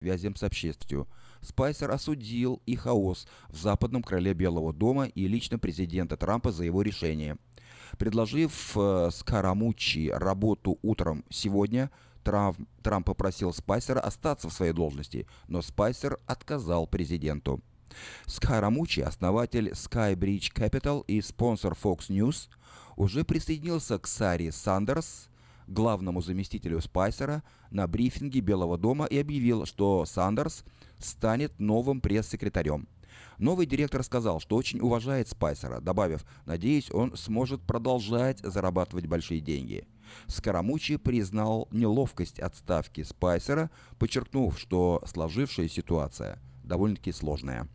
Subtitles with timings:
[0.00, 1.06] связям с общественностью.
[1.42, 6.80] Спайсер осудил и хаос в западном крыле Белого дома и лично президента Трампа за его
[6.80, 7.36] решение.
[7.98, 11.90] Предложив э, Скарамучи работу утром сегодня,
[12.24, 17.60] Трамп, Трамп попросил Спайсера остаться в своей должности, но Спайсер отказал президенту.
[18.26, 22.48] Скарамучи, основатель Skybridge Capital и спонсор Fox News,
[22.96, 25.29] уже присоединился к Саре Сандерс,
[25.70, 30.64] главному заместителю Спайсера, на брифинге Белого дома и объявил, что Сандерс
[30.98, 32.88] станет новым пресс-секретарем.
[33.38, 39.86] Новый директор сказал, что очень уважает Спайсера, добавив, надеюсь, он сможет продолжать зарабатывать большие деньги.
[40.26, 47.68] Скоромучи признал неловкость отставки Спайсера, подчеркнув, что сложившаяся ситуация довольно-таки сложная.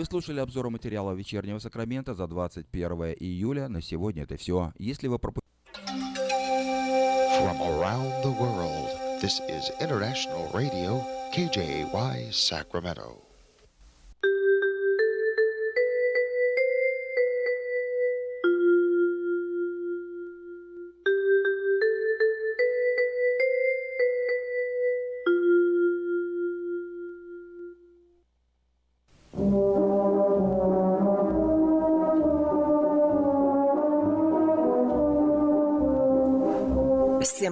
[0.00, 3.68] Вы слушали обзор материала вечернего Сакрамента за 21 июля.
[3.68, 4.72] На сегодня это все.
[4.78, 5.44] Если вы пропустили...
[11.36, 13.29] KJY, Sacramento.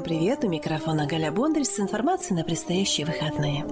[0.08, 0.42] Привет!
[0.42, 3.66] У микрофона Галя Бондарь с информацией на предстоящие выходные.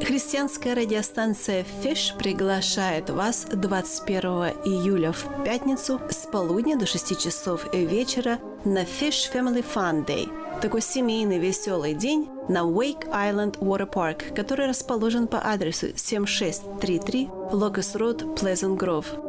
[0.00, 4.22] Христианская радиостанция Фиш приглашает вас 21
[4.64, 10.28] июля в пятницу с полудня до 6 часов вечера на Fish Family Fun Day.
[10.60, 17.96] Такой семейный веселый день на Wake Island Water Park, который расположен по адресу 7633 Locust
[17.96, 19.25] Road, Pleasant Grove.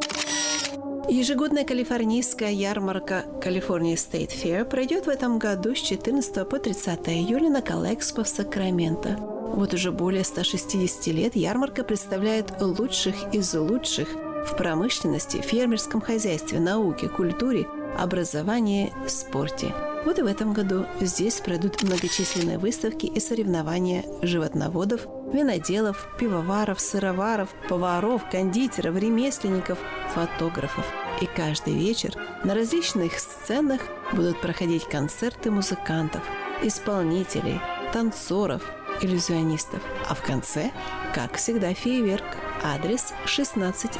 [1.10, 7.48] Ежегодная калифорнийская ярмарка California State Fair пройдет в этом году с 14 по 30 июля
[7.48, 9.16] на Калэкспо в Сакраменто.
[9.18, 14.06] Вот уже более 160 лет ярмарка представляет лучших из лучших
[14.46, 19.74] в промышленности, фермерском хозяйстве, науке, культуре, образовании, спорте.
[20.08, 27.50] Вот и в этом году здесь пройдут многочисленные выставки и соревнования животноводов, виноделов, пивоваров, сыроваров,
[27.68, 29.78] поваров, кондитеров, ремесленников,
[30.14, 30.86] фотографов.
[31.20, 33.82] И каждый вечер на различных сценах
[34.14, 36.22] будут проходить концерты музыкантов,
[36.62, 37.60] исполнителей,
[37.92, 38.62] танцоров,
[39.02, 39.82] иллюзионистов.
[40.08, 40.70] А в конце,
[41.14, 42.24] как всегда, фейерверк.
[42.64, 43.92] Адрес 1600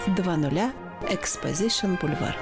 [1.03, 2.39] Exposition Boulevard.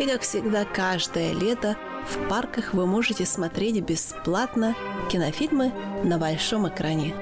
[0.00, 1.76] И, как всегда, каждое лето
[2.10, 4.74] в парках вы можете смотреть бесплатно
[5.10, 5.72] кинофильмы
[6.02, 7.14] на большом экране.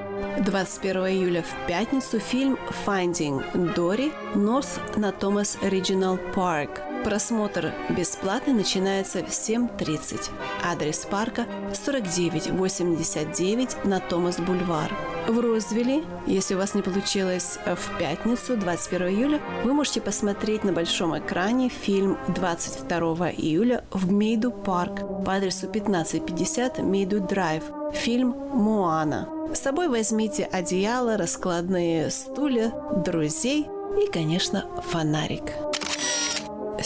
[0.44, 6.87] 21 июля в пятницу фильм «Finding Dory» North на Thomas Regional Park.
[7.04, 10.30] Просмотр бесплатный начинается в 7.30.
[10.64, 14.92] Адрес парка 4989 на Томас Бульвар.
[15.28, 20.72] В Розвилле, если у вас не получилось в пятницу, 21 июля, вы можете посмотреть на
[20.72, 27.62] большом экране фильм 22 июля в Мейду Парк по адресу 1550 Мейду Драйв.
[27.92, 29.28] Фильм «Моана».
[29.54, 32.72] С собой возьмите одеяло, раскладные стулья,
[33.04, 33.66] друзей
[34.02, 35.44] и, конечно, фонарик.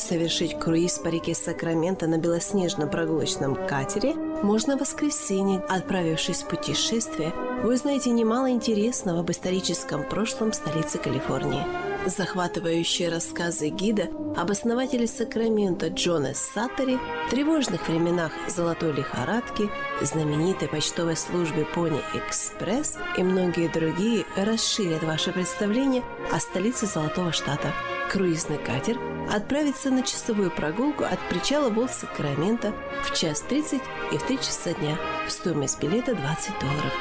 [0.09, 5.61] Совершить круиз по реке Сакраменто на белоснежном прогулочном катере можно в воскресенье.
[5.69, 7.33] Отправившись в путешествие,
[7.63, 11.65] вы узнаете немало интересного об историческом прошлом столицы Калифорнии–
[12.07, 16.99] захватывающие рассказы гида об основателе Сакрамента Джона Саттери,
[17.31, 19.71] тревожных временах золотой лихорадки,
[20.01, 26.03] знаменитой почтовой службе Пони Экспресс и многие другие расширят ваше представление
[26.33, 27.73] о столице Золотого Штата.
[28.13, 28.99] Круизный катер
[29.33, 32.75] отправится на часовую прогулку от причала Вол Сакрамента
[33.05, 33.81] в час 30
[34.13, 34.99] и в 3 часа дня.
[35.31, 36.93] Стоимость билета 20 долларов.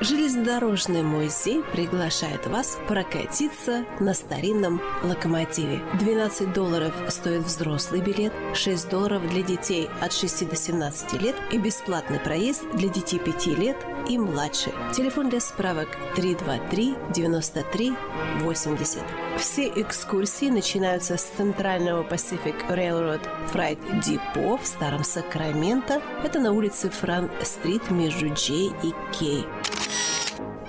[0.00, 5.82] Железнодорожный музей приглашает вас прокатиться на старинном локомотиве.
[6.00, 11.58] 12 долларов стоит взрослый билет, 6 долларов для детей от 6 до 17 лет и
[11.58, 13.76] бесплатный проезд для детей 5 лет
[14.08, 14.72] и младше.
[14.92, 17.94] Телефон для справок 323 93
[18.40, 19.02] 80.
[19.38, 26.02] Все экскурсии начинаются с центрального Pacific Railroad Freight Depot в Старом Сакраменто.
[26.24, 29.46] Это на улице Франк-стрит между Джей и Кей.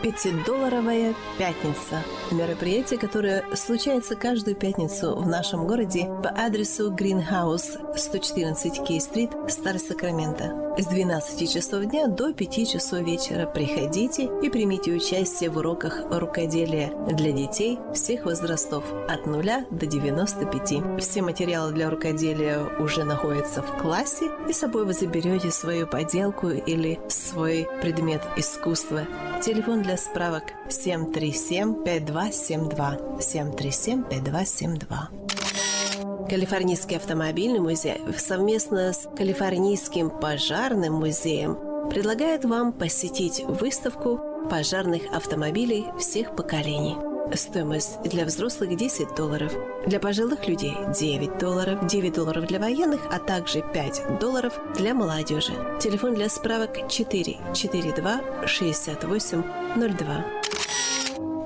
[0.05, 2.03] Пятидолларовая пятница.
[2.29, 10.61] Мероприятие, которое случается каждую пятницу в нашем городе по адресу Greenhouse 114 Кей-стрит, Старый Сакраменто.
[10.77, 16.91] С 12 часов дня до 5 часов вечера приходите и примите участие в уроках рукоделия
[17.07, 20.99] для детей всех возрастов от 0 до 95.
[21.01, 26.49] Все материалы для рукоделия уже находятся в классе, и с собой вы заберете свою поделку
[26.49, 29.07] или свой предмет искусства.
[29.41, 33.19] Телефон для справок 737-5272.
[33.19, 35.25] 737-5272.
[36.29, 41.55] Калифорнийский автомобильный музей совместно с Калифорнийским пожарным музеем
[41.89, 44.19] предлагает вам посетить выставку
[44.49, 46.95] пожарных автомобилей всех поколений.
[47.33, 49.51] Стоимость для взрослых 10 долларов,
[49.85, 55.53] для пожилых людей 9 долларов, 9 долларов для военных, а также 5 долларов для молодежи.
[55.81, 59.43] Телефон для справок 4 42 68
[59.75, 60.25] 02.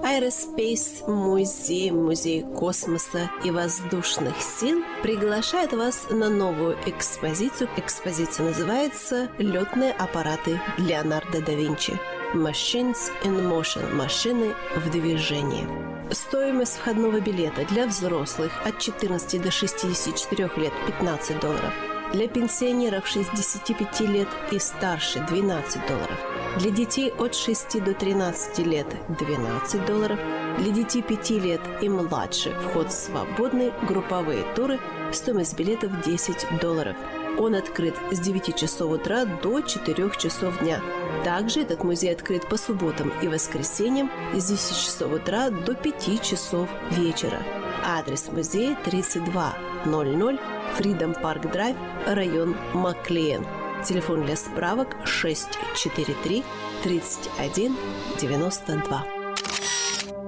[0.03, 7.69] Aerospace музей, музей космоса и воздушных сил приглашает вас на новую экспозицию.
[7.77, 11.99] Экспозиция называется «Летные аппараты Леонардо да Винчи».
[12.33, 15.67] Machines in Motion– машины в движении.
[16.11, 21.73] Стоимость входного билета для взрослых от 14 до 64 лет– 15 долларов.
[22.13, 26.19] Для пенсионеров 65 лет и старше– 12 долларов.
[26.59, 28.87] Для детей от 6 до 13 лет–
[29.19, 30.19] 12 долларов.
[30.59, 34.79] Для детей 5 лет и младше вход свободный, групповые туры,
[35.11, 36.95] стоимость билетов 10 долларов–
[37.37, 40.81] он открыт с 9 часов утра до 4 часов дня.
[41.23, 46.69] Также этот музей открыт по субботам и воскресеньям с 10 часов утра до 5 часов
[46.91, 47.39] вечера.
[47.85, 50.39] Адрес музея 3200
[50.77, 53.45] Freedom Park Drive, район Маклиен.
[53.85, 56.43] Телефон для справок 643
[56.83, 57.75] 31
[58.19, 59.18] 92.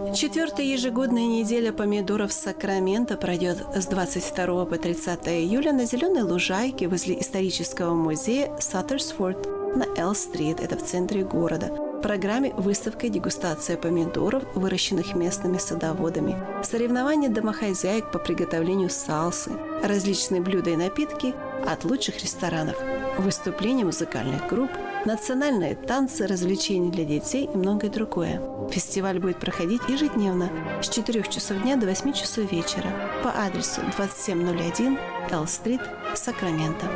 [0.10, 7.22] Четвертая ежегодная неделя помидоров Сакрамента пройдет с 22 по 30 июля на Зеленой лужайке возле
[7.22, 11.68] исторического музея Саттерсфорд на Эл-стрит, это в центре города.
[11.68, 19.52] В программе выставка и дегустация помидоров, выращенных местными садоводами, соревнования домохозяек по приготовлению салсы,
[19.84, 21.34] различные блюда и напитки
[21.66, 22.76] от лучших ресторанов,
[23.20, 24.72] выступления музыкальных групп,
[25.06, 28.42] национальные танцы, развлечения для детей и многое другое.
[28.70, 30.50] Фестиваль будет проходить ежедневно
[30.82, 32.92] с 4 часов дня до 8 часов вечера
[33.24, 34.98] по адресу 2701
[35.32, 35.82] Л-стрит,
[36.16, 36.88] Сакраменто.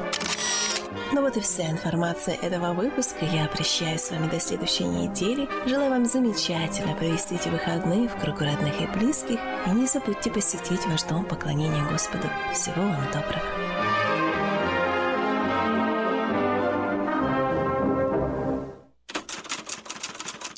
[1.12, 3.26] Ну вот и вся информация этого выпуска.
[3.26, 5.48] Я прощаюсь с вами до следующей недели.
[5.66, 9.40] Желаю вам замечательно провести эти выходные в кругу родных и близких.
[9.68, 12.28] И не забудьте посетить ваш дом поклонения Господу.
[12.54, 14.05] Всего вам доброго.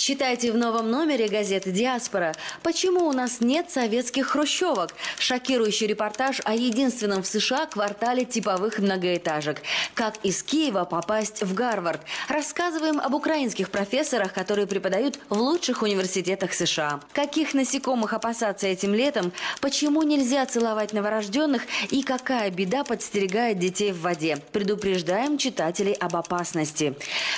[0.08, 2.34] Читайте в новом номере газеты «Диаспора».
[2.64, 4.92] Почему у нас нет советских хрущевок?
[5.20, 9.62] Шокирующий репортаж о единственном в США квартале типовых многоэтажек.
[9.96, 12.00] Как из Киева попасть в Гарвард?
[12.30, 17.02] Рассказываем об украинских профессорах, которые преподают в лучших университетах США.
[17.12, 19.34] Каких насекомых опасаться этим летом?
[19.60, 21.64] Почему нельзя целовать новорожденных?
[21.90, 24.38] И какая беда подстерегает детей в воде?
[24.54, 26.96] Предупреждаем читателей об опасности.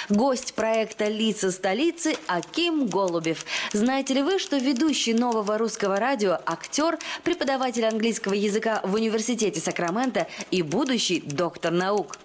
[0.09, 3.45] Гость проекта «Лица столицы» Аким Аким Голубев.
[3.71, 10.27] Знаете ли вы, что ведущий нового русского радио, актер, преподаватель английского языка в университете Сакрамента
[10.51, 12.17] и будущий доктор наук?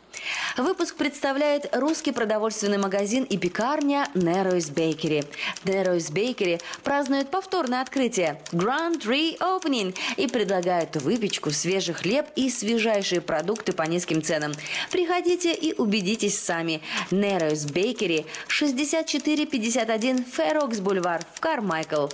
[0.56, 5.26] Выпуск представляет русский продовольственный магазин и пекарня Narrows Bakery.
[5.64, 13.72] Narrows Bakery празднует повторное открытие Grand Reopening и предлагают выпечку, свежий хлеб и свежайшие продукты
[13.72, 14.52] по низким ценам.
[14.90, 16.80] Приходите и убедитесь сами.
[17.10, 22.08] Narrows Bakery 6451 Ферокс Бульвар в Кармайкл.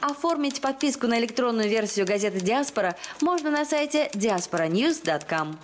[0.00, 5.58] Оформить подписку на электронную версию газеты «Диаспора» можно на сайте diasporanews.com.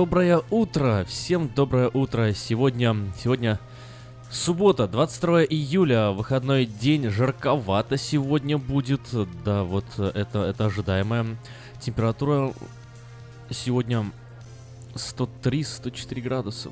[0.00, 1.04] Доброе утро!
[1.06, 2.32] Всем доброе утро!
[2.32, 3.60] Сегодня, сегодня
[4.30, 9.02] суббота, 22 июля, выходной день, жарковато сегодня будет.
[9.44, 11.36] Да, вот это, это ожидаемая
[11.82, 12.54] температура
[13.50, 14.10] сегодня
[14.94, 16.70] 103-104 градуса.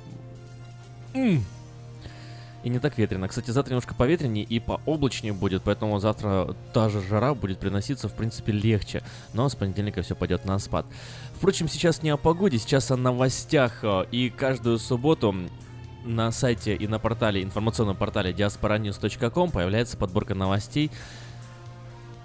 [2.65, 3.29] И не так ветрено.
[3.29, 8.15] Кстати, завтра немножко поветреннее и пооблачнее будет, поэтому завтра та же жара будет приноситься, в
[8.15, 9.03] принципе, легче.
[9.33, 10.85] Но с понедельника все пойдет на спад.
[11.35, 13.79] Впрочем, сейчас не о погоде, сейчас о новостях.
[13.83, 15.35] э, И каждую субботу
[16.05, 20.91] на сайте и на портале, информационном портале diasporanews.com появляется подборка новостей,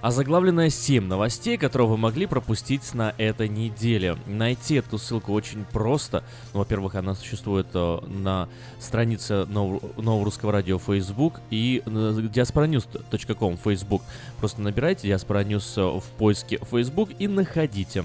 [0.03, 4.17] Озаглавленная 7 новостей, которые вы могли пропустить на этой неделе.
[4.25, 6.25] Найти эту ссылку очень просто.
[6.51, 8.49] Ну, во-первых, она существует э, на
[8.81, 14.01] странице Нового, Нового Русского Радио Facebook и diasporanews.com Facebook.
[14.39, 18.03] Просто набирайте Diaspora News э, в поиске Facebook и находите.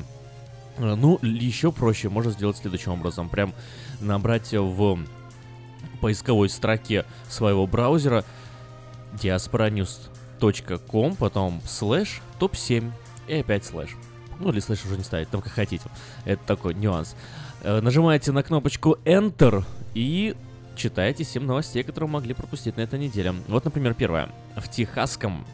[0.76, 3.28] Э, Ну, еще проще можно сделать следующим образом.
[3.28, 3.52] Прям
[4.00, 5.00] набрать в
[6.00, 8.24] поисковой строке своего браузера
[10.38, 12.90] diasporanews.com, потом слэш топ-7
[13.26, 13.96] и опять слэш.
[14.40, 15.84] Ну, или слэш уже не ставить, там как хотите.
[16.24, 17.16] Это такой нюанс.
[17.62, 19.64] Э, Нажимаете на кнопочку Enter
[19.94, 20.34] и
[20.76, 23.34] читаете 7 новостей, которые могли пропустить на этой неделе.
[23.48, 24.30] Вот, например, первое.
[24.56, 25.44] В Техасском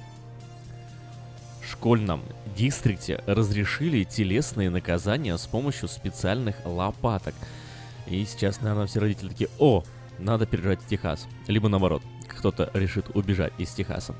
[1.66, 2.22] школьном
[2.54, 7.34] дистрикте разрешили телесные наказания с помощью специальных лопаток.
[8.06, 9.82] И сейчас, наверное, все родители такие, о,
[10.18, 11.26] надо переезжать в Техас.
[11.48, 14.14] Либо наоборот, кто-то решит убежать из Техаса.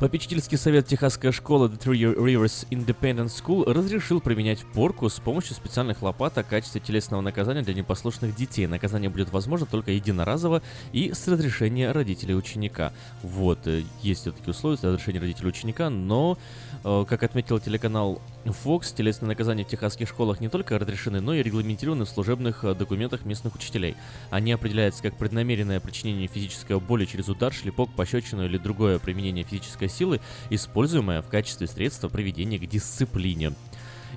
[0.00, 6.02] Попечительский совет Техасской школы The Three Rivers Independent School разрешил применять порку с помощью специальных
[6.02, 8.66] лопаток в качестве телесного наказания для непослушных детей.
[8.66, 12.92] Наказание будет возможно только единоразово и с разрешения родителей ученика.
[13.22, 16.38] Вот, э, есть все-таки условия с разрешения родителей ученика, но,
[16.84, 22.04] как отметил телеканал Fox, телесные наказания в техасских школах не только разрешены, но и регламентированы
[22.04, 23.96] в служебных э, документах местных учителей.
[24.30, 29.88] Они определяются как преднамеренное причинение физической боли через удар, шлепок, пощечину или другое применение физической
[29.88, 33.54] силы, используемое в качестве средства приведения к дисциплине.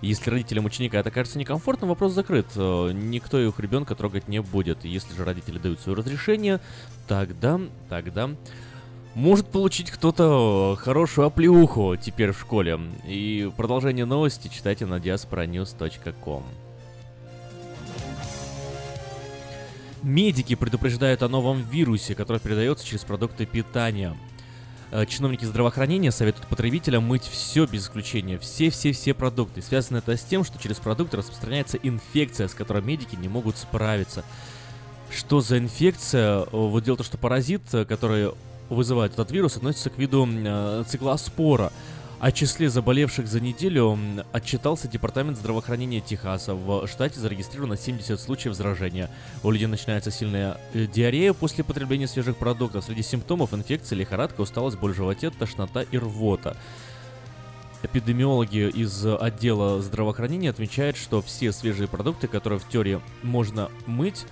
[0.01, 2.47] Если родителям ученика это кажется некомфортно, вопрос закрыт.
[2.55, 4.83] Э, Никто их ребенка трогать не будет.
[4.83, 6.59] Если же родители дают свое разрешение,
[7.07, 8.29] тогда, тогда
[9.17, 12.79] может получить кто-то э, хорошую оплеуху теперь в школе.
[13.07, 16.43] И продолжение новости читайте на diasporanews.com.
[20.03, 24.15] Медики предупреждают о новом вирусе, который передается через продукты питания.
[24.91, 29.63] Э, Чиновники здравоохранения советуют потребителям мыть все без исключения, все-все-все продукты.
[29.63, 34.23] Связано это с тем, что через продукты распространяется инфекция, с которой медики не могут справиться.
[35.09, 36.43] Что за инфекция?
[36.43, 38.29] Э, Вот дело в том, что паразит, который
[38.69, 41.71] вызывает этот вирус, относится к виду э, циклоспора.
[42.19, 43.95] О числе заболевших за неделю
[44.31, 46.55] отчитался Департамент здравоохранения Техаса.
[46.55, 49.11] В штате зарегистрировано 70 случаев заражения.
[49.43, 52.85] У людей начинается сильная э, диарея после потребления свежих продуктов.
[52.85, 56.57] Среди симптомов инфекции лихорадка, усталость, боль в животе, тошнота и рвота.
[57.83, 64.25] Эпидемиологи из отдела здравоохранения отмечают, что все свежие продукты, которые в теории можно мыть,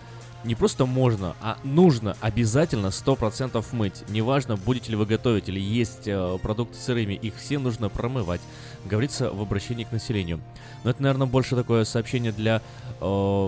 [0.45, 4.03] не просто можно, а нужно обязательно 100% мыть.
[4.09, 8.41] Неважно, будете ли вы готовить или есть э, продукты сырыми, их все нужно промывать.
[8.85, 10.39] Говорится в обращении к населению.
[10.83, 12.61] Но это, наверное, больше такое сообщение для,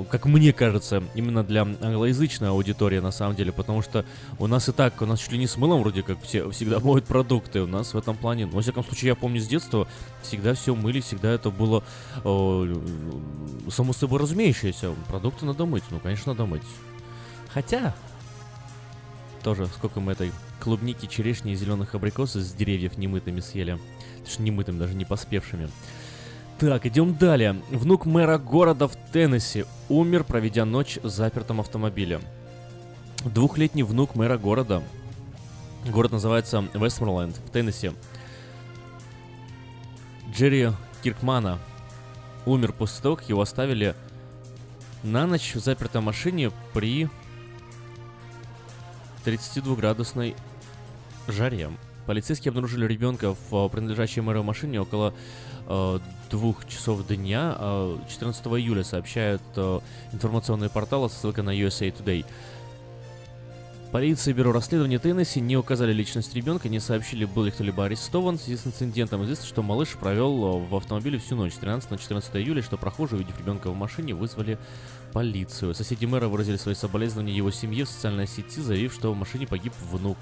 [0.09, 4.05] как мне кажется, именно для англоязычной аудитории на самом деле, потому что
[4.39, 6.79] у нас и так, у нас чуть ли не с мылом вроде как все всегда
[6.79, 9.87] моют продукты, у нас в этом плане, ну, во всяком случае, я помню с детства,
[10.21, 11.83] всегда все мыли, всегда это было
[12.23, 12.75] э,
[13.69, 14.93] само собой разумеющееся.
[15.07, 16.63] Продукты надо мыть, ну, конечно, надо мыть.
[17.53, 17.95] Хотя,
[19.43, 23.79] тоже сколько мы этой клубники, черешни и зеленых абрикосов с деревьев немытыми съели.
[24.23, 25.69] Точнее, немытыми, даже не поспевшими.
[26.59, 27.61] Так, идем далее.
[27.69, 32.19] Внук мэра города в Теннесси умер, проведя ночь в запертом автомобиле.
[33.23, 34.81] Двухлетний внук мэра города.
[35.87, 37.91] Город называется Вестморленд в Теннесси.
[40.33, 40.69] Джерри
[41.03, 41.59] Киркмана
[42.47, 43.95] умер после того, как его оставили
[45.03, 47.07] на ночь в запертой машине при
[49.25, 50.35] 32-градусной
[51.27, 51.69] жаре.
[52.07, 55.13] Полицейские обнаружили ребенка в принадлежащей мэру машине около
[56.29, 57.55] двух часов дня.
[57.57, 59.79] Э, 14 июля сообщают э,
[60.13, 62.25] информационные порталы со ссылкой на USA Today.
[63.91, 68.37] Полиция и Бюро расследования Теннесси не указали личность ребенка, не сообщили, был ли кто-либо арестован.
[68.37, 71.91] В связи с инцидентом известно, что малыш провел э, в автомобиле всю ночь, с 13
[71.91, 74.57] на 14 июля, что прохожие, увидев ребенка в машине, вызвали
[75.13, 75.73] полицию.
[75.73, 79.73] Соседи мэра выразили свои соболезнования его семье в социальной сети, заявив, что в машине погиб
[79.89, 80.17] внук.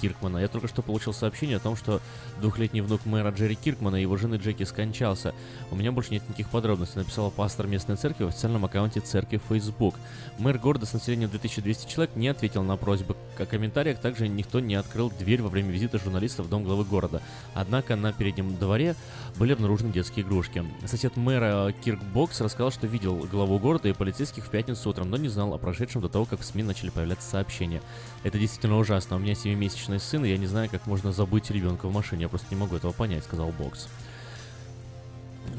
[0.00, 0.38] Киркмана.
[0.38, 2.00] Я только что получил сообщение о том, что
[2.40, 5.34] двухлетний внук мэра Джерри Киркмана и его жены Джеки скончался.
[5.70, 9.94] У меня больше нет никаких подробностей, написала пастор местной церкви в официальном аккаунте церкви Facebook.
[10.38, 14.74] Мэр города с населением 2200 человек не ответил на просьбы о комментариях, также никто не
[14.74, 17.22] открыл дверь во время визита журналистов в дом главы города.
[17.54, 18.94] Однако на переднем дворе
[19.36, 20.64] были обнаружены детские игрушки.
[20.86, 25.16] Сосед мэра Кирк Бокс рассказал, что видел главу города и полицейских в пятницу утром, но
[25.16, 27.82] не знал о прошедшем до того, как в СМИ начали появляться сообщения.
[28.26, 29.14] Это действительно ужасно.
[29.14, 32.22] У меня 7-месячный сын, и я не знаю, как можно забыть ребенка в машине.
[32.22, 33.86] Я просто не могу этого понять, сказал Бокс.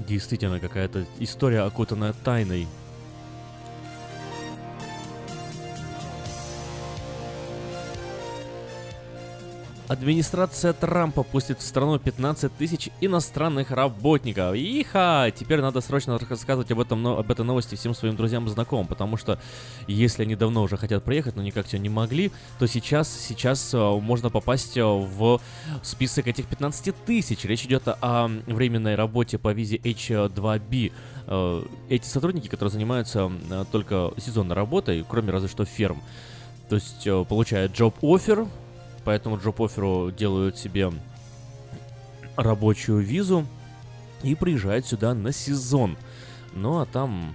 [0.05, 2.67] Действительно, какая-то история, окутанная тайной.
[9.87, 14.53] Администрация Трампа пустит в страну 15 тысяч иностранных работников.
[14.53, 15.31] Иха!
[15.31, 19.15] Теперь надо срочно рассказывать об, этом, об этой новости всем своим друзьям и знакомым, потому
[19.15, 19.39] что
[19.87, 23.77] если они давно уже хотят приехать, но никак все не могли, то сейчас, сейчас э,
[23.77, 25.39] можно попасть э, в
[25.83, 27.45] список этих 15 тысяч.
[27.45, 30.91] Речь идет о временной работе по визе H2B.
[31.27, 33.31] Э, эти сотрудники, которые занимаются
[33.71, 36.03] только сезонной работой, кроме разве что ферм,
[36.67, 38.49] то есть получают job-offer,
[39.07, 40.91] поэтому джоп-оферу делают себе
[42.35, 43.47] рабочую визу
[44.21, 45.95] и приезжают сюда на сезон.
[46.53, 47.33] Ну а там...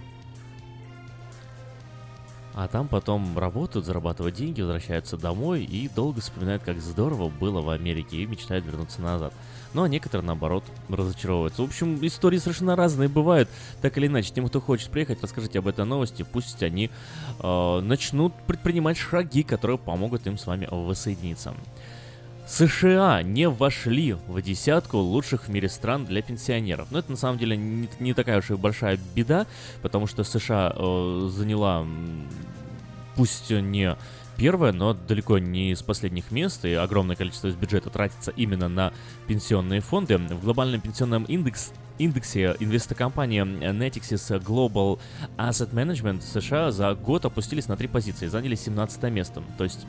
[2.52, 7.70] А там потом работают, зарабатывают деньги, возвращаются домой и долго вспоминают, как здорово было в
[7.70, 9.32] Америке и мечтают вернуться назад.
[9.74, 11.62] Ну а некоторые, наоборот, разочаровываются.
[11.62, 13.48] В общем, истории совершенно разные бывают.
[13.80, 16.24] Так или иначе, тем, кто хочет приехать, расскажите об этой новости.
[16.30, 16.90] Пусть они
[17.38, 21.54] э, начнут предпринимать шаги, которые помогут им с вами воссоединиться.
[22.46, 26.88] США не вошли в десятку лучших в мире стран для пенсионеров.
[26.90, 29.46] Но это на самом деле не, не такая уж и большая беда,
[29.80, 31.86] потому что США э, заняла,
[33.16, 33.96] пусть не
[34.36, 38.92] первое, но далеко не из последних мест, и огромное количество из бюджета тратится именно на
[39.26, 40.18] пенсионные фонды.
[40.18, 44.98] В глобальном пенсионном индекс, индексе инвестокомпания Netixis Global
[45.36, 49.42] Asset Management США за год опустились на три позиции, заняли 17 место.
[49.58, 49.86] То есть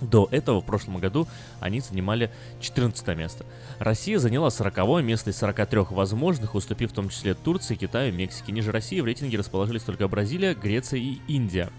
[0.00, 1.26] до этого, в прошлом году,
[1.60, 2.30] они занимали
[2.60, 3.46] 14 место.
[3.78, 8.52] Россия заняла 40 место из 43 возможных, уступив в том числе Турции, Китаю, Мексике.
[8.52, 11.70] Ниже России в рейтинге расположились только Бразилия, Греция и Индия.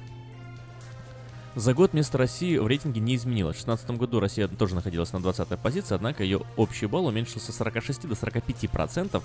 [1.55, 3.55] За год место России в рейтинге не изменилось.
[3.55, 7.55] В 2016 году Россия тоже находилась на 20-й позиции, однако ее общий балл уменьшился с
[7.55, 9.23] 46 до 45%.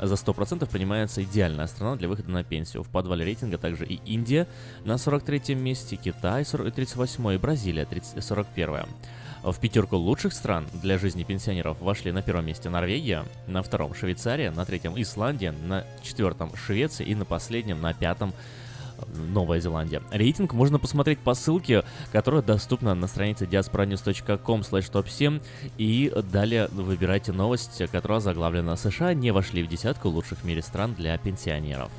[0.00, 2.82] За 100% принимается идеальная страна для выхода на пенсию.
[2.82, 4.48] В подвале рейтинга также и Индия
[4.84, 8.86] на 43-м месте, Китай 38 и Бразилия 30, 41
[9.52, 14.50] в пятерку лучших стран для жизни пенсионеров вошли на первом месте Норвегия, на втором Швейцария,
[14.50, 18.32] на третьем Исландия, на четвертом Швеция и на последнем, на пятом
[19.14, 20.02] Новая Зеландия.
[20.10, 25.40] Рейтинг можно посмотреть по ссылке, которая доступна на странице diasporanews.com top 7
[25.78, 30.94] и далее выбирайте новость, которая заглавлена «США не вошли в десятку лучших в мире стран
[30.94, 31.90] для пенсионеров».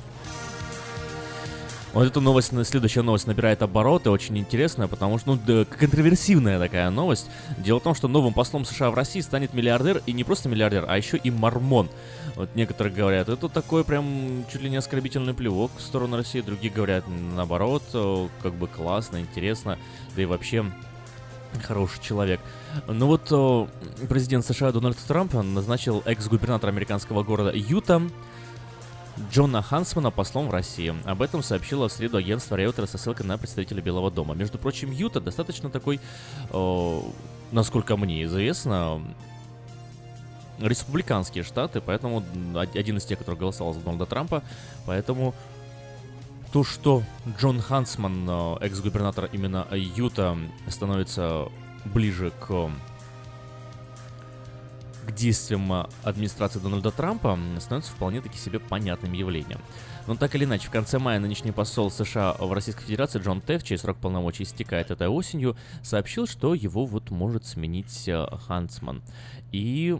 [1.98, 6.90] Вот эта новость, следующая новость набирает обороты, очень интересная, потому что, ну, да, контроверсивная такая
[6.90, 7.26] новость.
[7.58, 10.84] Дело в том, что новым послом США в России станет миллиардер, и не просто миллиардер,
[10.86, 11.88] а еще и мормон.
[12.36, 16.72] Вот некоторые говорят, это такой прям чуть ли не оскорбительный плевок в сторону России, другие
[16.72, 17.02] говорят,
[17.34, 19.76] наоборот, как бы классно, интересно,
[20.14, 20.70] да и вообще
[21.64, 22.38] хороший человек.
[22.86, 23.70] Ну вот
[24.08, 28.02] президент США Дональд Трамп назначил экс-губернатора американского города Юта
[29.30, 30.94] Джона Хансмана послом в России.
[31.04, 34.34] Об этом сообщило в среду агентство Реутера со ссылкой на представителя Белого дома.
[34.34, 36.00] Между прочим, Юта достаточно такой,
[36.50, 37.00] э,
[37.52, 39.02] насколько мне известно,
[40.60, 44.42] республиканские штаты, поэтому один из тех, который голосовал за Дональда Трампа,
[44.86, 45.34] поэтому
[46.52, 47.02] то, что
[47.38, 50.36] Джон Хансман, э, экс-губернатор именно Юта,
[50.68, 51.48] становится
[51.84, 52.70] ближе к
[55.08, 59.60] к действиям администрации Дональда Трампа становится вполне-таки себе понятным явлением.
[60.06, 63.62] Но так или иначе, в конце мая нынешний посол США в Российской Федерации Джон Теф,
[63.62, 69.02] чей срок полномочий истекает этой осенью, сообщил, что его вот может сменить а, Хансман.
[69.50, 69.98] И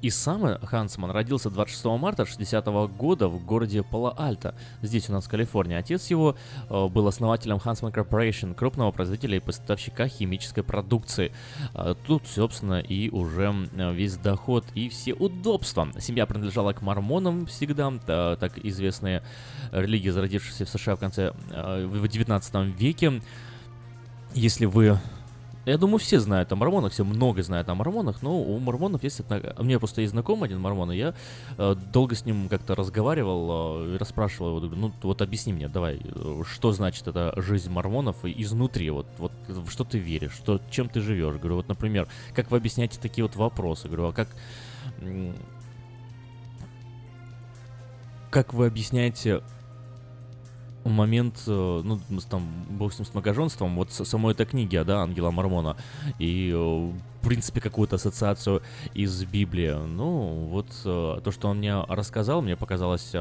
[0.00, 5.26] И сам Хансман родился 26 марта 60 -го года в городе Пало-Альто, здесь у нас
[5.26, 5.76] в Калифорнии.
[5.76, 6.36] Отец его
[6.68, 11.32] э, был основателем Huntsman Corporation, крупного производителя и поставщика химической продукции.
[11.74, 13.52] Э, тут, собственно, и уже
[13.92, 15.88] весь доход и все удобства.
[15.98, 19.22] Семья принадлежала к мормонам всегда, так известные
[19.72, 23.20] религии, зародившиеся в США в конце, э, в 19 веке.
[24.34, 24.98] Если вы
[25.68, 29.20] Я думаю, все знают о мормонах, все много знают о мормонах, но у мормонов есть...
[29.20, 29.40] Одна...
[29.58, 31.14] У меня просто есть знакомый один мормон, и я
[31.58, 36.42] э, долго с ним как-то разговаривал э, расспрашивал его, ну вот объясни мне, давай, э,
[36.50, 39.32] что значит эта жизнь мормонов изнутри, вот, вот
[39.68, 41.36] что ты веришь, что, чем ты живешь?
[41.36, 43.88] Говорю, вот, например, как вы объясняете такие вот вопросы?
[43.88, 44.28] Говорю, а как...
[48.30, 49.42] Как вы объясняете
[50.92, 55.30] момент, э, ну, там, бог с ним с многоженством, вот самой этой книги, да, Ангела
[55.30, 55.76] Мормона,
[56.18, 58.62] и, э, в принципе, какую-то ассоциацию
[58.94, 59.74] из Библии.
[59.86, 63.12] Ну, вот э, то, что он мне рассказал, мне показалось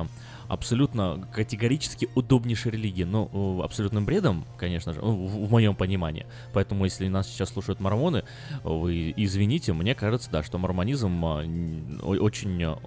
[0.48, 6.26] абсолютно категорически удобнейшей религией, ну, абсолютным бредом, конечно же, в, в моем понимании.
[6.54, 8.24] Поэтому, если нас сейчас слушают мормоны,
[8.64, 11.24] вы извините, мне кажется, да, что мормонизм
[12.04, 12.78] очень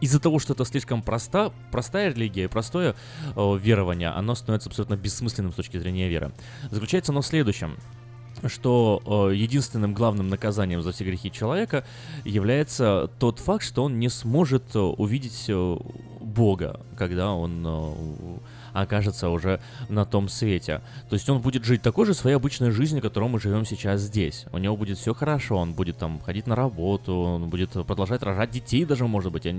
[0.00, 2.94] из-за того, что это слишком проста, простая религия простое
[3.34, 6.32] э, верование, оно становится абсолютно бессмысленным с точки зрения веры.
[6.70, 7.76] Заключается оно в следующем
[8.44, 11.84] что э, единственным главным наказанием за все грехи человека
[12.24, 15.76] является тот факт, что он не сможет э, увидеть э,
[16.20, 18.38] Бога, когда он э,
[18.82, 20.80] окажется уже на том свете.
[21.08, 24.46] То есть он будет жить такой же своей обычной жизнью, которой мы живем сейчас здесь.
[24.52, 28.50] У него будет все хорошо, он будет там ходить на работу, он будет продолжать рожать
[28.50, 29.44] детей даже, может быть.
[29.44, 29.54] Я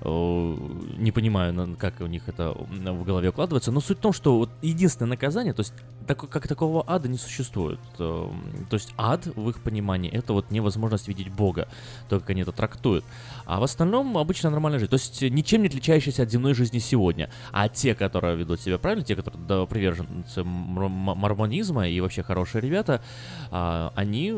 [0.00, 0.56] не, э,
[0.98, 3.72] не понимаю, как у них это в голове укладывается.
[3.72, 5.74] Но суть в том, что единственное наказание, то есть
[6.06, 7.78] так, как такового ада не существует.
[7.96, 8.32] То,
[8.70, 11.68] то есть ад, в их понимании, это вот невозможность видеть Бога,
[12.08, 13.04] то, как они это трактуют.
[13.44, 14.90] А в остальном обычно нормальная жизнь.
[14.90, 17.30] То есть ничем не отличающаяся от земной жизни сегодня.
[17.52, 23.02] А те, которые ведут себя правильно, те, которые да, приверженцы мормонизма и вообще хорошие ребята,
[23.50, 24.34] а, они,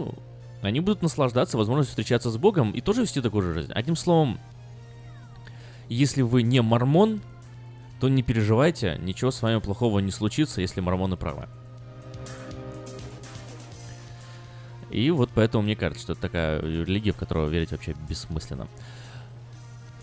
[0.63, 3.73] они будут наслаждаться возможностью встречаться с Богом и тоже вести такую же жизнь.
[3.73, 4.39] Одним словом,
[5.89, 7.21] если вы не мормон,
[8.01, 11.49] то не переживайте, ничего с вами плохого не случится, если мормоны правы.
[14.91, 18.69] И вот поэтому мне кажется, что это такая религия, в которую верить вообще бессмысленно.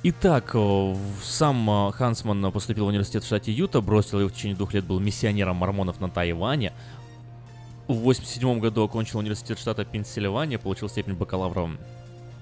[0.04, 4.56] Итак, э, сам э, Хансман поступил в университет в штате Юта, бросил и в течение
[4.56, 6.74] двух лет был миссионером мормонов на Тайване.
[7.88, 11.72] В 1987 году окончил университет штата Пенсильвания, получил степень бакалавра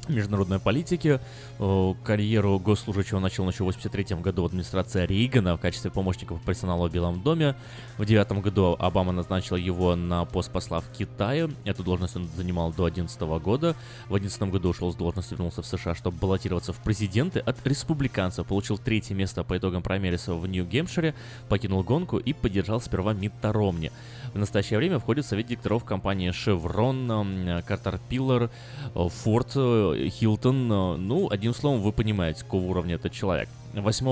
[0.09, 1.19] международной политики.
[1.59, 6.87] Э, карьеру госслужащего начал еще в 83 году в администрации Рейгана в качестве помощника персонала
[6.87, 7.55] в Белом доме.
[7.97, 11.49] В 9 году Обама назначил его на пост посла в Китае.
[11.65, 13.75] Эту должность он занимал до 2011 года.
[14.05, 18.47] В 2011 году ушел с должности, вернулся в США, чтобы баллотироваться в президенты от республиканцев.
[18.47, 21.15] Получил третье место по итогам праймериса в Нью-Гемпшире,
[21.49, 23.91] покинул гонку и поддержал сперва Митта Ромни.
[24.33, 28.49] В настоящее время входит в совет директоров компании Chevron, Caterpillar,
[28.95, 30.97] Ford, Hilton.
[30.97, 33.47] Ну, одним словом, вы понимаете, какого уровня этот человек.
[33.73, 34.05] 8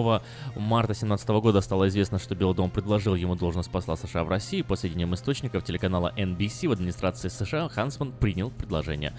[0.55, 4.61] марта 2017 года стало известно, что Белый дом предложил ему должность посла США в России.
[4.61, 9.13] По сведениям источников телеканала NBC в администрации США Хансман принял предложение.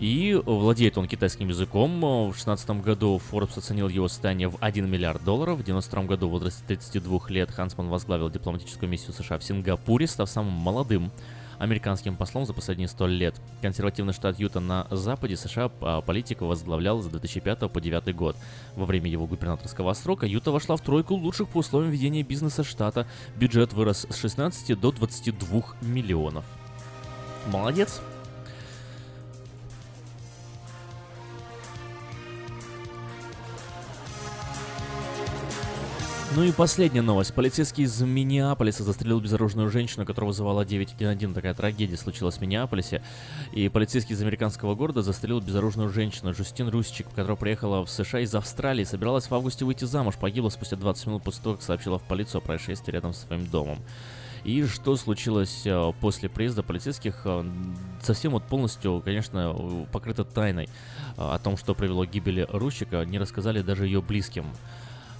[0.00, 2.00] И владеет он китайским языком.
[2.00, 5.58] В 2016 году Forbes оценил его состояние в 1 миллиард долларов.
[5.58, 10.28] В 1992 году в возрасте 32 лет Хансман возглавил дипломатическую миссию США в Сингапуре, став
[10.28, 11.12] самым молодым
[11.62, 13.40] американским послом за последние 100 лет.
[13.60, 18.36] Консервативный штат Юта на западе США а, политика возглавлял с 2005 по 2009 год.
[18.74, 23.06] Во время его губернаторского срока Юта вошла в тройку лучших по условиям ведения бизнеса штата.
[23.36, 26.44] Бюджет вырос с 16 до 22 миллионов.
[27.46, 28.02] Молодец.
[36.34, 37.34] Ну и последняя новость.
[37.34, 41.34] Полицейский из Миннеаполиса застрелил безоружную женщину, которая вызывала 911.
[41.34, 43.02] Такая трагедия случилась в Миннеаполисе.
[43.52, 48.34] И полицейский из американского города застрелил безоружную женщину, Жустин Русичек, которая приехала в США из
[48.34, 52.02] Австралии, собиралась в августе выйти замуж, погибла спустя 20 минут после того, как сообщила в
[52.02, 53.78] полицию о происшествии рядом со своим домом.
[54.44, 57.44] И что случилось э, после приезда полицейских, э,
[58.00, 60.70] совсем вот полностью, конечно, покрыто тайной.
[61.18, 64.46] О том, что привело к гибели Русчика, не рассказали даже ее близким.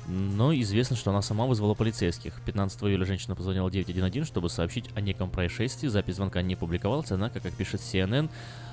[0.08, 2.40] Но известно, что она сама вызвала полицейских.
[2.44, 5.88] 15 июля женщина позвонила 911, чтобы сообщить о неком происшествии.
[5.88, 8.28] Запись звонка не публиковалась, однако, как пишет CNN,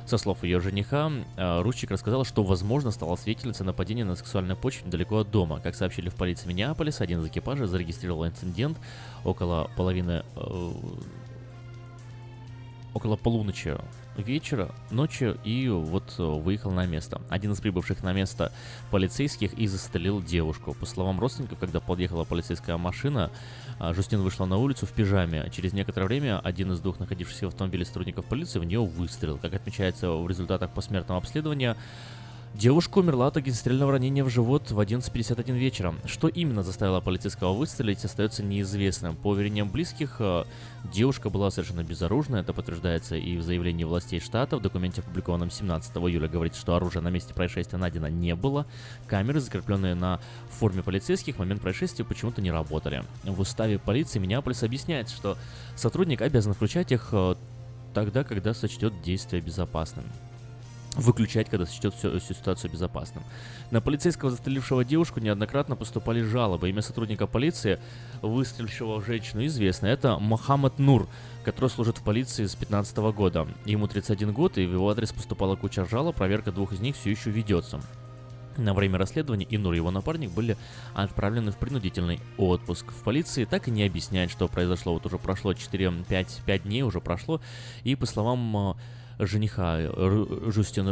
[0.06, 4.88] со слов ее жениха, э, Ручик рассказала, что, возможно, стала свидетельницей нападения на сексуальной почве
[4.88, 5.60] недалеко от дома.
[5.60, 8.80] Как сообщили в полиции Миннеаполиса, один из экипажей зарегистрировал инцидент
[9.24, 10.24] около половины...
[10.36, 10.72] Э,
[12.96, 13.78] около полуночи
[14.20, 17.22] вечера, ночью и вот э, выехал на место.
[17.30, 18.52] Один из прибывших на место
[18.92, 20.74] полицейских и застрелил девушку.
[20.74, 23.32] По словам родственников, когда подъехала полицейская машина,
[23.80, 25.50] а, Жустин вышла на улицу в пижаме.
[25.52, 29.38] Через некоторое время один из двух находившихся в автомобиле сотрудников полиции в нее выстрелил.
[29.38, 31.76] Как отмечается в результатах посмертного обследования,
[32.56, 35.94] Девушка умерла от огнестрельного ранения в живот в 11.51 вечера.
[36.06, 39.16] Что именно заставило полицейского выстрелить, остается неизвестным.
[39.16, 40.44] По уверениям близких, э,
[40.92, 42.38] девушка была совершенно безоружна.
[42.38, 44.58] Это подтверждается и в заявлении властей штата.
[44.58, 48.66] В документе, опубликованном 17 июля, говорится, что оружия на месте происшествия найдено не было.
[49.08, 53.04] Камеры, закрепленные на форме полицейских, в момент происшествия почему-то не работали.
[53.24, 55.38] В уставе полиции Миннеаполис объясняется, что
[55.76, 57.36] сотрудник обязан включать их э,
[57.94, 60.04] тогда, когда сочтет действие безопасным
[60.96, 63.24] выключать, когда сочтет всю, всю ситуацию безопасным.
[63.72, 66.70] На полицейского, застрелившего девушку, неоднократно поступали жалобы.
[66.70, 67.80] Имя сотрудника полиции,
[68.22, 69.88] выстрелившего женщину, известно.
[69.88, 71.08] Это Мохаммад Нур,
[71.44, 73.48] который служит в полиции с 15 года.
[73.66, 77.12] Ему 31 год, и в его адрес поступала куча жалоб, проверка двух из них все
[77.12, 77.80] еще ведется.
[78.58, 80.58] На время расследования и Нур и его напарник были
[80.94, 82.92] отправлены в принудительный отпуск.
[82.92, 84.94] В полиции так и не объясняют, что произошло.
[84.94, 87.40] Вот уже прошло 4-5 дней, уже прошло.
[87.84, 88.76] И по словам
[89.20, 89.80] жениха
[90.48, 90.88] Жустин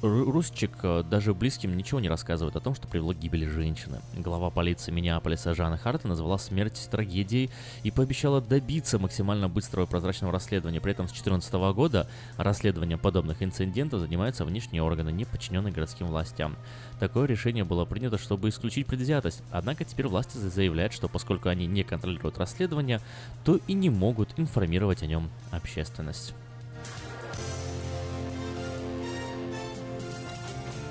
[0.00, 4.00] Русчик э, даже близким ничего не рассказывает о том, что привело к гибели женщины.
[4.14, 7.50] Глава полиции Миннеаполиса Жанна Харта назвала смерть трагедией
[7.82, 10.80] и пообещала добиться максимально быстрого и прозрачного расследования.
[10.80, 16.54] При этом с 2014 года расследование подобных инцидентов занимаются внешние органы, не подчиненные городским властям.
[17.00, 19.42] Такое решение было принято, чтобы исключить предвзятость.
[19.50, 23.00] Однако теперь власти заявляют, что поскольку они не контролируют расследование,
[23.44, 26.34] то и не могут информировать о нем общественность.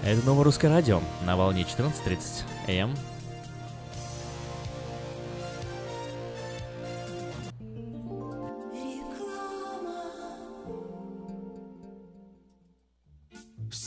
[0.08, 2.96] Это новое русское радио на волне 14.30 АМ.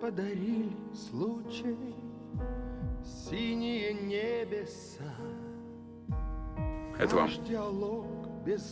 [0.00, 1.76] Подарили случай
[3.02, 5.15] синие небеса.
[6.98, 7.30] Это вам.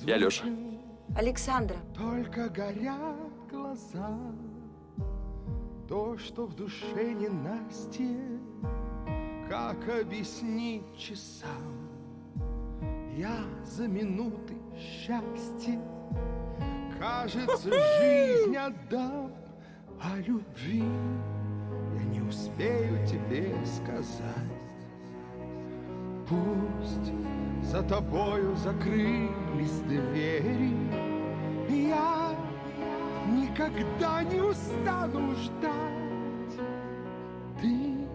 [0.05, 0.45] Я Леша.
[1.17, 3.17] Александра, Только горят
[3.51, 4.19] глаза.
[5.89, 8.17] То, что в душе не Насте,
[9.49, 11.91] как объяснить часам?
[13.17, 15.79] Я за минуты счастья,
[16.99, 19.33] кажется, жизнь отдам,
[20.03, 20.83] а любви
[21.95, 24.74] я не успею тебе сказать.
[26.35, 27.13] Пусть
[27.63, 30.73] за тобою закрылись двери,
[31.69, 32.35] я
[33.29, 36.57] никогда не устану ждать.
[37.61, 38.09] Ты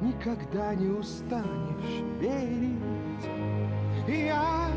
[0.00, 3.28] никогда не устанешь верить.
[4.08, 4.68] Я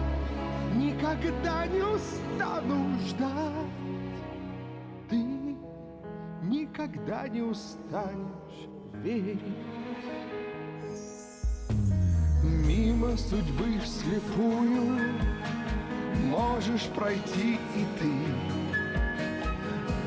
[0.75, 3.31] никогда не устану ждать.
[5.09, 5.23] Ты
[6.43, 9.76] никогда не устанешь верить.
[12.67, 14.99] Мимо судьбы вслепую
[16.25, 18.11] Можешь пройти и ты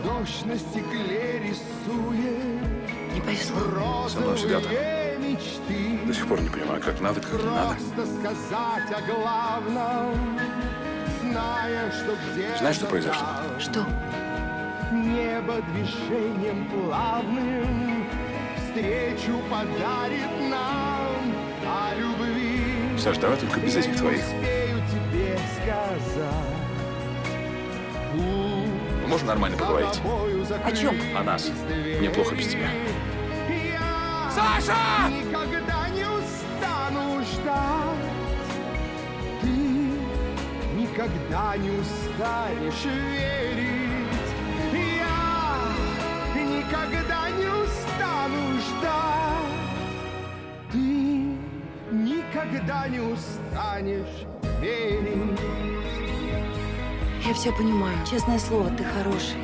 [0.05, 4.09] Дождь на стекле рисует Не повезло.
[4.11, 4.71] Со мной всегда так.
[5.21, 7.77] мечты До сих пор не понимаю, как надо, как не надо.
[7.77, 10.39] Просто сказать о главном
[11.23, 13.27] Зная, что где Знаешь, что произошло?
[13.59, 13.87] Что?
[14.93, 18.07] Небо движением плавным
[18.59, 20.40] Встречу подарит
[23.01, 24.23] Саш, давай только без этих твоих.
[29.07, 30.01] Можно нормально поговорить?
[30.05, 30.95] О чем?
[31.17, 31.51] О нас.
[31.99, 32.69] Мне плохо без тебя.
[33.49, 35.09] Я Саша!
[35.09, 37.97] никогда не устану ждать
[39.41, 39.49] Ты
[40.77, 43.60] никогда не устанешь верить
[52.51, 54.27] никогда не устанешь
[54.61, 55.39] верить
[57.27, 57.97] Я все понимаю.
[58.09, 59.37] Честное слово, ты хороший.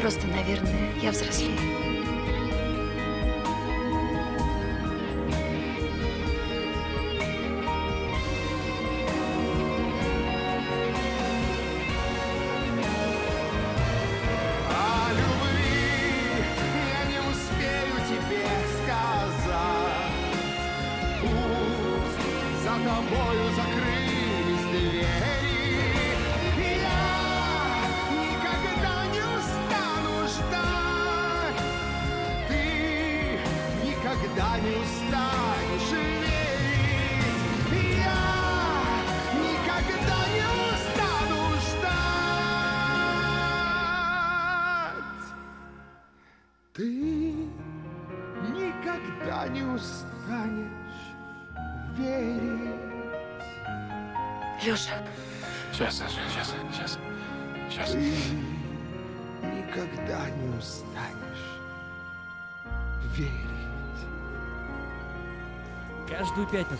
[0.00, 1.89] Просто, наверное, я взрослею.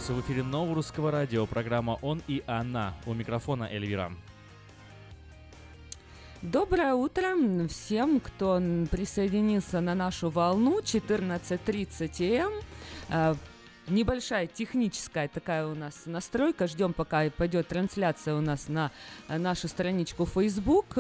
[0.01, 2.95] Пятницу в эфире Нового Русского Радио программа «Он и она».
[3.07, 4.13] У микрофона Эльвира.
[6.43, 7.37] Доброе утро
[7.69, 12.53] всем, кто присоединился на нашу волну 14.30 м.
[13.11, 13.35] Э,
[13.89, 16.69] Небольшая техническая такая у нас настройка.
[16.69, 18.93] Ждем, пока пойдет трансляция у нас на
[19.29, 20.97] нашу страничку Facebook.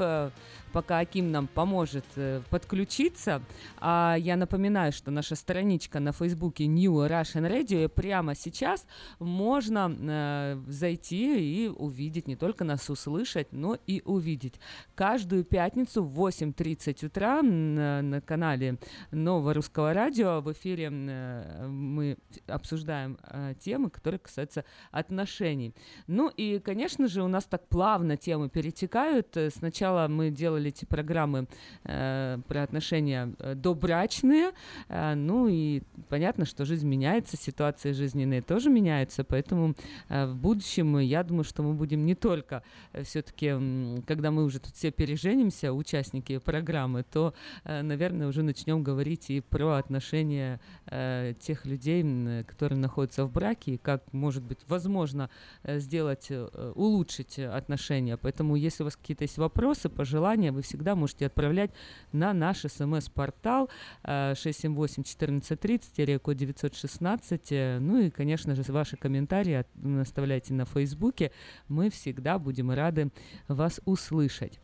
[0.72, 3.42] Пока Аким нам поможет э, подключиться.
[3.78, 7.88] А я напоминаю, что наша страничка на Фейсбуке New Russian Radio.
[7.88, 8.86] Прямо сейчас
[9.18, 14.54] можно э, зайти и увидеть, не только нас услышать, но и увидеть.
[14.94, 18.78] Каждую пятницу в 8.30 утра на, на канале
[19.10, 25.74] Нового Русского Радио в эфире э, мы обсуждаем э, темы, которые касаются отношений.
[26.06, 29.36] Ну и, конечно же, у нас так плавно темы перетекают.
[29.36, 31.46] Э, Сначала мы делали эти программы
[31.84, 34.52] э, про отношения э, добрачные,
[34.88, 39.74] э, ну и понятно, что жизнь меняется, ситуации жизненные тоже меняются, поэтому
[40.08, 42.62] э, в будущем э, я думаю, что мы будем не только
[43.02, 49.30] все-таки, когда мы уже тут все переженимся, участники программы, то, э, наверное, уже начнем говорить
[49.30, 52.02] и про отношения э, тех людей,
[52.44, 55.30] которые находятся в браке, и как, может быть, возможно
[55.62, 58.16] э, сделать, э, улучшить э, отношения.
[58.16, 61.70] Поэтому, если у вас какие-то есть вопросы, пожелания, вы всегда можете отправлять
[62.12, 63.68] на наш смс-портал
[64.02, 67.52] э, 678-1430, код 916.
[67.52, 69.64] э, Ну и, конечно же, ваши комментарии
[70.00, 71.32] оставляйте на Фейсбуке.
[71.68, 73.10] Мы всегда будем рады
[73.48, 74.60] вас услышать.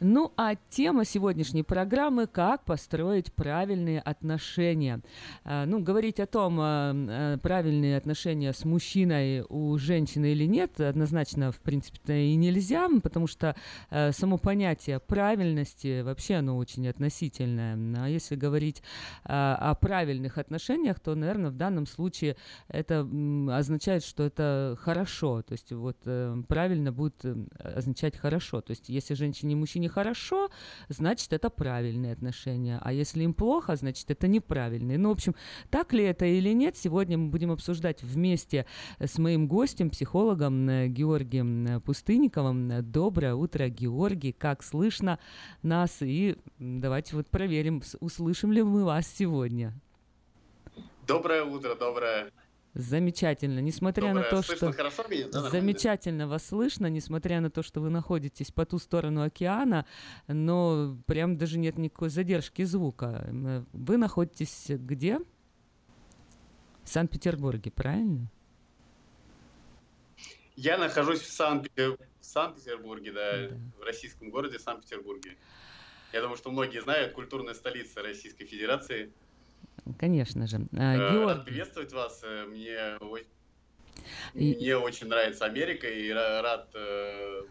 [0.00, 5.00] Ну, а тема сегодняшней программы «Как построить правильные отношения».
[5.44, 10.80] А, Ну, говорить о том, а, а, правильные отношения с мужчиной у женщины или нет,
[10.80, 13.54] однозначно, в принципе-то и нельзя, потому что
[13.90, 17.76] само понятие правильности вообще оно очень относительное.
[18.02, 18.82] А если говорить
[19.24, 22.36] о правильных отношениях, то, наверное, в данном случае
[22.68, 23.00] это
[23.50, 25.42] означает, что это хорошо.
[25.42, 28.60] То есть вот э, правильно будет э, означать хорошо.
[28.60, 30.50] То есть если женщине мужчине хорошо,
[30.88, 32.80] значит это правильные отношения.
[32.82, 34.98] А если им плохо, значит это неправильные.
[34.98, 35.34] Ну, в общем,
[35.70, 38.66] так ли это или нет, сегодня мы будем обсуждать вместе
[38.98, 42.90] с моим гостем, психологом э, Георгием э, Пустынниковым.
[42.90, 44.32] Доброе утро, Георгий.
[44.32, 45.18] Как слышно
[45.62, 45.98] нас?
[46.00, 49.72] И давайте вот проверим, услышим ли мы вас сегодня.
[51.06, 52.30] Доброе утро, доброе.
[52.74, 53.58] Замечательно.
[53.58, 54.22] Несмотря Доброе.
[54.22, 54.76] на то, Слышно что...
[54.76, 55.50] хорошо меня, да?
[55.50, 59.86] Замечательно вас слышно, несмотря на то, что вы находитесь по ту сторону океана,
[60.28, 63.28] но прям даже нет никакой задержки звука.
[63.72, 65.18] Вы находитесь где?
[66.84, 68.30] В Санкт-Петербурге, правильно?
[70.54, 73.48] Я нахожусь в Санкт-Петер- в Санкт-Петербурге, да,
[73.80, 75.36] в российском городе Санкт-Петербурге.
[76.12, 79.12] Я думаю, что многие знают, культурная столица Российской Федерации.
[79.98, 80.58] Конечно же.
[80.76, 82.20] А, Э, Рад приветствовать вас.
[82.24, 83.18] Э, Мне, о-
[84.34, 86.70] И- мне очень нравится Америка и ра- рад.
[86.74, 87.42] э,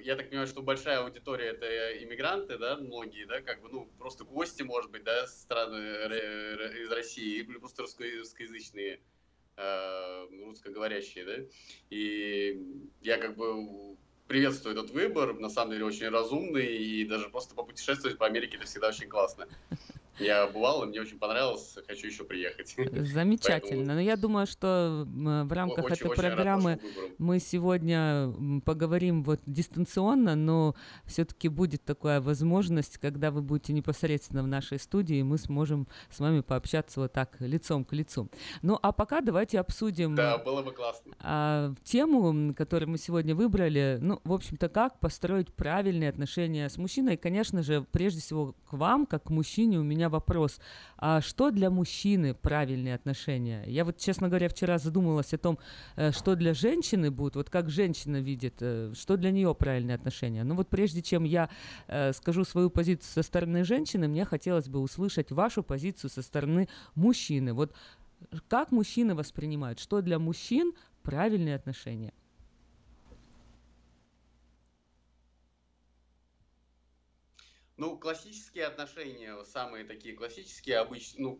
[0.00, 1.66] Я так понимаю, что большая аудитория это
[2.04, 7.42] иммигранты, да, многие, да, как бы, ну, просто гости, может быть, да, страны из России,
[7.42, 9.00] просто русско- русскоязычные,
[10.46, 11.34] русскоговорящие, да.
[11.90, 13.96] И я как бы
[14.28, 18.66] приветствую этот выбор, на самом деле очень разумный, и даже просто попутешествовать по Америке это
[18.66, 19.48] всегда очень классно.
[20.18, 22.74] Я бывал, и мне очень понравилось, хочу еще приехать.
[22.92, 23.94] Замечательно.
[23.94, 26.80] Но я думаю, что м, в рамках очень- этой очень программы
[27.18, 28.32] мы сегодня
[28.64, 30.74] поговорим вот дистанционно, но
[31.06, 36.20] все-таки будет такая возможность, когда вы будете непосредственно в нашей студии, и мы сможем с
[36.20, 38.28] вами пообщаться вот так лицом к лицу.
[38.62, 41.12] Ну а пока давайте обсудим Да, было бы классно.
[41.20, 47.14] а, тему, которую мы сегодня выбрали, ну, в общем-то, как построить правильные отношения с мужчиной.
[47.14, 50.60] И, конечно же, прежде всего к вам, как к мужчине, у меня вопрос.
[50.96, 53.64] А что для мужчины правильные отношения?
[53.66, 55.58] Я вот, честно говоря, вчера задумалась о том,
[55.96, 60.44] э, что для женщины будет, вот как женщина видит, э, что для нее правильные отношения.
[60.44, 61.48] Ну вот прежде чем я
[61.88, 66.68] э, скажу свою позицию со стороны женщины, мне хотелось бы услышать вашу позицию со стороны
[66.94, 67.52] мужчины.
[67.52, 67.74] Вот
[68.48, 70.72] как мужчины воспринимают, что для мужчин
[71.02, 72.12] правильные отношения?
[77.82, 81.38] Ну, классические отношения, самые такие классические, обычно, ну,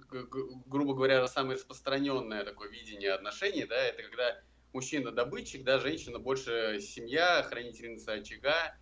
[0.66, 4.40] грубо говоря, самое распространенное такое видение отношений, да, это когда
[4.72, 8.74] мужчина добытчик, да, женщина больше семья, хранительница очага,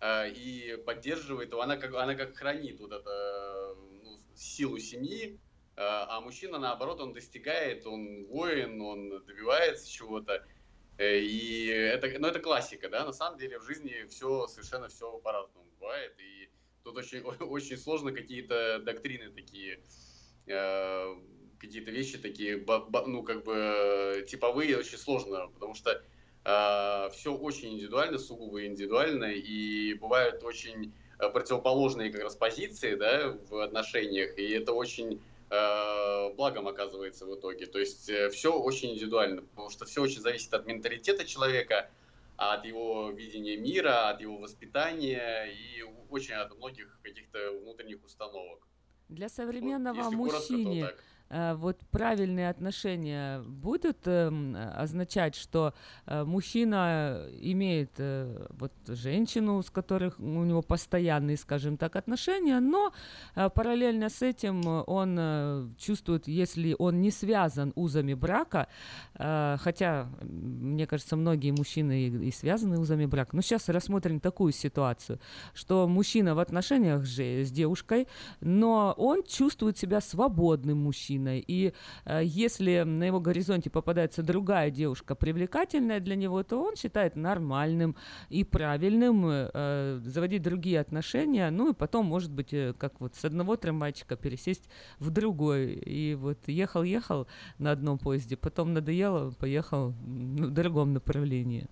[0.00, 5.40] э, и поддерживает его, она как, она как хранит вот это, ну, силу семьи,
[5.74, 10.46] э, а мужчина, наоборот, он достигает, он воин, он добивается чего-то,
[10.98, 15.16] Э, И это, ну, это классика, да, на самом деле в жизни все, совершенно все
[15.18, 16.37] по-разному бывает, и
[16.88, 19.80] тут очень, очень сложно какие-то доктрины такие,
[20.46, 21.14] э,
[21.58, 22.64] какие-то вещи такие,
[23.06, 26.02] ну, как бы э, типовые, очень сложно, потому что
[27.12, 33.58] все очень индивидуально, сугубо индивидуально, и бывают очень э, противоположные как раз позиции, да, в
[33.62, 35.20] отношениях, и это очень
[35.50, 37.66] э, благом оказывается в итоге.
[37.66, 41.90] То есть все очень индивидуально, потому что все очень зависит от менталитета человека,
[42.38, 48.66] от его видения мира, от его воспитания и очень от многих каких-то внутренних установок.
[49.08, 50.96] Для современного если коротко,
[51.30, 55.74] э, вот правильные отношения будут эм, означать, что
[56.06, 62.92] э, мужчина имеет э, вот женщину, с которых у него постоянные, скажем так, отношения, но
[63.34, 68.68] параллельно с этим он чувствует, если он не связан узами брака,
[69.14, 73.36] хотя, мне кажется, многие мужчины и, и связаны узами брака.
[73.36, 75.20] Но сейчас рассмотрим такую ситуацию,
[75.54, 78.08] что мужчина в отношениях же с девушкой,
[78.40, 81.17] но он чувствует себя свободным мужчиной.
[81.26, 81.72] И
[82.04, 87.96] э, если на его горизонте попадается другая девушка, привлекательная для него, то он считает нормальным
[88.28, 93.24] и правильным э, заводить другие отношения, ну и потом, может быть, э, как вот с
[93.24, 95.74] одного трамвайчика пересесть в другой.
[95.74, 97.26] И вот ехал-ехал
[97.58, 101.68] на одном поезде, потом надоело, поехал в другом направлении.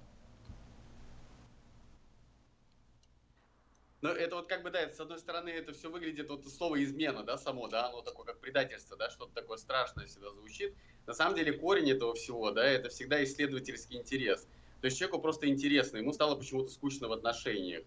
[4.07, 7.25] Ну, это вот как бы, да, с одной стороны, это все выглядит, вот слово измена,
[7.25, 10.77] да, само, да, оно такое, как предательство, да, что-то такое страшное всегда звучит.
[11.09, 14.47] На самом деле корень этого всего, да, это всегда исследовательский интерес.
[14.81, 17.83] То есть человеку просто интересно, ему стало почему-то скучно в отношениях.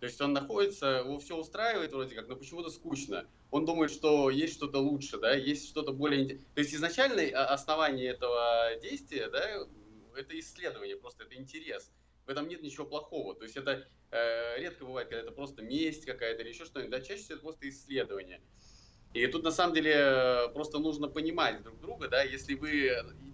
[0.00, 3.28] То есть он находится, его все устраивает вроде как, но почему-то скучно.
[3.52, 6.38] Он думает, что есть что-то лучше, да, есть что-то более...
[6.56, 9.68] То есть изначальное а, основание этого действия, да,
[10.16, 11.92] это исследование, просто это интерес.
[12.26, 13.34] В этом нет ничего плохого.
[13.34, 17.00] То есть это э, редко бывает, когда это просто месть какая-то или еще что-нибудь, да,
[17.00, 18.40] чаще всего это просто исследование.
[19.12, 22.90] И тут на самом деле просто нужно понимать друг друга, да, если вы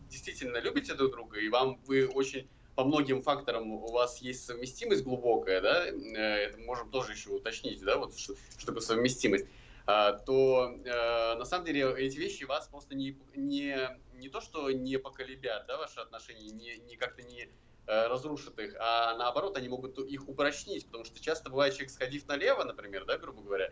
[0.08, 5.02] действительно любите друг друга, и вам вы очень по многим факторам у вас есть совместимость
[5.02, 9.46] глубокая, да, э, это можем тоже еще уточнить, да, вот что, что такое совместимость,
[9.86, 14.70] а, то э, на самом деле эти вещи вас просто не, не, не то, что
[14.70, 17.48] не поколебят, да, ваши отношения, не, не как-то не
[17.86, 22.64] разрушит их, а наоборот, они могут их упрочнить, потому что часто бывает человек, сходив налево,
[22.64, 23.70] например, да, грубо говоря,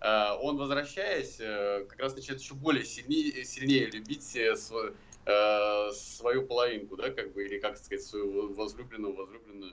[0.00, 4.94] э, он, возвращаясь, э, как раз начинает еще более сильнее, сильнее любить э, свой,
[5.24, 9.72] э, свою половинку, да, как бы, или, как сказать, свою возлюбленную, возлюбленную.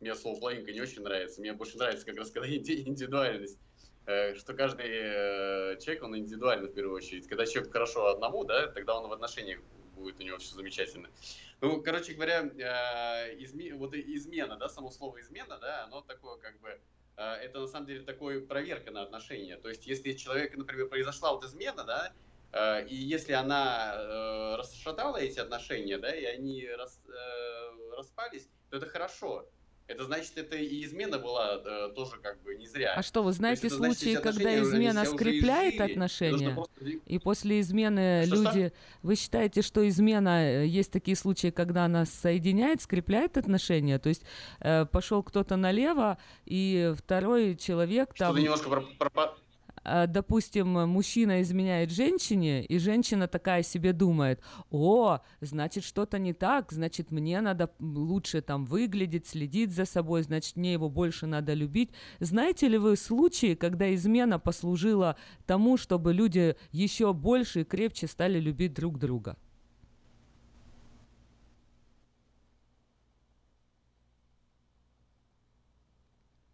[0.00, 3.58] Мне слово половинка не очень нравится, мне больше нравится как раз когда индивидуальность
[4.06, 7.26] э, что каждый э, человек, он индивидуальный в первую очередь.
[7.26, 9.60] Когда человек хорошо одному, да, тогда он в отношениях
[9.98, 11.10] будет у него все замечательно.
[11.60, 12.42] Ну, короче говоря,
[13.38, 13.74] изме...
[13.74, 16.80] вот измена, да, само слово измена, да, оно такое как бы
[17.16, 19.56] это на самом деле такое проверка на отношения.
[19.56, 22.12] То есть, если человек, например, произошла вот измена, да,
[22.52, 28.78] Э, и если она э, расшатала эти отношения, да, и они рас, э, распались, то
[28.78, 29.46] это хорошо.
[29.88, 32.92] Это значит, это и измена была э, тоже как бы не зря.
[32.94, 36.50] А что, вы знаете есть, случаи, значит, когда измена скрепляет отношения?
[36.50, 36.84] Просто...
[36.84, 38.68] И после измены что, люди...
[38.68, 38.76] Что?
[39.02, 40.62] Вы считаете, что измена...
[40.62, 43.98] Есть такие случаи, когда она соединяет, скрепляет отношения?
[43.98, 44.24] То есть
[44.60, 48.32] э, пошел кто-то налево, и второй человек там...
[48.32, 49.36] Что-то немножко про, про, а,
[50.08, 57.10] допустим, мужчина изменяет женщине, и женщина такая себе думает, о, значит, что-то не так, значит,
[57.10, 61.90] мне надо лучше там выглядеть, следить за собой, значит, мне его больше надо любить.
[62.20, 65.16] Знаете ли вы случаи, когда измена послужила
[65.46, 69.36] тому, чтобы люди еще больше и крепче стали любить друг друга?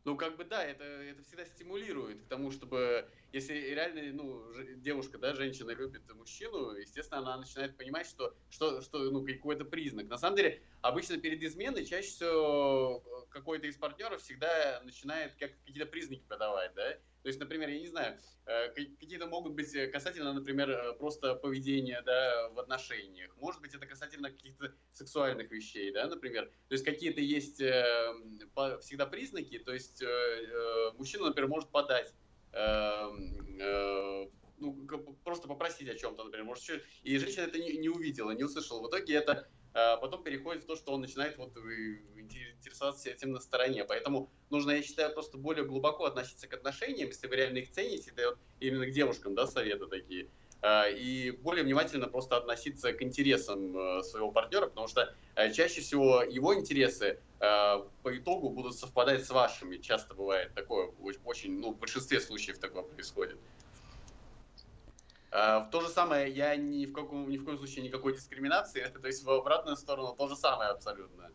[0.05, 4.45] Ну, как бы да, это, это всегда стимулирует к тому, чтобы если реально, ну,
[4.77, 10.07] девушка, да, женщина любит мужчину, естественно, она начинает понимать, что, что, что ну, какой-то признак.
[10.07, 15.51] На самом деле, обычно перед изменой чаще всего э, какой-то из партнеров всегда начинает как,
[15.67, 16.93] какие-то признаки подавать, да.
[17.23, 18.17] То есть, например, я не знаю,
[18.47, 23.37] э, какие-то могут быть касательно, например, э, просто поведения, да, в отношениях.
[23.39, 26.47] Может быть, это касательно каких-то сексуальных вещей, да, например.
[26.69, 30.05] То есть, какие-то есть всегда признаки, то есть,
[30.97, 32.24] мужчина, например, может подать Эм, э,
[34.59, 34.79] ну,
[35.25, 36.81] просто попросить о чем-то, например, может, что...
[37.03, 38.81] и женщина это не, не увидела, не услышала.
[38.87, 41.57] В итоге это э, потом переходит в то, что он начинает вот
[42.17, 43.85] интересоваться этим на стороне.
[43.85, 48.13] Поэтому нужно, я считаю, просто более глубоко относиться к отношениям, если вы реально их цените,
[48.15, 50.29] это вот именно к девушкам, да, советы такие.
[50.63, 55.83] Э, и более внимательно просто относиться к интересам э, своего партнера, потому что э, чаще
[55.83, 57.21] всего его интересы
[58.03, 59.79] по итогу будут совпадать с вашими.
[59.79, 60.89] Часто бывает такое,
[61.25, 63.39] очень, ну, в большинстве случаев такое происходит.
[65.31, 69.07] В то же самое, я ни в, каком, ни в коем случае никакой дискриминации, то
[69.07, 71.31] есть в обратную сторону то же самое абсолютно.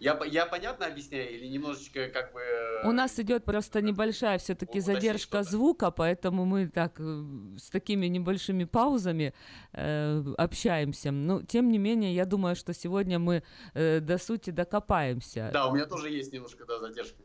[0.00, 2.40] Я, я понятно объясняю или немножечко как бы...
[2.84, 7.24] У нас идет просто небольшая все-таки задержка звука, поэтому мы так э,
[7.58, 9.34] с такими небольшими паузами
[9.72, 11.10] э, общаемся.
[11.10, 13.42] Но тем не менее, я думаю, что сегодня мы
[13.74, 15.50] э, до сути докопаемся.
[15.52, 17.18] Да, у меня тоже есть немножко да, задержка.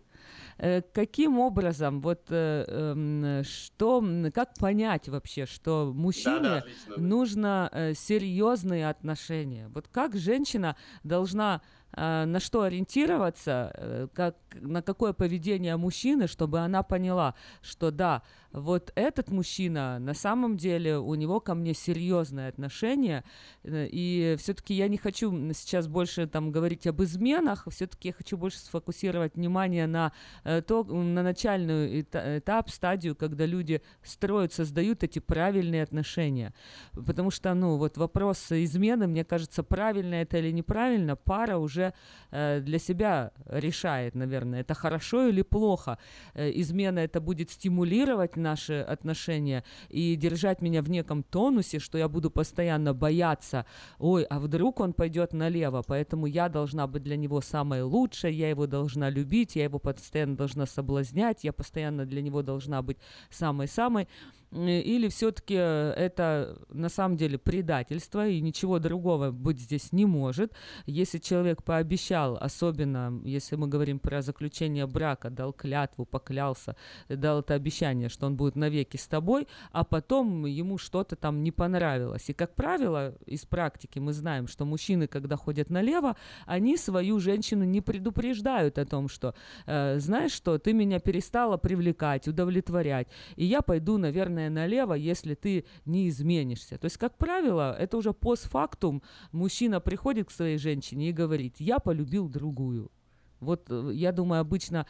[0.58, 4.04] Э, каким образом, вот э, э, что,
[4.34, 9.68] как понять вообще, что мужчине да, да, отлично, нужно э, серьезные отношения?
[9.74, 16.60] Вот как женщина должна Э, на что ориентироваться, э, как, на какое поведение мужчины, чтобы
[16.60, 22.50] она поняла, что да, вот этот мужчина, на самом деле у него ко мне серьезное
[22.50, 23.24] отношение,
[23.64, 28.38] э, и все-таки я не хочу сейчас больше там говорить об изменах, все-таки я хочу
[28.38, 30.14] больше сфокусировать внимание на
[30.44, 36.54] то, на начальную этап, стадию, когда люди строят, создают эти правильные отношения,
[36.94, 41.94] потому что, ну, вот вопрос измены, мне кажется, правильно это или неправильно, пара уже уже
[42.32, 45.98] э, для себя решает, наверное, это хорошо или плохо.
[46.34, 52.08] Э, измена это будет стимулировать наши отношения и держать меня в неком тонусе, что я
[52.08, 53.66] буду постоянно бояться,
[54.00, 58.50] ой, а вдруг он пойдет налево, поэтому я должна быть для него самой лучшей, я
[58.50, 62.98] его должна любить, я его постоянно должна соблазнять, я постоянно для него должна быть
[63.30, 64.08] самой-самой.
[64.54, 70.54] Или все-таки это на самом деле предательство, и ничего другого быть здесь не может.
[70.86, 76.76] Если человек пообещал, особенно если мы говорим про заключение брака, дал клятву, поклялся,
[77.10, 81.52] дал это обещание, что он будет навеки с тобой, а потом ему что-то там не
[81.52, 82.30] понравилось.
[82.30, 87.64] И, как правило, из практики мы знаем, что мужчины, когда ходят налево, они свою женщину
[87.64, 89.34] не предупреждают о том, что,
[89.66, 95.36] э, знаешь что, ты меня перестала привлекать, удовлетворять, и я пойду, наверное, наверное, налево, если
[95.36, 96.78] ты не изменишься.
[96.78, 99.02] То есть, как правило, это уже постфактум.
[99.32, 102.92] Мужчина приходит к своей женщине и говорит, я полюбил другую.
[103.40, 104.86] Вот э, я думаю, обычно,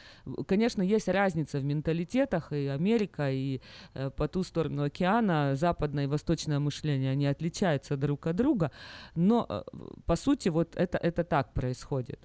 [0.48, 3.62] конечно, есть разница в менталитетах, и Америка, и
[3.96, 8.72] э, по ту сторону океана, западное и восточное мышление, они отличаются друг от друга,
[9.16, 9.64] но э,
[10.06, 12.20] по сути вот это, это так происходит.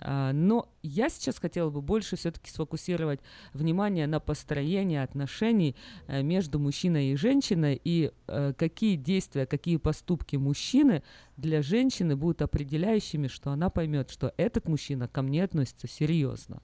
[0.00, 3.20] А, но я сейчас хотела бы больше все-таки сфокусировать
[3.52, 5.76] внимание на построении отношений
[6.06, 11.02] э, между мужчиной и женщиной и э, какие действия, какие поступки мужчины
[11.36, 16.62] для женщины будут определяющими, что она поймет, что этот мужчина ко мне относится серьезно.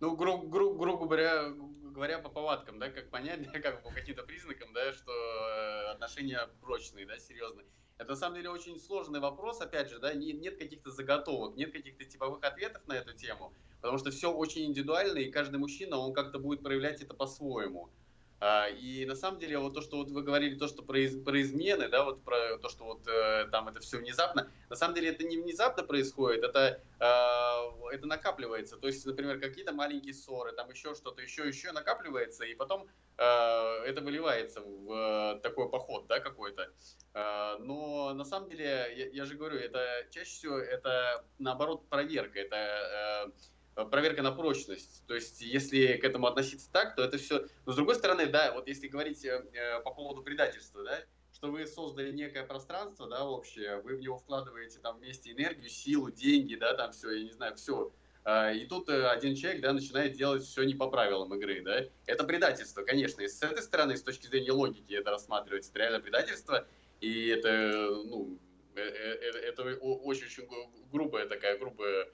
[0.00, 1.50] Ну, гру- гру- грубо говоря,
[1.94, 7.06] говоря по повадкам, да, как понять, как по каким-то признакам, да, что э, отношения прочные,
[7.06, 7.64] да, серьезные.
[7.96, 12.04] Это на самом деле очень сложный вопрос, опять же, да, нет каких-то заготовок, нет каких-то
[12.04, 16.40] типовых ответов на эту тему, потому что все очень индивидуально, и каждый мужчина, он как-то
[16.40, 17.90] будет проявлять это по-своему.
[18.46, 21.18] А, и на самом деле, вот то, что вот вы говорили, то, что про, из,
[21.24, 24.94] про измены, да, вот про то, что вот э, там это все внезапно, на самом
[24.94, 28.76] деле это не внезапно происходит, это, э, это накапливается.
[28.76, 32.86] То есть, например, какие-то маленькие ссоры, там еще что-то, еще, еще накапливается, и потом
[33.16, 36.70] э, это выливается в э, такой поход, да, какой-то.
[37.14, 42.40] Э, но на самом деле, я, я же говорю, это чаще всего это наоборот проверка,
[42.40, 43.30] это э,
[43.74, 45.04] проверка на прочность.
[45.06, 47.46] То есть, если к этому относиться так, то это все...
[47.66, 51.00] Но с другой стороны, да, вот если говорить э, э, по поводу предательства, да,
[51.32, 56.10] что вы создали некое пространство, да, общее, вы в него вкладываете там вместе энергию, силу,
[56.10, 57.92] деньги, да, там все, я не знаю, все.
[58.24, 61.84] А, и тут один человек, да, начинает делать все не по правилам игры, да.
[62.06, 63.22] Это предательство, конечно.
[63.22, 66.66] И с этой стороны, с точки зрения логики, это рассматривается это реально предательство.
[67.00, 68.38] И это, ну,
[68.74, 70.48] это очень-очень
[70.90, 72.08] грубая такая, грубая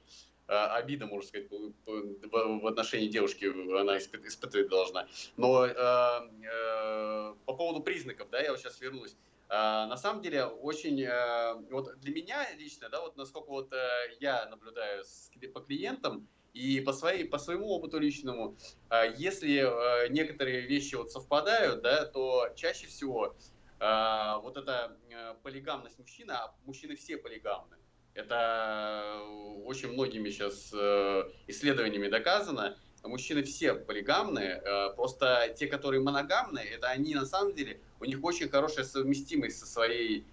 [0.51, 1.49] обида, можно сказать,
[1.87, 3.45] в отношении девушки
[3.81, 5.07] она испытывать должна.
[5.37, 9.17] Но э, э, по поводу признаков, да, я вот сейчас вернусь.
[9.49, 14.17] Э, на самом деле очень, э, вот для меня лично, да, вот насколько вот э,
[14.21, 15.05] я наблюдаю
[15.53, 18.57] по клиентам и по своей, по своему опыту личному,
[18.91, 23.37] э, если э, некоторые вещи вот совпадают, да, то чаще всего
[23.81, 27.77] э, вот эта э, полигамность мужчины, а мужчины все полигамны,
[28.15, 32.77] это э, очень многими сейчас э, исследованиями доказано.
[33.03, 38.23] Мужчины все полигамные, э, просто те, которые моногамные, это они на самом деле, у них
[38.23, 40.25] очень хорошая совместимость со своей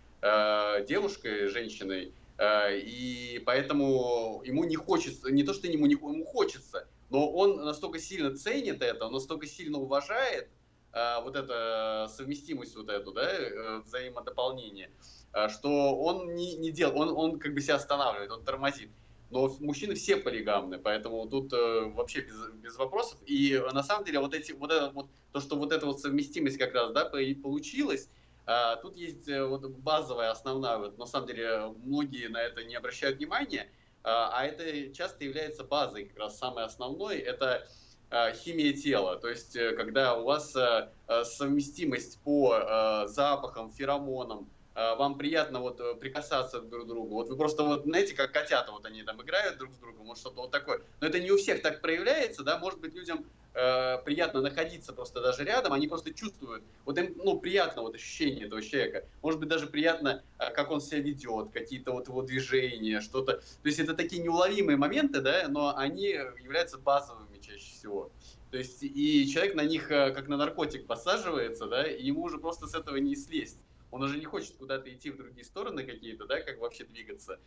[0.88, 2.11] девушкой, женщиной,
[2.41, 7.99] и поэтому ему не хочется, не то, что ему, не, ему хочется, но он настолько
[7.99, 10.49] сильно ценит это, он настолько сильно уважает
[10.91, 15.16] вот эту совместимость вот эту, да, взаимодополнение, Э,
[15.49, 18.89] что он не, не делал, он, он как бы себя останавливает, он тормозит.
[19.29, 23.19] Но мужчины все полигамны, поэтому тут э, вообще без, без вопросов.
[23.25, 25.99] И э, на самом деле вот эти, вот это вот, то, что вот эта вот
[25.99, 28.09] совместимость как раз, да, получилась,
[28.45, 32.75] э, тут есть э, вот базовая, основная, вот, на самом деле многие на это не
[32.75, 33.67] обращают внимания, э,
[34.03, 37.67] а это часто является базой, как раз самой основной, это
[38.09, 40.89] э, химия тела, то есть э, когда у вас э,
[41.25, 44.49] совместимость по э, запахам, феромонам,
[44.95, 47.15] вам приятно вот э, прикасаться друг к другу.
[47.15, 50.19] Вот вы просто вот, знаете, как котята, вот они там играют друг с другом, вот
[50.19, 50.82] что-то вот такое.
[51.01, 53.25] Но это не у всех так проявляется, да, может быть, людям
[53.55, 58.45] э, приятно находиться просто даже рядом, они просто чувствуют, вот им, ну, приятно вот ощущение
[58.45, 59.05] этого человека.
[59.23, 63.38] Может быть, даже приятно, э, как он себя ведет, какие-то вот его движения, что-то.
[63.38, 66.09] То есть это такие неуловимые моменты, да, но они
[66.43, 68.11] являются базовыми чаще всего.
[68.51, 72.38] То есть и человек на них э, как на наркотик посаживается, да, и ему уже
[72.38, 73.57] просто с этого не слезть.
[73.91, 77.39] Он уже не хочет куда-то идти в другие стороны какие-то, да, как вообще двигаться.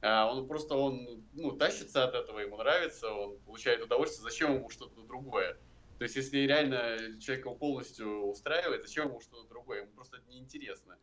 [0.00, 4.68] А он просто, он, ну, тащится от этого, ему нравится, он получает удовольствие, зачем ему
[4.68, 5.56] что-то другое?
[5.98, 9.82] То есть, если реально человека полностью устраивает, зачем ему что-то другое?
[9.82, 10.98] Ему просто это неинтересно.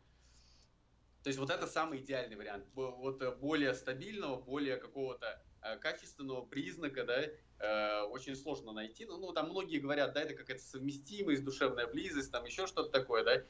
[1.22, 2.66] То есть, вот это самый идеальный вариант.
[2.74, 9.06] Вот э, более стабильного, более какого-то э, качественного признака, да, э, очень сложно найти.
[9.06, 13.24] Ну, ну, там многие говорят, да, это какая-то совместимость, душевная близость, там еще что-то такое,
[13.24, 13.42] да.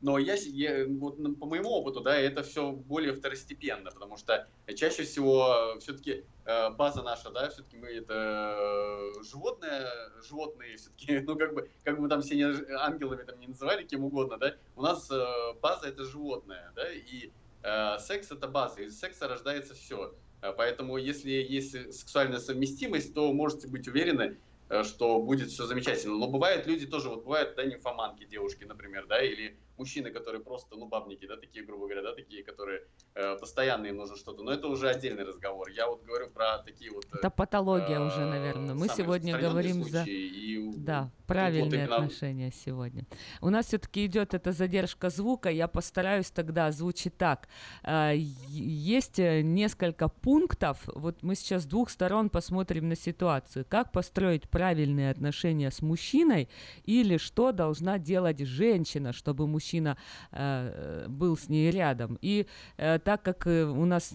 [0.00, 5.04] Но я, я вот по моему опыту, да, это все более второстепенно, потому что чаще
[5.04, 9.86] всего все-таки э, база наша, да, все-таки мы это животные,
[10.22, 12.44] животные все-таки, ну как бы, как бы там все не,
[12.76, 15.24] ангелами там не называли, кем угодно, да, у нас э,
[15.62, 17.30] база это животное, да, и
[17.62, 20.14] э, секс это база, из секса рождается все.
[20.58, 24.36] Поэтому, если есть сексуальная совместимость, то можете быть уверены,
[24.82, 26.18] что будет все замечательно.
[26.18, 30.76] Но бывают люди тоже, вот бывают, да, нимфоманки, девушки, например, да, или мужчины, которые просто,
[30.76, 32.82] ну, бабники, да, такие, грубо говоря, да, такие, которые
[33.14, 34.42] э, постоянно им нужно что-то.
[34.42, 35.68] Но это уже отдельный разговор.
[35.68, 37.06] Я вот говорю про такие вот...
[37.12, 38.74] Это патология э, уже, наверное.
[38.74, 40.04] Мы сегодня говорим за...
[40.06, 43.06] И, да, правильные вот отношения сегодня.
[43.40, 45.50] У нас все-таки идет эта задержка звука.
[45.50, 47.48] Я постараюсь тогда озвучить так.
[47.82, 50.78] Э, есть э, несколько пунктов.
[50.86, 53.66] Вот мы сейчас с двух сторон посмотрим на ситуацию.
[53.68, 56.48] Как построить правильные отношения с мужчиной
[56.84, 59.96] или что должна делать женщина, чтобы мужчина мужчина
[60.32, 62.18] э, был с ней рядом.
[62.20, 62.46] И
[62.76, 64.12] э, так как э, у нас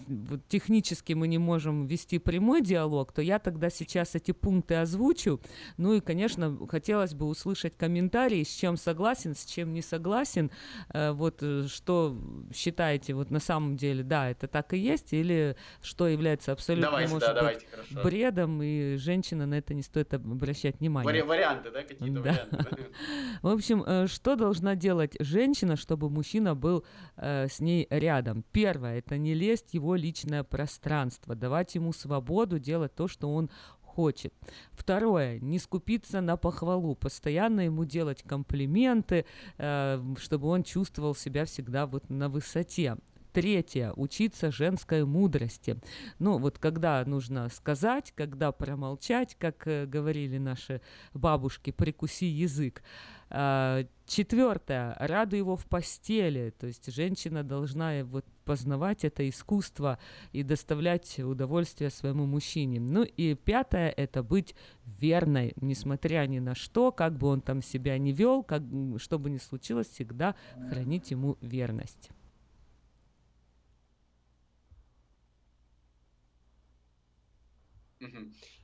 [0.48, 5.40] технически мы не можем вести прямой диалог, то я тогда сейчас эти пункты озвучу.
[5.76, 10.50] Ну и, конечно, хотелось бы услышать комментарии, с чем согласен, с чем не согласен.
[10.94, 12.16] Э, вот э, что
[12.54, 17.12] считаете вот на самом деле, да, это так и есть, или что является абсолютно, Давайте,
[17.12, 18.02] может да, быть, давайте, хорошо.
[18.08, 21.12] бредом, и женщина на это не стоит обращать внимание.
[21.12, 22.20] Вари- варианты, да, какие-то Да.
[22.20, 22.86] варианты.
[23.42, 25.39] В общем, э, что должна делать женщина,
[25.76, 26.84] чтобы мужчина был
[27.16, 28.44] э, с ней рядом?
[28.52, 33.50] Первое, это не лезть в его личное пространство, давать ему свободу делать то, что он
[33.80, 34.32] хочет.
[34.72, 39.26] Второе, не скупиться на похвалу, постоянно ему делать комплименты,
[39.58, 42.96] э, чтобы он чувствовал себя всегда вот на высоте.
[43.32, 45.76] Третье, учиться женской мудрости.
[46.18, 50.80] Ну, вот когда нужно сказать, когда промолчать, как э, говорили наши
[51.14, 52.82] бабушки, прикуси язык.
[53.28, 60.00] А, Четвертое, радуй его в постели, то есть женщина должна вот познавать это искусство
[60.32, 62.80] и доставлять удовольствие своему мужчине.
[62.80, 67.96] Ну и пятое, это быть верной, несмотря ни на что, как бы он там себя
[67.98, 68.64] не вел, как,
[68.96, 70.34] что бы ни случилось, всегда
[70.68, 72.10] хранить ему верность.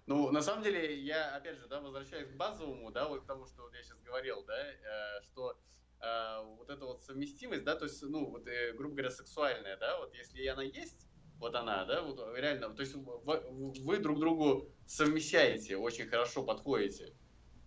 [0.07, 3.47] Ну, на самом деле, я, опять же, да, возвращаюсь к базовому, да, вот к тому,
[3.47, 5.59] что я сейчас говорил, да, э, что
[6.01, 9.99] э, вот эта вот совместимость, да, то есть, ну, вот, э, грубо говоря, сексуальная, да,
[9.99, 11.09] вот если она есть,
[11.39, 17.13] вот она, да, вот реально, то есть вы друг другу совмещаете, очень хорошо подходите.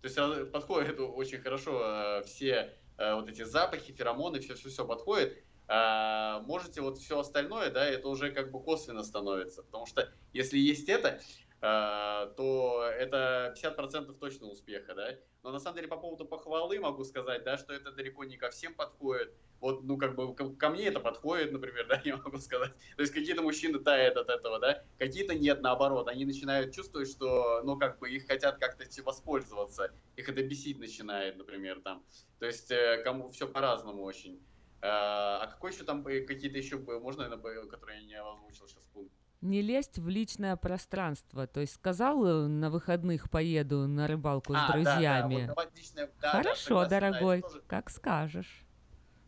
[0.02, 5.44] То есть подходит очень хорошо все вот эти запахи, феромоны, все-все-все подходит.
[5.72, 9.62] А, можете вот все остальное, да, это уже как бы косвенно становится.
[9.62, 11.20] Потому что если есть это,
[11.60, 15.16] то это 50% точно успеха, да.
[15.42, 18.50] Но на самом деле по поводу похвалы могу сказать, да, что это далеко не ко
[18.50, 19.34] всем подходит.
[19.60, 22.72] Вот, ну, как бы, ко, ко мне это подходит, например, да, я могу сказать.
[22.96, 26.08] То есть какие-то мужчины тают от этого, да, какие-то нет, наоборот.
[26.08, 29.92] Они начинают чувствовать, что, ну, как бы, их хотят как-то воспользоваться.
[30.16, 32.02] Их это бесить начинает, например, там.
[32.38, 34.40] То есть э, кому все по-разному очень.
[34.82, 38.84] А а какой еще там э, какие-то еще, можно, наверное, которые я не озвучил сейчас
[38.86, 39.12] пункт?
[39.40, 41.46] Не лезть в личное пространство.
[41.46, 45.52] То есть сказал, э, на выходных поеду на рыбалку А, с да, да, друзьями.
[45.56, 48.64] вот личное- да, да, Хорошо, да, дорогой, тоже- как скажешь.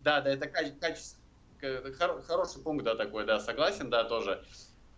[0.00, 1.16] Да, да, это каче- каче-
[1.58, 4.44] к- хоро- хороший пункт, да, такой, да, согласен, да, тоже.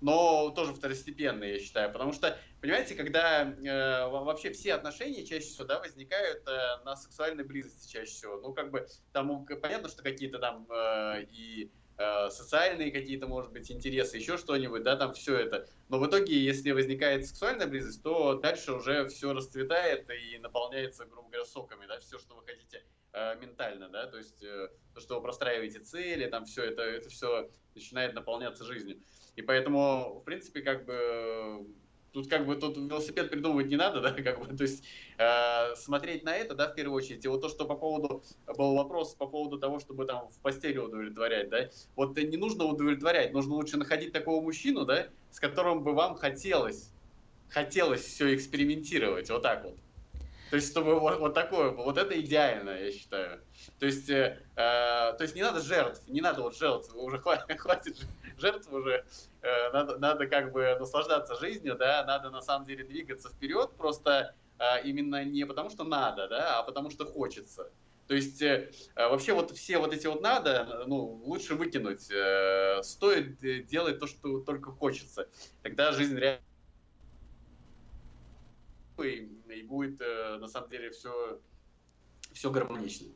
[0.01, 1.93] Но тоже второстепенный, я считаю.
[1.93, 6.97] Потому что, понимаете, когда э, во- вообще все отношения чаще всего, да, возникают э, на
[6.97, 8.41] сексуальной близости чаще всего.
[8.41, 13.27] Ну, как бы, там у- к- понятно, что какие-то там э, и э, социальные какие-то,
[13.27, 15.69] может быть, интересы, еще что-нибудь, да, там все это.
[15.89, 21.29] Но в итоге, если возникает сексуальная близость, то дальше уже все расцветает и наполняется, грубо
[21.29, 25.17] говоря, соками, да, все, что вы хотите э, ментально, да, то есть э, то, что
[25.17, 29.01] вы простраиваете цели, там все это, это все начинает наполняться жизнью.
[29.37, 31.67] И поэтому, в принципе, как бы
[32.15, 34.85] тут как бы тут велосипед придумывать не надо, да, как бы, то есть
[35.19, 37.25] э, смотреть на это, да, в первую очередь.
[37.25, 38.23] И вот то, что по поводу
[38.57, 43.33] был вопрос по поводу того, чтобы там в постели удовлетворять, да, вот не нужно удовлетворять,
[43.33, 46.93] нужно лучше находить такого мужчину, да, с которым бы вам хотелось,
[47.49, 49.77] хотелось все экспериментировать, вот так вот.
[50.55, 53.41] То есть, чтобы вот, вот такое, вот это идеально, я считаю.
[53.81, 57.59] То есть, э, э, то есть не надо жертв, не надо вот жертв, уже хватит,
[57.59, 57.97] хватит
[58.39, 59.05] жертв уже,
[59.45, 64.35] Э, надо, надо как бы наслаждаться жизнью, да, надо на самом деле двигаться вперед, просто
[64.59, 67.71] э, именно не потому что надо, да, а потому что хочется.
[68.07, 72.11] То есть э, э, вообще вот все вот эти вот надо, ну, лучше выкинуть.
[72.11, 75.29] Э, стоит э, делать то, что только хочется.
[75.63, 76.41] Тогда жизнь реально
[79.03, 81.41] и, и будет э, на самом деле все,
[82.33, 83.09] все гармонично.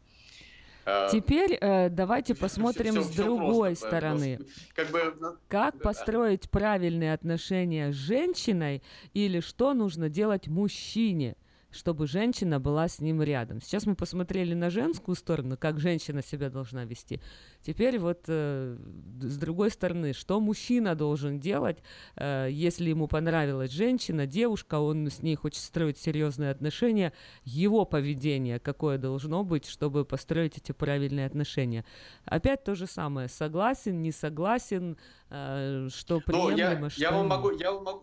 [0.86, 4.36] Э, Теперь э, давайте посмотрим всё- с всё другой просто, стороны.
[4.38, 5.80] просто Как бы, Как да.
[5.84, 8.82] построить правильные отношения с женщиной
[9.14, 11.36] или что нужно делать мужчине,
[11.70, 13.60] чтобы женщина была с ним рядом.
[13.60, 17.20] Сейчас мы посмотрели на женскую сторону, как женщина себя должна вести.
[17.62, 18.76] Теперь вот э,
[19.20, 21.82] с другой стороны, что мужчина должен делать,
[22.16, 27.12] э, если ему понравилась женщина, девушка, он с ней хочет строить серьезные отношения,
[27.44, 31.84] его поведение какое должно быть, чтобы построить эти правильные отношения.
[32.24, 34.96] Опять то же самое, согласен, не согласен,
[35.30, 38.02] э, что Ну, приемлемо, я, что я вам могу, я вам могу,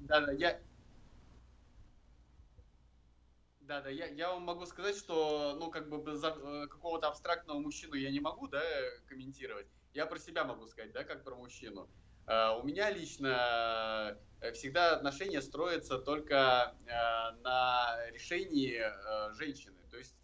[0.00, 0.58] да, да, я,
[3.68, 6.30] да, да, я, я вам могу сказать, что, ну, как бы за
[6.70, 8.62] какого-то абстрактного мужчину я не могу, да,
[9.06, 9.66] комментировать.
[9.92, 11.88] Я про себя могу сказать, да, как про мужчину.
[12.26, 16.90] Э, у меня лично э, всегда отношения строятся только э,
[17.42, 19.76] на решении э, женщины.
[19.90, 20.16] То есть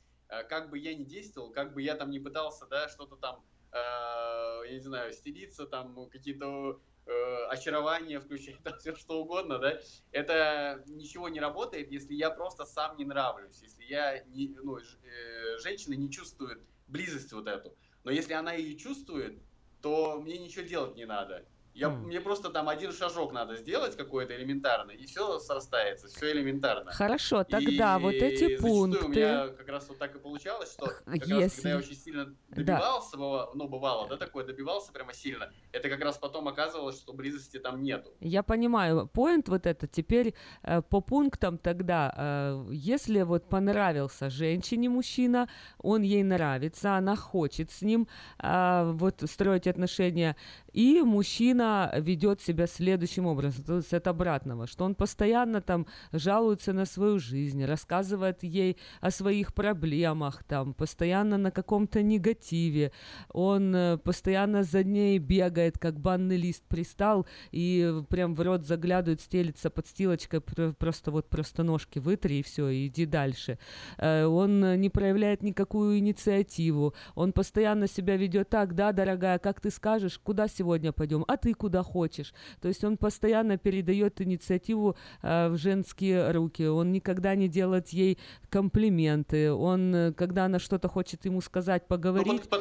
[0.48, 4.70] как бы я ни действовал, как бы я там не пытался, да, что-то там, я
[4.72, 9.80] не знаю, стелиться, там какие-то э, очарование включать, там все что угодно, да,
[10.12, 14.98] это ничего не работает, если я просто сам не нравлюсь, если я, не, ну, ж,
[15.04, 17.76] э, женщина не чувствует близость вот эту.
[18.04, 19.42] Но если она ее чувствует,
[19.80, 21.46] то мне ничего делать не надо.
[21.74, 22.04] Я, mm.
[22.04, 26.92] Мне просто там один шажок надо сделать какой-то элементарный, и все срастается, все элементарно.
[26.92, 29.04] Хорошо, тогда и вот эти пункты...
[29.04, 31.34] у меня как раз вот так и получалось, что как Если...
[31.34, 33.48] раз, когда я очень сильно добивался, да.
[33.54, 37.82] ну, бывало, да, такое, добивался прямо сильно, это как раз потом оказывалось, что близости там
[37.82, 38.12] нету.
[38.20, 44.88] Я понимаю, поинт вот это, теперь э, по пунктам тогда, э, если вот понравился женщине
[44.88, 45.48] мужчина,
[45.78, 48.06] он ей нравится, она хочет с ним
[48.38, 50.36] э, вот строить отношения,
[50.74, 56.72] и мужчина ведет себя следующим образом, то есть от обратного, что он постоянно там жалуется
[56.72, 62.90] на свою жизнь, рассказывает ей о своих проблемах, там, постоянно на каком-то негативе,
[63.32, 69.20] он э, постоянно за ней бегает, как банный лист пристал, и прям в рот заглядывает,
[69.20, 73.60] стелится подстилочкой, просто вот просто ножки вытри и все, иди дальше.
[73.98, 79.70] Э, он не проявляет никакую инициативу, он постоянно себя ведет так, да, дорогая, как ты
[79.70, 82.32] скажешь, куда сегодня сегодня пойдем, а ты куда хочешь.
[82.60, 88.18] То есть он постоянно передает инициативу э, в женские руки, он никогда не делает ей
[88.48, 92.58] комплименты, он, э, когда она что-то хочет ему сказать, поговорить, ну,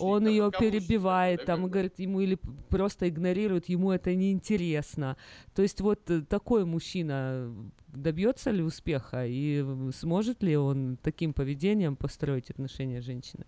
[0.00, 2.38] он ее перебивает, да, там, как говорит ему или
[2.68, 5.16] просто игнорирует, ему это неинтересно.
[5.54, 7.50] То есть вот э, такой мужчина
[7.88, 13.46] добьется ли успеха и сможет ли он таким поведением построить отношения с женщиной?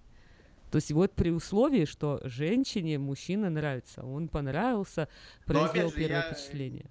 [0.70, 5.08] То есть вот при условии, что женщине мужчина нравится, он понравился,
[5.46, 6.32] произвел первое я...
[6.32, 6.90] впечатление.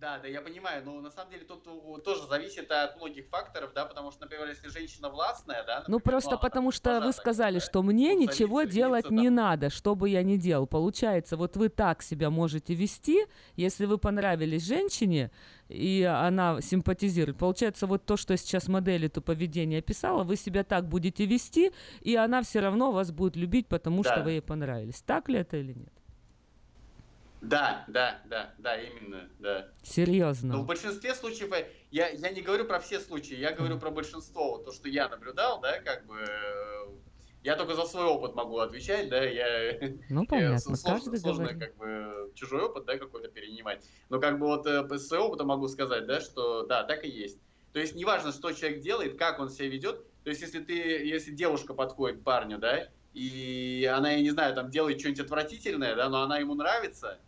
[0.00, 1.62] Да, да, я понимаю, но на самом деле тут
[2.02, 6.00] тоже зависит от многих факторов, да, потому что, например, если женщина властная, да, например, ну
[6.00, 9.16] просто ну, потому что вы сказали, да, что мне ничего делать там.
[9.16, 10.66] не надо, что бы я ни делал.
[10.66, 13.26] Получается, вот вы так себя можете вести,
[13.56, 15.30] если вы понравились женщине
[15.68, 17.38] и она симпатизирует.
[17.38, 21.70] Получается, вот то, что сейчас модель эту поведение описала, вы себя так будете вести,
[22.00, 24.12] и она все равно вас будет любить, потому да.
[24.12, 25.00] что вы ей понравились.
[25.02, 25.99] Так ли это или нет?
[27.40, 29.68] Да, да, да, да, именно, да.
[29.82, 30.54] Серьезно.
[30.54, 33.90] Но в большинстве случаев, э, я, я не говорю про все случаи, я говорю про
[33.90, 36.88] большинство, то, что я наблюдал, да, как бы, э,
[37.42, 39.78] я только за свой опыт могу отвечать, да, я...
[40.10, 43.82] Ну, понятно, сложно, сложно как бы, чужой опыт, да, какой-то перенимать.
[44.10, 47.08] Но как бы вот э, по своему опыту могу сказать, да, что да, так и
[47.08, 47.38] есть.
[47.72, 51.30] То есть неважно, что человек делает, как он себя ведет, то есть если ты, если
[51.30, 56.08] девушка подходит к парню, да, и она, я не знаю, там делает что-нибудь отвратительное, да,
[56.10, 57.18] но она ему нравится,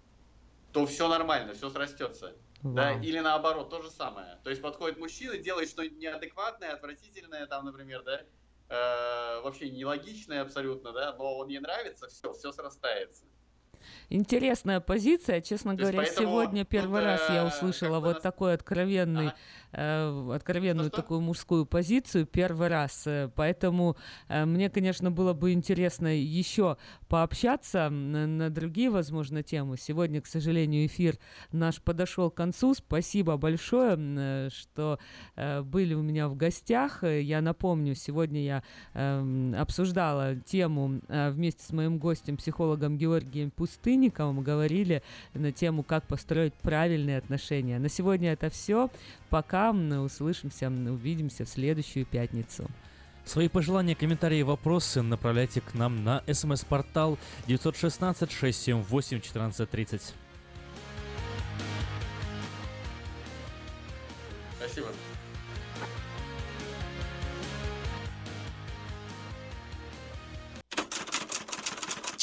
[0.73, 2.35] то все нормально, все срастется.
[2.62, 2.75] Вау.
[2.75, 4.39] Да, или наоборот, то же самое.
[4.45, 8.20] То есть подходит мужчина, делает что-нибудь неадекватное, отвратительное, там, например, да,
[8.68, 13.25] э, вообще нелогичное абсолютно, да, но он ей нравится, все, все срастается.
[14.11, 19.37] Интересная позиция, честно говоря, поэтому, сегодня первый раз я услышала вот такой откровенный ага
[19.73, 23.07] э, откровенную что, такую мужскую позицию первый раз.
[23.07, 23.97] Э, поэтому
[24.29, 26.77] э, мне, конечно, было бы интересно еще
[27.09, 29.77] пообщаться на, на другие, возможно, темы.
[29.79, 31.18] Сегодня, к сожалению, эфир
[31.53, 32.75] наш подошел к концу.
[32.75, 34.99] Спасибо большое, что
[35.37, 37.03] э, были у меня в гостях.
[37.03, 38.62] Я напомню, сегодня я
[38.95, 44.43] э, обсуждала тему э, вместе с моим гостем, психологом Георгием Пустынниковым.
[44.43, 45.03] Говорили
[45.35, 47.79] на тему, как построить правильные отношения.
[47.79, 48.91] На сегодня это все.
[49.31, 52.69] Пока услышимся, увидимся в следующую пятницу.
[53.25, 60.15] Свои пожелания, комментарии и вопросы направляйте к нам на смс-портал 916 678 1430.
[64.59, 64.89] Спасибо.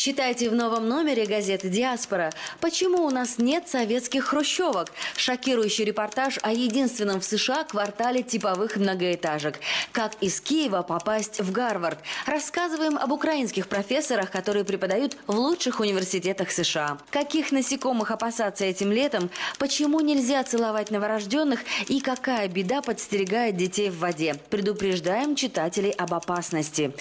[0.01, 2.31] Читайте в новом номере газеты «Диаспора».
[2.61, 4.93] Почему у нас нет советских хрущевок?
[5.17, 9.59] Шокирующий репортаж о единственном в США квартале типовых многоэтажек.
[9.91, 11.99] Как из Киева попасть в Гарвард?
[12.25, 16.97] Рассказываем об украинских профессорах, которые преподают в лучших университетах США.
[17.09, 19.29] Каких насекомых опасаться этим летом?
[19.57, 21.59] Почему нельзя целовать новорожденных?
[21.89, 24.37] И какая беда подстерегает детей в воде?
[24.49, 26.93] Предупреждаем читателей об опасности.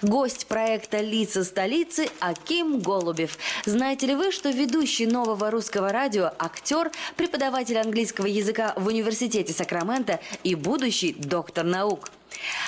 [0.00, 2.08] Гость проекта «Лица столицы»
[2.46, 3.38] Аким Голубев.
[3.64, 10.20] Знаете ли вы, что ведущий нового русского радио, актер, преподаватель английского языка в университете Сакрамента
[10.44, 12.08] и будущий доктор наук?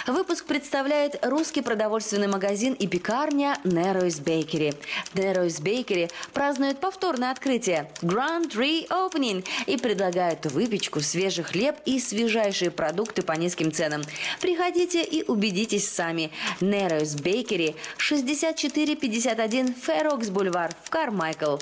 [0.06, 4.74] Выпуск представляет русский продовольственный магазин и пекарня Nero's Bakery.
[5.14, 13.22] Nero's Bakery празднует повторное открытие Grand Reopening и предлагают выпечку, свежий хлеб и свежайшие продукты
[13.22, 14.02] по низким ценам.
[14.40, 16.30] Приходите и убедитесь сами.
[16.60, 21.58] Nero's Bakery 6451 Ферокс Бульвар в Кармайкл.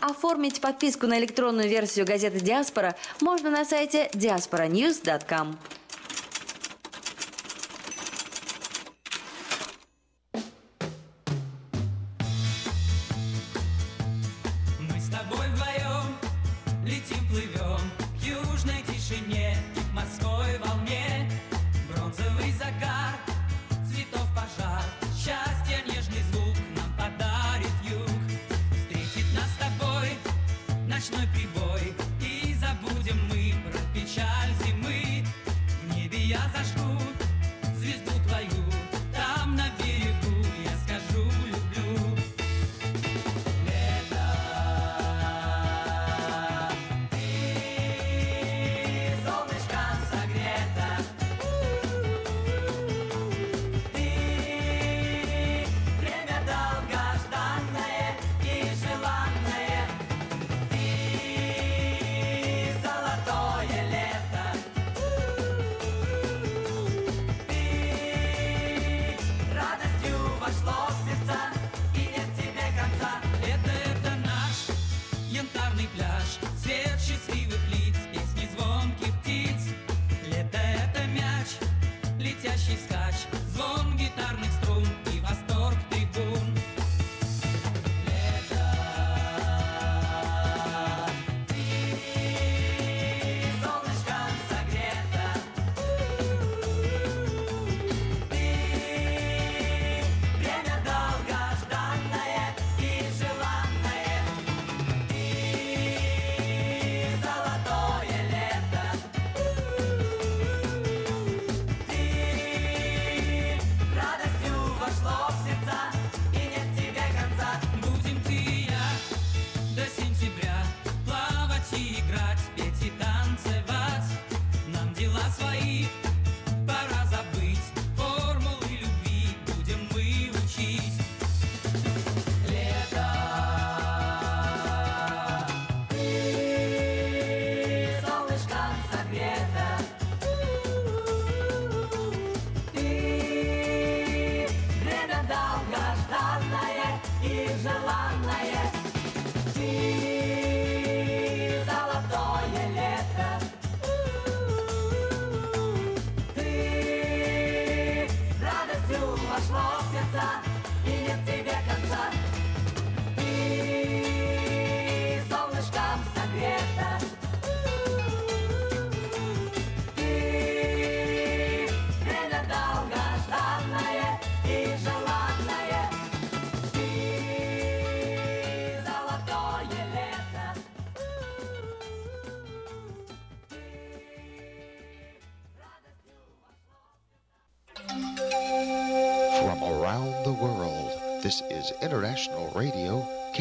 [0.00, 5.58] Оформить подписку на электронную версию газеты «Диаспора» можно на сайте diasporanews.com.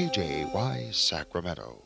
[0.10, 1.84] KJY Sacramento.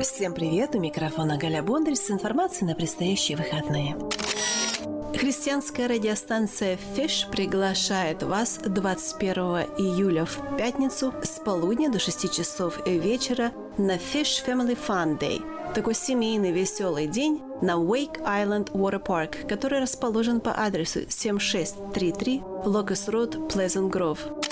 [0.00, 0.74] Всем привет!
[0.74, 3.96] У микрофона Галя Бондарь с информацией на предстоящие выходные.
[5.24, 9.34] Христианская радиостанция Fish приглашает вас 21
[9.78, 15.42] июля в пятницу с полудня до 6 часов вечера на Fish Family Fun Day.
[15.72, 23.08] Такой семейный веселый день на Wake Island Water Park, который расположен по адресу 7633 Locust
[23.08, 24.43] Road, Pleasant Grove.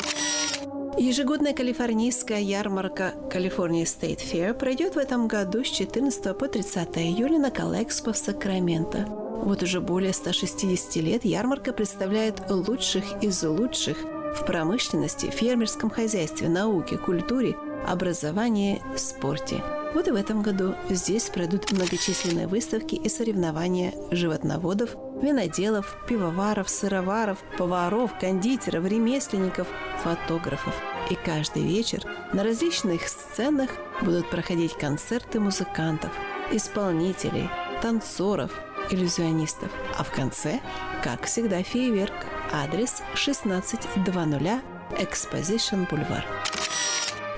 [0.99, 7.39] Ежегодная калифорнийская ярмарка California State Fair пройдет в этом году с 14 по 30 июля
[7.39, 9.07] на Калэкспо в Сакраменто.
[9.43, 13.97] Вот уже более 160 лет ярмарка представляет лучших из лучших
[14.37, 17.57] в промышленности, фермерском хозяйстве, науке, культуре,
[17.89, 19.63] образовании, спорте.
[19.95, 27.39] Вот и в этом году здесь пройдут многочисленные выставки и соревнования животноводов, виноделов, пивоваров, сыроваров,
[27.57, 29.67] поваров, кондитеров, ремесленников,
[30.03, 30.75] фотографов.
[31.09, 32.03] И каждый вечер
[32.33, 33.71] на различных сценах
[34.03, 36.11] будут проходить концерты музыкантов,
[36.51, 37.49] исполнителей,
[37.81, 38.53] танцоров,
[38.91, 39.71] иллюзионистов.
[39.97, 40.61] А в конце
[41.03, 42.15] как всегда, фейерверк.
[42.53, 44.63] Адрес 1600
[45.01, 46.25] Exposition Boulevard.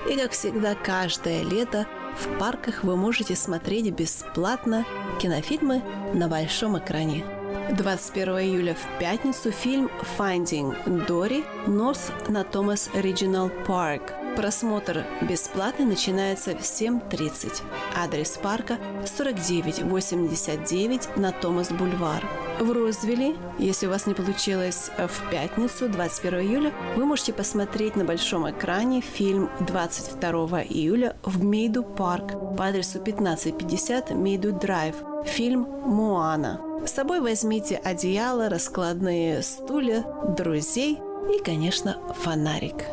[0.09, 1.87] И, как всегда, каждое лето
[2.19, 4.85] в парках вы можете смотреть бесплатно
[5.19, 5.81] кинофильмы
[6.13, 7.34] на большом экране.
[7.71, 10.75] 21 июля в пятницу фильм «Finding
[11.07, 14.35] Dory» North на Thomas Regional Park.
[14.35, 17.63] Просмотр бесплатный начинается в 7.30.
[17.95, 18.77] Адрес парка
[19.17, 22.23] 4989 на Томас Бульвар.
[22.59, 28.05] В Розвилле, если у вас не получилось в пятницу, 21 июля, вы можете посмотреть на
[28.05, 34.95] большом экране фильм 22 июля в Мейду Парк по адресу 1550 Мейду Драйв.
[35.25, 36.74] Фильм «Моана».
[36.85, 40.05] С собой возьмите одеяло, раскладные стулья,
[40.37, 40.99] друзей
[41.33, 42.85] и, конечно, фонарик.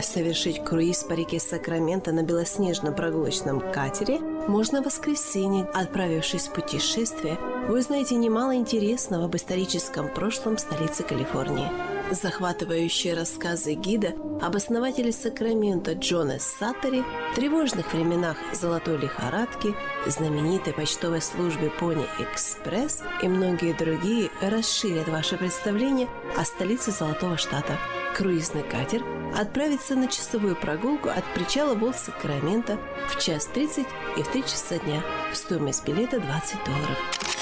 [0.00, 5.68] Совершить круиз по реке Сакраменто на белоснежном прогулочном катере можно в воскресенье.
[5.74, 11.68] Отправившись в путешествие, вы узнаете немало интересного об историческом прошлом столицы Калифорнии.
[12.12, 17.02] Захватывающие рассказы гида об основателе Сакрамента Джона Саттери,
[17.34, 19.74] тревожных временах золотой лихорадки,
[20.06, 26.06] знаменитой почтовой службе Пони Экспресс и многие другие расширят ваше представление
[26.36, 27.78] о столице Золотого Штата.
[28.14, 29.02] Круизный катер
[29.34, 33.86] отправится на часовую прогулку от причала Волт Сакрамента в час 30
[34.18, 35.02] и в 3 часа дня.
[35.32, 37.41] Стоимость билета 20 долларов.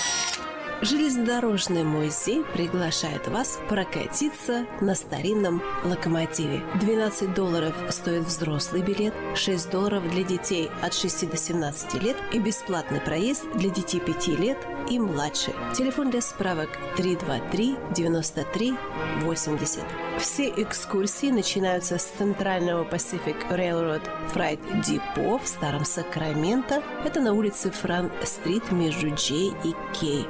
[0.82, 6.62] Железнодорожный музей приглашает вас прокатиться на старинном локомотиве.
[6.80, 12.38] 12 долларов стоит взрослый билет, 6 долларов для детей от 6 до 17 лет и
[12.38, 14.56] бесплатный проезд для детей 5 лет
[14.88, 15.52] и младше.
[15.74, 18.74] Телефон для справок 323 93
[19.20, 19.84] 80.
[20.18, 24.02] Все экскурсии начинаются с центрального Pacific Railroad
[24.32, 26.82] Freight Depot в Старом Сакраменто.
[27.04, 30.26] Это на улице Франк-стрит между Джей и Кей.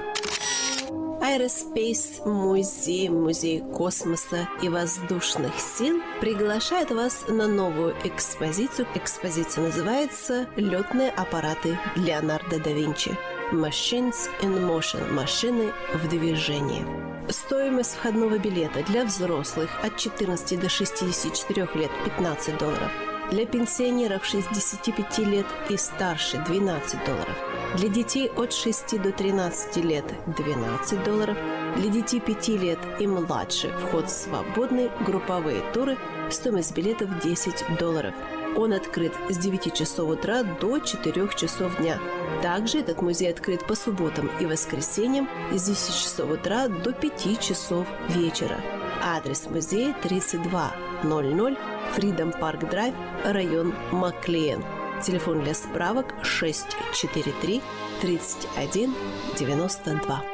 [1.23, 8.87] Aerospace Музей, Музей космоса и воздушных сил приглашает вас на новую экспозицию.
[8.95, 13.17] Экспозиция называется «Летные аппараты Леонардо да Винчи».
[13.53, 16.87] Machines in Motion– машины в движении.
[17.29, 22.91] Стоимость входного билета для взрослых от 14 до 64 лет– 15 долларов.
[23.31, 27.37] Для пенсионеров 65 лет и старше– 12 долларов.
[27.77, 30.07] Для детей от 6 до 13 лет–
[30.39, 31.37] 12 долларов.
[31.77, 35.99] Для детей 5 лет и младше вход свободный, групповые туры,
[36.31, 38.15] стоимость билетов 10 долларов.
[38.57, 41.99] Он открыт с 9 часов утра до 4 часов дня.
[42.43, 47.87] Также этот музей открыт по субботам и воскресеньям с 10 часов утра до 5 часов
[48.09, 48.61] вечера.
[49.03, 51.57] Адрес музея 3200
[51.97, 52.95] Freedom Park Drive,
[53.25, 54.63] район Маклеен.
[55.03, 57.63] Телефон для справок 643
[58.01, 58.95] 31
[59.39, 60.32] 92.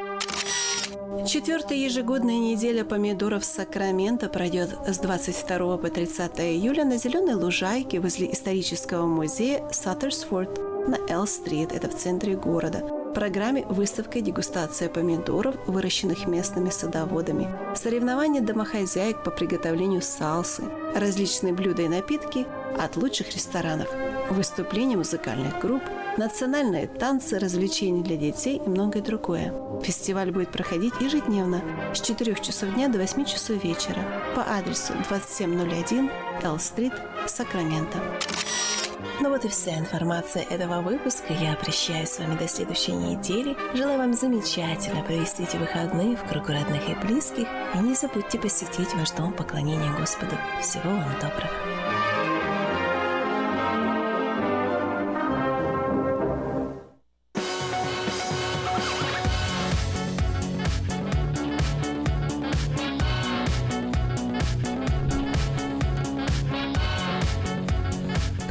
[1.26, 8.30] Четвертая ежегодная неделя помидоров Сакрамента пройдет с 22 по 30 июля на зеленой лужайке возле
[8.32, 12.78] исторического музея Саттерсфорд на Эл-стрит, это в центре города.
[12.78, 20.64] В программе выставка и дегустация помидоров, выращенных местными садоводами, соревнования домохозяек по приготовлению салсы,
[20.94, 22.46] различные блюда и напитки
[22.78, 23.88] от лучших ресторанов,
[24.30, 25.82] выступления музыкальных групп,
[26.16, 29.54] национальные танцы, развлечения для детей и многое другое.
[29.82, 31.62] Фестиваль будет проходить ежедневно
[31.94, 34.02] с 4 часов дня до 8 часов вечера
[34.34, 36.10] по адресу 2701
[36.42, 36.92] Эл-стрит,
[37.26, 37.98] Сакраменто.
[39.20, 41.32] Ну вот и вся информация этого выпуска.
[41.32, 43.56] Я прощаюсь с вами до следующей недели.
[43.74, 47.46] Желаю вам замечательно провести эти выходные в кругу родных и близких.
[47.74, 50.36] И не забудьте посетить ваш дом поклонения Господу.
[50.60, 51.77] Всего вам доброго.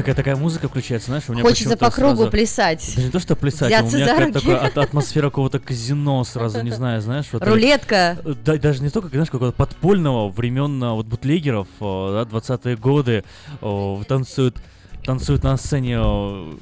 [0.08, 2.94] Такая, такая музыка включается, знаешь, у меня Хочется по кругу сразу- плясать.
[2.96, 6.62] Да не то, что плясать, Взяться у меня какая-то такая ат- атмосфера какого-то казино сразу,
[6.62, 7.26] не знаю, знаешь.
[7.32, 8.18] вот Рулетка.
[8.24, 12.78] Э, Да, даже не только, знаешь, какого-то подпольного времен а, вот бутлегеров, о, да, 20-е
[12.78, 13.24] годы,
[13.62, 14.58] о, танцуют,
[15.04, 16.54] танцуют на сцене, о,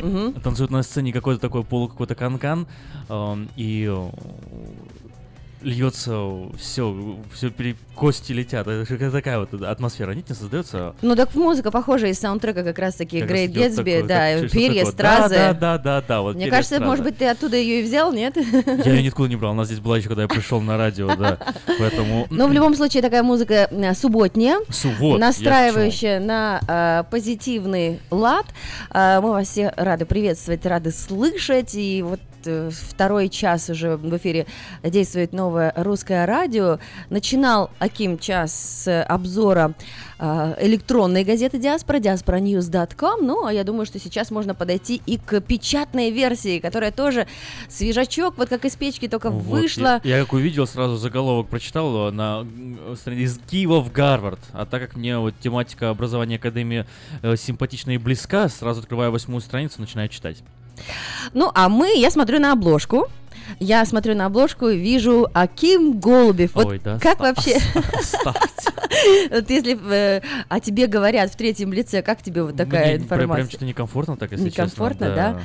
[0.00, 0.32] Мгм.
[0.40, 2.66] танцуют на сцене какой-то такой полу какой-то канкан,
[3.08, 3.92] ам, и
[5.62, 6.18] льется
[6.58, 7.50] все, все
[7.94, 8.66] кости летят.
[8.66, 10.94] Это какая-то такая вот атмосфера, не создается?
[11.02, 14.84] Ну так музыка похожа из саундтрека как раз таки Как раз Gatsby, такое, да, перья,
[14.84, 15.34] стразы.
[15.34, 16.84] Да, да, да, да, да, вот Мне кажется, стразы.
[16.88, 18.36] может быть, ты оттуда ее и взял, нет?
[18.84, 21.38] Я ее ниоткуда не брал, она здесь была еще, когда я пришел на радио, да,
[21.78, 22.26] поэтому...
[22.30, 27.04] Но в любом случае такая музыка э, субботняя, Су- вот, я к настраивающая на э,
[27.10, 28.46] позитивный лад.
[28.90, 31.74] Э, мы вас все рады приветствовать, рады слышать.
[31.74, 34.46] И вот э, второй час уже в эфире
[34.82, 36.78] действует новое русское радио.
[37.10, 38.52] Начинал Аким час
[38.84, 39.74] с обзора
[40.20, 43.26] э, электронной газеты Диаспора, diasporanews.com.
[43.26, 47.26] Ну, а я думаю, что сейчас можно подойти и к печатной версии, которая тоже
[47.68, 50.00] свежачок, вот как из печки, только Вот, вышла.
[50.04, 52.46] Я, я как увидел, сразу заголовок прочитал э, на
[53.06, 54.38] из Киева в Гарвард.
[54.52, 56.86] А так как мне вот тематика образования Академии
[57.22, 60.44] э, симпатична и близка, сразу открываю восьмую страницу, начинаю читать.
[61.34, 63.08] Ну, а мы, я смотрю на обложку.
[63.58, 66.54] Я смотрю на обложку и вижу Аким Голубев.
[66.54, 67.58] Вот Ой, да, как ста- вообще?
[69.30, 73.02] Вот если э, о тебе говорят в третьем лице, как тебе вот такая Мне прям-
[73.04, 73.48] информация?
[73.48, 74.62] что-то некомфортно так, если честно.
[74.62, 75.40] Некомфортно, да?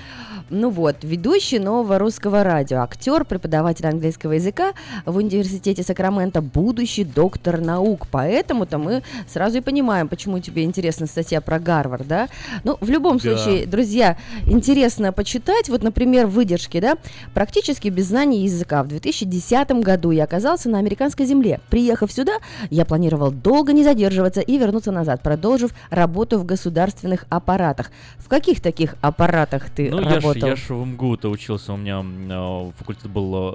[0.50, 4.72] Ну вот, ведущий нового русского радио, актер, преподаватель английского языка
[5.06, 8.08] в университете Сакрамента, будущий доктор наук.
[8.10, 12.30] Поэтому-то мы сразу и понимаем, почему тебе интересна статья про Гарвард, да?
[12.64, 15.68] Ну, в любом случае, друзья, интересно почитать.
[15.68, 16.98] Вот, например, выдержки, да?
[17.34, 18.84] Практически без знаний языка.
[18.84, 21.60] В 2010 году я оказался на американской земле.
[21.70, 22.38] Приехав сюда,
[22.70, 27.92] я планировал долго не задерживаться и вернуться назад, продолжив работу в государственных аппаратах.
[28.18, 30.48] В каких таких аппаратах ты Ну, работал?
[30.50, 33.54] я ж в МГУ-то учился, у меня э, факультет был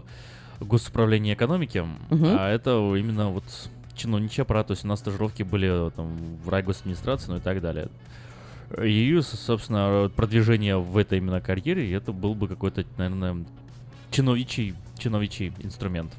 [0.61, 2.37] э, госуправление экономики, Мгм.
[2.39, 3.45] а это именно вот
[3.95, 6.09] чиновничий аппарат, то есть у нас стажировки были э, там
[6.45, 7.89] в райгосадминистрации, ну и так далее.
[8.83, 13.45] И, собственно, продвижение в этой именно карьере, это был бы какой-то, наверное,
[14.13, 16.13] чиновичий, чиновичий инструмент.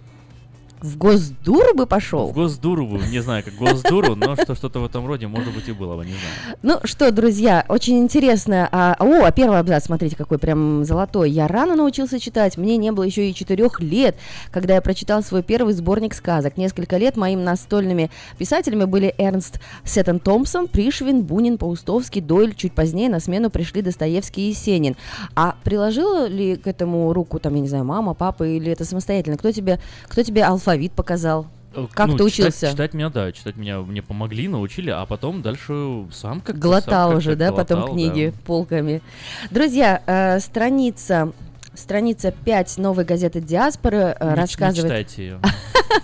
[0.84, 2.28] В Госдуру бы пошел?
[2.28, 5.70] В Госдуру, бы, не знаю, как Госдуру, но что, что-то в этом роде, может быть,
[5.70, 6.58] и было бы, не знаю.
[6.62, 8.68] Ну что, друзья, очень интересно.
[8.70, 11.32] А, о, первый абзац, смотрите, какой прям золотой.
[11.32, 14.18] Я рано научился читать, мне не было еще и четырех лет,
[14.52, 16.58] когда я прочитал свой первый сборник сказок.
[16.58, 22.56] Несколько лет моими настольными писателями были Эрнст Сеттон Томпсон, Пришвин, Бунин, Паустовский, Дойль.
[22.56, 24.98] Чуть позднее на смену пришли Достоевский и Есенин.
[25.34, 29.38] А приложила ли к этому руку, там, я не знаю, мама, папа или это самостоятельно?
[29.38, 29.80] Кто тебе,
[30.10, 31.48] кто тебе алфавит показал?
[31.94, 32.70] Как Ну, ты читать- учился?
[32.72, 37.36] Читать меня, да, читать меня мне помогли, научили, а потом дальше сам как Глотал уже,
[37.36, 39.02] да, потом книги полками.
[39.50, 41.32] Друзья, э, страница
[41.76, 44.76] страница 5 новой газеты «Диаспоры» э, Не, рассказывает...
[44.78, 45.40] Не читайте ее.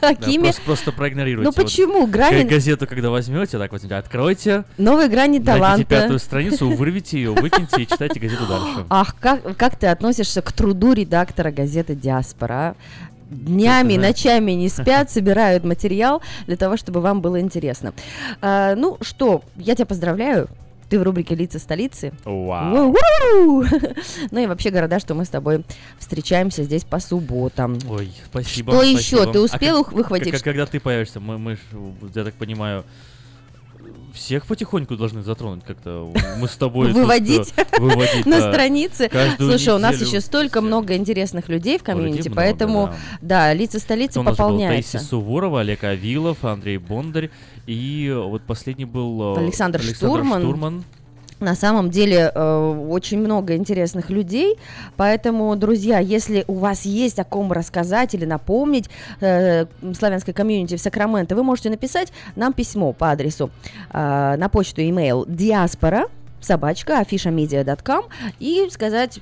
[0.01, 0.45] о Киме.
[0.45, 1.47] просто, просто проигнорируйте.
[1.47, 2.01] Ну почему?
[2.07, 4.63] Вот Грани- га- Газету, когда возьмете, так возьмете, откройте.
[4.79, 5.85] Новые грани таланта.
[5.85, 8.85] пятую страницу, вырвите ее, выкиньте и читайте газету дальше.
[8.89, 12.75] Ах, как, как ты относишься к труду редактора газеты «Диаспора»?
[13.29, 13.33] А?
[13.35, 17.93] Днями, ночами не спят, собирают материал для того, чтобы вам было интересно.
[18.41, 20.47] А, ну что, я тебя поздравляю.
[20.89, 22.11] Ты в рубрике «Лица столицы».
[22.25, 22.95] Вау.
[24.31, 25.63] Ну и вообще города, что мы с тобой
[25.99, 27.77] встречаемся здесь по субботам.
[27.87, 28.71] Ой, спасибо.
[28.71, 28.99] Что спасибо.
[28.99, 29.31] еще?
[29.31, 30.31] Ты А успел как- выхватить?
[30.31, 31.57] как- Когда ты появишься, мы, мы
[32.15, 32.83] я так понимаю,
[34.13, 36.11] всех потихоньку должны затронуть как-то.
[36.37, 39.09] Мы с тобой Выводить э, выводить на странице.
[39.37, 44.93] Слушай, у нас еще столько много интересных людей в комьюнити, поэтому, да, лица столицы пополняются.
[44.93, 47.29] Таисия Суворова, Олег Авилов, Андрей Бондарь.
[47.67, 50.83] И вот последний был э, Александр Штурман.
[51.39, 54.57] На самом деле э, очень много интересных людей,
[54.97, 58.89] поэтому, друзья, если у вас есть о ком рассказать или напомнить
[59.21, 59.65] э,
[59.97, 63.51] славянской комьюнити в Сакраменто, вы можете написать нам письмо по адресу
[63.91, 66.07] э, на почту email диаспора
[66.41, 68.05] собачка afishamedia.com
[68.39, 69.19] и сказать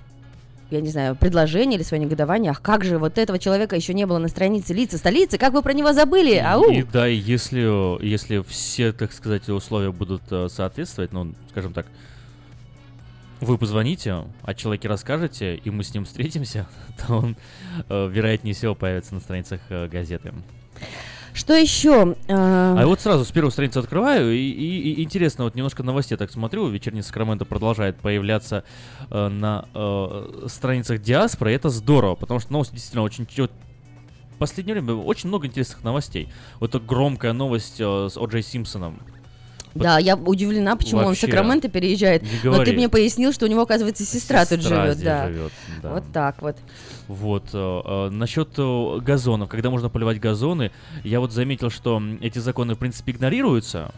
[0.69, 4.05] я не знаю, предложение или свое негодование, ах, как же вот этого человека еще не
[4.05, 6.69] было на странице лица столицы, как вы про него забыли, ау!
[6.69, 11.85] И да, и если, если все, так сказать, условия будут э, соответствовать, ну, скажем так,
[13.41, 16.67] вы позвоните, о человеке расскажете, и мы с ним встретимся,
[17.07, 17.35] то он,
[17.89, 20.33] э, вероятнее всего, появится на страницах э, газеты.
[21.33, 22.15] Что еще?
[22.27, 26.31] А вот сразу с первой страницы открываю, и, и- и интересно, вот немножко новостей так
[26.31, 28.63] смотрю, вечерний Сакраменто продолжает появляться
[29.11, 33.27] э, на э, страницах диаспоры, и это здорово, потому что новости действительно очень...
[33.37, 36.29] В последнее время очень много интересных новостей.
[36.59, 38.25] Вот эта громкая новость э, с О.
[38.27, 38.99] Джей Симпсоном.
[39.77, 42.23] Да, я удивлена, почему он в Вообще, Сакраменто переезжает.
[42.43, 44.95] Но ты мне пояснил, что у него, оказывается, сестра, тут Сестра живет.
[44.95, 45.27] здесь Да.
[45.27, 45.51] живет,
[45.81, 45.93] да.
[45.93, 46.57] Вот так вот.
[47.07, 47.43] Вот.
[47.53, 50.71] э, э, насчет э, газонов, когда можно поливать газоны,
[51.03, 53.91] я вот заметил, что эти законы, в принципе, игнорируются.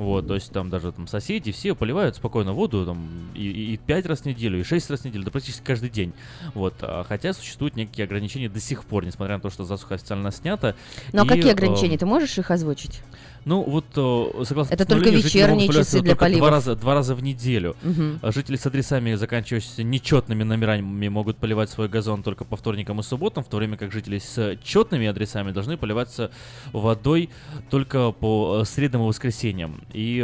[0.00, 4.20] Вот, то есть там даже там соседи все поливают спокойно воду там и, 5 раз
[4.20, 6.14] в неделю, и 6 раз в неделю, да практически каждый день.
[6.54, 10.30] Вот, а, хотя существуют некие ограничения до сих пор, несмотря на то, что засуха официально
[10.30, 10.74] снята.
[11.12, 11.98] Ну а И, какие э, ограничения?
[11.98, 13.02] Ты можешь их озвучить?
[13.44, 17.22] Ну, вот, э, согласно Это только вечерние часы для только два раза, два раза в
[17.22, 17.76] неделю.
[18.22, 23.02] А Жители с адресами, заканчивающимися нечетными номерами, могут поливать свой газон только по вторникам и
[23.02, 26.30] субботам, в то время как жители с четными адресами должны поливаться
[26.72, 27.30] водой
[27.70, 29.80] только по э, средам и воскресеньям.
[29.92, 30.18] И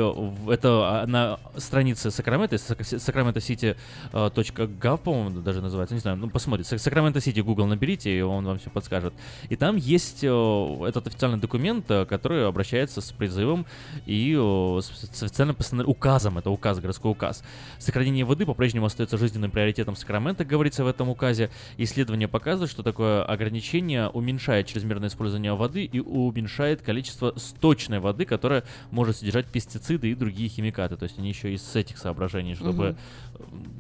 [0.49, 3.77] это а, на странице Сакрамента, Сакраменто Сити
[4.13, 8.59] .gov, по-моему, даже называется, не знаю, ну посмотрите, Сакраменто Сити Google наберите, и он вам
[8.59, 9.15] все подскажет.
[9.49, 13.67] И там есть этот официальный документ, который обращается с призывом
[14.05, 17.43] и с официальным постанов- указом, это указ, городской указ.
[17.79, 21.51] Сохранение воды по-прежнему остается жизненным приоритетом Сакрамента, говорится в этом указе.
[21.79, 28.65] Исследования показывают, что такое ограничение уменьшает чрезмерное использование воды и уменьшает количество сточной воды, которая
[28.91, 30.97] может содержать пестициды и другие химикаты.
[30.97, 32.97] То есть они еще из этих соображений, чтобы
[33.39, 33.73] м,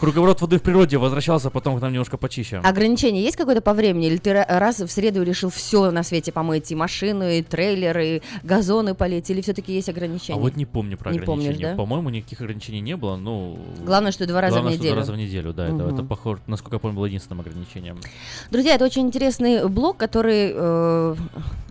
[0.00, 2.56] круговорот воды в природе возвращался потом к нам немножко почище.
[2.64, 4.06] Ограничение есть какое-то по времени?
[4.06, 6.72] Или ты ра- раз в среду решил все на свете помыть?
[6.72, 9.28] И машину, и трейлеры, и газоны полить?
[9.30, 10.40] Или все-таки есть А ограничения?
[10.40, 11.46] вот не помню про Не ограничения.
[11.52, 11.74] помнишь, да?
[11.76, 13.16] По-моему, никаких ограничений не было.
[13.16, 14.94] Ну, Главное, что два раза в главное, что неделю.
[14.94, 15.64] два раза в неделю, да.
[15.66, 16.08] Это, это Мгм.
[16.08, 17.98] похоже, насколько я помню, было единственным ограничением.
[18.50, 21.16] Друзья, это очень интересный блог, который э,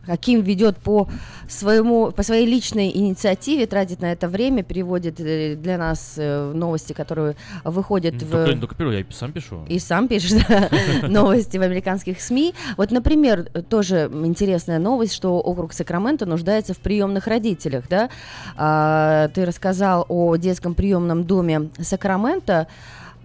[0.08, 1.08] Аким ведет по
[1.48, 6.94] своему, по своей личной инициативе, тратит на это время, переводит э, для нас э, новости,
[6.94, 8.32] которые выходят Ну, в...
[8.32, 9.66] Только, только первый, я и сам пишу.
[9.68, 10.70] И сам пишешь да,
[11.08, 12.54] новости в американских СМИ.
[12.78, 18.10] Вот, например, тоже интересная новость, что округ Сакраменто нуждается в приемных родителях, да?
[18.56, 22.68] А, ты рассказал о детском приемном доме Сакраменто.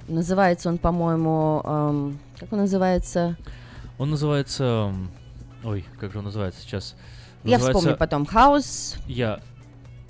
[0.08, 3.36] Называется он, по-моему, эм, как он называется?
[3.98, 4.92] Он называется...
[5.64, 6.94] Ой, как же он называется сейчас?
[7.42, 8.22] Я Называется- вспомню потом.
[8.24, 8.96] House.
[9.06, 9.40] Я...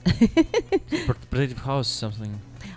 [0.04, 2.32] Protective House something.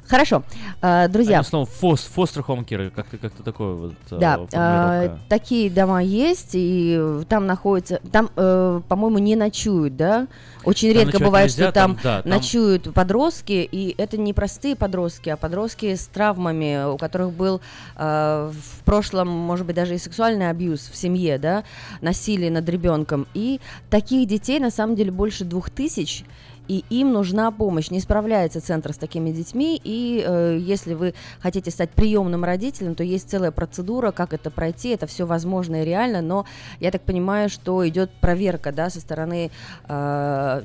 [0.07, 0.43] Хорошо,
[0.81, 1.39] А, друзья.
[1.39, 6.51] Одним словом, фос, home care, как-то как такое вот э, Да, а, такие дома есть,
[6.53, 10.27] и там находятся, там, э, по-моему, не ночуют, да?
[10.63, 14.33] Очень Там редко бывает, нельзя, что там, там, да, там- ночуют подростки, и это не
[14.33, 17.59] простые подростки, а подростки с травмами, у которых был
[17.95, 21.63] э, в прошлом, может быть, даже и сексуальный абьюз в семье, да,
[22.01, 23.27] насилие над ребенком.
[23.33, 23.59] И
[23.89, 26.23] таких детей на самом деле больше двух тысяч.
[26.67, 27.89] И им нужна помощь.
[27.89, 29.79] Не справляется центр с такими детьми.
[29.83, 34.89] И э, если вы хотите стать приемным родителем, то есть целая процедура, как это пройти.
[34.89, 36.21] Это все возможно и реально.
[36.21, 36.45] Но
[36.79, 39.51] я так понимаю, что идет проверка да, со стороны
[39.87, 39.93] э,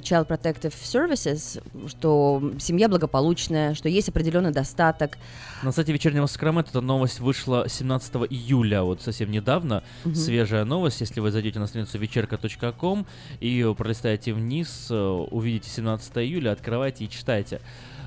[0.03, 5.19] Child Protective Services, что семья благополучная, что есть определенный достаток.
[5.63, 9.85] На сайте вечернего Сакрамента эта новость вышла 17 июля, вот совсем недавно.
[10.05, 10.15] Мгм.
[10.15, 11.01] Свежая новость.
[11.01, 13.07] Если вы зайдете на страницу вечерка.ком
[13.41, 15.92] и пролистаете вниз, э, увидите 17
[16.25, 17.61] июля, открывайте и читайте.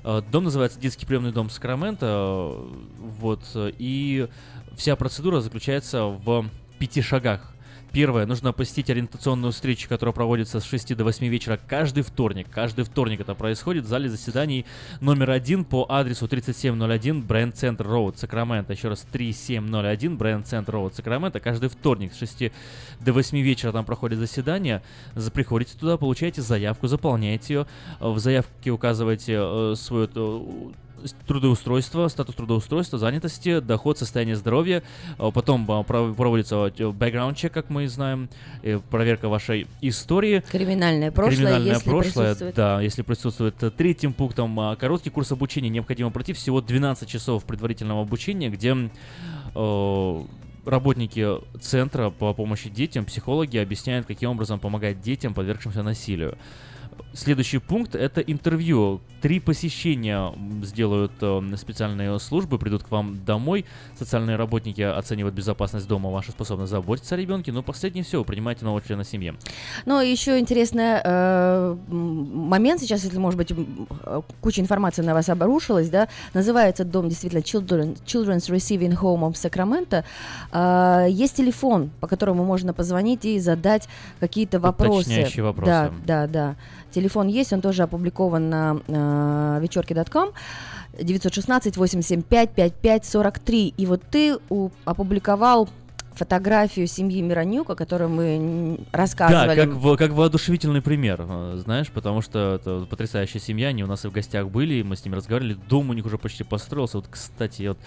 [0.03, 2.55] Э, Дом называется Детский приемный дом Сакрамента.
[2.97, 3.41] Вот.
[3.55, 4.27] э, И
[4.75, 6.49] вся процедура заключается в
[6.79, 7.54] пяти шагах.
[7.95, 12.45] Первое, нужно посетить ориентационную встречу, которая проводится с 6 до 8 вечера каждый вторник.
[12.51, 14.65] Каждый вторник это происходит в зале заседаний
[14.99, 18.73] номер один по адресу 3701 Бренд Центр Роуд, Сакраменто.
[18.73, 21.39] Еще раз, 3701 Бренд Центр Роуд, Сакраменто.
[21.39, 22.51] Каждый вторник с 6
[22.99, 24.83] до 8 вечера там проходит заседание.
[25.13, 27.67] За- Приходите туда, получаете заявку, заполняете ее.
[28.01, 30.41] В заявке указываете э, свое э,
[31.27, 34.83] трудоустройство, статус трудоустройства, занятости, доход, состояние здоровья.
[35.19, 38.29] Э, Потом пров- проводится background чек, как мы знаем,
[38.89, 40.43] проверка вашей истории.
[40.51, 42.55] Криминальное прошлое, Криминальное если прошлое, присутствует.
[42.55, 43.63] да, если присутствует.
[43.63, 45.69] Э, Третьим пунктом э, короткий курс обучения.
[45.69, 48.75] Необходимо пройти всего 12 часов предварительного обучения, где
[49.55, 50.21] э,
[50.65, 51.27] работники
[51.61, 56.37] центра по помощи детям, психологи объясняют, каким образом помогать детям, подвергшимся насилию.
[57.13, 58.99] Следующий пункт это интервью.
[59.21, 63.65] Три посещения сделают э, специальные службы, придут к вам домой.
[63.97, 67.53] Социальные работники оценивают безопасность дома, вашу способность заботиться о ребенке.
[67.53, 69.33] Но последнее все, вы принимаете нового члена семьи.
[69.85, 75.89] Но еще интересный э, момент сейчас, если, может быть, э, куча информации на вас обрушилась,
[75.89, 80.03] да, называется дом действительно Children, Children's Receiving Home of Sacramento.
[80.51, 83.87] А, есть телефон, по которому можно позвонить и задать
[84.19, 84.99] какие-то вопросы.
[84.99, 85.71] Уточняющие вопросы.
[85.71, 86.55] Да, да, да.
[86.95, 90.29] Телефон есть, он тоже опубликован на э, вечерке.com.
[90.97, 93.73] 916-875-5543.
[93.77, 95.69] И вот ты у- опубликовал
[96.13, 99.55] фотографию семьи Миронюк, о которой мы рассказывали.
[99.57, 103.87] Да, как, во- как воодушевительный пример, э, знаешь, потому что это потрясающая семья, они у
[103.87, 106.45] нас и в гостях были, и мы с ними разговаривали, дом у них уже почти
[106.45, 106.97] построился.
[106.97, 107.77] Вот, кстати, вот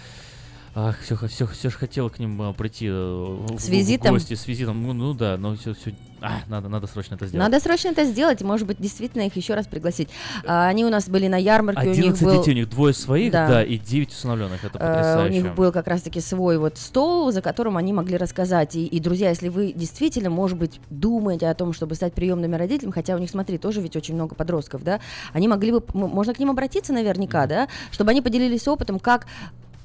[0.74, 4.12] Ах, все, все, все же хотел к ним а, прийти э, в, С в визитом?
[4.12, 4.82] гости, с визитом.
[4.82, 7.50] Ну, ну да, но все, все, а, надо, надо срочно это сделать.
[7.50, 10.08] Надо срочно это сделать, может быть, действительно их еще раз пригласить.
[10.46, 12.38] А, они у нас были на ярмарке, у них 11 был...
[12.40, 13.48] детей, у них двое своих, Да.
[13.48, 14.64] да, и 9 усыновленных.
[14.64, 15.42] Это Э, У потрясающе.
[15.42, 18.76] них был как раз-таки свой вот стол, за которым они могли рассказать.
[18.76, 22.92] И, и, друзья, если вы действительно, может быть, думаете о том, чтобы стать приемными родителями,
[22.92, 25.00] хотя у них, смотри, тоже ведь очень много подростков, да,
[25.32, 29.26] они могли бы, можно к ним обратиться наверняка, да, чтобы они поделились опытом, как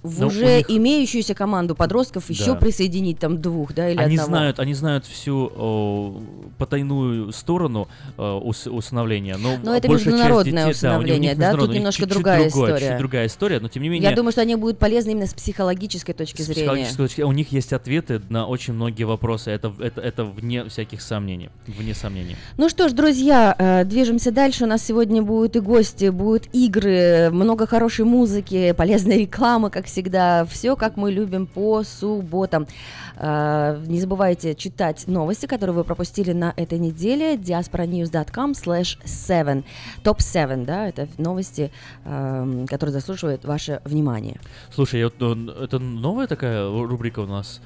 [0.03, 2.55] в Ну, у уже них- имеющуюся команду подростков еще Да.
[2.55, 4.27] присоединить там двух, да, или они одного.
[4.27, 6.21] знают, они знают всю о,
[6.57, 11.65] потайную сторону о, ус- усыновления, но, Но это международное детей, да, усыновление, да, тут у
[11.67, 12.89] них немножко чуть-чуть другая другое, история.
[12.89, 14.09] чуть другая история, но тем не менее.
[14.09, 16.61] Я думаю, что они будут полезны именно с психологической точки с зрения.
[16.63, 19.51] психологической точки- у них есть ответы на очень многие вопросы.
[19.51, 21.49] Это, это, это вне всяких сомнений.
[21.67, 22.35] Вне сомнений.
[22.57, 24.65] Ну что ж, друзья, э, движемся дальше.
[24.65, 30.43] У нас сегодня будут и гости, будут игры, много хорошей музыки, полезной рекламы, как всегда.
[30.45, 32.67] Все, как мы любим по субботам.
[33.15, 37.35] Э, Не забывайте читать новости, которые вы пропустили на этой неделе.
[37.35, 39.63] diasporanews.com slash 7.
[40.03, 41.71] Топ 7, да, это новости,
[42.05, 44.39] эм, которые заслуживают ваше внимание.
[44.71, 47.61] Слушай, ну, это новая такая рубрика у нас,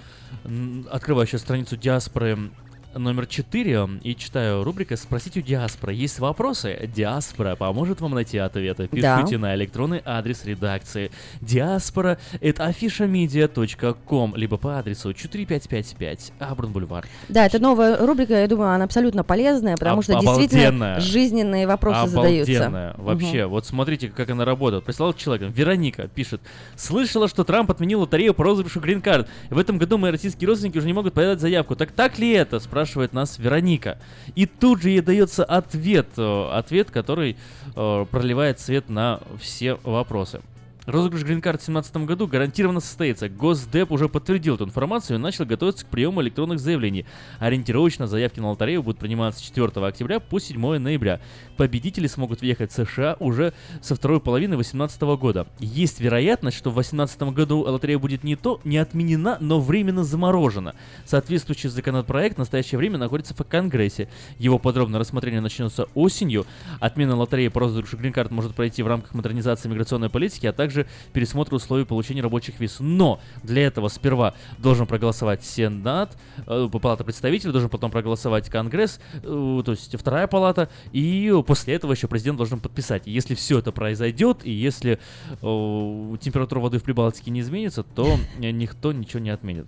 [0.92, 2.52] открывающая страницу диаспоры
[2.98, 5.94] номер 4 и читаю рубрика «Спросите у диаспоры».
[5.94, 6.90] Есть вопросы?
[6.96, 8.90] Диаспора поможет вам найти ответы.
[8.92, 9.18] Да.
[9.18, 11.12] Пишите на электронный адрес редакции
[11.42, 17.06] диаспора это afishamedia.com либо по адресу 4555 Абран Бульвар.
[17.30, 22.08] Да, это новая рубрика, я думаю, она абсолютно полезная, потому Об- что действительно жизненные вопросы
[22.08, 22.54] задаются.
[22.58, 22.96] Обалденная.
[22.98, 23.50] Вообще, Мгм.
[23.52, 24.84] вот смотрите, как она работает.
[24.84, 26.42] Прислал человек, Вероника пишет.
[26.76, 29.28] Слышала, что Трамп отменил лотерею по розыгрышу грин-карт.
[29.50, 31.76] В этом году мои российские родственники уже не могут подать заявку.
[31.76, 32.60] Так так ли это?
[32.88, 33.98] Спрашивает нас Вероника.
[34.36, 36.08] И тут же ей дается ответ.
[36.16, 37.36] э, Ответ, который
[37.76, 40.40] э, проливает свет на все вопросы.
[40.88, 43.28] Розыгрыш грин-карт в 2017 году гарантированно состоится.
[43.28, 47.06] Госдеп уже подтвердил эту информацию и начал готовиться к приему электронных заявлений.
[47.40, 51.20] Ориентировочно заявки на лотерею будут приниматься с 4 октября по 7 ноября.
[51.58, 53.52] Победители смогут въехать в США уже
[53.82, 55.46] со второй половины 2018 года.
[55.60, 60.74] Есть вероятность, что в 2018 году лотерея будет не то не отменена, но временно заморожена.
[61.04, 64.08] Соответствующий законопроект в настоящее время находится в Конгрессе.
[64.40, 66.46] Его подробное рассмотрение начнется осенью.
[66.80, 70.77] Отмена лотереи по розыгрышу грин-карт может пройти в рамках модернизации миграционной политики, а также
[71.14, 72.78] пересмотра условий получения рабочих виз.
[72.80, 79.62] Но для этого сперва должен проголосовать Сенат, э, Палата представителей, должен потом проголосовать Конгресс, э,
[79.66, 83.08] то есть вторая палата, и после этого еще президент должен подписать.
[83.08, 85.00] И Если все это произойдет, и если
[85.30, 89.66] э, температура воды в Прибалтике не изменится, то никто ничего не отменит.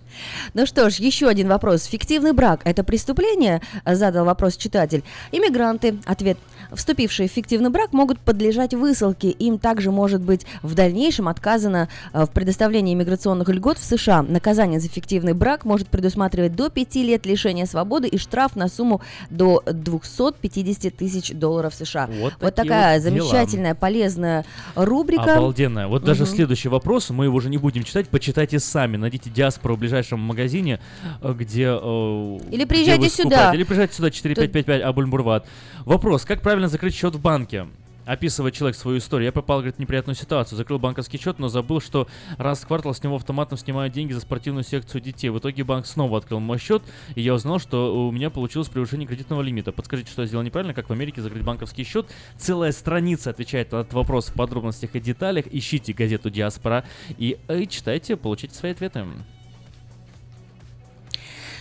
[0.54, 1.84] Ну что ж, еще один вопрос.
[1.84, 3.60] Фиктивный брак– это преступление?
[3.84, 5.02] Задал вопрос читатель.
[5.32, 5.98] Иммигранты.
[6.04, 6.38] Ответ.
[6.72, 9.30] Вступившие в фиктивный брак могут подлежать высылке.
[9.30, 14.22] Им также может быть в дальнейшем отказано э, в предоставлении иммиграционных льгот в США.
[14.22, 19.00] Наказание за фиктивный брак может предусматривать до 5 лет лишения свободы и штраф на сумму
[19.30, 22.08] до 250 тысяч долларов США.
[22.20, 23.24] Вот такие такая вот дела.
[23.28, 24.44] замечательная, полезная
[24.74, 25.34] рубрика.
[25.34, 25.86] Обалденная.
[25.86, 26.34] Вот даже Мгм.
[26.34, 28.96] следующий вопрос, мы его уже не будем читать, почитайте сами.
[28.96, 30.80] Найдите диаспору в ближайшем магазине,
[31.22, 31.68] э, где...
[31.80, 33.54] э, Или где приезжайте вы сюда.
[33.54, 35.46] Или приезжайте сюда, 4555 Абульмбурват.
[35.84, 37.66] Вопрос, как правильно закрыть счет в банке?
[38.04, 39.26] Описывает человек свою историю.
[39.26, 40.58] Я попал, говорит, в неприятную ситуацию.
[40.58, 42.08] Закрыл банковский счет, но забыл, что
[42.38, 45.28] раз в квартал с него автоматом снимают деньги за спортивную секцию детей.
[45.28, 46.82] В итоге банк снова открыл мой счет,
[47.14, 49.70] и я узнал, что у меня получилось превышение кредитного лимита.
[49.70, 52.06] Подскажите, что я сделал неправильно, как в Америке закрыть банковский счет.
[52.36, 55.46] Целая страница отвечает на этот вопрос в подробностях и деталях.
[55.50, 56.84] Ищите газету «Диаспора»
[57.16, 59.06] и, э, читайте, получите свои ответы.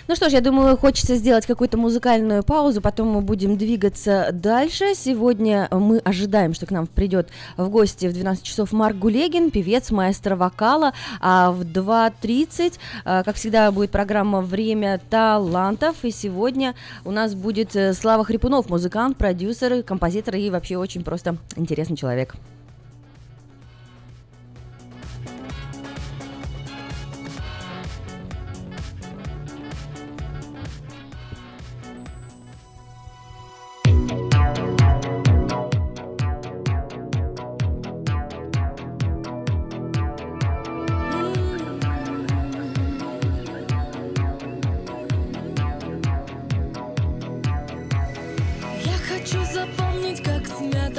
[0.10, 4.96] Ну что ж, я думаю, хочется сделать какую-то музыкальную паузу, потом мы будем двигаться дальше.
[4.96, 9.92] Сегодня мы ожидаем, что к нам придет в гости в 12 часов Марк Гулегин, певец,
[9.92, 16.74] маэстро вокала, а в 2.30, э, как всегда, будет программа «Время талантов», и сегодня
[17.06, 22.34] у нас будет э, Слава Хрипунов, музыкант, продюсер, композитор и вообще очень просто интересный человек.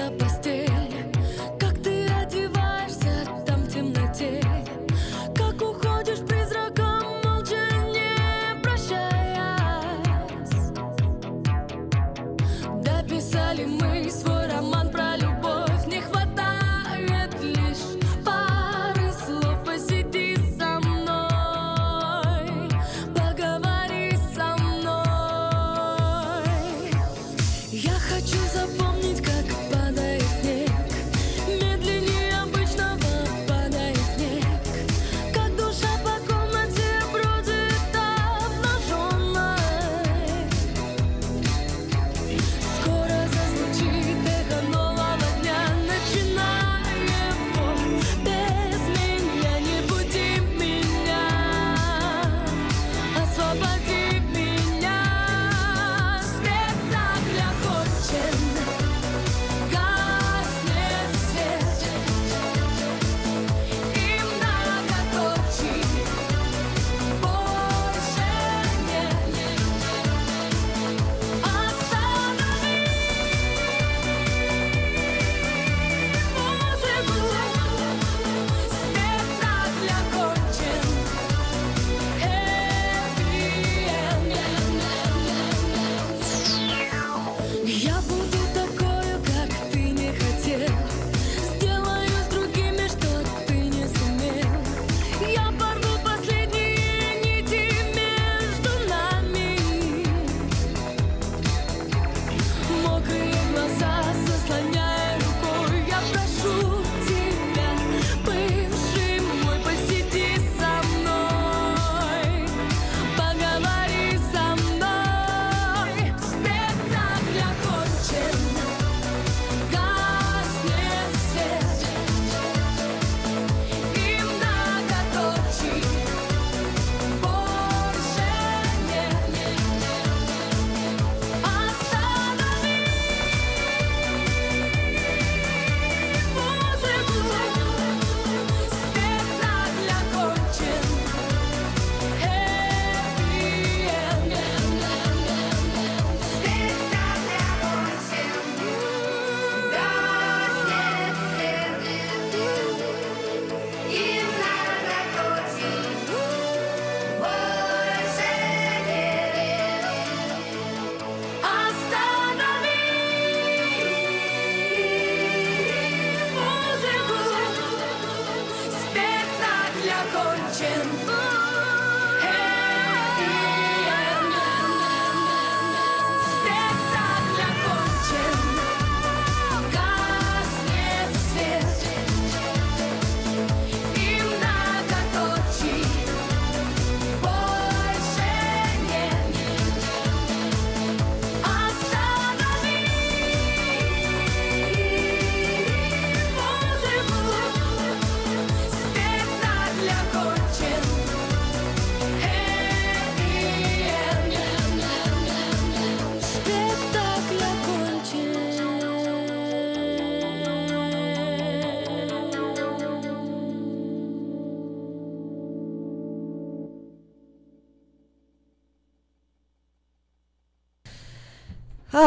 [0.01, 0.70] Я хочу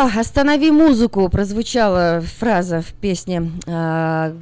[0.01, 4.33] Останови музыку, прозвучала фраза в песне а,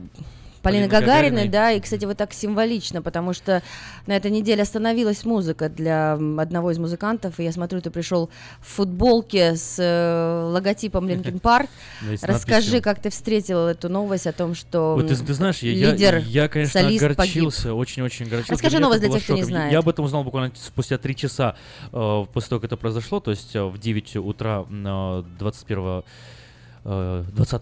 [0.61, 1.49] Полины Полины Гагариной, Гагариной.
[1.49, 3.61] да, и, кстати, вот так символично, потому что
[4.07, 8.29] на этой неделе остановилась музыка для одного из музыкантов, и я смотрю, ты пришел
[8.59, 11.69] в футболке с э, логотипом Линкен Парк.
[12.21, 16.47] Расскажи, как ты встретил эту новость о том, что Ой, ты, знаешь, я, лидер, я,
[16.47, 18.53] конечно, огорчился, очень-очень огорчился.
[18.53, 19.71] Расскажи новость для тех, кто не знает.
[19.71, 21.55] Я об этом узнал буквально спустя три часа
[21.91, 26.01] э, после того, как это произошло, то есть э, в 9 утра э, 21 э,
[26.83, 27.61] 20,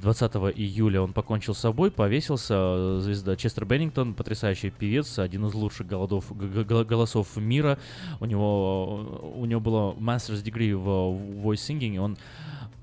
[0.00, 2.54] 20 июля он покончил с собой, повесился.
[2.54, 7.78] э, Звезда Честер Беннингтон, потрясающий певец, один из лучших голодов, голосов мира.
[8.20, 12.16] У него, э, у него было master's degree в voice singing, и он,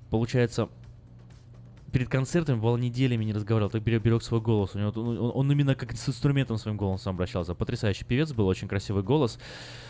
[0.09, 0.67] получается,
[1.93, 4.75] перед концертами бывало неделями не разговаривал, так берег, свой голос.
[4.75, 7.55] У него, он, он именно как с инструментом своим голосом обращался.
[7.55, 9.39] Потрясающий певец был, очень красивый голос.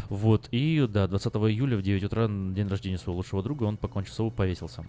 [0.09, 4.13] Вот, и да, 20 июля в 9 утра, день рождения своего лучшего друга, он покончил
[4.13, 4.85] с собой, повесился.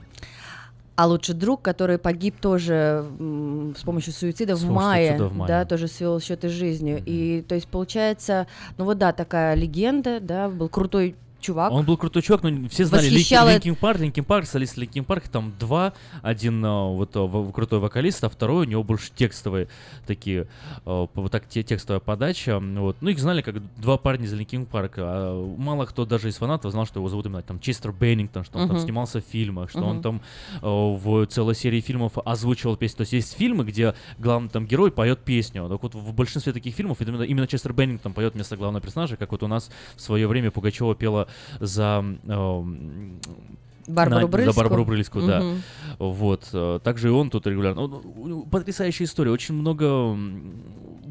[0.99, 5.47] А лучший друг, который погиб тоже м, с помощью суицида С в мае, в мае.
[5.47, 7.01] да, тоже свел счеты с жизнью.
[7.07, 8.49] И то есть получается,
[8.79, 11.73] ну вот да, такая легенда, да, был крутой чувак.
[11.73, 15.29] Он был крутой чувак, но все знали Восхищало Linkin Park, Linkin Park, солист Linkin Park,
[15.29, 15.93] там два,
[16.23, 19.69] один а, вот в- крутой вокалист, а второй у него больше текстовые
[20.07, 20.47] такие,
[20.85, 22.97] по- вот так те, текстовая подача, вот.
[23.01, 26.73] Ну их знали как два парня из Линкин Парка, а мало кто даже из фанатов
[26.73, 28.85] знал, что его зовут именно там Честер Беннингтон, что он там Мгм.
[28.85, 30.03] снимался в фильмах, что он Мгм.
[30.03, 30.21] там
[30.63, 32.97] в целой серии фильмов озвучивал песни.
[32.99, 35.69] То есть есть фильмы, где главный там герой поет песню.
[35.69, 39.33] Так вот в большинстве таких фильмов именно, именно Честер Беннингтон поет вместо главного персонажа, как
[39.33, 41.28] вот у нас в свое время Пугачева пела
[41.61, 43.21] за эм,
[43.87, 44.53] Барбару на- Брыльскую.
[44.53, 45.41] За Барбару Брыльскую, да.
[45.41, 45.63] Мгм.
[45.99, 46.49] Вот.
[46.53, 47.83] э, Также и он тут регулярно.
[47.83, 49.31] Он- у него Потрясающая история.
[49.31, 50.15] Очень много,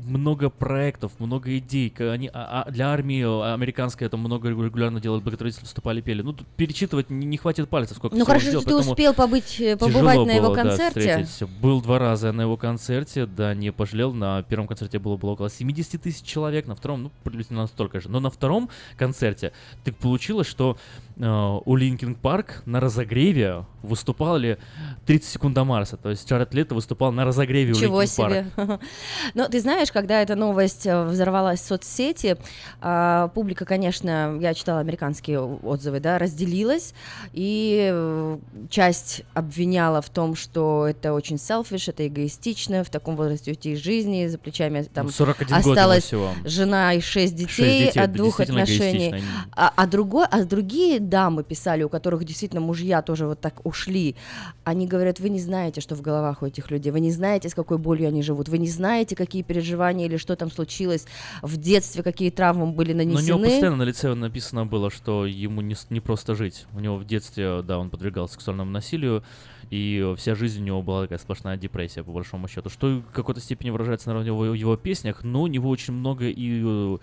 [0.08, 1.94] много проектов, много идей.
[2.00, 6.22] Они, а- а для армии э, американской это много регулярно делают, благотворительно выступали, пели.
[6.22, 9.60] Ну, тут перечитывать не, не хватит пальцев, сколько Ну хорошо, сделал, что ты успел побыть,
[9.60, 11.24] э, побывать на его было, да, концерте.
[11.26, 11.54] встретить.
[11.62, 14.14] Был два раза на его концерте, да, не пожалел.
[14.14, 18.10] На первом концерте было, было около 70 тысяч человек, на втором, ну, приблизительно настолько же.
[18.10, 19.52] Но на втором концерте
[19.84, 20.78] так получилось, что
[21.18, 24.58] э, у Linkin Park на разогреве выступали
[25.06, 25.98] 30 секунд до Марса.
[25.98, 28.34] То есть Джаред Лето выступал на разогреве у Ничего Linkin Park.
[28.34, 28.80] себе.
[29.34, 32.38] Но ты знаешь, когда эта новость э, взорвалась в соцсети,
[32.82, 36.94] а, публика, конечно, я читала американские отзывы, да, разделилась,
[37.34, 38.38] и э,
[38.70, 43.80] часть обвиняла в том, что это очень selfish, это эгоистично, в таком возрасте уйти из
[43.80, 46.30] жизни, за плечами там Ну, 41 год ему осталась всего.
[46.46, 49.24] жена и шесть детей, детей, от двух отношений.
[49.56, 54.16] А, а другой, а другие дамы писали, у которых действительно мужья тоже вот так ушли,
[54.64, 57.56] они говорят, вы не знаете, что в головах у этих людей, вы не знаете, с
[57.56, 61.06] какой болью они живут, вы не знаете, какие переживания или что там случилось
[61.42, 63.46] в детстве, какие травмы были Но у него нанесены.
[63.46, 66.66] постоянно на лице написано было, что ему не, не просто жить.
[66.74, 69.24] У него в детстве, да, он подвергался сексуальному насилию,
[69.70, 72.70] и вся жизнь у него была такая сплошная депрессия, по большому счету.
[72.70, 76.26] Что в какой-то степени выражается, наверное, в его, его песнях, но у него очень много
[76.28, 76.98] и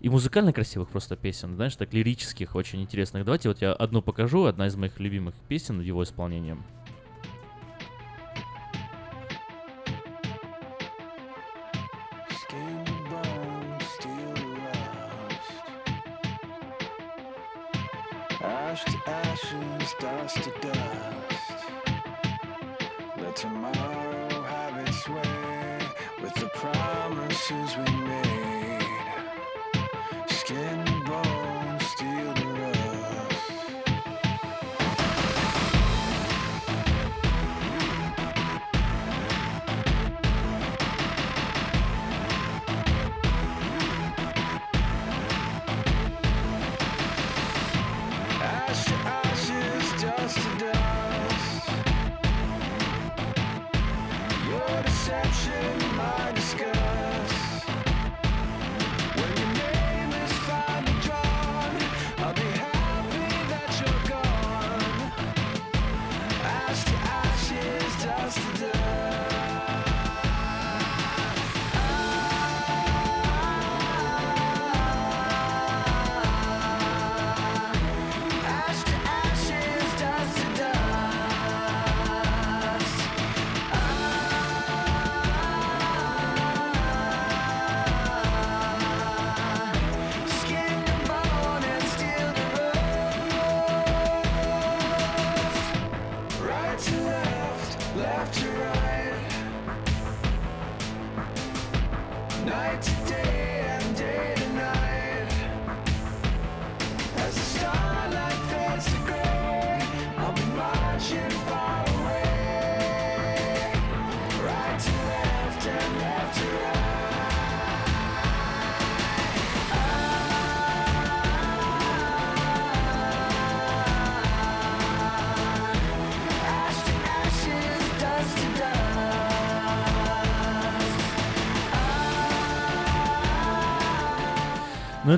[0.00, 3.24] и музыкально красивых просто песен, знаешь, так лирических, очень интересных.
[3.24, 6.56] Давайте вот я одну покажу, одна из моих любимых песен его исполнении.
[18.68, 21.56] Ash to ashes, dust to dust.
[23.16, 25.78] Let tomorrow have its way
[26.20, 27.97] with the promises we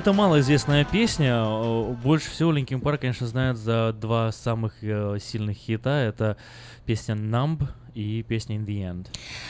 [0.01, 1.45] это малоизвестная песня.
[2.03, 5.91] Больше всего Linkin Park, конечно, знают за два самых э, сильных хита.
[5.91, 6.37] Это
[6.87, 9.07] песня Numb и песня In the End.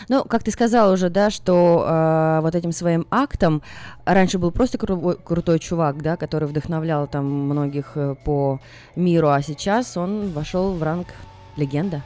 [0.10, 3.62] Ну, как ты сказал уже, да, что э, вот этим своим актом
[4.04, 8.60] раньше был просто кру- крутой чувак, да, который вдохновлял там многих э, по
[8.98, 11.08] миру, а сейчас он вошел в ранг
[11.56, 12.02] легенда.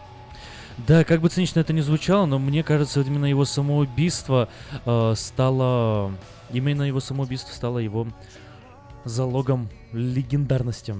[0.87, 4.49] Да, как бы цинично это ни звучало, но мне кажется, вот именно его самоубийство
[4.85, 6.13] э, стало...
[6.55, 8.07] Именно его самоубийство стало его
[9.03, 10.95] залогом легендарности.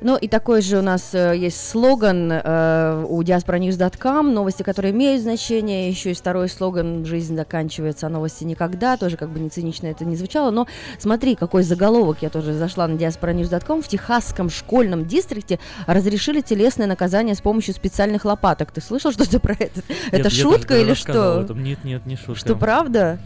[0.00, 5.22] Ну и такой же у нас э, есть слоган э, у diasporanews.com, новости, которые имеют
[5.22, 9.86] значение, еще есть второй слоган «Жизнь заканчивается, а новости никогда», тоже как бы не цинично
[9.86, 10.66] это не звучало, но
[10.98, 17.34] смотри, какой заголовок, я тоже зашла на diasporanews.com, в техасском школьном дистрикте разрешили телесное наказание
[17.34, 18.72] с помощью специальных лопаток.
[18.72, 19.80] Ты слышал что-то про это?
[20.08, 21.46] это Я- я шутка или что?
[21.54, 22.34] Нет, нет, не шутка.
[22.34, 23.18] Что, правда?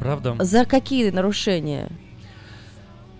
[0.00, 0.36] Правда.
[0.38, 1.88] За какие нарушения?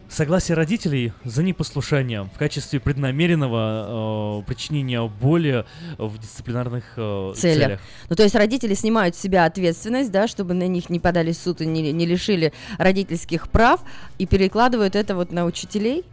[0.09, 5.67] Согласие родителей за непослушание в качестве преднамеренного э, причинения боли
[5.99, 7.67] в дисциплинарных э, целях.
[7.67, 7.81] целях.
[8.09, 11.61] Ну, то есть родители снимают с себя ответственность, да, чтобы на них не подали суд
[11.61, 13.83] и не, не лишили родительских прав,
[14.17, 16.07] и перекладывают это вот на учителей.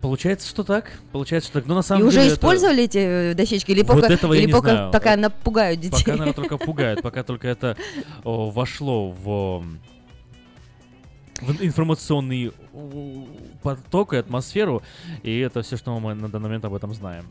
[0.00, 0.90] Получается, что так.
[1.10, 1.68] Получается, что так.
[1.68, 4.34] Но на И самом уже деле это- использовали эти э, дощечки, или Вот пока, этого
[4.34, 4.92] я или не пока знаю.
[4.92, 5.98] пока напугают детей.
[6.04, 7.76] Пока, наверное, только пугает, пока только это
[8.22, 9.64] о, вошло в,
[11.40, 12.52] в информационный
[13.62, 14.82] поток и атмосферу,
[15.22, 17.26] и это все, что мы на данный момент об этом знаем.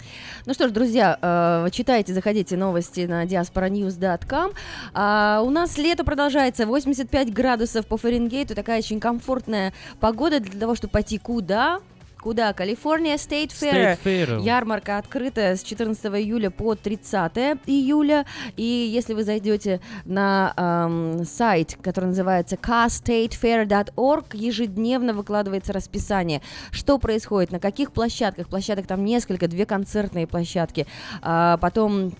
[0.45, 4.51] Ну что ж, друзья, э, читайте, заходите новости на diasporanews.com.
[4.93, 10.75] А, у нас лето продолжается, 85 градусов по Фаренгейту, такая очень комфортная погода для того,
[10.75, 11.79] чтобы пойти куда?
[12.25, 12.53] Куда?
[12.53, 13.71] Калифорния State Fair.
[13.71, 14.41] State Fair.
[14.41, 18.25] Ярмарка открыта с 14 июля по 30 июля.
[18.57, 26.41] И если вы зайдете на эм, сайт, который называется carstatefair.org, ежедневно выкладывается расписание,
[26.71, 28.47] что происходит, на каких площадках.
[28.47, 30.87] Площадок там несколько, две концертные площадки.
[31.21, 32.11] А потом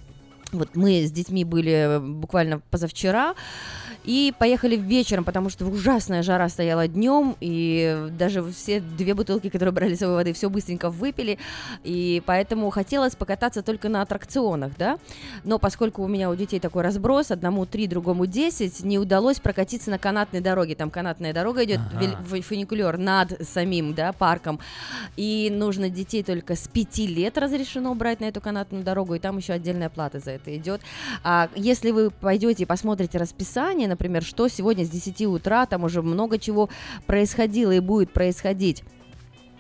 [0.58, 3.36] вот мы с детьми были буквально позавчера
[4.04, 9.74] и поехали вечером, потому что ужасная жара стояла днем, и даже все две бутылки, которые
[9.74, 11.40] брали с собой воды, все быстренько выпили,
[11.84, 15.00] и поэтому хотелось покататься только на аттракционах, да,
[15.44, 19.90] но поскольку у меня у детей такой разброс, одному 3, другому 10, не удалось прокатиться
[19.90, 22.42] на канатной дороге, там канатная дорога идет, Ага.
[22.44, 24.60] фуникулер над самим, да, парком,
[25.18, 29.38] и нужно детей только с 5 лет разрешено брать на эту канатную дорогу, и там
[29.38, 30.82] еще отдельная плата за это идет.
[31.24, 36.02] А если вы пойдете и посмотрите расписание, например, что сегодня с 10 утра, там уже
[36.02, 36.70] много чего
[37.06, 38.84] происходило и будет происходить.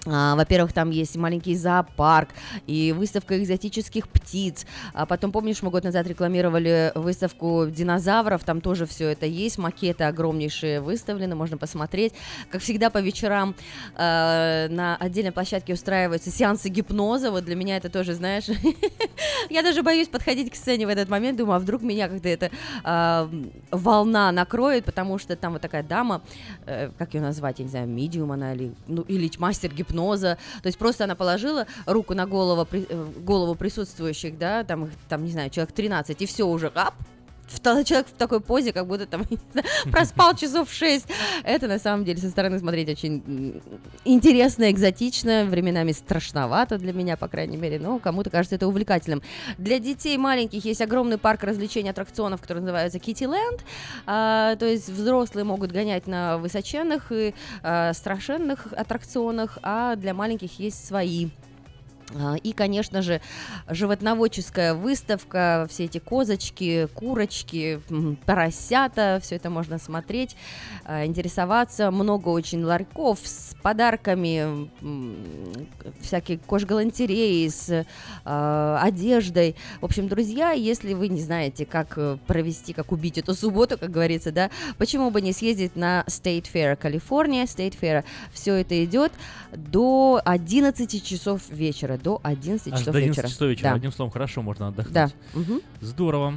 [0.06, 2.30] А, Во-первых, там есть маленький зоопарк
[2.68, 4.65] и выставка экзотических птиц.
[4.94, 10.03] А потом, помнишь, мы год назад рекламировали выставку динозавров, там тоже все это есть, макеты
[10.03, 12.14] огромнейшие выставлены, можно посмотреть.
[12.49, 13.56] Как всегда, по вечерам
[13.95, 17.32] э, на отдельной площадке устраиваются сеансы гипноза.
[17.32, 18.45] Вот для меня это тоже, знаешь,
[19.49, 22.52] я даже боюсь подходить к сцене в этот момент, думаю, а вдруг меня как-то эта
[23.72, 26.22] волна накроет, потому что там вот такая дама,
[26.65, 29.95] э, как ее назвать, я не знаю, медиум она или, ну, или мастер гипноза,
[30.62, 35.32] то есть просто она положила руку на голову, э, голову присутствующих, да, там, там, не
[35.32, 36.94] знаю, человек 13, и все уже, ап,
[37.86, 39.26] человек в такой позе, как будто там
[39.92, 41.06] проспал часов 6.
[41.44, 43.62] Это на самом деле со стороны смотреть очень
[44.04, 49.22] интересно, экзотично, временами страшновато для меня, по крайней мере, но кому-то кажется это увлекательным.
[49.58, 53.62] Для детей маленьких есть огромный парк развлечений аттракционов, который называется Kitty Land.
[54.06, 60.60] А, то есть взрослые могут гонять на высоченных и а, страшенных аттракционах, а для маленьких
[60.60, 61.30] есть свои.
[62.14, 63.22] А, И, конечно же,
[63.68, 67.82] животноводческая выставка, все эти козочки, курочки,
[68.26, 70.36] поросята, все это можно смотреть,
[70.86, 71.91] а, интересоваться.
[71.91, 74.69] Много очень ларьков с подарками,
[76.02, 77.86] всякие кожгалантереи с
[78.23, 79.56] а, одеждой.
[79.82, 83.91] В общем, друзья, если вы не знаете, как э, провести, как убить эту субботу, как
[83.91, 88.03] говорится, да, почему бы не съездить на State Fair Калифорния, State Fair,
[88.34, 89.11] все это идет
[89.52, 93.30] до 11 часов вечера, до 11 Аж часов до 11 вечера.
[93.30, 93.70] часов вечера.
[93.70, 93.76] Да.
[93.76, 94.94] Одним словом, хорошо можно отдохнуть.
[94.94, 95.10] Да.
[95.34, 95.62] Мгм.
[95.82, 96.34] Здорово.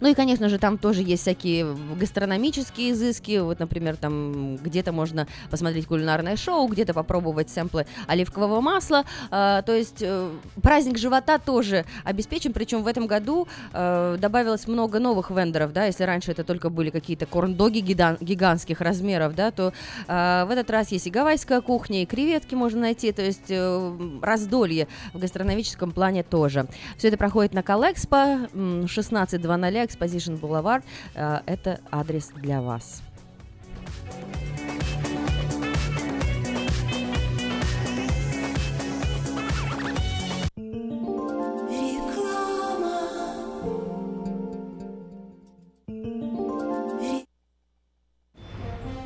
[0.00, 3.38] Ну и, конечно же, там тоже есть всякие гастрономические изыски.
[3.38, 9.04] Вот, например, там где-то можно посмотреть кулинарное шоу, где-то попробовать сэмплы оливкового масла.
[9.30, 10.30] А, то есть э,
[10.62, 12.52] праздник живота тоже обеспечен.
[12.52, 16.90] Причем в этом году э, добавилось много новых вендоров, да, если раньше это только были
[16.90, 19.72] какие-то корндоги гигантских размеров, да, то
[20.06, 24.18] э, в этот раз есть и гавайская кухня, и креветки можно найти, то есть э,
[24.22, 26.66] раздолье в гастрономическом плане тоже.
[26.96, 30.82] Все это проходит на Колэкспо 16-12 200 Exposition Boulevard.
[31.14, 33.02] Это адрес для вас.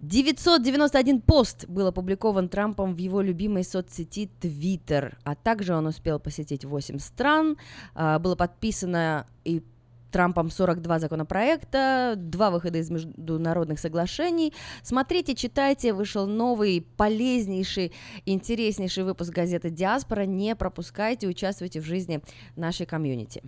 [0.00, 6.64] 991 пост был опубликован Трампом в его любимой соцсети Twitter, а также он успел посетить
[6.64, 7.56] 8 стран,
[7.94, 9.62] э, было подписано и
[10.10, 14.52] Трампом 42 законопроекта, два выхода из международных соглашений.
[14.82, 17.92] Смотрите, читайте, вышел новый, полезнейший,
[18.24, 20.22] интереснейший выпуск газеты «Диаспора».
[20.22, 22.20] Не пропускайте, участвуйте в жизни
[22.56, 23.42] нашей комьюнити.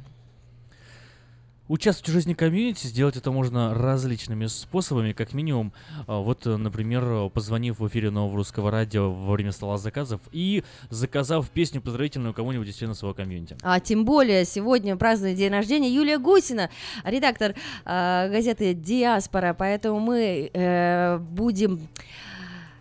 [1.69, 5.73] Участвовать в жизни комьюнити, сделать это можно различными способами, как минимум,
[6.07, 11.51] а, вот, например, позвонив в эфире нового русского радио во время стола заказов и заказав
[11.51, 13.57] песню поздравительную кому-нибудь из членов своего комьюнити.
[13.63, 16.71] А тем более сегодня празднует день рождения Юлия Гусина,
[17.05, 17.55] редактор
[17.85, 21.89] э, газеты «Диаспора», поэтому мы э, будем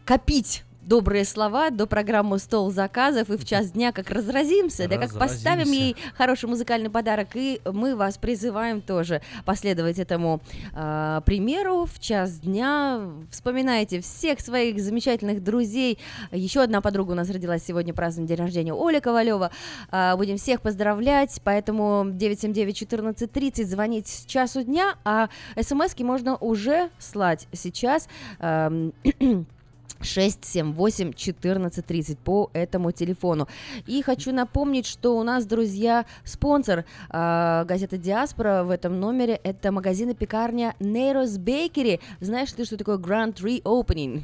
[0.06, 5.14] копить добрые слова до программы «Стол заказов» и в час дня как разразимся, да как
[5.18, 10.40] поставим ей хороший музыкальный подарок, и мы вас призываем тоже последовать этому
[10.74, 13.02] э, примеру в час дня.
[13.30, 16.00] Вспоминайте всех своих замечательных друзей.
[16.32, 19.52] Еще одна подруга у нас родилась сегодня, празднует день рождения Оля Ковалева.
[19.92, 25.28] Э, будем всех поздравлять, поэтому 979-1430 звонить с часу дня, а
[25.62, 28.08] смс-ки можно уже слать сейчас.
[28.40, 28.92] Э,
[30.02, 33.48] 678 1430 по этому телефону.
[33.86, 39.72] И хочу напомнить, что у нас, друзья, спонсор э, газеты Диаспора в этом номере это
[39.72, 42.00] магазин и пекарня Neiros Bakery.
[42.20, 44.24] Знаешь ты, что такое Grand Reopening?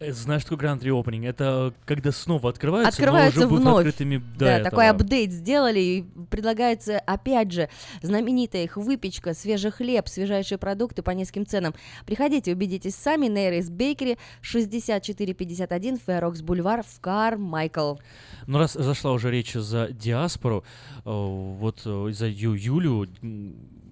[0.00, 1.26] Знаешь, что такое Grand Reopening?
[1.26, 3.86] Это когда снова открываются, открываются но уже вновь.
[3.86, 4.70] открытыми до да, этого.
[4.70, 7.68] такой апдейт сделали, и предлагается, опять же,
[8.02, 11.74] знаменитая их выпечка, свежий хлеб, свежайшие продукты по низким ценам.
[12.06, 17.96] Приходите, убедитесь сами, Нейрис Бейкери, 6451 Фэрокс Бульвар в Кармайкл.
[18.46, 20.64] Ну, раз зашла уже речь за диаспору,
[20.98, 23.08] э, вот э, за Ю Юлю,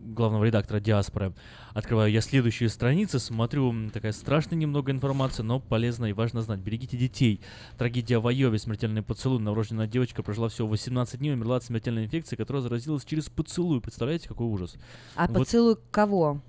[0.07, 1.35] главного редактора диаспоры,
[1.74, 6.61] открываю я следующие страницы, смотрю, такая страшная немного информация, но полезно и важно знать.
[6.61, 7.41] Берегите детей.
[7.77, 9.41] Трагедия в Айове, смертельный поцелуй.
[9.41, 13.81] Новорожденная девочка прожила всего 18 дней, умерла от смертельной инфекции, которая заразилась через поцелуй.
[13.81, 14.77] Представляете, какой ужас?
[15.15, 16.41] А Вот поцелуй кого?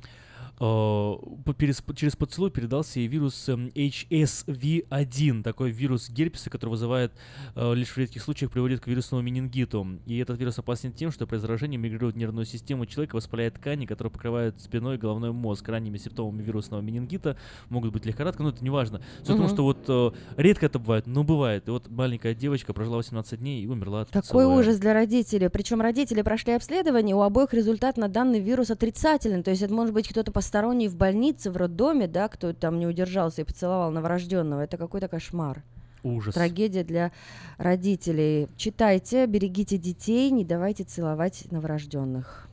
[0.60, 1.56] Э, по-
[1.96, 7.12] через поцелуй передался ей вирус эм, HSV1, такой вирус герпеса, который вызывает
[7.56, 9.86] э, лишь в редких случаях приводит к вирусному менингиту.
[10.06, 13.86] И этот вирус опасен тем, что при заражении мигрирует в нервную систему человека, воспаляет ткани,
[13.86, 15.68] которые покрывают спиной и головной мозг.
[15.68, 17.38] Ранними симптомами вирусного менингита
[17.70, 19.02] могут быть лихорадка, но это не важно.
[19.20, 19.50] Суть в том, Мгм.
[19.50, 21.68] что вот э, редко это бывает, но бывает.
[21.68, 24.48] И вот маленькая девочка прожила 18 дней и умерла от Какой поцелуя.
[24.60, 25.50] ужас для родителей.
[25.50, 29.44] Причем родители прошли обследование, у обоих результат на данный вирус отрицательный.
[29.44, 32.88] То есть это может быть кто-то посторонний в больнице, в роддоме, да, кто там не
[32.88, 34.62] удержался и поцеловал новорожденного.
[34.62, 35.62] Это какой-то кошмар.
[36.04, 36.34] Ужас.
[36.34, 37.12] Трагедия для
[37.58, 38.48] родителей.
[38.56, 42.47] Читайте, берегите детей, не давайте целовать новорожденных.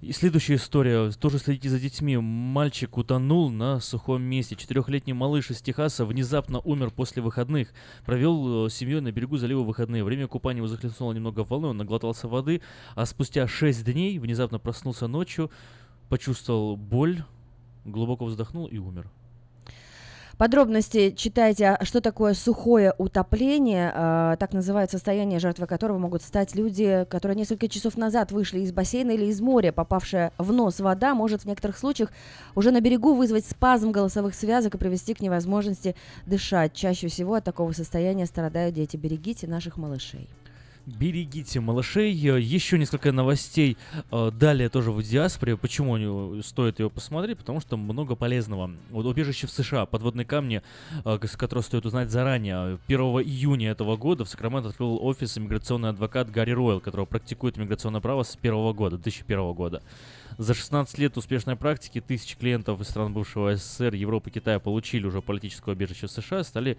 [0.00, 1.10] И следующая история.
[1.10, 2.16] Тоже следите за детьми.
[2.16, 4.56] Мальчик утонул на сухом месте.
[4.56, 7.68] Четырехлетний малыш из Техаса внезапно умер после выходных.
[8.06, 10.02] Провел э, с семьей на берегу залива выходные.
[10.02, 12.62] Время купания его захлестнуло немного волной, он наглотался воды,
[12.94, 15.50] а спустя шесть дней внезапно проснулся ночью,
[16.08, 17.22] почувствовал боль,
[17.84, 19.10] глубоко вздохнул и умер.
[20.40, 26.54] Подробности читайте, а что такое сухое утопление, а, так называют состояние, жертвой которого могут стать
[26.54, 29.70] люди, которые несколько часов назад вышли из бассейна или из моря.
[29.70, 32.10] Попавшая в нос вода может в некоторых случаях
[32.54, 35.94] уже на берегу вызвать спазм голосовых связок и привести к невозможности
[36.24, 36.72] дышать.
[36.72, 38.96] Чаще всего от такого состояния страдают дети.
[38.96, 40.26] Берегите наших малышей.
[40.98, 42.12] Берегите малышей.
[42.26, 43.76] Э, Еще несколько новостей.
[44.10, 45.56] э, Далее тоже в диаспоре.
[45.56, 47.38] Почему они- стоит его посмотреть?
[47.38, 48.70] Потому что много полезного.
[48.90, 50.62] Вот убежище в США, подводные камни,
[51.04, 52.78] э, с которого стоит узнать заранее.
[52.86, 58.00] 1 июня этого года в Сакраменто открыл офис иммиграционный адвокат Гарри Ройл, которого практикует иммиграционное
[58.00, 59.82] право с первого года, 2001 года.
[60.38, 65.20] За 16 лет успешной практики тысячи клиентов из стран бывшего СССР, Европы, Китая получили уже
[65.20, 66.78] политическое убежище в США, стали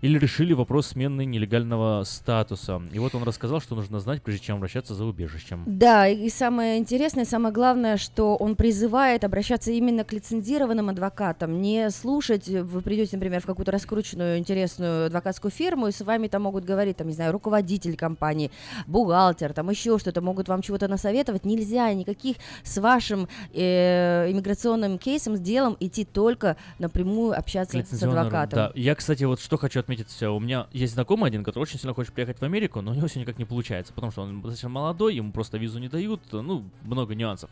[0.00, 2.82] или решили вопрос смены нелегального статуса.
[2.92, 5.62] И вот он рассказал, что нужно знать, прежде чем обращаться за убежищем.
[5.66, 11.90] Да, и самое интересное, самое главное, что он призывает обращаться именно к лицензированным адвокатам, не
[11.90, 16.64] слушать, вы придете, например, в какую-то раскрученную, интересную адвокатскую фирму, и с вами там могут
[16.64, 18.50] говорить, там, не знаю, руководитель компании,
[18.86, 21.44] бухгалтер, там еще что-то, могут вам чего-то насоветовать.
[21.44, 28.56] Нельзя никаких с вашим э, иммиграционным кейсом, с делом идти только напрямую общаться с адвокатом.
[28.56, 31.94] Да, я, кстати, вот что хочу отметить, у меня есть знакомый один, который очень сильно
[31.94, 34.68] хочет приехать в Америку, но у него все никак не получается, потому что он достаточно
[34.68, 37.50] молодой, ему просто визу не дают, ну, много нюансов.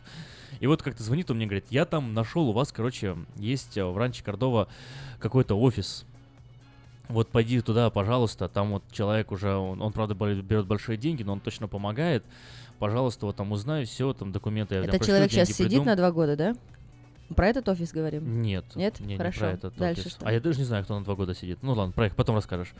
[0.59, 3.85] И вот как-то звонит он мне, говорит, я там нашел у вас, короче, есть э,
[3.85, 4.67] в Ранче Кордова
[5.19, 6.05] какой-то офис,
[7.09, 11.33] вот пойди туда, пожалуйста, там вот человек уже, он, он, правда берет большие деньги, но
[11.33, 12.23] он точно помогает,
[12.79, 15.83] пожалуйста, вот там узнай все, там документы я Это человек сейчас сидит приду».
[15.83, 16.55] на два года, да?
[17.35, 18.41] Про этот офис говорим?
[18.41, 18.65] Нет.
[18.75, 18.99] Нет?
[18.99, 19.39] Не, не Хорошо.
[19.39, 20.11] про этот Дальше офис.
[20.13, 20.27] что?
[20.27, 21.59] А я даже не знаю, кто на два года сидит.
[21.61, 22.73] Ну ладно, про их потом расскажешь.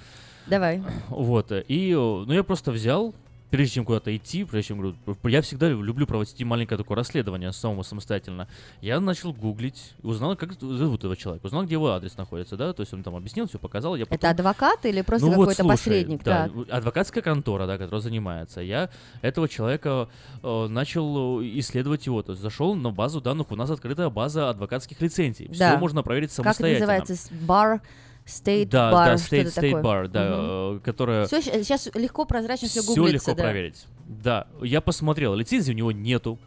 [0.48, 0.84] Давай.
[1.10, 1.52] Вот.
[1.52, 3.14] И, э, ну я просто взял,
[3.54, 7.84] прежде чем куда-то идти, прежде чем, говорю, я всегда люблю проводить маленькое такое расследование самому
[7.84, 8.48] самостоятельно.
[8.82, 12.82] Я начал гуглить, узнал, как зовут этого человека, узнал, где его адрес находится, да, то
[12.82, 13.96] есть он там объяснил, все показал.
[13.96, 16.24] Я Это потом- адвокат или просто ну вот, какой-то слушай, посредник?
[16.24, 18.60] Да, в- адвокатская контора, да, которая занимается.
[18.60, 18.90] Я
[19.22, 20.10] этого человека
[20.42, 22.24] э, начал э, исследовать его.
[22.24, 23.52] То есть зашел на базу данных.
[23.52, 25.48] У нас открытая база адвокатских лицензий.
[25.50, 25.78] Все Да.
[25.78, 26.88] можно проверить Как это самостоятельно.
[26.88, 27.34] называется?
[27.46, 27.82] Бар,
[28.26, 29.82] стейт да, бар, да, State, State такое.
[29.82, 31.26] Bar, да, э, которая...
[31.26, 33.32] Всё щ- сейчас легко, прозрачно все гуглится.
[33.32, 33.44] легко да.
[33.44, 33.86] проверить.
[34.08, 36.40] Да, я посмотрел, лицензии у него нету.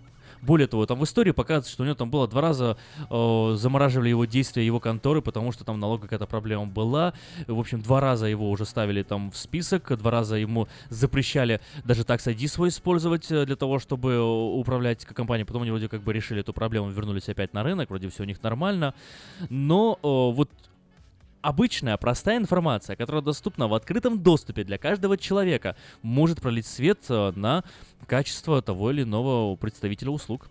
[0.43, 2.77] Более того, там в истории показывается, что у него там было два раза
[3.11, 7.15] э, замораживали его действия его конторы, потому что там налог какая-то проблема была.
[7.47, 12.05] В общем, два раза его уже ставили там в список, два раза ему запрещали даже
[12.05, 15.47] такс ID свой использовать э, для того, чтобы э, управлять компанией.
[15.47, 18.27] Потом они вроде как бы решили эту проблему, вернулись опять на рынок, вроде все у
[18.27, 18.95] них нормально.
[19.49, 20.51] Но э, вот
[21.47, 27.33] обычная, простая информация, которая доступна в открытом доступе для каждого человека, может пролить свет э,
[27.37, 27.63] на
[28.09, 30.51] качество того или иного представителя услуг.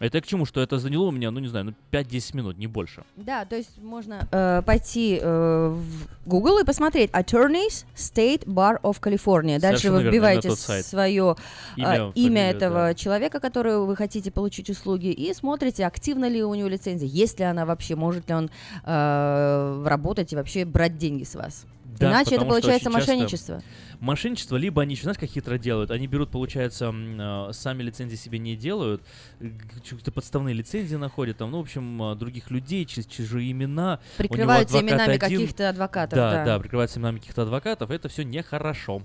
[0.00, 0.46] Это я к чему?
[0.46, 3.04] Что это заняло у меня, ну не знаю, ну 5-10 минут, не больше.
[3.16, 8.98] Да, то есть можно э, пойти э, в Google и посмотреть Attorneys State Bar of
[8.98, 9.60] California.
[9.60, 11.36] Дальше Совершенно вы вбиваете свое
[11.76, 12.94] Имя, имя, имя фамилию, этого да.
[12.94, 17.44] человека, которого вы хотите получить услуги, и смотрите, активна ли у него лицензия, есть ли
[17.44, 18.50] она вообще, может ли он
[18.84, 21.66] э, работать и вообще брать деньги с вас.
[21.98, 23.62] Да, Иначе это получается очень часто
[24.00, 24.56] мошенничество.
[24.56, 25.90] Либо они еще, знаешь, как хитро делают?
[25.90, 29.02] Они берут, получается, э, сами лицензии себе не делают,
[29.38, 34.00] какие-то подставные лицензии находят, там, ну, в общем, э, других людей, через чужие имена.
[34.16, 35.18] Прикрываются именами один.
[35.18, 36.44] каких-то адвокатов, Да, да.
[36.44, 39.02] да, прикрываются именами каких-то адвокатов, это все нехорошо.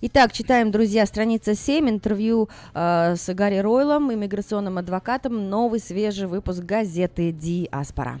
[0.00, 6.60] Итак, читаем, друзья, страница 7, интервью э, с Гарри Ройлом, иммиграционным адвокатом, новый свежий выпуск
[6.60, 8.20] газеты «Диаспора».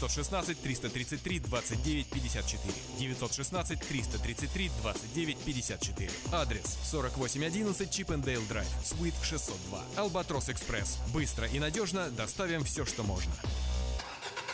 [0.01, 2.73] 916 333 29 54.
[2.97, 6.09] 916 333 29 54.
[6.31, 9.83] Адрес 4811 Чипендейл Драйв, Суит 602.
[9.97, 10.97] Албатрос Экспресс.
[11.13, 13.31] Быстро и надежно доставим все, что можно.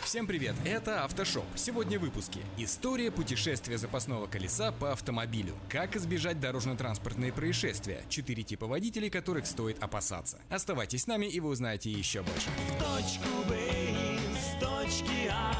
[0.08, 1.44] Всем привет, это Автошоп.
[1.54, 2.40] Сегодня в выпуске.
[2.56, 5.54] История путешествия запасного колеса по автомобилю.
[5.68, 8.00] Как избежать дорожно-транспортные происшествия.
[8.08, 10.38] Четыре типа водителей, которых стоит опасаться.
[10.48, 12.48] Оставайтесь с нами, и вы узнаете еще больше.
[12.48, 13.58] В точку Б
[14.14, 15.52] из точки А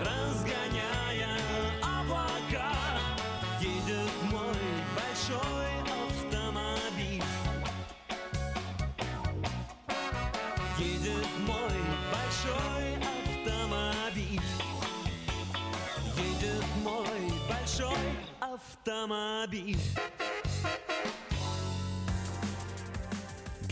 [0.00, 1.38] Разгоняя
[1.80, 2.72] облака
[3.60, 4.56] Едет мой
[4.96, 5.70] большой
[10.76, 11.70] Едет мой
[12.10, 12.79] большой
[17.70, 17.96] большой
[18.40, 19.78] автомобиль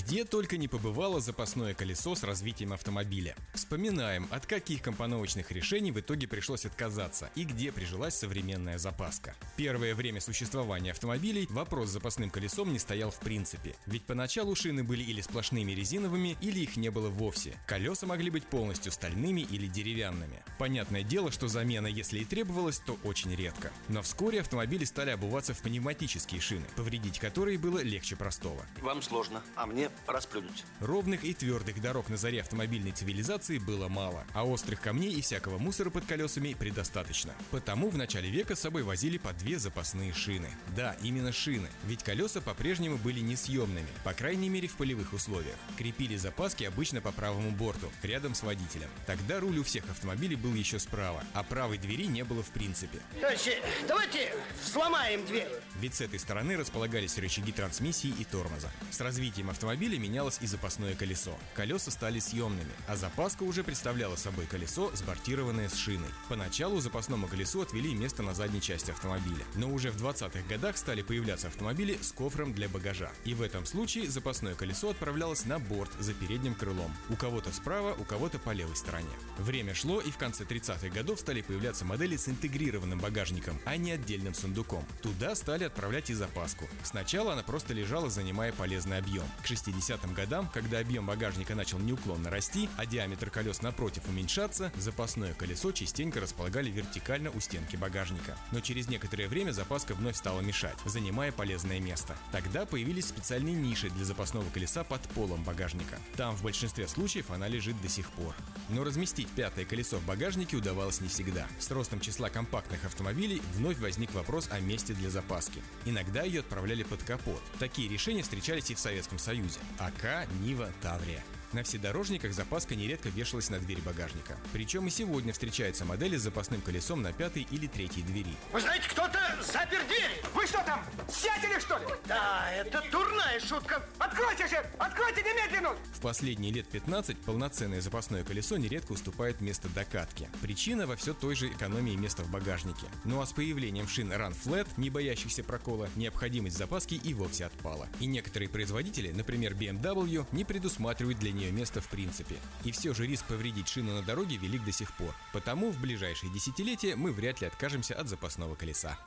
[0.09, 3.37] Где только не побывало запасное колесо с развитием автомобиля.
[3.53, 9.35] Вспоминаем, от каких компоновочных решений в итоге пришлось отказаться и где прижилась современная запаска.
[9.59, 14.83] Первое время существования автомобилей вопрос с запасным колесом не стоял в принципе, ведь поначалу шины
[14.83, 17.59] были или сплошными резиновыми, или их не было вовсе.
[17.67, 20.43] Колеса могли быть полностью стальными или деревянными.
[20.59, 23.71] Понятное дело, что замена, если и требовалась, то очень редко.
[23.89, 28.65] Но вскоре автомобили стали обуваться в пневматические шины, повредить которые было легче простого.
[28.81, 30.65] Вам сложно, а мне расплюнуть.
[30.81, 35.59] Ровных и твердых дорог на заре автомобильной цивилизации было мало, а острых камней и всякого
[35.59, 37.35] мусора под колесами предостаточно.
[37.51, 40.51] Потому в начале века с собой возили по две запасные шины.
[40.77, 45.57] Да, именно шины, ведь колеса по-прежнему были несъемными, по крайней мере в полевых условиях.
[45.77, 48.89] Крепили запаски обычно по правому борту, рядом с водителем.
[49.07, 52.99] Тогда руль у всех автомобилей был еще справа, а правой двери не было в принципе.
[53.21, 53.57] Товарищи,
[53.87, 55.49] давайте сломаем дверь.
[55.81, 58.71] Ведь с этой стороны располагались рычаги трансмиссии и тормоза.
[58.91, 61.37] С развитием автомобиля менялось и запасное колесо.
[61.55, 66.11] Колеса стали съемными, а запаска уже представляла собой колесо, сбортированное с шиной.
[66.29, 71.03] Поначалу запасному колесу отвели место на задней части автомобиля, но уже в 20-х годах стали
[71.03, 73.11] появляться автомобили с кофром для багажа.
[73.25, 76.95] И в этом случае запасное колесо отправлялось на борт за передним крылом.
[77.09, 79.09] У кого-то справа, у кого-то по левой стороне.
[79.39, 83.93] Время шло, и в конце 30-х годов стали появляться модели с интегрированным багажником, а не
[83.93, 84.85] отдельным сундуком.
[85.03, 86.69] Туда стали отправлять и запаску.
[86.83, 89.25] Сначала она просто лежала, занимая полезный объем.
[89.43, 89.47] К
[89.79, 95.73] 60-м годам, когда объем багажника начал неуклонно расти, а диаметр колес напротив уменьшаться, запасное колесо
[95.73, 98.37] частенько располагали вертикально у стенки багажника.
[98.53, 102.17] Но через некоторое время запаска вновь стала мешать, занимая полезное место.
[102.33, 105.99] Тогда появились специальные ниши для запасного колеса под полом багажника.
[106.17, 108.35] Там в большинстве случаев она лежит до сих пор.
[108.69, 111.47] Но разместить пятое колесо в багажнике удавалось не всегда.
[111.59, 115.63] С ростом числа компактных автомобилей вновь возник вопрос о месте для запаски.
[115.85, 117.43] Иногда ее отправляли под капот.
[117.59, 119.61] Такие решения встречались и в Советском Союзе.
[119.79, 121.23] АК, Нива, Таврия.
[121.53, 124.37] На вседорожниках запаска нередко вешалась на дверь багажника.
[124.53, 128.35] Причем и сегодня встречаются модели с запасным колесом на пятой или третьей двери.
[128.53, 130.23] Вы знаете, кто-то запер дверь.
[130.35, 131.87] Вы что там, сядели что ли?
[132.07, 133.83] Да, это дурная шутка.
[133.99, 134.57] Откройте же!
[134.79, 135.75] Откройте немедленно!
[135.95, 140.29] В последние лет 15 полноценное запасное колесо нередко уступает место докатке.
[140.43, 142.87] Причина во все той же экономии места в багажнике.
[143.05, 147.89] Ну а с появлением шин Run Flat, не боящихся прокола, необходимость запаски и вовсе отпала.
[148.01, 152.37] И некоторые производители, например BMW, не предусматривают для нее место в принципе.
[152.65, 155.15] И все же риск повредить шину на дороге велик до сих пор.
[155.33, 158.99] Потому в ближайшие десятилетия мы вряд ли откажемся от запасного колеса.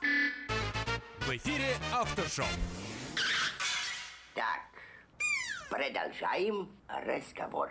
[1.20, 2.46] В эфире Автошоу.
[4.34, 4.62] Так,
[5.70, 7.70] продолжаем разговор.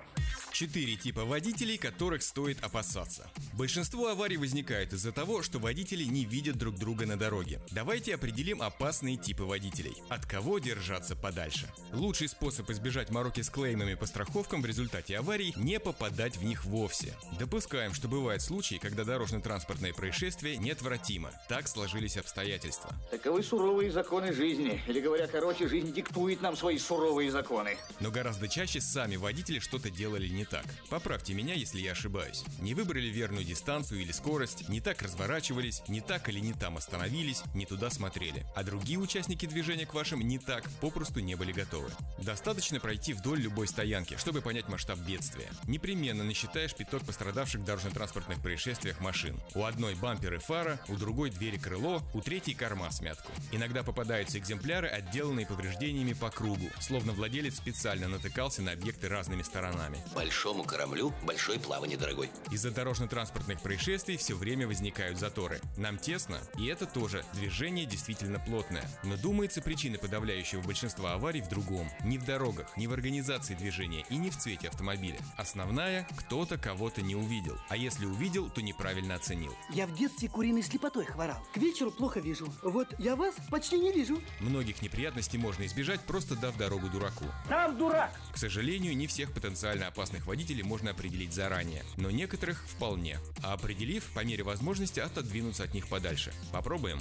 [0.62, 3.28] Четыре типа водителей, которых стоит опасаться.
[3.54, 7.60] Большинство аварий возникает из-за того, что водители не видят друг друга на дороге.
[7.72, 9.96] Давайте определим опасные типы водителей.
[10.08, 11.68] От кого держаться подальше.
[11.94, 16.64] Лучший способ избежать мороки с клеймами по страховкам в результате аварий– не попадать в них
[16.64, 17.16] вовсе.
[17.40, 21.32] Допускаем, что бывают случаи, когда дорожно-транспортное происшествие неотвратимо.
[21.50, 22.94] Так сложились обстоятельства.
[23.10, 24.80] Таковы суровые законы жизни.
[24.88, 27.78] Или говоря короче, жизнь диктует нам свои суровые законы.
[28.00, 30.66] Но гораздо чаще сами водители что-то делали не так.
[30.90, 32.44] Поправьте меня, если я ошибаюсь.
[32.60, 37.42] Не выбрали верную дистанцию или скорость, не так разворачивались, не так или не там остановились,
[37.56, 38.46] не туда смотрели.
[38.54, 41.90] А другие участники движения к вашим не так попросту не были готовы.
[42.22, 45.50] Достаточно пройти вдоль любой стоянки, чтобы понять масштаб бедствия.
[45.68, 49.40] Непременно насчитаешь пяток пострадавших в дорожно-транспортных происшествиях машин.
[49.56, 53.32] У одной бампер и фара, у другой двери крыло, у третьей корма смятку.
[53.54, 60.04] Иногда попадаются экземпляры, отделанные повреждениями по кругу, словно владелец специально натыкался на объекты разными сторонами.
[60.32, 62.30] Большому кораблю большое плавание, дорогой.
[62.52, 65.60] Из-за дорожно-транспортных происшествий все время возникают заторы.
[65.76, 67.26] Нам тесно, и это тоже.
[67.34, 68.86] Движение действительно плотное.
[69.04, 71.92] Но думается, причина подавляющего большинства аварий в другом.
[72.06, 75.20] Не в дорогах, не в организации движения и не в цвете автомобиля.
[75.36, 77.58] Основная– кто-то кого-то не увидел.
[77.68, 79.54] А если увидел, то неправильно оценил.
[79.70, 81.46] Я в детстве куриной слепотой хворал.
[81.54, 82.48] К вечеру плохо вижу.
[82.64, 84.22] Вот я вас почти не вижу.
[84.40, 87.26] Многих неприятностей можно избежать, просто дав дорогу дураку.
[87.50, 88.14] Там дурак!
[88.32, 93.20] К сожалению, не всех потенциально опасных водителей можно определить заранее, но некоторых вполне.
[93.44, 96.34] А определив, по мере возможности отодвинуться от них подальше.
[96.52, 97.00] Попробуем.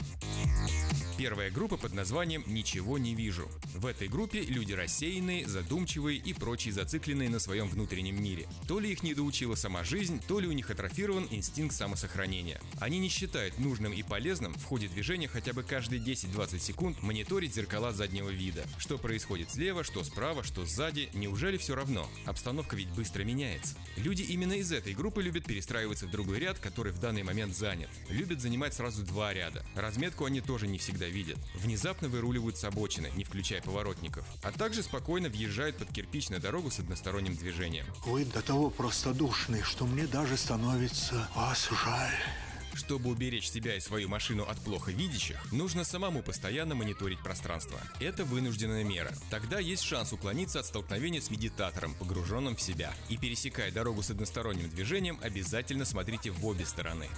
[1.20, 3.46] Первая группа под названием «Ничего не вижу».
[3.74, 8.46] В этой группе люди рассеянные, задумчивые и прочие зацикленные на своем внутреннем мире.
[8.66, 12.58] То ли их не доучила сама жизнь, то ли у них атрофирован инстинкт самосохранения.
[12.78, 17.54] Они не считают нужным и полезным в ходе движения хотя бы каждые 10-20 секунд мониторить
[17.54, 18.64] зеркала заднего вида.
[18.78, 22.08] Что происходит слева, что справа, что сзади, неужели все равно?
[22.24, 23.74] Обстановка ведь быстро меняется.
[23.96, 27.90] Люди именно из этой группы любят перестраиваться в другой ряд, который в данный момент занят.
[28.08, 29.64] Любят занимать сразу два ряда.
[29.74, 31.38] Разметку они тоже не всегда видят.
[31.54, 34.24] Внезапно выруливают с обочины, не включая поворотников.
[34.42, 37.86] А также спокойно въезжают под кирпич на дорогу с односторонним движением.
[38.06, 42.49] Вы до того простодушны, что мне даже становится вас жаль.
[42.74, 47.78] Чтобы уберечь себя и свою машину от плохо видящих, нужно самому постоянно мониторить пространство.
[48.00, 49.12] Это вынужденная мера.
[49.30, 52.92] Тогда есть шанс уклониться от столкновения с медитатором, погруженным в себя.
[53.08, 57.08] И пересекая дорогу с односторонним движением, обязательно смотрите в обе стороны.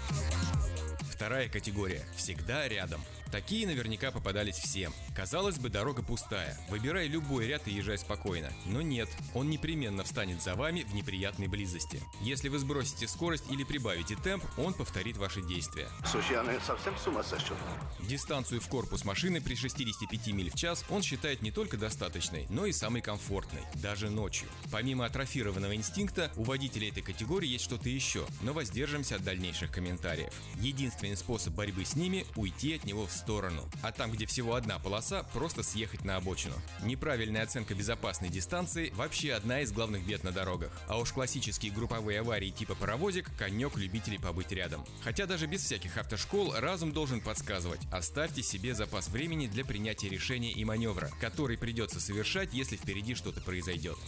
[1.10, 3.00] Вторая категория– всегда рядом.
[3.32, 4.92] Такие наверняка попадались всем.
[5.16, 6.54] Казалось бы, дорога пустая.
[6.68, 8.52] Выбирай любой ряд и езжай спокойно.
[8.66, 12.02] Но нет, он непременно встанет за вами в неприятной близости.
[12.20, 15.88] Если вы сбросите скорость или прибавите темп, он повторит ваши действия.
[16.04, 17.56] Слушай, она совсем с ума сошла.
[18.00, 22.66] Дистанцию в корпус машины при 65 миль в час он считает не только достаточной, но
[22.66, 24.48] и самой комфортной, даже ночью.
[24.70, 30.34] Помимо атрофированного инстинкта, у водителей этой категории есть что-то еще, но воздержимся от дальнейших комментариев.
[30.56, 33.68] Единственный способ борьбы с ними– уйти от него в сторону.
[33.82, 36.54] А там, где всего одна полоса, просто съехать на обочину.
[36.82, 40.72] Неправильная оценка безопасной дистанции– вообще одна из главных бед на дорогах.
[40.88, 44.84] А уж классические групповые аварии типа паровозик– конек любителей побыть рядом.
[45.02, 50.50] Хотя даже без всяких автошкол разум должен подсказывать– оставьте себе запас времени для принятия решения
[50.50, 53.98] и маневра, который придется совершать, если впереди что-то произойдет.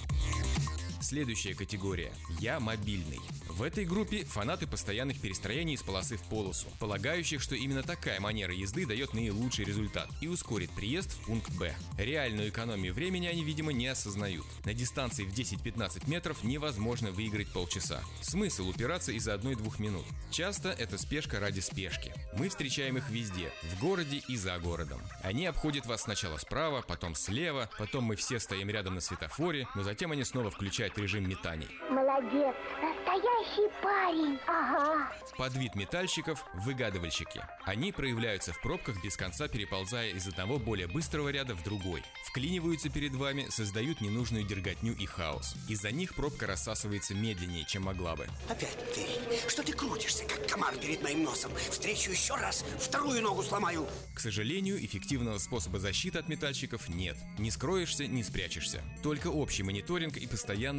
[1.05, 2.10] Следующая категория–
[2.40, 3.20] «Я мобильный».
[3.51, 8.55] В этой группе фанаты постоянных перестроений из полосы в полосу, полагающих, что именно такая манера
[8.55, 11.76] езды дает наилучший результат и ускорит приезд в пункт Б.
[11.98, 14.47] Реальную экономию времени они, видимо, не осознают.
[14.64, 18.01] На дистанции в 10-15 метров невозможно выиграть полчаса.
[18.22, 20.06] Смысл упираться из-за одной-двух минут.
[20.31, 22.14] Часто это спешка ради спешки.
[22.39, 25.02] Мы встречаем их везде, в городе и за городом.
[25.22, 29.82] Они обходят вас сначала справа, потом слева, потом мы все стоим рядом на светофоре, но
[29.82, 31.68] затем они снова включают режим метаний.
[31.90, 35.10] Молодец, настоящий парень, ага.
[35.36, 37.42] Под вид метальщиков– выгадывальщики.
[37.64, 42.02] Они проявляются в пробках, без конца переползая из одного более быстрого ряда в другой.
[42.26, 45.54] Вклиниваются перед вами, создают ненужную дерготню и хаос.
[45.68, 48.26] Из-за них пробка рассасывается медленнее, чем могла бы.
[48.48, 49.06] Опять ты.
[49.48, 51.52] Что ты крутишься, как комар перед моим носом?
[51.70, 53.86] Встречу еще раз, вторую ногу сломаю.
[54.14, 57.16] К сожалению, эффективного способа защиты от метальщиков нет.
[57.38, 58.82] Не скроешься, не спрячешься.
[59.02, 60.26] Только общий мониторинг и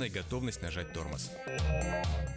[0.05, 1.31] постоянная готовность нажать тормоз.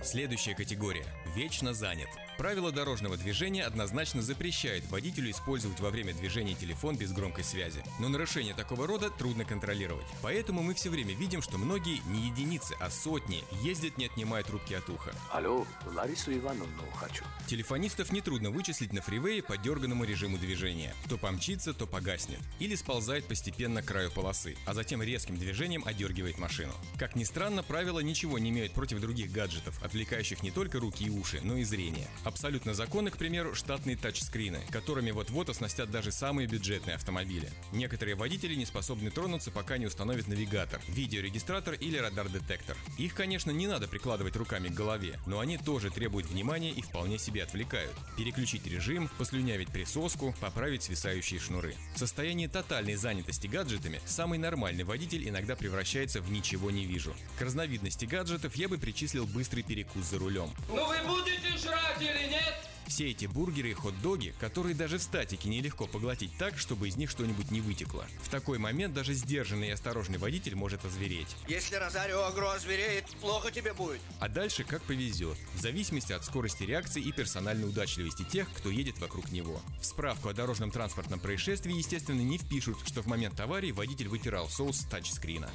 [0.02, 1.04] Следующая категория–
[1.36, 2.08] вечно занят.
[2.38, 7.82] Правила дорожного движения однозначно запрещают водителю использовать во время движения телефон без громкой связи.
[7.98, 10.06] Но нарушение такого рода трудно контролировать.
[10.22, 14.74] Поэтому мы все время видим, что многие не единицы, а сотни ездят не отнимая трубки
[14.74, 15.12] от уха.
[15.32, 15.66] Алло,
[15.96, 17.24] Ларису Ивановну хочу.
[17.48, 20.94] Телефонистов нетрудно вычислить на фривее по дерганному режиму движения.
[21.08, 22.38] То помчится, то погаснет.
[22.60, 26.72] Или сползает постепенно к краю полосы, а затем резким движением одергивает машину.
[26.98, 31.10] Как ни странно, правила ничего не имеют против других гаджетов, отвлекающих не только руки и
[31.10, 32.06] уши, но и зрение.
[32.24, 37.50] Абсолютно законны, к примеру, штатные тачскрины, которыми вот-вот оснастят даже самые бюджетные автомобили.
[37.72, 42.76] Некоторые водители не способны тронуться, пока не установят навигатор, видеорегистратор или радар-детектор.
[42.98, 47.18] Их, конечно, не надо прикладывать руками к голове, но они тоже требуют внимания и вполне
[47.18, 47.94] себе отвлекают.
[48.16, 51.74] Переключить режим, послюнявить присоску, поправить свисающие шнуры.
[51.94, 57.14] В состоянии тотальной занятости гаджетами самый нормальный водитель иногда превращается в ничего не вижу.
[57.38, 60.50] К разновидности гаджетов я бы причислил быстрый перекус за рулем.
[60.68, 62.67] Ну вы будете жрать или нет?
[62.88, 67.10] Все эти бургеры и хот-доги, которые даже в статике нелегко поглотить так, чтобы из них
[67.10, 68.06] что-нибудь не вытекло.
[68.22, 71.36] В такой момент даже сдержанный и осторожный водитель может озвереть.
[71.48, 74.00] Если Розарио Агро звереет, плохо тебе будет.
[74.20, 78.98] А дальше как повезет, в зависимости от скорости реакции и персональной удачливости тех, кто едет
[78.98, 79.60] вокруг него.
[79.80, 84.48] В справку о дорожном транспортном происшествии, естественно, не впишут, что в момент аварии водитель вытирал
[84.48, 85.50] соус с тачскрина.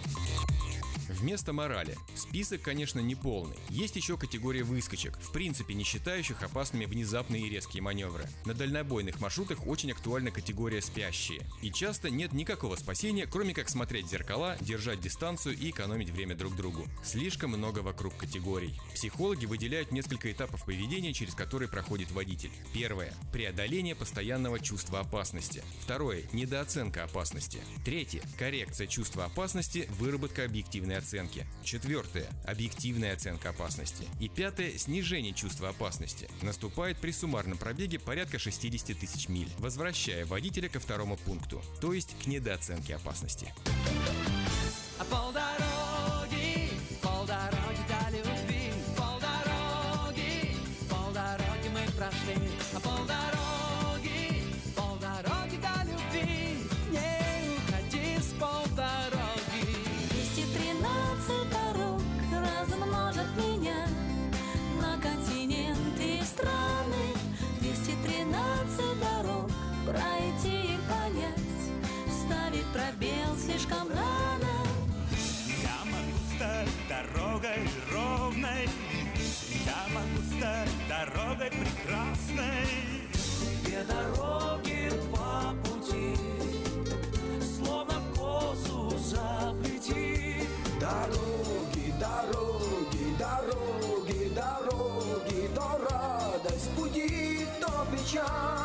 [1.09, 1.97] Вместо морали.
[2.15, 3.57] Список, конечно, не полный.
[3.69, 6.85] Есть еще категория выскочек, в принципе не считающих опасными
[7.23, 8.27] внезапные и резкие маневры.
[8.45, 11.41] На дальнобойных маршрутах очень актуальна категория спящие.
[11.61, 16.55] И часто нет никакого спасения, кроме как смотреть зеркала, держать дистанцию и экономить время друг
[16.55, 16.85] другу.
[17.03, 18.79] Слишком много вокруг категорий.
[18.93, 22.51] Психологи выделяют несколько этапов поведения, через которые проходит водитель.
[22.73, 25.63] Первое– преодоление постоянного чувства опасности.
[25.81, 27.59] Второе– недооценка опасности.
[27.85, 31.45] Третье– коррекция чувства опасности, выработка объективной оценки.
[31.63, 34.07] Четвертое– объективная оценка опасности.
[34.19, 36.27] И пятое– снижение чувства опасности.
[36.41, 42.15] Наступает при суммарном пробеге порядка 60 тысяч миль, возвращая водителя ко второму пункту, то есть
[42.23, 43.53] к недооценке опасности.
[44.99, 45.82] А полдороги,
[73.03, 74.53] пробел слишком рано.
[75.61, 78.69] Я могу стать дорогой ровной,
[79.65, 82.67] я могу стать дорогой прекрасной.
[83.63, 86.15] Две дороги, два пути,
[87.57, 90.47] словно в косу заплети.
[90.79, 98.62] Дороги, дороги, дороги, дороги, то радость пути, то печаль.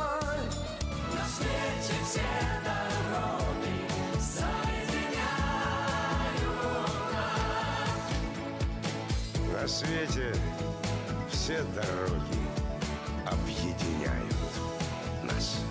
[9.69, 10.33] На свете
[11.29, 12.41] все дороги
[13.27, 14.35] объединяют
[15.23, 15.63] нас.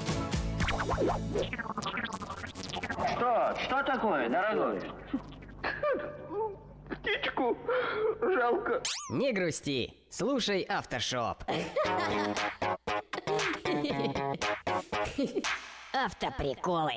[3.15, 3.55] Что?
[3.59, 4.81] Что такое, дорогой?
[6.91, 7.57] Птичку
[8.21, 8.83] жалко.
[9.09, 11.43] Не грусти, слушай Автошоп.
[15.91, 16.93] Автоприколы.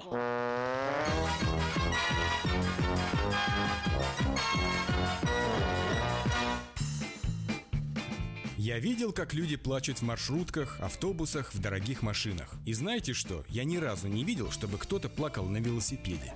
[8.63, 12.53] Я видел, как люди плачут в маршрутках, автобусах, в дорогих машинах.
[12.67, 13.43] И знаете что?
[13.49, 16.35] Я ни разу не видел, чтобы кто-то плакал на велосипеде.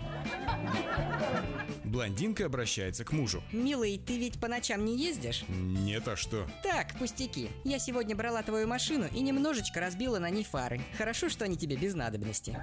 [1.84, 3.42] Блондинка обращается к мужу.
[3.52, 5.44] Милый, ты ведь по ночам не ездишь?
[5.48, 6.48] Нет, а что?
[6.62, 7.50] Так, пустяки.
[7.62, 10.80] Я сегодня брала твою машину и немножечко разбила на ней фары.
[10.96, 12.58] Хорошо, что они тебе без надобности.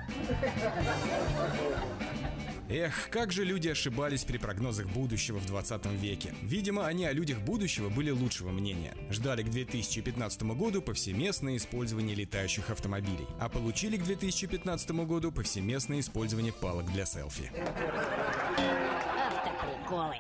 [2.74, 6.34] Эх, как же люди ошибались при прогнозах будущего в 20 веке.
[6.42, 8.96] Видимо, они о людях будущего были лучшего мнения.
[9.10, 16.54] Ждали к 2015 году повсеместное использование летающих автомобилей, а получили к 2015 году повсеместное использование
[16.54, 17.52] палок для селфи.
[19.18, 20.16] Автоприколы.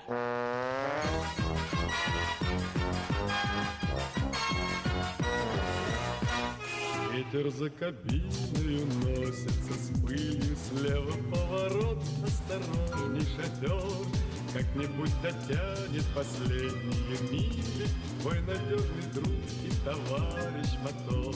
[7.22, 13.80] Ветер за кабиною носится с пылью Слева поворот, осторожней шатер.
[14.52, 17.88] Как-нибудь дотянет последние мили
[18.22, 19.27] Твой надежный друг
[19.64, 21.35] и товарищ мотор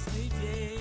[0.00, 0.79] Радостный день,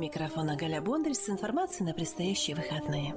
[0.00, 3.14] микрофона Галя Бондарь с информацией на предстоящие выходные.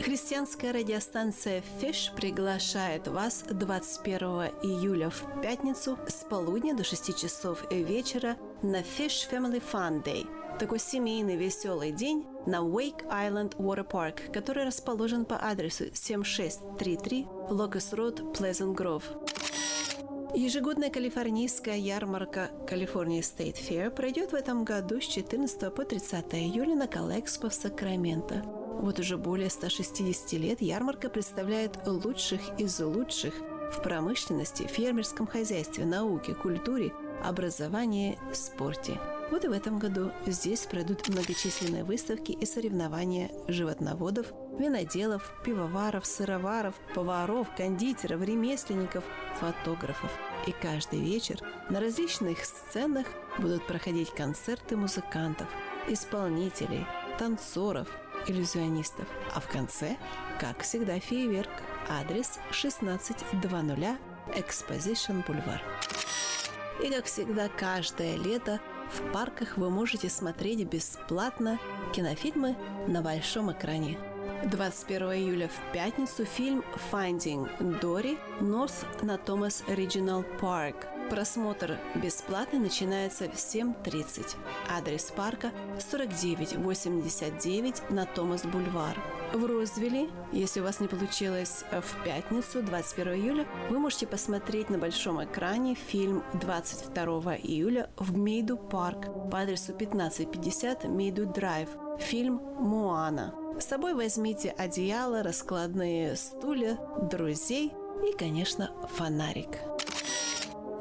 [0.00, 4.20] Христианская радиостанция Fish приглашает вас 21
[4.62, 10.26] июля в пятницу с полудня до 6 часов вечера на Fish Family Fun Day.
[10.58, 17.94] Такой семейный веселый день на Wake Island Water Park, который расположен по адресу 7633 Locust
[17.94, 19.25] Road, Pleasant Grove.
[20.36, 26.74] Ежегодная калифорнийская ярмарка California State Fair пройдет в этом году с 14 по 30 июля
[26.74, 28.42] на Калэкспо в Сакраменто.
[28.44, 33.32] Вот уже более 160 лет ярмарка представляет лучших из лучших
[33.72, 36.92] в промышленности, фермерском хозяйстве, науке, культуре,
[37.24, 39.00] образовании, спорте.
[39.30, 44.26] Вот и в этом году здесь пройдут многочисленные выставки и соревнования животноводов,
[44.56, 49.02] виноделов, пивоваров, сыроваров, поваров, кондитеров, ремесленников,
[49.40, 50.10] фотографов.
[50.46, 53.06] И каждый вечер на различных сценах
[53.38, 55.48] будут проходить концерты музыкантов,
[55.88, 56.86] исполнителей,
[57.18, 57.88] танцоров,
[58.28, 59.06] иллюзионистов.
[59.34, 59.96] А в конце,
[60.40, 61.50] как всегда, фейерверк.
[61.88, 63.98] Адрес 1600
[64.34, 65.62] Exposition Boulevard.
[66.82, 71.58] И, как всегда, каждое лето в парках вы можете смотреть бесплатно
[71.92, 72.56] кинофильмы
[72.86, 73.98] на большом экране.
[74.44, 77.48] 21 июля в пятницу фильм «Finding
[77.80, 80.95] Dory» North на Thomas Regional Park.
[81.10, 84.34] Просмотр бесплатный начинается в 7.30.
[84.68, 88.96] Адрес парка 4989 на Томас Бульвар.
[89.32, 94.78] В Розвилле, если у вас не получилось в пятницу, 21 июля, вы можете посмотреть на
[94.78, 101.68] большом экране фильм 22 июля в Мейду Парк по адресу 1550 Мейду Драйв.
[101.98, 103.34] Фильм «Моана».
[103.60, 106.78] С собой возьмите одеяло, раскладные стулья,
[107.10, 107.72] друзей
[108.06, 109.58] и, конечно, фонарик.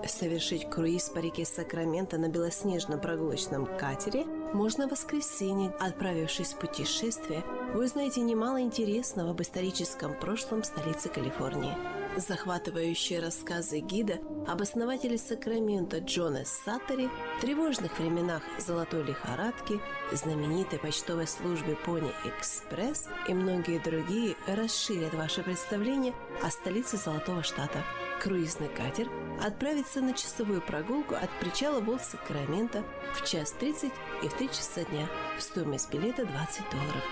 [0.08, 4.26] Совершить круиз по реке Сакраменто на белоснежном прогулочном катере
[4.56, 5.74] можно в воскресенье.
[5.80, 11.76] Отправившись в путешествие, вы узнаете немало интересного об историческом прошлом столицы Калифорнии.
[12.16, 17.10] Захватывающие рассказы гида об основателе Сакрамента Джона Саттери,
[17.42, 19.82] тревожных временах золотой лихорадки,
[20.14, 27.84] знаменитой почтовой службе Пони Экспресс и многие другие расширят ваше представление о столице Золотого Штата.
[28.22, 29.10] Круизный катер
[29.46, 32.84] отправится на часовую прогулку от причала Волт Сакрамента
[33.14, 33.92] в час 30
[34.24, 35.08] и в 3 часа дня.
[35.40, 37.04] Стоимость билета 20 долларов.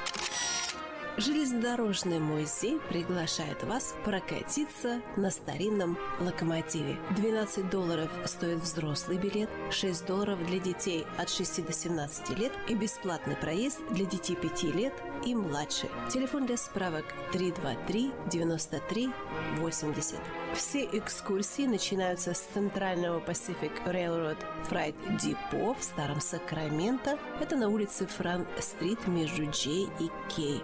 [1.16, 6.98] Железнодорожный музей приглашает вас прокатиться на старинном локомотиве.
[7.16, 12.74] 12 долларов стоит взрослый билет, 6 долларов для детей от 6 до 17 лет и
[12.74, 14.94] бесплатный проезд для детей 5 лет
[15.26, 15.90] и младше.
[16.10, 19.10] Телефон для справок 323 93
[19.58, 20.20] 80.
[20.56, 24.38] Все экскурсии начинаются с центрального Pacific Railroad
[24.70, 27.18] Freight Depot в Старом Сакраменто.
[27.40, 30.62] Это на улице Франк-стрит между Джей и Кей.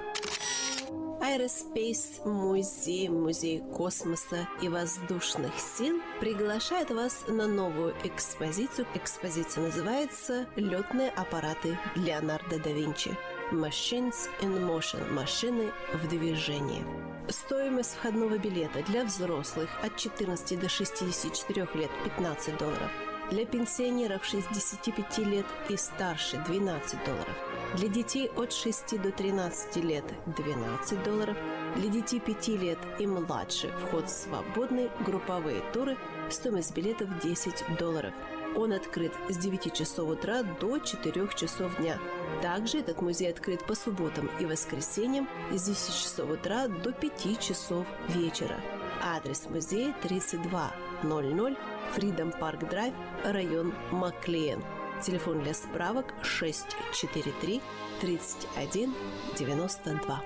[1.21, 8.87] Aerospace музей, музей космоса и воздушных сил приглашает вас на новую экспозицию.
[8.95, 13.17] Экспозиция называется «Летные аппараты Леонардо да Винчи».
[13.51, 16.85] Machines in Motion– машины в движении.
[17.29, 22.91] Стоимость входного билета для взрослых от 14 до 64 лет– 15 долларов.
[23.31, 27.35] Для пенсионеров 65 лет и старше– 12 долларов.
[27.75, 30.05] Для детей от 6 до 13 лет–
[30.37, 31.37] 12 долларов.
[31.75, 35.97] Для детей 5 лет и младше вход свободный, групповые туры,
[36.29, 38.13] стоимость билетов 10 долларов.
[38.59, 41.97] Он открыт с 9 часов утра до 4 часов дня.
[42.41, 47.87] Также этот музей открыт по субботам и воскресеньям с 10 часов утра до 5 часов
[48.09, 48.57] вечера.
[49.01, 51.57] Адрес музея 3200
[51.95, 54.61] Freedom Park Drive, район Маклиен.
[55.01, 57.61] Телефон для справок 643
[58.01, 58.93] 31
[59.37, 60.21] 92.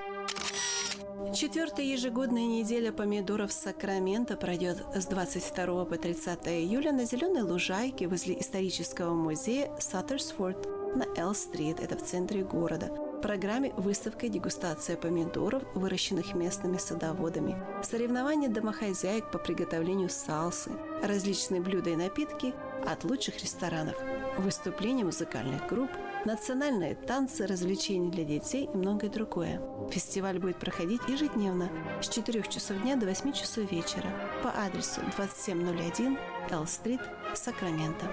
[1.33, 8.39] Четвертая ежегодная неделя помидоров Сакрамента пройдет с 22 по 30 июля на зеленой лужайке возле
[8.39, 12.87] исторического музея Саттерсфорд на Эл-стрит, это в центре города.
[12.87, 20.71] В программе выставка и дегустация помидоров, выращенных местными садоводами, соревнования домохозяек по приготовлению салсы,
[21.01, 22.53] различные блюда и напитки
[22.85, 23.95] от лучших ресторанов–
[24.37, 25.89] выступления музыкальных групп,
[26.25, 29.61] национальные танцы, развлечения для детей и многое другое.
[29.91, 31.69] Фестиваль будет проходить ежедневно
[32.01, 34.09] с 4 часов дня до 8 часов вечера
[34.41, 36.17] по адресу 2701
[36.49, 37.01] Л-стрит,
[37.33, 38.05] Сакраменто.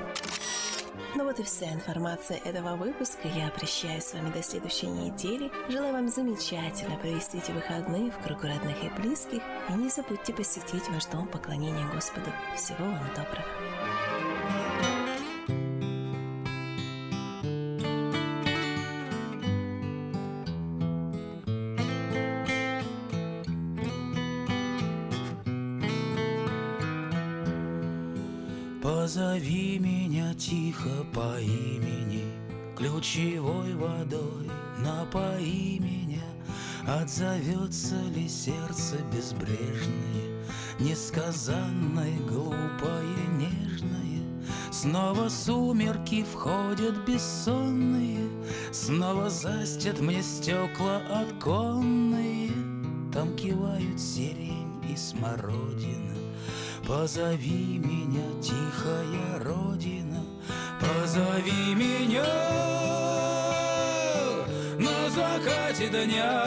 [1.14, 3.28] Ну вот и вся информация этого выпуска.
[3.28, 5.50] Я прощаюсь с вами до следующей недели.
[5.68, 9.42] Желаю вам замечательно провести эти выходные в кругу родных и близких.
[9.68, 12.30] И не забудьте посетить ваш дом поклонения Господу.
[12.56, 13.46] Всего вам доброго.
[37.20, 40.42] Отзовется ли сердце безбрежное,
[40.78, 44.22] Несказанное, глупое, нежное?
[44.72, 48.26] Снова сумерки входят бессонные,
[48.72, 52.52] Снова застят мне стекла оконные,
[53.12, 56.16] Там кивают сирень и смородина,
[56.88, 60.24] Позови меня, тихая родина,
[60.80, 62.80] позови меня
[65.40, 66.44] закате дня.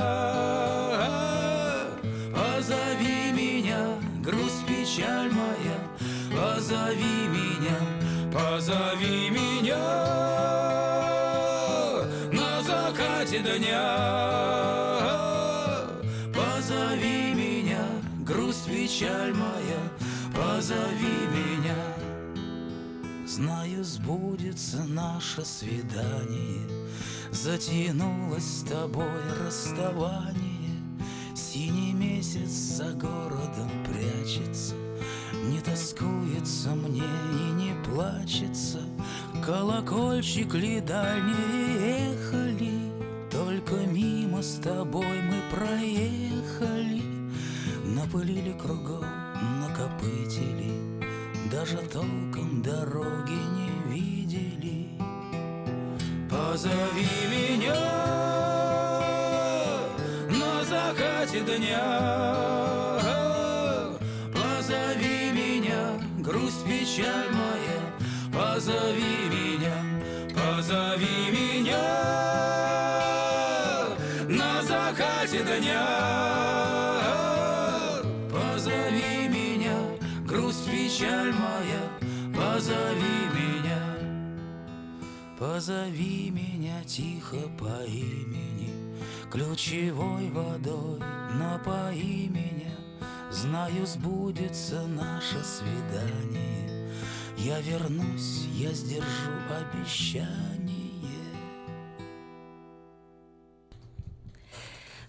[2.33, 5.77] Позови меня, грусть, печаль моя,
[6.29, 7.77] позови меня,
[8.31, 9.77] позови меня
[12.31, 13.85] на закате дня.
[16.33, 17.85] Позови меня,
[18.19, 19.81] грусть, печаль моя,
[20.33, 21.32] позови меня.
[23.35, 26.69] Знаю, сбудется наше свидание,
[27.31, 29.09] Затянулось с тобой
[29.43, 30.69] расставание.
[31.35, 34.75] Синий месяц за городом прячется,
[35.49, 38.81] Не тоскуется мне и не плачется.
[39.43, 42.91] Колокольчик ли дальние ехали,
[43.31, 47.01] Только мимо с тобой мы проехали,
[47.83, 49.23] Напылили кругом
[49.59, 50.72] накопытили,
[51.53, 54.89] Даже толком дороги не видели.
[56.27, 57.75] Позови меня
[60.29, 62.35] на закате дня.
[64.33, 67.81] Позови меня, грусть, печаль моя,
[68.33, 69.77] позови меня,
[70.33, 71.42] позови меня
[85.65, 88.97] Позови меня тихо по имени,
[89.31, 90.99] Ключевой водой
[91.39, 92.75] напои меня.
[93.31, 96.89] Знаю, сбудется наше свидание.
[97.37, 100.62] Я вернусь, я сдержу обещание.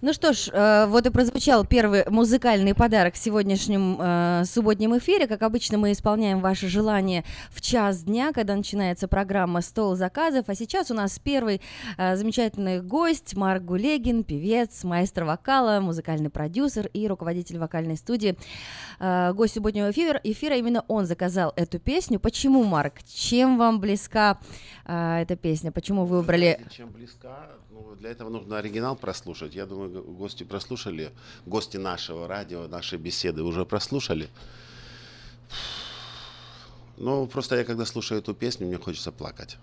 [0.04, 5.26] Ну что ж, э, вот и прозвучал первый музыкальный подарок в сегодняшнем э, субботнем эфире.
[5.26, 10.50] Как обычно, мы исполняем ваши желания в час дня, когда начинается программа «Стол заказов».
[10.50, 11.62] А сейчас у нас первый
[11.96, 18.36] э, замечательный гость Марк Гулегин, певец, майстер вокала, музыкальный продюсер и руководитель вокальной студии.
[19.00, 22.20] Гость субботнего эфира, эфира, именно он заказал эту песню.
[22.20, 23.02] Почему, Марк?
[23.04, 24.38] Чем вам близка
[24.84, 25.72] эта песня?
[25.72, 26.60] Почему вы выбрали...
[26.70, 27.48] Чем близка?
[27.92, 29.54] Для этого нужно оригинал прослушать.
[29.54, 31.12] Я думаю, го- гости прослушали,
[31.46, 34.28] гости нашего радио, нашей беседы уже прослушали.
[36.96, 39.58] Ну, просто я когда слушаю эту песню, мне хочется плакать.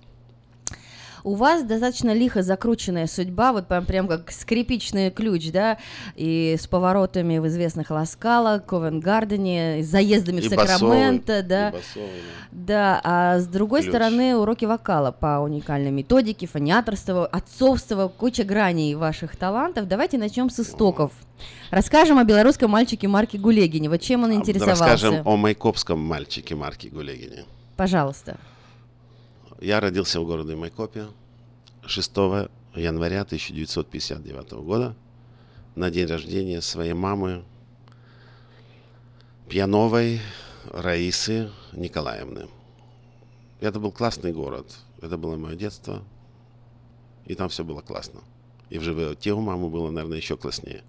[1.24, 5.78] У вас достаточно лихо закрученная судьба, вот прям, прям как скрипичный ключ, да,
[6.16, 11.70] и с поворотами в известных Ласкало, Ковенгардене, с заездами в И Сакраменто, басовый, да.
[11.70, 12.10] и басовый,
[12.52, 13.92] Да, а с другой Ключ.
[13.92, 19.88] стороны уроки вокала по уникальной методике, фониаторство, отцовство, куча граней ваших талантов.
[19.88, 21.12] Давайте начнем с истоков.
[21.70, 23.90] Расскажем о белорусском мальчике Марке Гулегине.
[23.90, 24.84] Вот чем он интересовался?
[24.84, 27.46] Расскажем о майкопском мальчике Марке Гулегине.
[27.78, 28.38] Пожалуйста.
[29.62, 31.08] Я родился в городе Майкопе
[31.86, 32.12] 6
[32.76, 34.96] января 1959 года
[35.76, 37.44] на день рождения своей мамы
[39.48, 40.20] Пьяновой
[40.72, 42.48] Раисы Николаевны.
[43.60, 44.76] Это был классный город.
[45.00, 46.04] Это было мое детство.
[47.26, 48.22] И там все было классно.
[48.72, 50.84] И в животе у мамы было, наверное, еще класснее.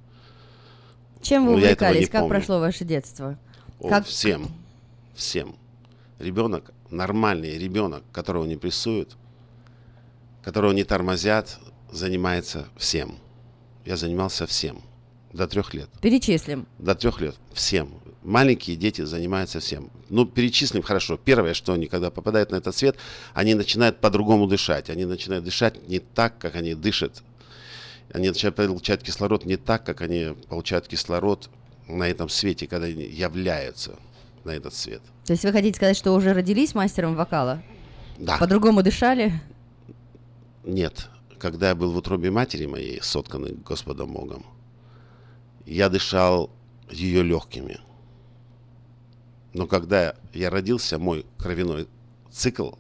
[1.21, 2.09] Чем вы Но увлекались?
[2.09, 2.35] Как помню.
[2.37, 3.39] прошло ваше детство?
[3.81, 4.49] О, Как- Всем.
[5.15, 5.57] Всем.
[6.19, 9.17] Ребенок, нормальный ребенок, которого не прессуют,
[10.43, 11.59] которого не тормозят,
[11.91, 13.17] занимается всем.
[13.85, 14.83] Я занимался всем.
[15.33, 15.89] До трех лет.
[16.03, 16.67] Перечислим.
[16.79, 17.35] До трех лет.
[17.55, 17.91] Всем.
[18.23, 19.91] Маленькие дети занимаются всем.
[20.11, 21.17] Ну, перечислим хорошо.
[21.17, 22.97] Первое, что они, когда попадают на этот свет,
[23.33, 24.91] они начинают по-другому дышать.
[24.91, 27.23] Они начинают дышать не так, как они дышат.
[28.13, 31.49] Они начинают получать кислород не так, как они получают кислород
[31.89, 33.97] на этом свете, когда они являются
[34.45, 35.03] на этот свет.
[35.25, 37.63] То есть вы хотите сказать, что уже родились мастером вокала?
[38.19, 38.39] Да.
[38.39, 39.33] По-другому дышали?
[40.65, 41.09] Нет.
[41.39, 44.45] Когда я был в утробе матери моей, сотканный Господом Богом,
[45.67, 46.51] я дышал
[46.91, 47.81] ее легкими.
[49.53, 51.89] Но когда я родился, мой кровяной
[52.31, 52.71] цикл,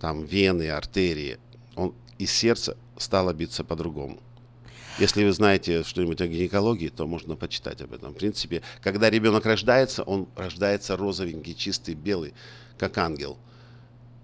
[0.00, 1.38] там вены, артерии,
[1.74, 4.20] он из сердца стало биться по-другому.
[4.98, 8.14] Если вы знаете что-нибудь о гинекологии, то можно почитать об этом.
[8.14, 12.32] В принципе, когда ребенок рождается, он рождается розовенький, чистый, белый,
[12.78, 13.36] как ангел.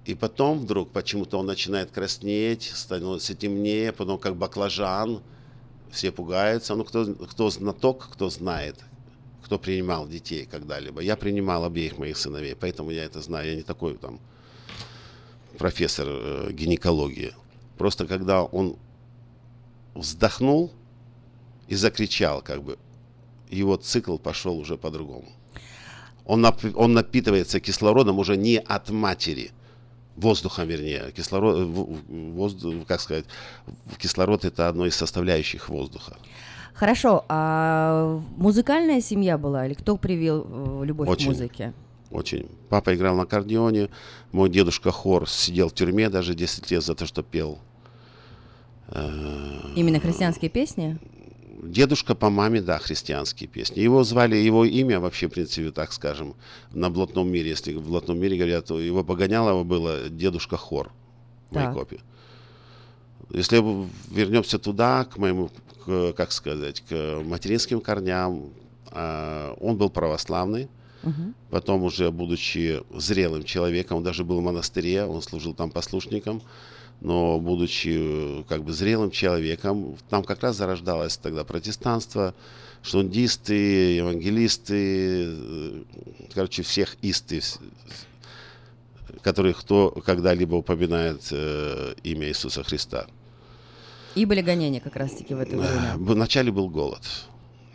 [0.07, 5.20] И потом вдруг почему-то он начинает краснеть, становится темнее, потом как баклажан,
[5.91, 6.75] все пугаются.
[6.75, 8.76] Ну, кто, кто знаток, кто знает,
[9.44, 11.02] кто принимал детей когда-либо.
[11.02, 13.51] Я принимал обеих моих сыновей, поэтому я это знаю.
[13.51, 14.20] Я не такой там
[15.59, 17.34] профессор э, гинекологии.
[17.76, 18.78] Просто когда он
[19.95, 20.73] вздохнул
[21.69, 22.79] и закричал, как бы,
[23.51, 25.29] его цикл пошел уже по-другому.
[26.25, 29.51] Он, нап- он напитывается кислородом уже не от матери,
[30.17, 33.25] воздухом, вернее, кислород, воздух, как сказать,
[33.99, 36.17] кислород это одно из составляющих воздуха.
[36.75, 41.27] Хорошо, а музыкальная семья была или кто привил э, любовь Очень.
[41.27, 41.73] к музыке?
[42.11, 42.49] Очень.
[42.69, 43.89] Папа играл на аккордеоне,
[44.33, 47.59] мой дедушка Хор сидел в тюрьме даже 10 лет за то, что пел.
[48.95, 50.99] Э, Именно христианские песни?
[51.62, 53.81] Дедушка по маме, да, христианские песни.
[53.81, 56.35] Его звали, его имя вообще, в принципе, так скажем,
[56.73, 60.91] на блатном мире, если в блатном мире говорят, то его погонялово было дедушка Хор
[61.51, 61.67] в Так.
[61.67, 62.01] Майкопе.
[63.31, 63.62] Если
[64.11, 65.51] вернемся туда, к моему,
[65.87, 68.51] к, как сказать, к материнским корням,
[68.91, 70.69] а, он был православный,
[71.03, 71.35] Мгм.
[71.51, 76.43] Потом уже, будучи зрелым человеком, он даже был в монастыре, он служил там послушником,
[77.02, 77.97] но будучи
[78.40, 82.32] э, как бы зрелым человеком, там как раз зарождалось тогда протестанство,
[82.82, 85.82] шундисты, евангелисты, э,
[86.32, 87.40] короче, всех исты,
[89.22, 93.06] которых кто когда-либо упоминает э, имя Иисуса Христа.
[94.14, 95.94] И были гонения как раз-таки в это время.
[95.97, 97.02] Вначале был голод.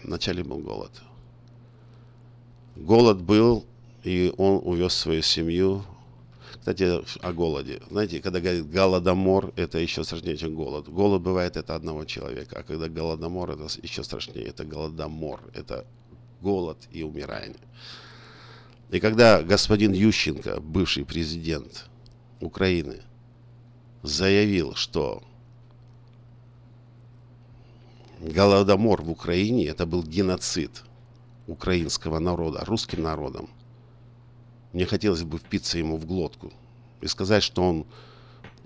[0.03, 0.91] Вначале был голод.
[2.77, 3.65] Голод был,
[4.03, 5.83] и он увез свою семью.
[6.67, 7.81] Кстати, о голоде.
[7.89, 10.89] Знаете, когда говорят голодомор, это еще страшнее, чем голод.
[10.89, 14.47] Голод бывает это одного человека, а когда голодомор, это еще страшнее.
[14.47, 15.85] Это голодомор, это
[16.41, 17.55] голод и умирание.
[18.91, 21.85] И когда господин Ющенко, бывший президент
[22.41, 23.01] Украины,
[24.01, 25.23] заявил, что
[28.19, 30.83] Голодомор в Украине это был геноцид
[31.47, 33.47] украинского народа, русским народом.
[34.73, 36.51] Мне хотелось бы впиться ему в глотку
[37.01, 37.85] и сказать, что он,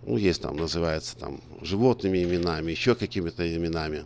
[0.04, 4.06] ну, есть там, называется там животными именами, еще какими-то именами.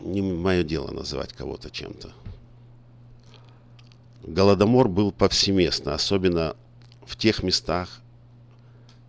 [0.00, 2.12] Не мое дело называть кого-то чем-то.
[4.22, 6.56] Голодомор был повсеместно, особенно
[7.04, 8.00] в тех местах,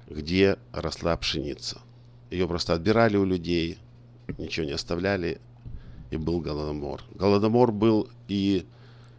[0.07, 1.81] где росла пшеница.
[2.29, 3.77] Ее просто отбирали у людей,
[4.37, 5.41] ничего не оставляли,
[6.11, 7.03] и был голодомор.
[7.15, 8.65] Голодомор был и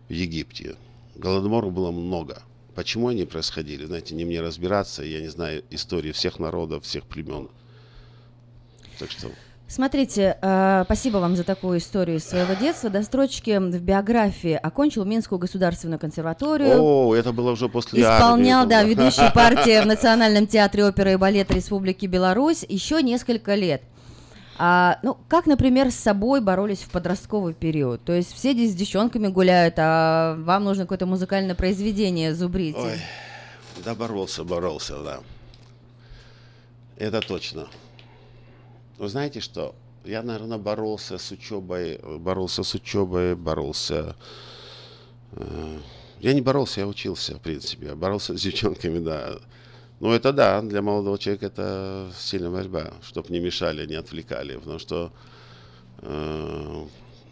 [0.08, 0.76] в Египте.
[1.16, 2.42] Голодоморов было много.
[2.74, 3.84] Почему они происходили?
[3.84, 7.48] Знаете, не мне разбираться, я не знаю истории всех народов, всех племен.
[8.98, 9.28] Так что
[9.70, 12.88] Смотрите, э, спасибо вам за такую историю из своего детства.
[12.88, 16.80] До строчки в биографии окончил Минскую государственную консерваторию.
[16.80, 18.70] О, это было уже после Исполнял, армии.
[18.70, 23.82] да, ведущую партию в Национальном театре оперы и балета Республики Беларусь еще несколько лет.
[24.58, 28.02] А, ну, как, например, с собой боролись в подростковый период?
[28.02, 32.74] То есть все здесь с девчонками гуляют, а вам нужно какое-то музыкальное произведение зубрить.
[32.76, 32.98] Ой,
[33.84, 35.20] да боролся, боролся, да.
[36.96, 37.68] Это точно.
[38.98, 39.74] Вы знаете что?
[40.04, 44.16] Я, наверное, боролся с учебой, боролся с учебой, боролся.
[45.32, 45.78] э,
[46.18, 47.94] Я не боролся, я учился, в принципе.
[47.94, 49.34] Боролся с девчонками, да.
[50.00, 54.56] Ну, это да, для молодого человека это сильная борьба, чтобы не мешали, не отвлекали.
[54.56, 55.10] Потому что,
[56.02, 56.84] э,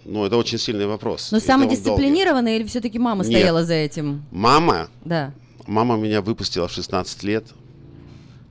[0.04, 1.30] ну, это очень сильный вопрос.
[1.30, 3.38] Но самодисциплинированный или все-таки мама Нет.
[3.38, 4.24] стояла за этим?
[4.32, 4.88] Мама?
[5.04, 5.32] Да.
[5.66, 7.46] Мама меня выпустила в 16 лет,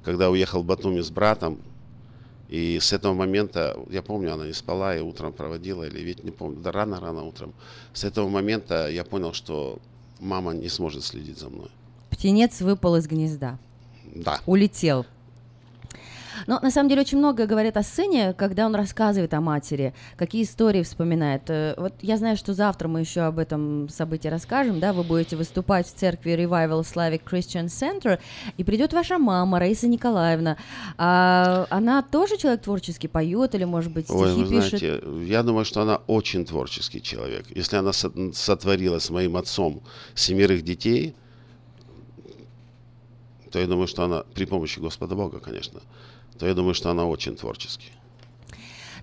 [0.04, 1.60] когда уехал в Батуми с братом.
[2.48, 6.32] И с этого момента, я помню, она не спала и утром проводила, или ведь не
[6.32, 7.54] помню, да рано-рано утром.
[7.92, 9.80] С этого момента я понял, что
[10.20, 11.70] мама не сможет следить за мной.
[12.12, 13.58] Птенец выпал из гнезда.
[14.16, 14.40] Да.
[14.46, 15.06] Улетел.
[16.48, 20.44] Но на самом деле очень много говорят о сыне, когда он рассказывает о матери, какие
[20.44, 21.44] истории вспоминает.
[21.50, 25.38] Э, Вот я знаю, что завтра мы еще об этом событии расскажем, да, вы будете
[25.38, 28.20] выступать в церкви Revival Slavic Christian Center,
[28.58, 30.58] и придет ваша мама, Раиса Николаевна.
[30.98, 34.80] А она тоже человек творческий, поет или, может быть, стихи Ой, вы пишет?
[34.80, 37.46] знаете, я думаю, что она очень творческий человек.
[37.56, 39.82] Если она со- сотворила с моим отцом
[40.16, 41.16] семерых детей,
[43.56, 45.80] то я думаю, что она, при помощи Господа Бога, конечно,
[46.38, 47.94] то я думаю, что она очень творческий.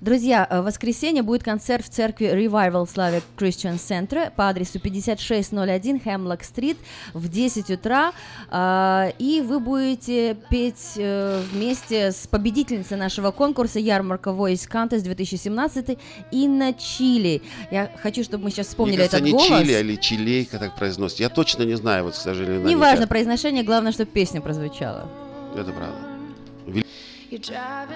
[0.03, 6.01] Друзья, э, в воскресенье будет концерт в церкви Revival Slavic Christian Center по адресу 5601
[6.01, 6.77] Хемлок Стрит
[7.15, 8.13] в 10 утра.
[8.51, 15.97] А, И вы будете петь э, вместе с победительницей нашего конкурса Ярмарка Voice Contest 2017
[16.33, 17.41] Инна Чили.
[17.71, 19.63] Я хочу, чтобы мы сейчас вспомнили Мне кажется, этот не голос.
[19.63, 21.21] Чили, или Чилейка так произносит.
[21.21, 22.67] Я точно не знаю, вот, к сожалению.
[22.67, 25.09] Неважно произношение, главное, чтобы песня прозвучала.
[25.55, 26.12] Это правда.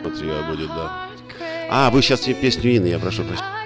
[0.03, 1.09] Патриот будет, да.
[1.71, 3.66] А, вы сейчас песню Инны, я прошу прощения.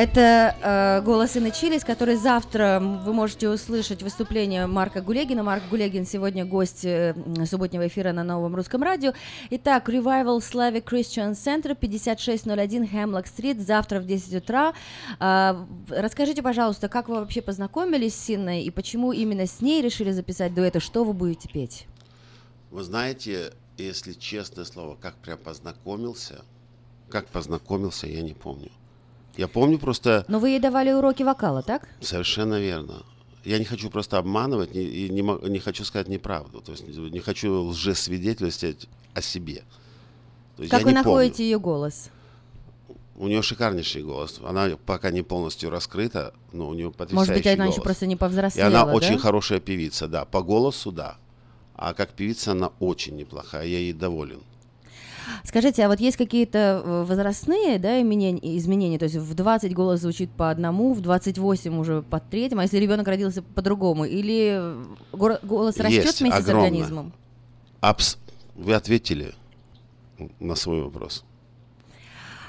[0.00, 5.42] Это э, голос Инны Чили, с которой завтра вы можете услышать выступление Марка Гулегина.
[5.42, 7.14] Марк Гулегин сегодня гость э,
[7.44, 9.12] субботнего эфира на новом русском радио.
[9.50, 14.72] Итак, Revival Slavic Christian Center, 5601 Хемлок Стрит, завтра в 10 утра.
[15.18, 20.12] В- расскажите, пожалуйста, как вы вообще познакомились с Инной и почему именно с ней решили
[20.12, 21.86] записать дуэт, и что вы будете петь?
[22.70, 26.40] Вы знаете, если честное слово, как прям познакомился,
[27.10, 28.70] как познакомился, я не помню.
[29.36, 31.88] Я помню просто Но вы ей давали уроки вокала, так?
[32.00, 33.02] совершенно верно.
[33.44, 36.60] Я не хочу просто обманывать не- и не, не хочу сказать неправду.
[36.60, 39.62] То есть не хочу лжесвидетельствовать о себе.
[40.56, 41.08] То есть Как вы не помню.
[41.10, 42.10] находите ее голос?
[43.16, 44.40] У нее шикарнейший голос.
[44.44, 47.74] Она пока не полностью раскрыта, но у нее потрясающий Может быть, она голос.
[47.76, 48.92] еще просто не И повзрослела, она да?
[48.92, 50.24] очень хорошая певица, да.
[50.26, 51.16] По голосу, да.
[51.76, 54.40] А как певица она очень неплохая, я ей доволен.
[55.44, 58.98] Скажите, а вот есть какие-то э, возрастные да, изменения, изменения?
[58.98, 62.78] То есть в 20 голос звучит по одному, в 28 уже по третьему, а если
[62.78, 64.04] ребенок родился по-другому?
[64.04, 66.68] Или э, голос растет Есть, вместе с огромное.
[66.68, 67.12] организмом?
[67.80, 68.18] Абс-
[68.54, 69.34] Вы ответили
[70.38, 71.24] на свой вопрос.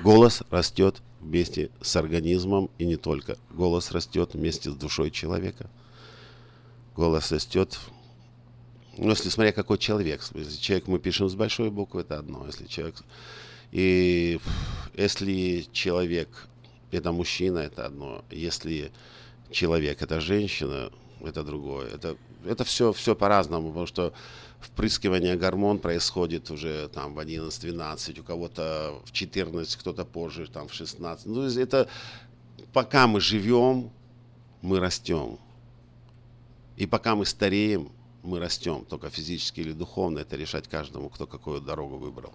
[0.01, 3.37] Голос растет вместе с организмом и не только.
[3.51, 5.69] Голос растет вместе с душой человека.
[6.95, 7.79] Голос растет,
[8.97, 10.21] ну, если смотря какой человек.
[10.33, 12.45] Если человек мы пишем с большой буквы, это одно.
[12.45, 12.95] Если человек...
[13.71, 14.39] И
[14.95, 16.47] если человек
[16.91, 18.23] это мужчина, это одно.
[18.29, 18.91] Если
[19.49, 20.91] человек это женщина,
[21.23, 21.87] это другое.
[21.87, 24.13] Это, это все, все по-разному, потому что
[24.59, 30.73] впрыскивание гормон происходит уже там в 11-12, у кого-то в 14, кто-то позже, там в
[30.73, 31.25] 16.
[31.27, 31.87] Ну, это
[32.73, 33.89] пока мы живем,
[34.61, 35.37] мы растем.
[36.77, 37.89] И пока мы стареем,
[38.23, 38.85] мы растем.
[38.89, 42.33] Только физически или духовно это решать каждому, кто какую дорогу выбрал.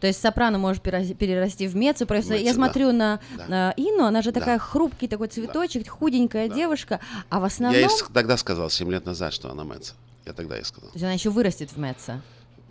[0.00, 2.06] То есть сопрано может перерасти- в меццо.
[2.06, 2.56] Просто Меццо, я да.
[2.56, 3.46] смотрю на, Да.
[3.48, 4.38] на Инну, она же Да.
[4.40, 7.80] такая хрупкий такой цветочек, худенькая девушка, а в основном...
[7.80, 9.94] Я ей тогда сказал, 7 лет назад, что она Мэтца.
[10.24, 10.90] Я тогда ей сказал.
[10.90, 12.20] То есть она еще вырастет в меццо.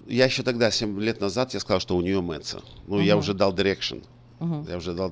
[0.08, 2.61] Я еще тогда, 7 лет назад, я сказал, что у нее Мэтца.
[2.88, 3.19] Ну, я Мгм.
[3.24, 4.06] уже дал direction.
[4.40, 4.66] Мгм.
[4.69, 5.09] Я уже дал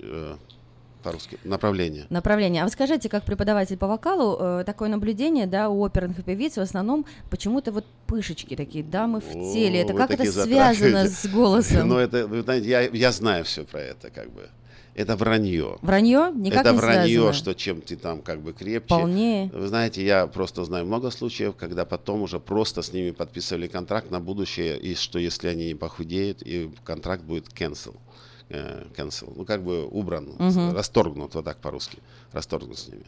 [0.00, 0.36] э,
[1.00, 1.38] по-русски.
[1.44, 2.06] Направление.
[2.10, 2.62] Направление.
[2.62, 6.60] А вы скажите, как преподаватель по вокалу, э, такое наблюдение, да, у оперных певиц в
[6.60, 9.80] основном почему-то вот пышечки такие, дамы в теле.
[9.80, 11.88] Это О, как это связано с голосом?
[11.88, 14.48] Ну, это, вы знаете, я, я знаю все про это, как бы.
[14.94, 15.78] Это вранье.
[15.82, 16.32] Вранье?
[16.34, 17.32] Никак это не вранье, связано?
[17.32, 18.88] что чем ты там как бы крепче.
[18.88, 19.50] Полнее.
[19.52, 24.10] Вы знаете, я просто знаю много случаев, когда потом уже просто с ними подписывали контракт
[24.10, 27.96] на будущее, и что если они не похудеют, и контракт будет cancel.
[28.50, 29.32] Э, cancel.
[29.34, 30.72] Ну, как бы убран, Мгм.
[30.74, 31.98] расторгнут, вот так по-русски.
[32.32, 33.04] Расторгнут с ними.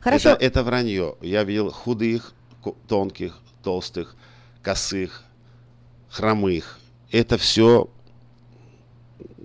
[0.00, 0.30] Хорошо.
[0.30, 1.16] Это, это вранье.
[1.20, 2.32] Я видел худых,
[2.86, 4.14] тонких, толстых,
[4.62, 5.24] косых,
[6.08, 6.78] хромых.
[7.10, 7.88] Это все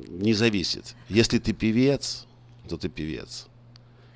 [0.08, 0.96] не зависит.
[1.10, 2.26] Если ты певец,
[2.70, 3.48] то ты певец.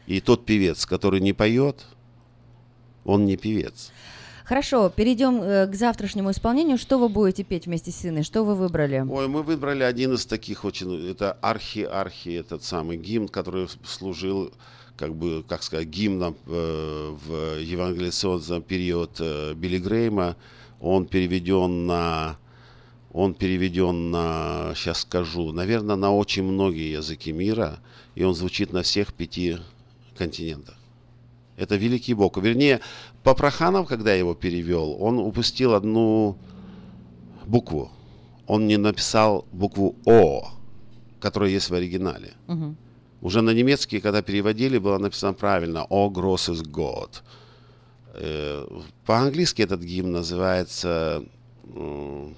[0.06, 1.86] И тот певец, который не поет,
[3.04, 3.92] он не певец.
[4.48, 6.77] Хорошо, перейдем э, к завтрашнему исполнению.
[6.77, 8.24] Что вы будете петь вместе с сыном?
[8.24, 9.06] Что вы выбрали?
[9.06, 14.53] Ой, мы выбрали один из таких очень, это архи-архи, этот самый гимн, который служил,
[14.95, 20.38] как бы, как сказать, гимном э, в евангелизационный период э, Билли Грейма.
[20.80, 22.38] Он переведен на,
[23.11, 27.80] он переведен на, сейчас скажу, наверное, на очень многие языки мира,
[28.16, 29.58] и он звучит на всех пяти
[30.17, 30.77] континентах.
[31.58, 32.38] Это великий Бог.
[32.38, 32.82] Вернее,
[33.28, 36.38] Папраханов, когда его перевел, он упустил одну
[37.46, 37.92] букву.
[38.46, 40.48] Он не написал букву О,
[41.20, 42.36] которая есть в оригинале.
[42.48, 42.78] Мгм.
[43.22, 47.10] Уже на немецкий, когда переводили, было написано правильно «О gross is God».
[48.14, 48.66] Э,
[49.06, 51.22] По-английски этот гимн называется
[51.66, 52.34] «How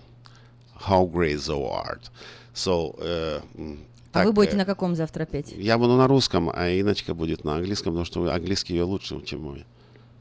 [1.05, 2.09] great thou art».
[2.55, 3.77] So, э, м,
[4.11, 5.53] А так, вы будете э, на каком завтра петь?
[5.55, 9.41] Я буду на русском, а Иночка будет на английском, потому что английский ее лучше, чем
[9.41, 9.65] мой.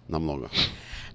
[0.08, 0.50] Намного.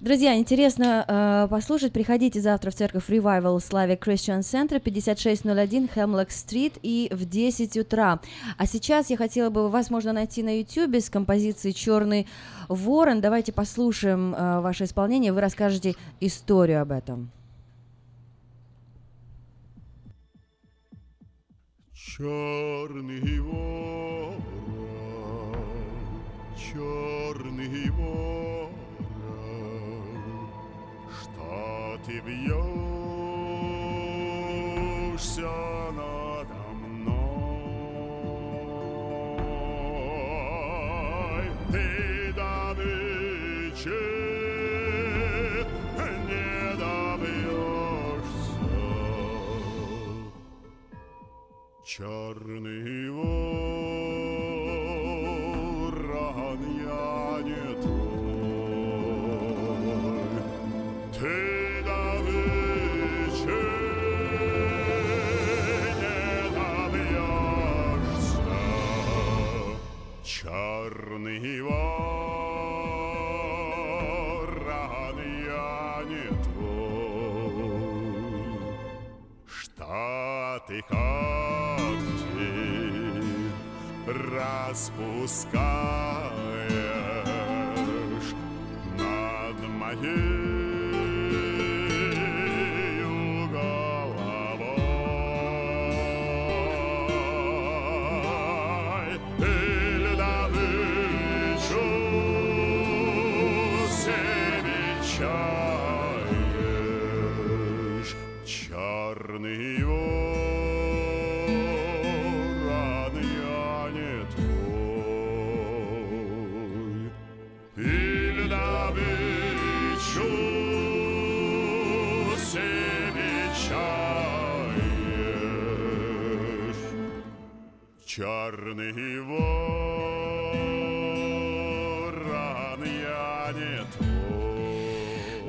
[0.00, 1.92] Друзья, интересно э, послушать.
[1.92, 8.20] Приходите завтра в церковь Revival Slavic Christian Center, 5601 Хемлок Стрит и в 10 утра.
[8.58, 12.26] А сейчас я хотела бы, вас можно найти на YouTube с композицией «Черный
[12.68, 13.20] ворон».
[13.20, 17.30] Давайте послушаем э, ваше исполнение, вы расскажете историю об этом.
[21.94, 24.42] Черный ворон,
[26.56, 28.43] черный ворон,
[32.05, 32.61] ты вьешься
[35.91, 37.09] надо мной?
[41.71, 41.87] Ты
[42.33, 44.01] добычи
[46.27, 48.69] не добьешься.
[51.85, 53.32] Черный ворон,
[71.44, 71.76] Черный ворон,
[75.44, 77.74] я не твой.
[79.46, 81.84] Что ты когти
[84.06, 85.04] распускаешь
[88.96, 90.33] над моей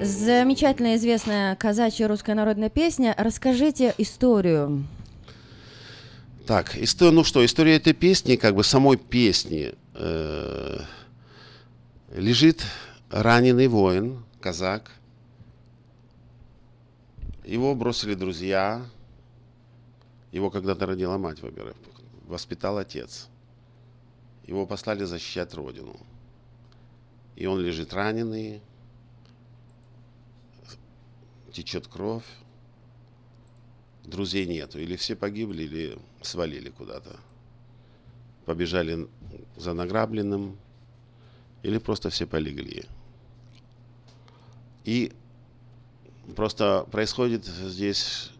[0.02, 3.16] Замечательная известная казачья русская народная песня.
[3.18, 4.86] Расскажите историю.
[6.46, 10.80] Так, история, ну что, история этой песни, как бы самой песни, э,
[12.16, 12.62] лежит
[13.10, 14.92] раненый воин, казак.
[17.44, 18.86] Его бросили друзья.
[20.32, 21.76] Его когда-то родила мать, во-первых,
[22.28, 23.30] воспитал отец.
[24.46, 26.00] Его послали защищать родину.
[27.36, 28.62] И он лежит раненый,
[31.52, 32.26] течет кровь,
[34.04, 34.80] друзей нету.
[34.80, 37.20] Или все погибли, или свалили куда-то.
[38.46, 39.08] Побежали
[39.58, 40.58] за награбленным,
[41.64, 42.86] или просто все полегли.
[44.84, 45.12] И
[46.36, 48.32] просто происходит здесь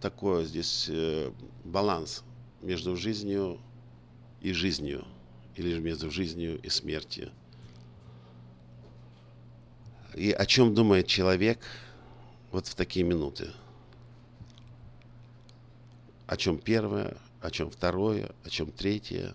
[0.00, 1.32] такое, здесь э,
[1.64, 2.22] баланс
[2.62, 3.58] между жизнью
[4.40, 5.04] и жизнью,
[5.56, 7.30] или же между жизнью и смертью.
[10.14, 11.60] И о чем думает человек
[12.50, 13.52] вот в такие минуты?
[16.26, 19.34] О чем первое, о чем второе, о чем третье.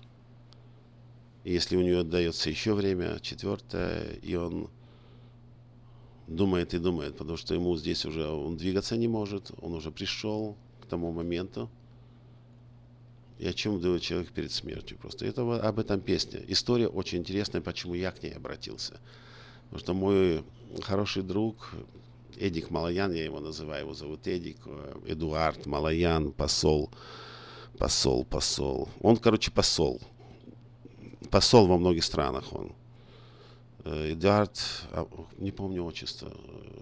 [1.44, 4.70] И если у него отдается еще время, четвертое, и он
[6.28, 10.58] думает и думает, потому что ему здесь уже он двигаться не может, он уже пришел
[10.82, 11.70] к тому моменту.
[13.44, 14.98] И о чем думает человек перед смертью.
[14.98, 16.42] Просто это об этом песня.
[16.48, 19.02] История очень интересная, почему я к ней обратился.
[19.66, 20.44] Потому что мой
[20.82, 21.72] хороший друг
[22.38, 26.90] Эдик Малаян, я его называю, его зовут Эдик, э, Эдуард Малаян, посол,
[27.78, 28.88] посол, посол.
[29.02, 30.00] Он, короче, посол.
[31.30, 32.72] Посол во многих странах он.
[33.84, 34.58] Э, Эдуард,
[34.92, 35.06] а,
[35.38, 36.32] не помню отчество,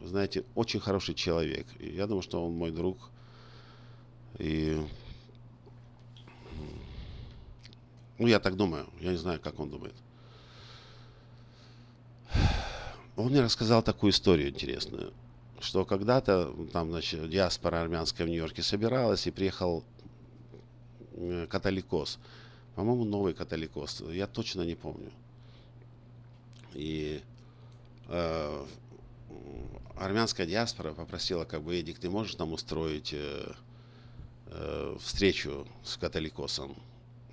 [0.05, 1.65] знаете, очень хороший человек.
[1.79, 3.09] Я думаю, что он мой друг.
[4.37, 4.77] И
[8.21, 8.87] ну, я так думаю.
[8.99, 9.95] Я не знаю, как он думает.
[13.15, 15.11] Он мне рассказал такую историю интересную,
[15.59, 19.83] что когда-то там, значит, диаспора армянская в Нью-Йорке собиралась и приехал
[21.13, 22.19] э, католикос.
[22.75, 24.03] По-моему, новый католикос.
[24.11, 25.11] Я точно не помню.
[26.75, 27.23] И
[28.07, 28.65] э,
[29.97, 33.51] армянская диаспора попросила, как бы, Эдик, ты можешь нам устроить э,
[34.45, 36.75] э, встречу с католикосом?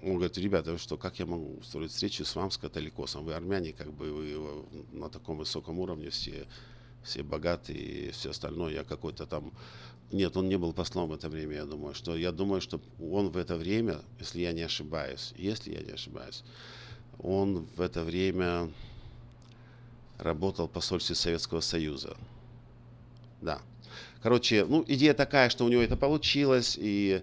[0.02, 3.24] Он говорит, ребята, вы что, как я могу устроить встречу с вами, с католикосом?
[3.24, 6.46] Вы армяне, как бы, вы на таком высоком уровне, все,
[7.02, 8.74] все богатые и все остальное.
[8.74, 9.52] Я какой-то там...
[10.12, 11.94] Нет, он не был послом в это время, я думаю.
[11.94, 15.90] Что, я думаю, что он в это время, если я не ошибаюсь, если я не
[15.90, 16.44] ошибаюсь,
[17.18, 18.70] он в это время
[20.16, 22.16] работал в посольстве Советского Союза.
[23.42, 23.60] Да.
[24.22, 27.22] Короче, ну, идея такая, что у него это получилось, и...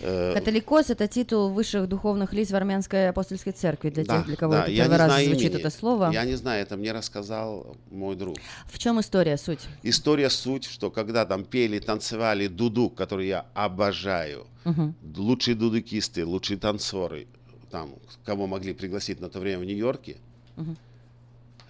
[0.00, 4.36] Э, Католикос– это титул высших духовных лиц в армянской апостольской церкви, для да, тех, для
[4.36, 5.60] кого да, это первый раз звучит имени.
[5.60, 6.10] это слово.
[6.10, 8.36] Я не знаю, это мне рассказал мой друг.
[8.66, 9.60] В чем история, суть?
[9.82, 14.94] История суть, что когда там пели, танцевали дудук, который я обожаю, угу.
[15.16, 17.26] лучшие дудукисты, лучшие танцоры,
[17.70, 17.90] там,
[18.24, 20.16] кого могли пригласить на то время в Нью-Йорке,
[20.56, 20.76] угу.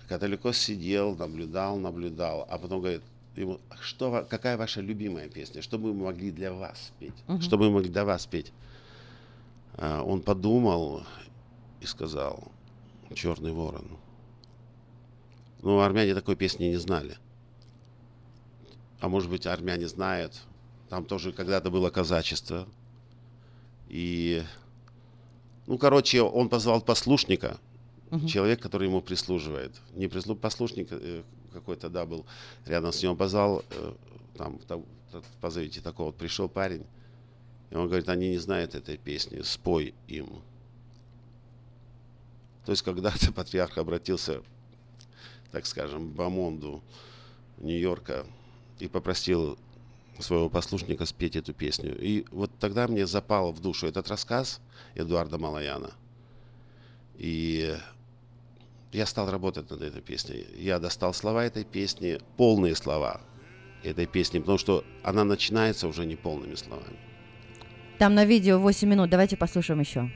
[0.09, 3.02] Католикос сидел, наблюдал, наблюдал, а потом говорит,
[3.36, 7.41] ему, что, какая ваша любимая песня, что бы мы могли для вас петь, Мгм.
[7.41, 8.52] что бы мы могли для вас петь.
[9.75, 11.02] А, он подумал
[11.81, 12.50] и сказал,
[13.15, 13.99] «Черный ворон».
[15.62, 17.17] Ну, армяне такой песни не знали.
[19.00, 20.41] А может быть, армяне знают.
[20.89, 22.67] Там тоже когда-то было казачество.
[23.89, 24.42] И,
[25.67, 27.59] ну, короче, он позвал послушника,
[28.10, 28.26] Мгм.
[28.26, 29.81] человек, который ему прислуживает.
[29.94, 30.34] Не прислу...
[30.34, 32.26] послушник э, какой-то, да, был
[32.66, 33.16] рядом с ним.
[33.16, 33.92] Позвал, э,
[34.36, 36.06] там, та- та- позовите такого.
[36.06, 36.84] Вот пришел парень,
[37.70, 40.42] и он говорит, они не знают этой песни, спой им.
[42.64, 44.42] То есть когда-то патриарх обратился,
[45.50, 46.82] так скажем, к Бамонду
[47.58, 48.26] Нью-Йорка
[48.78, 49.58] и попросил
[50.18, 51.96] своего послушника спеть эту песню.
[51.98, 54.60] И вот тогда мне запал в душу этот рассказ
[54.94, 55.92] Эдуарда Малаяна.
[57.16, 57.76] И
[58.93, 60.47] я стал работать над этой песней.
[60.57, 63.20] Я достал слова этой песни, полные слова
[63.83, 66.97] этой песни, потому что она начинается уже не полными словами.
[67.99, 70.10] Там на видео 8 минут, давайте послушаем еще.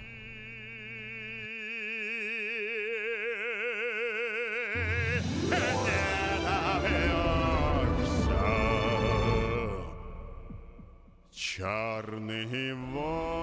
[11.32, 13.33] Черный ворон,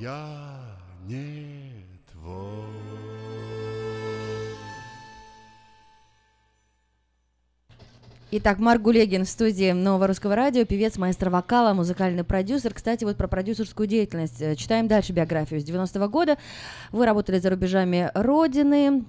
[0.00, 0.26] я
[1.06, 2.40] не твой.
[8.32, 12.72] Итак, Марк Гулегин в студии Нового Русского Радио, певец, маэстро вокала, музыкальный продюсер.
[12.72, 14.40] Кстати, вот про продюсерскую деятельность.
[14.40, 15.60] Э, Читаем дальше биографию.
[15.60, 16.38] С 90-го года
[16.92, 19.04] вы работали за рубежами Родины,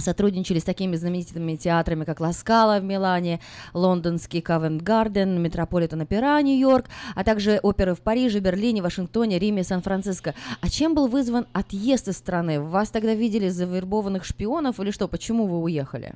[0.00, 3.40] сотрудничали с такими знаменитыми театрами, как Ласкала в Милане,
[3.74, 10.34] лондонский Ковент-Гарден, Метрополитен Опера Нью-Йорк, а также оперы в Париже, Берлине, Вашингтоне, Риме, Сан-Франциско.
[10.60, 12.60] А чем был вызван отъезд из страны?
[12.60, 15.08] Вас тогда видели завербованных шпионов или что?
[15.08, 16.14] Почему вы уехали?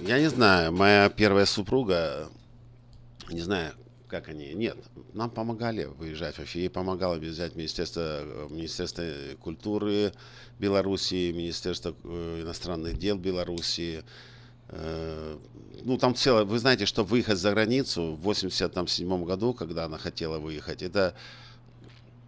[0.00, 2.28] Я не знаю, моя первая супруга,
[3.30, 3.72] не знаю,
[4.10, 4.76] как они, нет,
[5.12, 9.04] нам помогали выезжать вообще, ей помогало взять Министерство, э, Министерство
[9.40, 10.12] культуры
[10.58, 14.02] Белоруссии, Министерство э, иностранных дел Белоруссии,
[14.72, 15.36] Э,
[15.82, 20.38] ну, там целое, вы знаете, что выехать за границу в 87 году, когда она хотела
[20.38, 21.14] выехать, это,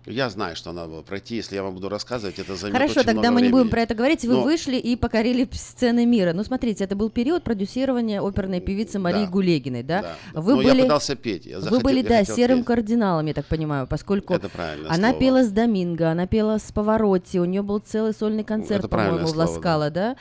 [0.06, 3.06] я знаю, что надо было пройти, если я вам буду рассказывать, это займет Хорошо, очень
[3.06, 3.52] тогда много мы не времени.
[3.60, 4.24] будем про это говорить.
[4.24, 6.32] Вы Но- вышли и покорили сцены мира.
[6.32, 9.30] Ну, смотрите, это был период продюсирования оперной певицы Марии Да.
[9.30, 10.02] Гулегиной, да?
[10.02, 10.40] Да, да.
[10.40, 12.66] Вы Но я были, пытался петь, я вы захотел- были, я да, серым петь.
[12.66, 14.50] кардиналом, я так понимаю, поскольку Это
[14.88, 15.20] она слово.
[15.20, 19.30] пела с Доминго, она пела с Поворотти, у нее был целый сольный концерт, по-моему, в
[19.30, 20.16] слово, Ласкала, да?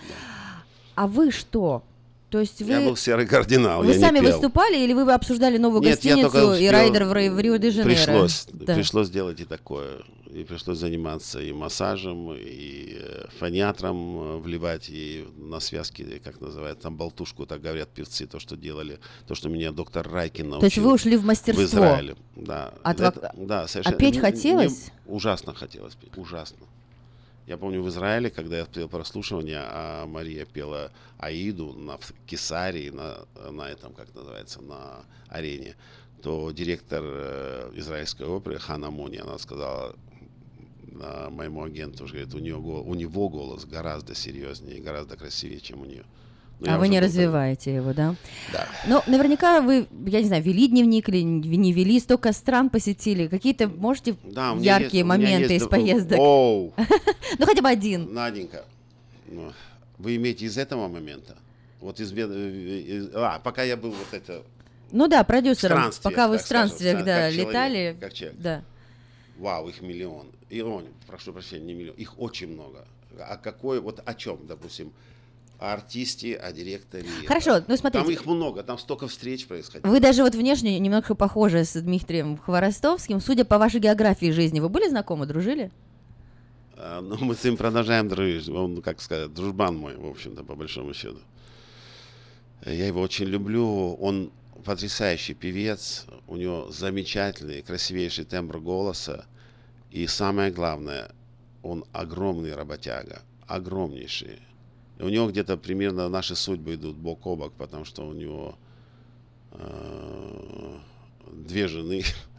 [0.95, 1.83] А вы что?
[2.31, 2.71] То есть вы...
[2.71, 7.03] Я был серый кардинал, Вы сами выступали или вы обсуждали новую Нет, гостиницу и райдер
[7.03, 7.83] в, в Рио-де-Жанейро?
[7.83, 8.73] Пришлось, Да.
[8.73, 9.97] пришлось сделать и такое.
[10.33, 16.79] И пришлось заниматься и массажем, и э, фониатром э, вливать, и на связки, как называют,
[16.79, 20.59] там болтушку, так говорят певцы, то, что делали, то, что меня доктор Райкин научил.
[20.61, 21.65] То есть вы ушли в мастерство?
[21.65, 22.73] В Израиле, да.
[22.81, 23.97] От Это- да, совершенно.
[23.97, 24.91] А петь хотелось?
[25.05, 26.65] ужасно хотелось петь, ужасно.
[27.47, 31.97] Я помню в Израиле, когда я пел прослушивание, а Мария пела Аиду на
[32.27, 35.75] Кесарии, на, на этом, как называется, на арене,
[36.21, 39.95] то директор э, израильской оперы Хана Мони, она сказала
[40.99, 45.85] а, моему агенту, говорит, у, нее, у него голос гораздо серьезнее, гораздо красивее, чем у
[45.85, 46.05] нее.
[46.63, 48.15] Ну, А вы не был развиваете его, да?
[48.53, 48.67] Да.
[48.87, 53.27] Ну, наверняка вы, я не знаю, вели дневник или не вели, столько стран посетили.
[53.27, 56.19] Какие-то, можете, Да, яркие есть- моменты есть из поездок?
[56.19, 56.73] Оу.
[57.39, 58.13] Ну, хотя бы один.
[58.13, 58.65] Наденька,
[59.27, 59.51] ну,
[59.97, 61.35] вы имеете из этого момента?
[61.79, 64.43] Вот из, э, из- а, пока я был вот это
[64.91, 65.91] Ну да, продюсером.
[66.03, 67.97] Пока вы в странствиях, да, летали.
[67.99, 68.39] как человек.
[68.39, 68.63] Да.
[69.39, 70.27] Вау, их миллион.
[70.51, 71.95] И, о, прошу прощения, не миллион.
[71.95, 72.85] Их очень много.
[73.19, 74.91] А какой, вот о чем, допустим,
[75.61, 77.07] о артисте, о директоре.
[77.27, 78.03] Хорошо, ну, смотрите.
[78.03, 79.91] Там их много, там столько встреч происходило.
[79.91, 83.21] Вы даже вот внешне немного похожи с Дмитрием Хворостовским.
[83.21, 85.71] Судя по вашей географии жизни, вы были знакомы, дружили?
[86.75, 88.49] А, ну, мы с ним продолжаем дружить.
[88.49, 91.19] Он, как сказать, дружбан мой, в общем-то, по большому счету.
[92.65, 93.93] Я его очень люблю.
[94.01, 94.31] Он
[94.65, 96.07] потрясающий певец.
[96.27, 99.25] У него замечательный, красивейший тембр голоса.
[99.91, 101.11] И самое главное,
[101.61, 103.21] он огромный работяга.
[103.45, 104.39] Огромнейший.
[105.01, 108.55] У него где-то примерно наши судьбы идут бок о бок, потому что у него
[109.51, 110.77] э,
[111.31, 112.03] две жены,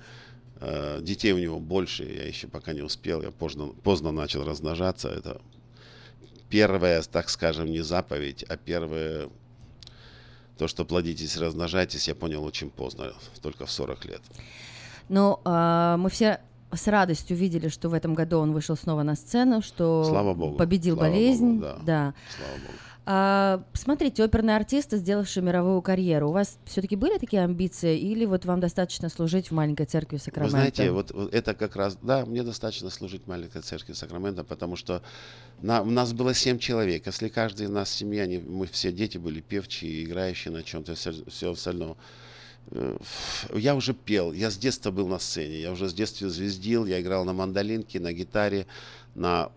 [0.65, 5.09] Э, Детей у него больше, я еще пока не успел, я поздно, поздно начал размножаться.
[5.09, 5.41] Это
[6.49, 9.29] первая, так скажем, не заповедь, а первое,
[10.57, 14.23] то, что плодитесь, размножайтесь, я понял очень поздно, только в 40 лет.
[15.09, 16.41] Но а, мы все
[16.73, 20.57] с радостью видели, что в этом году он вышел снова на сцену, что Слава Богу,
[20.57, 21.55] победил слава болезнь.
[21.55, 21.79] Богу, да.
[21.85, 22.15] да.
[22.37, 22.79] Слава Богу.
[23.05, 28.45] А, смотрите, оперные артисты, сделавшие мировую карьеру, у вас все-таки были такие амбиции, или вот
[28.45, 30.57] вам достаточно служить в маленькой церкви в Вы Сакраменто?
[30.57, 34.77] знаете, вот, вот это как раз, да, мне достаточно служить в маленькой церкви Сакрамента, потому
[34.77, 35.03] что
[35.61, 37.07] на, у нас было семь человек.
[37.07, 40.95] Если каждый из нас в семье, они, мы все дети были певчие, играющие на чем-то,
[40.95, 41.97] все, все остальное.
[42.71, 42.97] Э,
[43.55, 47.01] Я уже пел, я с детства был на сцене, я уже с детства звездил, я
[47.01, 48.67] играл на мандолинке, на гитаре,
[49.15, 49.51] на,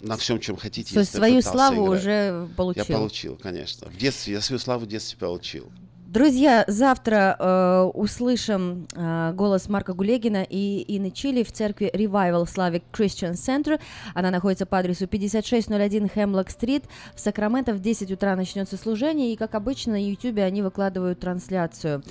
[0.00, 0.94] на всем, чем хотите.
[0.94, 2.00] То есть свою славу играть.
[2.00, 2.84] уже получил?
[2.88, 3.88] Я получил, конечно.
[3.88, 5.70] В детстве, я свою славу в детстве получил.
[6.10, 12.82] Друзья, завтра э, услышим э, голос Марка Гулегина и Инны Чили в церкви Revival Slavic
[12.92, 13.80] Christian Center.
[14.12, 16.82] Она находится по адресу 5601 Хемлок-стрит.
[17.14, 22.02] В Сакраменто в 10 утра начнется служение, и, как обычно, на YouTube они выкладывают трансляцию.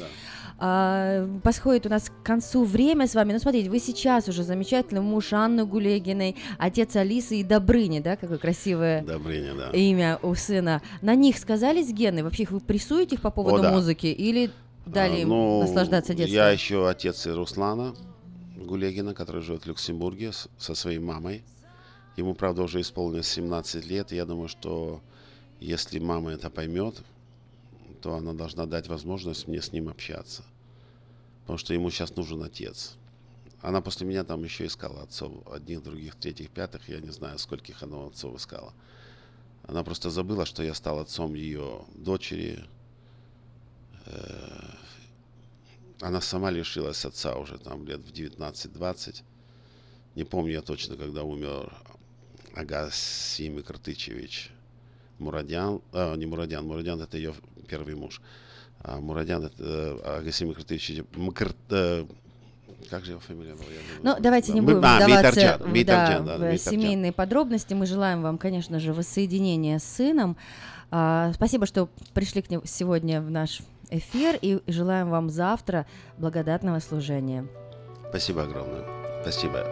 [0.61, 3.33] А, подходит у нас к концу время с вами.
[3.33, 8.37] Ну, смотрите, вы сейчас уже замечательный муж Анны Гулегиной, отец Алисы и Добрыни, да, какое
[8.37, 9.69] красивое Добрыня, да.
[9.71, 10.81] имя у сына.
[11.01, 12.23] На них сказались гены?
[12.23, 13.71] Вообще вы прессуете их по поводу да.
[13.71, 14.51] музыки или
[14.85, 16.35] дали А, им ну, наслаждаться детством?
[16.35, 17.95] Я еще отец Руслана
[18.57, 21.43] Гулегина, который живет в Люксембурге с- со своей мамой.
[22.17, 24.11] Ему, правда, уже исполнилось 17 лет.
[24.11, 25.01] Я думаю, что
[25.59, 27.01] если мама это поймет,
[28.01, 30.43] то она должна дать возможность мне с ним общаться.
[31.41, 32.95] Потому что ему сейчас нужен отец.
[33.61, 36.87] Она после меня там еще искала отцов, одних, других, третьих, пятых.
[36.89, 38.73] Я не знаю, скольких она отцов искала.
[39.63, 42.63] Она просто забыла, что я стал отцом ее дочери.
[44.09, 44.69] Э,
[46.01, 49.21] Она сама лишилась отца уже там лет в 19-20.
[50.15, 51.71] Не помню я точно, когда умер
[52.55, 54.51] Агасим Картычевич
[55.19, 55.81] Мурадян.
[55.91, 57.33] А, не Мурадян, Мурадян это ее
[57.67, 58.21] первый муж.
[58.81, 62.05] А Мурадян это э, Агасим Картычевич Мкр- э,
[62.89, 63.65] как же его фамилия была?
[64.01, 67.73] Ну, давайте не Мы- будем а, вдаваться Мейтерджан, да, да, в семейные подробности.
[67.73, 70.37] Мы желаем вам, конечно же, воссоединения с сыном.
[70.91, 75.85] А, спасибо, что пришли к нему сегодня в наш эфир и желаем вам завтра
[76.17, 77.47] благодатного служения.
[78.09, 78.85] Спасибо огромное.
[79.21, 79.65] Спасибо.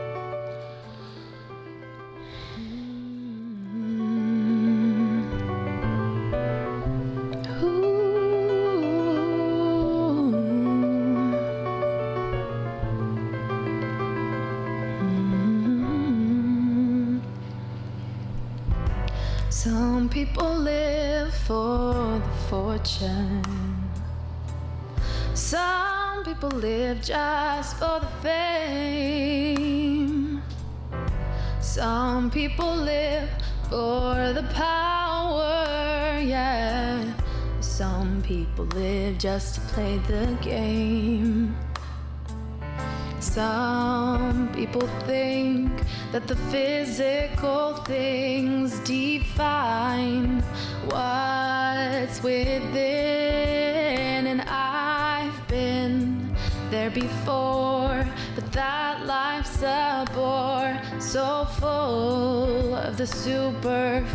[19.50, 23.47] Some people live for the fortune.
[26.40, 29.64] People live just for the fame.
[31.60, 33.28] Some people live
[33.72, 37.12] for the power, yeah.
[37.60, 41.56] Some people live just to play the game.
[43.20, 45.72] Some people think
[46.12, 50.44] that the physical things define
[50.92, 53.27] what's within,
[56.90, 64.06] there before, but that life's a bore so full of the superficial.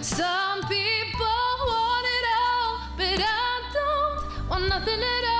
[0.00, 1.26] Some people
[1.66, 5.31] want it all, but I don't want nothing at all.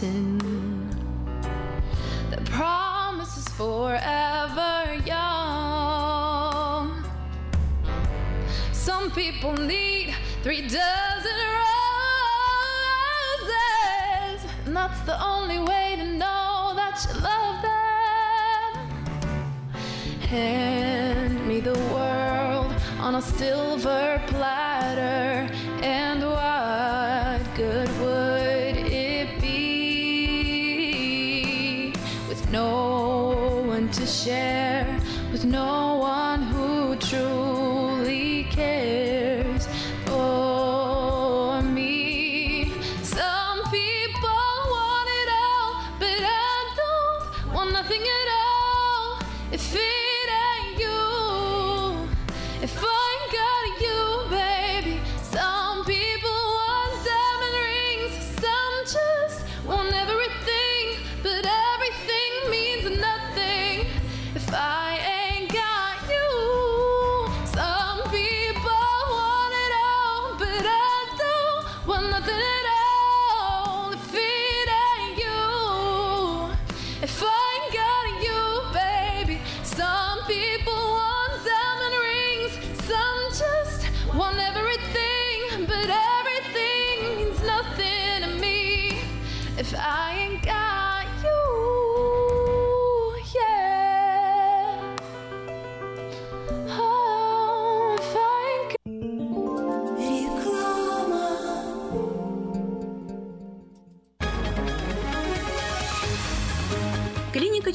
[0.00, 0.40] Fountain
[2.46, 7.04] promise is forever young.
[8.72, 11.36] Some people need three dozen
[13.42, 18.72] roses, and that's the only way to know that you love them.
[20.20, 25.52] Hand me the world on a silver platter,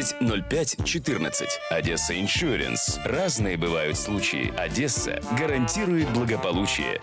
[0.00, 1.48] 05 14.
[1.70, 2.98] «Одесса Иншуренс».
[3.04, 4.52] Разные бывают случаи.
[4.56, 7.00] «Одесса» гарантирует благополучие.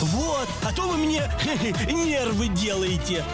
[0.00, 1.22] Вот, а то вы мне
[1.90, 3.24] нервы делаете.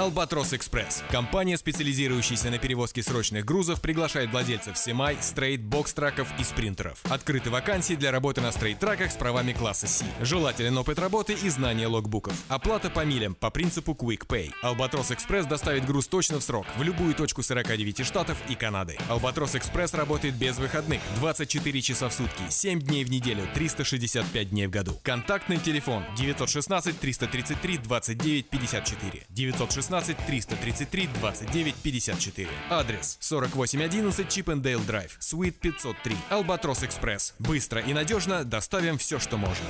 [0.00, 1.04] Albatros Express.
[1.10, 6.98] Компания, специализирующаяся на перевозке срочных грузов, приглашает владельцев semi, straight, box-траков и спринтеров.
[7.10, 10.06] Открыты вакансии для работы на straight-траках с правами класса C.
[10.22, 12.32] Желателен опыт работы и знание логбуков.
[12.48, 14.52] Оплата по милям по принципу Quick Pay.
[14.62, 18.96] Albatros Express доставит груз точно в срок в любую точку 49 штатов и Канады.
[19.10, 24.66] Albatros Express работает без выходных 24 часа в сутки, 7 дней в неделю, 365 дней
[24.66, 24.98] в году.
[25.02, 32.48] Контактный телефон 916 333 29 54 916 916 333 29 54.
[32.70, 37.34] Адрес 4811 Chippendale Drive, Суит 503, Албатрос Экспресс.
[37.38, 39.66] Быстро и надежно доставим все, что можно.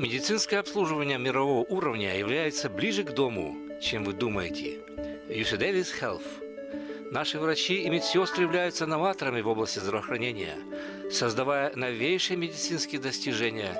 [0.00, 4.78] Медицинское обслуживание мирового уровня является ближе к дому, чем вы думаете.
[5.28, 6.22] UC Davis Health.
[7.10, 10.56] Наши врачи и медсестры являются новаторами в области здравоохранения,
[11.10, 13.74] создавая новейшие медицинские достижения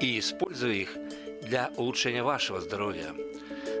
[0.00, 0.96] и используя их
[1.44, 3.14] для улучшения вашего здоровья.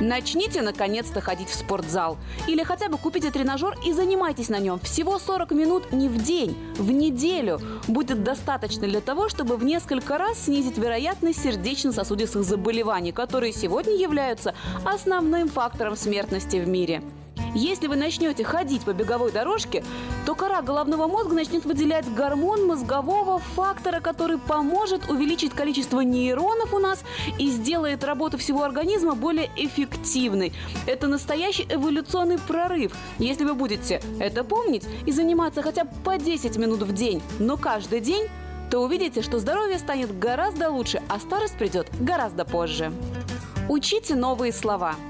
[0.00, 2.16] Начните наконец-то ходить в спортзал.
[2.48, 4.80] Или хотя бы купите тренажер и занимайтесь на нем.
[4.80, 7.60] Всего 40 минут не в день, в неделю.
[7.86, 14.54] Будет достаточно для того, чтобы в несколько раз снизить вероятность сердечно-сосудистых заболеваний, которые сегодня являются
[14.84, 17.02] основным фактором смертности в мире.
[17.54, 19.84] Если вы начнете ходить по беговой дорожке,
[20.24, 26.78] то кора головного мозга начнет выделять гормон мозгового фактора, который поможет увеличить количество нейронов у
[26.78, 27.04] нас
[27.38, 30.52] и сделает работу всего организма более эффективной.
[30.86, 32.92] Это настоящий эволюционный прорыв.
[33.18, 37.56] Если вы будете это помнить и заниматься хотя бы по 10 минут в день, но
[37.56, 38.28] каждый день,
[38.70, 42.90] то увидите, что здоровье станет гораздо лучше, а старость придет гораздо позже.
[43.68, 44.94] Учите новые слова–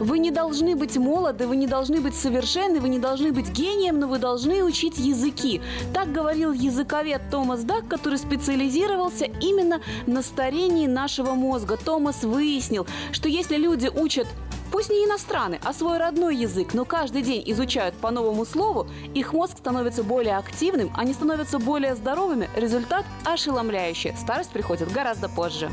[0.00, 3.98] вы не должны быть молоды, вы не должны быть совершенны, вы не должны быть гением,
[3.98, 5.60] но вы должны учить языки.
[5.92, 11.76] Так говорил языковед Томас Дак, который специализировался именно на старении нашего мозга.
[11.76, 14.26] Томас выяснил, что если люди учат
[14.74, 19.32] Пусть не иностранный, а свой родной язык, но каждый день изучают по новому слову, их
[19.32, 24.16] мозг становится более активным, они становятся более здоровыми, результат ошеломляющий.
[24.16, 25.70] Старость приходит гораздо позже.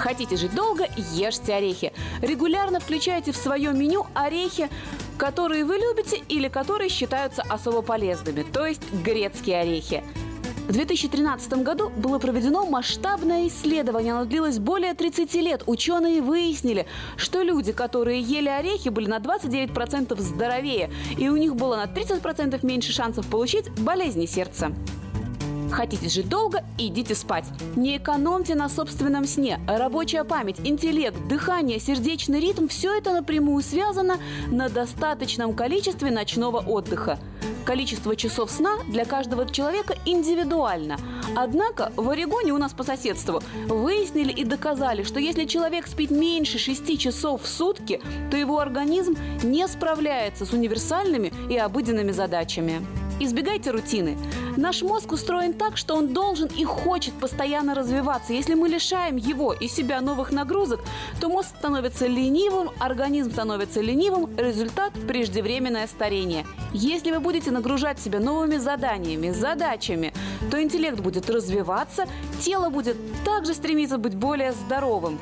[0.00, 1.92] Хотите жить долго– ешьте орехи.
[2.22, 4.70] Регулярно включайте в свое меню орехи,
[5.18, 10.02] которые вы любите или которые считаются особо полезными, то есть грецкие орехи.
[10.68, 14.14] В 2013 году было проведено масштабное исследование.
[14.14, 15.64] Оно длилось более 30 лет.
[15.66, 21.76] Ученые выяснили, что люди, которые ели орехи, были на 29% здоровее, и у них было
[21.76, 24.72] на 30% меньше шансов получить болезни сердца.
[25.70, 27.44] Хотите жить долго– идите спать.
[27.76, 29.60] Не экономьте на собственном сне.
[29.68, 34.16] Рабочая память, интеллект, дыхание, сердечный ритм– все это напрямую связано
[34.50, 37.18] на достаточном количестве ночного отдыха.
[37.64, 40.96] Количество часов сна для каждого человека индивидуально.
[41.36, 46.58] Однако в Орегоне у нас по соседству выяснили и доказали, что если человек спит меньше
[46.58, 48.00] 6 часов в сутки,
[48.30, 52.84] то его организм не справляется с универсальными и обыденными задачами.
[53.22, 54.16] Избегайте рутины.
[54.56, 58.32] Наш мозг устроен так, что он должен и хочет постоянно развиваться.
[58.32, 60.80] Если мы лишаем его и себя новых нагрузок,
[61.20, 66.46] то мозг становится ленивым, организм становится ленивым, результат– преждевременное старение.
[66.72, 70.14] Если вы будете нагружать себя новыми заданиями, задачами,
[70.50, 72.06] то интеллект будет развиваться,
[72.40, 75.18] тело будет также стремиться быть более здоровым.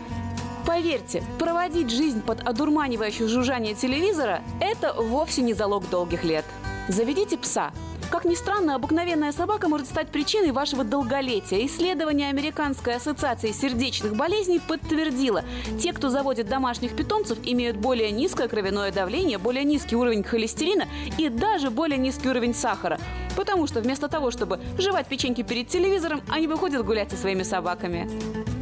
[0.64, 6.44] Поверьте, проводить жизнь под одурманивающее жужжание телевизора– это вовсе не залог долгих лет.
[6.88, 7.70] Заведите пса.
[8.10, 11.66] Как ни странно, обыкновенная собака может стать причиной вашего долголетия.
[11.66, 15.44] Исследование Американской ассоциации сердечных болезней подтвердило,
[15.78, 20.86] те, кто заводит домашних питомцев, имеют более низкое кровяное давление, более низкий уровень холестерина
[21.18, 22.98] и даже более низкий уровень сахара.
[23.36, 28.08] Потому что вместо того, чтобы жевать печеньки перед телевизором, они выходят гулять со своими собаками.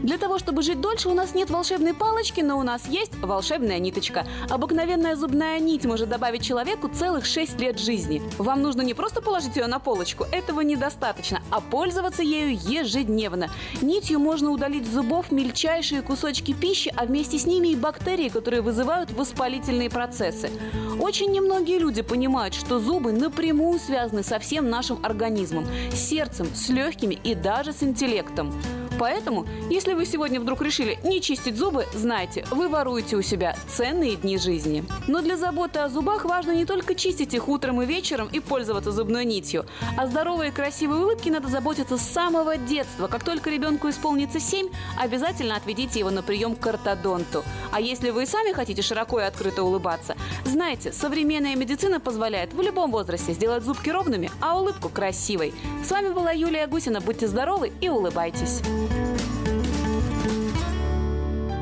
[0.07, 3.81] Для того, чтобы жить дольше, у нас нет волшебной палочки, но у нас есть волшебная
[3.81, 4.25] ниточка.
[4.49, 8.23] Обыкновенная зубная нить может добавить человеку целых 6 лет жизни.
[8.39, 13.51] Вам нужно не просто положить ее на полочку, этого недостаточно, а пользоваться ею ежедневно.
[13.83, 18.63] Нитью можно удалить с зубов мельчайшие кусочки пищи, а вместе с ними и бактерии, которые
[18.63, 20.53] вызывают воспалительные процессы.
[21.01, 26.69] Очень немногие люди понимают, что зубы напрямую связаны со всем нашим организмом, с сердцем, с
[26.69, 28.55] легкими и даже с интеллектом.
[28.99, 34.17] Поэтому, если вы сегодня вдруг решили не чистить зубы, знайте, вы воруете у себя ценные
[34.17, 34.85] дни жизни.
[35.09, 38.93] Но для заботы о зубах важно не только чистить их утром и вечером и пользоваться
[38.93, 39.65] зубной нитью.
[39.97, 43.09] О здоровой и красивой улыбке надо заботиться с самого детства.
[43.09, 44.69] Как только ребенку исполнится 7,
[44.99, 47.43] обязательно отведите его на прием к ортодонту.
[47.73, 52.61] А если вы и сами хотите широко и открыто улыбаться, знайте, современная медицина позволяет в
[52.61, 55.55] любом возрасте сделать зубки ровными, а улыбку красивой.
[55.83, 57.01] С вами была Юлия Гусина.
[57.01, 58.61] Будьте здоровы и улыбайтесь.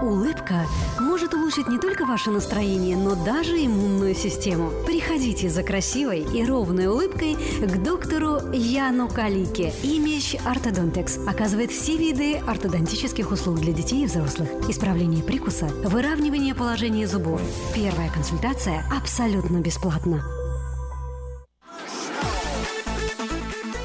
[0.00, 0.64] Улыбка
[1.00, 4.70] может улучшить не только ваше настроение, но даже иммунную систему.
[4.86, 9.72] Приходите за красивой и ровной улыбкой к доктору Яну Калике.
[9.82, 14.48] Image Orthodontics оказывает все виды ортодонтических услуг для детей и взрослых.
[14.68, 17.40] Исправление прикуса, выравнивание положения зубов.
[17.74, 20.22] Первая консультация абсолютно бесплатна.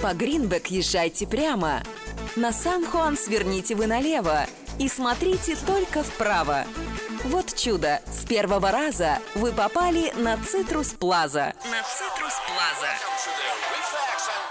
[0.03, 1.81] По Greenback езжайте прямо.
[2.35, 4.45] На San Juan сверните вы налево
[4.79, 6.65] и смотрите только вправо.
[7.23, 8.01] Вот чудо!
[8.07, 11.53] С первого раза вы попали на Citrus Plaza.
[11.71, 12.89] На Citrus Plaza.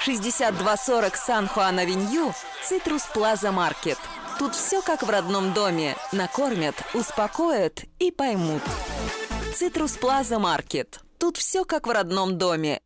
[0.00, 2.32] 6240 San Juan Avenue,
[2.64, 3.98] Citrus Plaza Market.
[4.38, 5.96] Тут все как в родном доме.
[6.10, 8.62] Накормят, успокоят и поймут.
[9.54, 11.00] Citrus Plaza Market.
[11.18, 12.80] Тут все как в родном доме.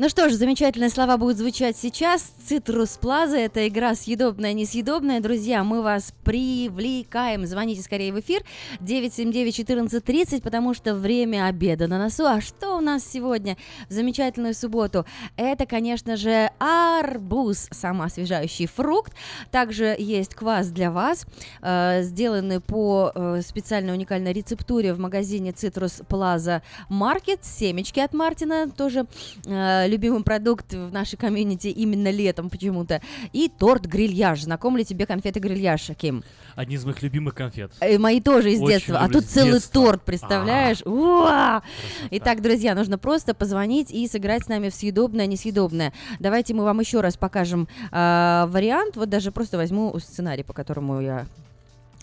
[0.00, 2.32] Ну что ж, замечательные слова будут звучать сейчас.
[2.46, 5.18] Цитрус Плаза– это игра съедобная, несъедобная.
[5.18, 7.44] Друзья, мы вас привлекаем.
[7.48, 8.44] Звоните скорее в эфир
[8.78, 12.26] 979-1430, потому что время обеда на носу.
[12.26, 13.56] А что у нас сегодня
[13.88, 15.04] в замечательную субботу?
[15.36, 19.14] Это, конечно же, арбуз, самоосвежающий фрукт.
[19.50, 21.26] Также есть квас для вас,
[21.60, 27.44] э, сделанный по э, специальной уникальной рецептуре в магазине Цитрус Плаза Маркет.
[27.44, 29.04] Семечки от Мартина, тоже
[29.44, 33.00] э, любимый продукт в нашей комьюнити именно летом почему-то.
[33.32, 34.42] И торт-грильяж.
[34.42, 36.22] Знаком ли тебе конфеты-грильяж, Ким?
[36.54, 37.72] Одни из моих любимых конфет.
[37.80, 38.98] Э, мои тоже из Очень детства.
[39.00, 39.84] А тут целый детства.
[39.84, 40.82] торт, представляешь?
[40.84, 40.88] А.
[40.88, 41.62] Уа!
[42.10, 45.92] Итак, друзья, нужно просто позвонить и сыграть с нами в съедобное, несъедобное.
[46.20, 48.96] Давайте мы вам еще раз покажем а, вариант.
[48.96, 51.26] Вот даже просто возьму сценарий, по которому я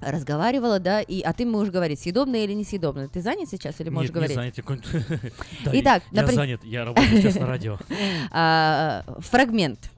[0.01, 3.07] разговаривала, да, и, а ты можешь говорить, съедобное или несъедобное.
[3.07, 4.37] Ты занят сейчас или можешь Нет, говорить?
[4.37, 5.33] не занят.
[5.73, 7.77] Итак, я напри- занят, я работаю сейчас на радио.
[8.31, 9.89] А, Фрагмент.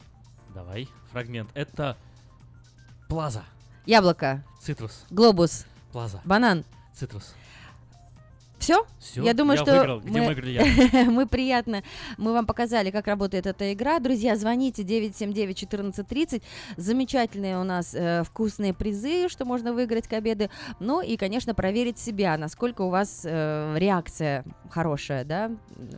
[0.53, 1.49] Давай, фрагмент.
[1.53, 1.97] Это
[3.07, 3.43] плаза,
[3.85, 4.43] Яблоко.
[4.61, 5.65] цитрус, Глобус.
[5.91, 6.63] плаза, Банан.
[6.93, 7.33] цитрус.
[8.59, 8.85] Все?
[8.99, 9.99] Всё, Я думаю, я что выиграл.
[10.01, 11.05] Где мы, выиграли я?
[11.11, 11.83] мы приятно,
[12.17, 13.99] мы вам показали, как работает эта игра.
[13.99, 16.41] Друзья, звоните 979-1430.
[16.75, 20.49] Замечательные у нас э, вкусные призы, что можно выиграть к обеду.
[20.79, 25.51] Ну и, конечно, проверить себя, насколько у вас э, реакция хорошая, да,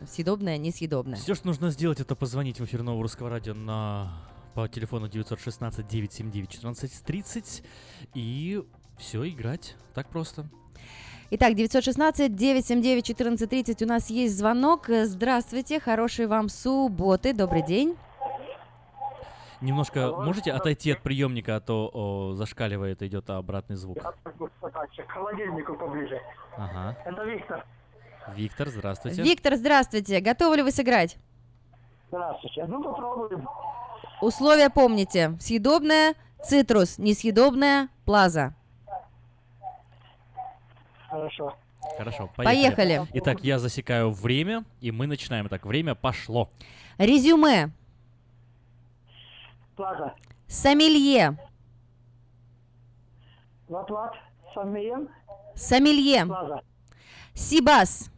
[0.08, 1.16] съедобная, несъедобная.
[1.16, 4.12] Все, что нужно сделать, это позвонить в эфир Нового Русского Радио на
[4.54, 7.62] по телефону 916-979-1430
[8.14, 8.62] и
[8.98, 9.76] все, играть.
[9.94, 10.50] Так просто.
[11.32, 14.88] Итак, 916-979-1430 у нас есть звонок.
[14.88, 17.96] Здравствуйте, хорошей вам субботы, добрый день.
[19.60, 23.98] Немножко можете отойти от приемника, а то о, зашкаливает, идет обратный звук.
[23.98, 24.12] К
[25.06, 26.20] холодильнику поближе.
[26.56, 26.96] Ага.
[27.04, 27.64] Это Виктор.
[28.34, 29.22] Виктор, здравствуйте.
[29.22, 31.16] Виктор, здравствуйте, готовы ли вы сыграть?
[32.08, 32.64] Здравствуйте.
[32.66, 33.48] Ну, попробуем.
[34.20, 35.36] Условия помните.
[35.38, 38.56] Съедобная цитрус, несъедобная плаза.
[41.10, 41.56] Хорошо.
[41.96, 42.74] Хорошо, Поехали.
[42.74, 43.08] поехали.
[43.14, 45.46] Итак, я засекаю время, и мы начинаем.
[45.48, 46.50] Итак, время пошло.
[46.98, 47.70] Резюме.
[49.76, 50.14] Плаза.
[50.46, 51.38] Сомелье.
[53.68, 54.14] Ваплат.
[54.54, 55.08] Самиен.
[55.54, 56.26] Сомелье.
[56.26, 56.60] Плаза.
[57.34, 58.10] Сибас.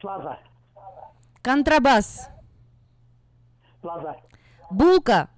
[0.00, 0.38] Плаза.
[1.42, 2.28] Контрабас.
[3.80, 4.16] Плаза.
[4.70, 5.28] Булка.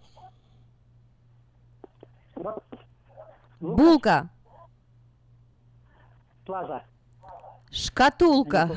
[3.61, 4.29] Булка.
[6.53, 6.83] Плаза.
[7.71, 8.69] Шкатулка.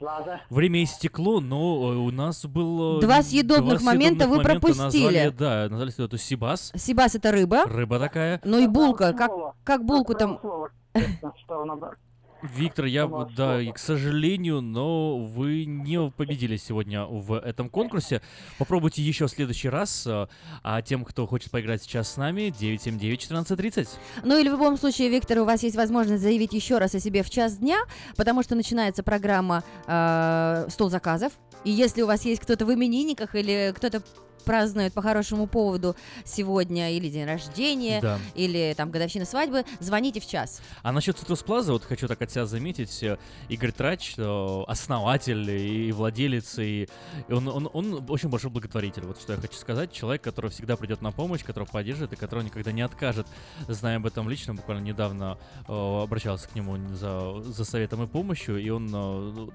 [0.00, 0.40] Плаза.
[0.50, 2.98] Время истекло, но э, у нас был...
[2.98, 5.04] э, Два съедобных два момента вы момента пропустили.
[5.04, 6.72] Назвали, да, назвали это сибас.
[6.74, 7.66] Сибас это рыба.
[7.66, 8.40] Рыба такая.
[8.42, 9.12] Ну и булка.
[9.12, 9.30] Как,
[9.62, 10.40] как булку там...
[12.42, 18.22] Виктор, я, да, и, к сожалению, но вы не победили сегодня в этом конкурсе.
[18.58, 20.06] Попробуйте еще в следующий раз.
[20.06, 20.26] э,
[20.62, 23.88] А тем, кто хочет поиграть сейчас с нами, 979-1430.
[24.24, 27.22] Ну или в любом случае, Виктор, у вас есть возможность заявить еще раз о себе
[27.22, 27.80] в час дня,
[28.16, 31.32] потому что начинается программа э, «Стол заказов».
[31.64, 34.02] И если у вас есть кто-то в именинниках или кто-то
[34.40, 38.18] празднует по хорошему поводу сегодня или день рождения, Да.
[38.34, 40.60] или там годовщина свадьбы, звоните в час.
[40.82, 45.50] А насчет Citrus Plaza, вот хочу так от себя заметить, э, Игорь Трач, э, основатель
[45.50, 46.88] и владелец, и
[47.28, 49.92] он, он, он очень большой благотворитель, вот что я хочу сказать.
[49.92, 53.26] Человек, который всегда придет на помощь, который поддержит и который никогда не откажет.
[53.68, 55.38] Зная об этом лично, буквально недавно
[55.68, 59.50] э, обращался к нему за, за советом и помощью, и он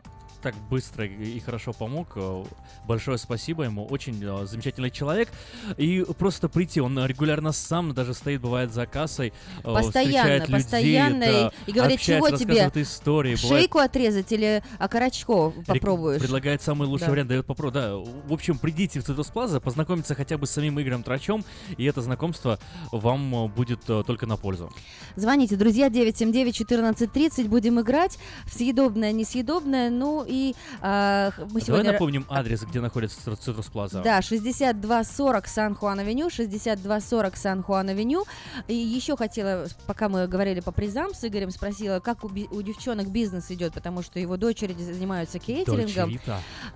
[0.46, 2.10] так быстро и хорошо помог.
[2.16, 2.44] Э,
[2.86, 3.84] Большое спасибо ему.
[3.88, 5.28] Очень э, замечательный человек.
[5.76, 9.34] И просто прийти, он регулярно сам даже стоит, бывает, за кассой.
[9.58, 11.26] э, Постоянно, встречает людей, постоянно.
[11.26, 12.70] да, и, говорит, чего тебе?
[12.76, 13.36] истории.
[13.42, 16.22] бывает, Шейку отрезать или окорочко рек- попробуешь?
[16.22, 17.12] Предлагает самый лучший Да.
[17.12, 17.74] вариант, дает попробовать.
[17.74, 21.44] Да, в общем, придите в Citrus Plaza, познакомиться хотя бы с самим Игорем Трачом,
[21.76, 22.60] и это знакомство
[22.92, 24.72] вам будет только на пользу.
[25.16, 28.20] Звоните, друзья, 979-1430, будем играть
[28.52, 30.35] съедобное, несъедобное, ну и
[30.82, 31.92] а, х- мы Давай сегодня...
[31.94, 34.02] напомним адрес, где находится Citr- Citrus Plaza.
[34.04, 38.26] Да, 6240 San Juan Avenue, 6240 San Juan Avenue.
[38.68, 43.08] И еще хотела, пока мы говорили по призам с Игорем, спросила, как у, у девчонок
[43.10, 46.10] бизнес идет, потому что его дочери занимаются кейтерингом.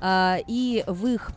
[0.02, 1.32] А, и в их,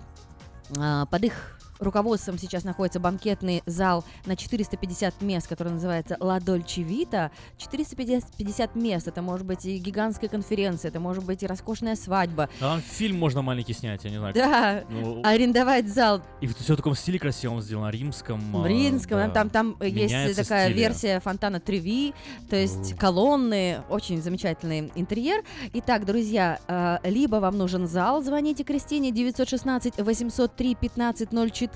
[0.79, 6.83] а, под их руководством сейчас находится банкетный зал на 450 мест, который называется «Ла Дольче
[6.83, 7.31] Вита».
[7.59, 9.09] 450 50 мест.
[9.09, 12.49] Это может быть и гигантская конференция, это может быть и роскошная свадьба.
[12.61, 14.35] А фильм можно маленький снять, я не знаю.
[14.35, 18.41] Да, Ну, арендовать зал И все в таком стиле красивом сделано, римском.
[18.53, 19.29] в а, Римском, да.
[19.29, 20.79] там, там есть такая стили.
[20.79, 22.15] версия фонтана Треви,
[22.49, 25.43] то есть колонны, очень замечательный интерьер.
[25.75, 31.72] Итак, друзья, э, либо вам нужен зал, звоните Кристине 916 803 1504,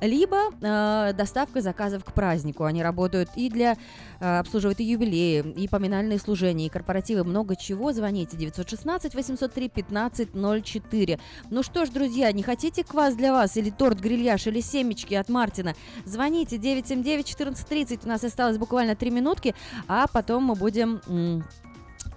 [0.00, 2.64] либо э, доставка заказов к празднику.
[2.64, 3.76] Они работают и для
[4.20, 7.92] э, обслуживают и юбилеи, и поминальные служения, и корпоративы, много чего.
[7.92, 11.18] Звоните 916 803 1504.
[11.50, 15.28] Ну что ж, друзья, не хотите квас для вас или торт грильяж или семечки от
[15.28, 15.74] Мартина?
[16.04, 18.00] Звоните 979-1430.
[18.04, 19.54] У нас осталось буквально 3 минутки,
[19.88, 21.00] а потом мы будем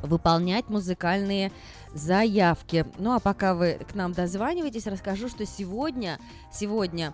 [0.04, 1.52] выполнять музыкальные
[1.94, 2.86] заявки.
[2.98, 6.20] Ну а пока вы к нам дозваниваетесь, расскажу, что сегодня,
[6.52, 7.14] сегодня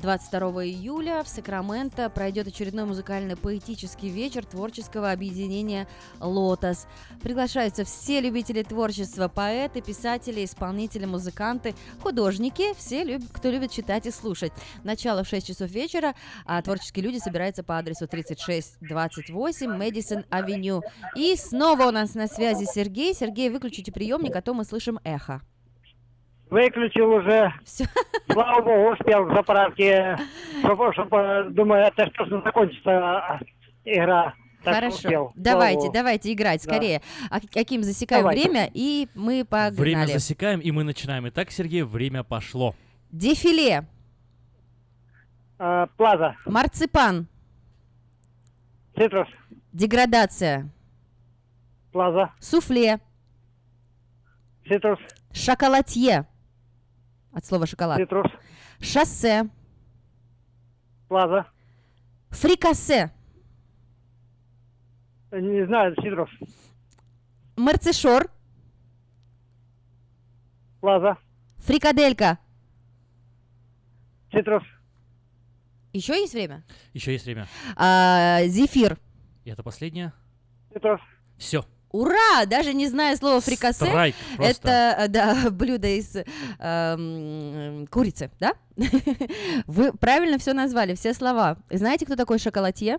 [0.00, 5.86] 22 июля в Сакраменто пройдет очередной музыкальный поэтический вечер творческого объединения
[6.20, 6.86] «Лотос».
[7.22, 14.52] Приглашаются все любители творчества, поэты, писатели, исполнители, музыканты, художники, все, кто любит читать и слушать.
[14.84, 16.14] Начало в 6 часов вечера,
[16.46, 20.82] а творческие люди собираются по адресу 3628 Мэдисон Авеню.
[21.14, 23.14] И снова у нас на связи Сергей.
[23.14, 25.42] Сергей, выключите приемник, а то мы слышим эхо.
[26.50, 27.52] Выключил уже.
[28.30, 30.18] Слава богу, успел к заправке.
[30.60, 33.40] Чтобы, чтобы, думаю, это что же закончится а,
[33.84, 34.34] игра.
[34.64, 34.96] Так Хорошо.
[34.96, 35.10] успел.
[35.10, 35.92] Слава Давайте, богу.
[35.92, 36.70] давайте играть Да.
[36.72, 37.02] скорее.
[37.30, 38.42] А каким засекаем Давайте.
[38.50, 39.76] время, и мы погнали.
[39.80, 41.26] Время засекаем, и мы начинаем.
[41.28, 42.74] Итак, Сергей, время пошло.
[43.10, 43.86] Дефиле.
[45.58, 46.36] А, плаза.
[46.46, 47.26] Марципан.
[48.96, 49.28] Цитрус.
[49.72, 50.68] Деградация.
[51.92, 52.30] Плаза.
[52.38, 52.98] Суфле.
[54.68, 54.98] Цитрус.
[55.32, 56.26] Шоколатье.
[57.32, 57.98] От слова шоколад.
[57.98, 58.26] Цитрус.
[58.80, 59.48] Шоссе.
[61.08, 61.46] Плаза.
[62.30, 63.10] Фрикасе.
[65.32, 66.30] Не знаю, цитрус.
[67.56, 68.30] Марцишор.
[70.80, 71.16] Плаза.
[71.58, 72.38] Фрикаделька.
[74.32, 74.62] Цитрус.
[75.92, 76.64] Еще есть время?
[76.94, 77.46] Еще есть время.
[77.76, 78.98] А, зефир.
[79.44, 80.12] И это последнее.
[80.72, 81.00] Цитрус.
[81.36, 81.64] Все.
[81.92, 82.46] Ура!
[82.46, 83.84] Даже не зная слова фрикасе.
[83.84, 84.68] Страйк просто.
[84.68, 86.16] Это, э, да, блюдо из
[86.58, 88.52] эм, курицы, да?
[89.66, 91.56] Вы правильно все назвали, все слова.
[91.68, 92.98] Знаете, кто такой шоколатье?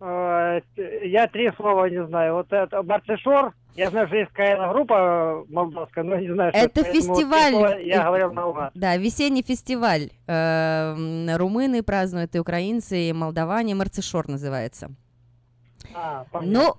[0.00, 2.34] Э, я три слова не знаю.
[2.34, 6.80] Вот это Барцишор, я знаю, что есть какая-то группа молдавская, но не знаю, что Это
[6.82, 7.86] вот фестиваль.
[7.86, 8.70] Я э, говорил наугад.
[8.74, 10.10] Да, весенний фестиваль.
[10.26, 13.74] Э, м, Румыны празднуют, и украинцы, и молдаване.
[13.74, 14.90] Марцишор называется.
[15.94, 16.74] А, Ну,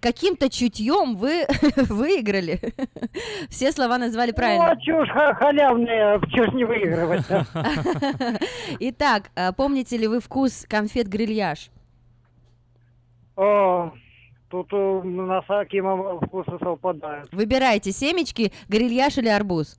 [0.00, 1.46] каким-то чутьем вы
[1.76, 2.60] выиграли.
[3.50, 4.70] Все слова назвали Ну, правильно.
[4.70, 7.26] а чушь ха- халявная, чушь не выигрывать.
[7.28, 7.46] да.
[8.80, 11.70] Итак, э, помните ли вы вкус конфет грильяж?
[13.36, 13.92] О,
[14.50, 17.32] тут у нас с Акимом вкусы совпадают.
[17.32, 19.78] Выбирайте семечки, грильяж или арбуз.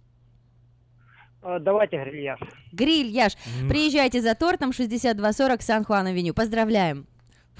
[1.42, 2.40] А, Давайте грильяж.
[2.72, 3.34] Грильяж.
[3.68, 6.34] Приезжайте за тортом 6240 Сан-Хуан-Авеню.
[6.34, 7.06] Поздравляем.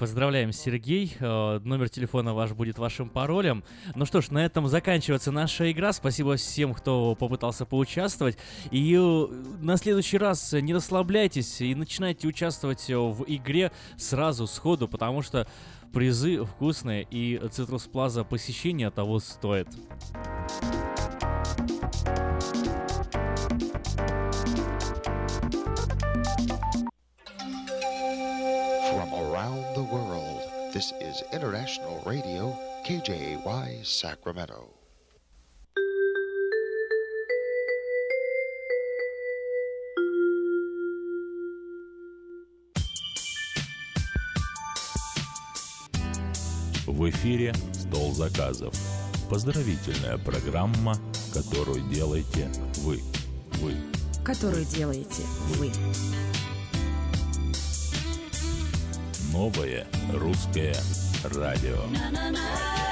[0.00, 1.14] Поздравляем, Сергей.
[1.20, 3.62] Э, Номер телефона ваш будет вашим паролем.
[3.94, 5.92] Ну что ж, на этом заканчивается наша игра.
[5.92, 8.38] Спасибо всем, кто попытался поучаствовать.
[8.70, 9.26] И э,
[9.60, 15.46] на следующий раз не расслабляйтесь и начинайте участвовать э, в игре сразу, сходу, потому что
[15.92, 19.68] призы вкусные и Цитрус Плаза посещение того стоит.
[28.90, 29.69] From around
[30.80, 34.70] this is International Radio, KJY Sacramento.
[46.86, 48.74] В эфире «Стол заказов».
[49.28, 50.96] Поздравительная программа,
[51.34, 53.02] которую делаете вы.
[53.60, 53.74] Вы.
[54.24, 55.24] которую делаете
[55.58, 55.70] вы.
[59.32, 60.74] Новое русское
[61.22, 61.76] радио.
[61.84, 62.89] Живущая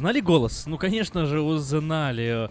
[0.00, 0.64] Узнали голос?
[0.66, 2.48] Ну, конечно же, узнали.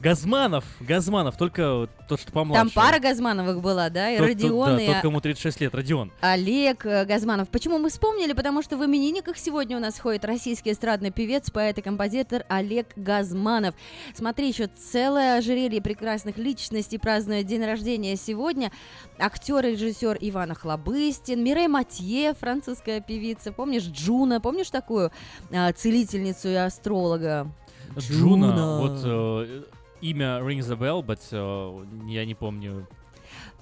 [0.00, 2.64] Газманов, Газманов, только тот, что помладше.
[2.64, 4.10] Там пара Газмановых была, да?
[4.10, 6.12] И Тот, Родион, тот, да, и тот, кому 36 лет, Родион.
[6.20, 7.50] Олег э, Газманов.
[7.50, 8.32] Почему мы вспомнили?
[8.32, 12.88] Потому что в именинниках сегодня у нас ходит российский эстрадный певец, поэт и композитор Олег
[12.96, 13.74] Газманов.
[14.14, 18.72] Смотри, еще целое ожерелье прекрасных личностей празднует день рождения сегодня.
[19.18, 23.52] Актер и режиссер Иван Охлобыстин, Мирей Матье, французская певица.
[23.52, 24.40] Помнишь Джуна?
[24.40, 25.12] Помнишь такую
[25.52, 27.52] а, целительницу и астролога?
[27.98, 29.62] Джуна, вот э,
[30.00, 32.86] имя rings a bell, but э, я не помню.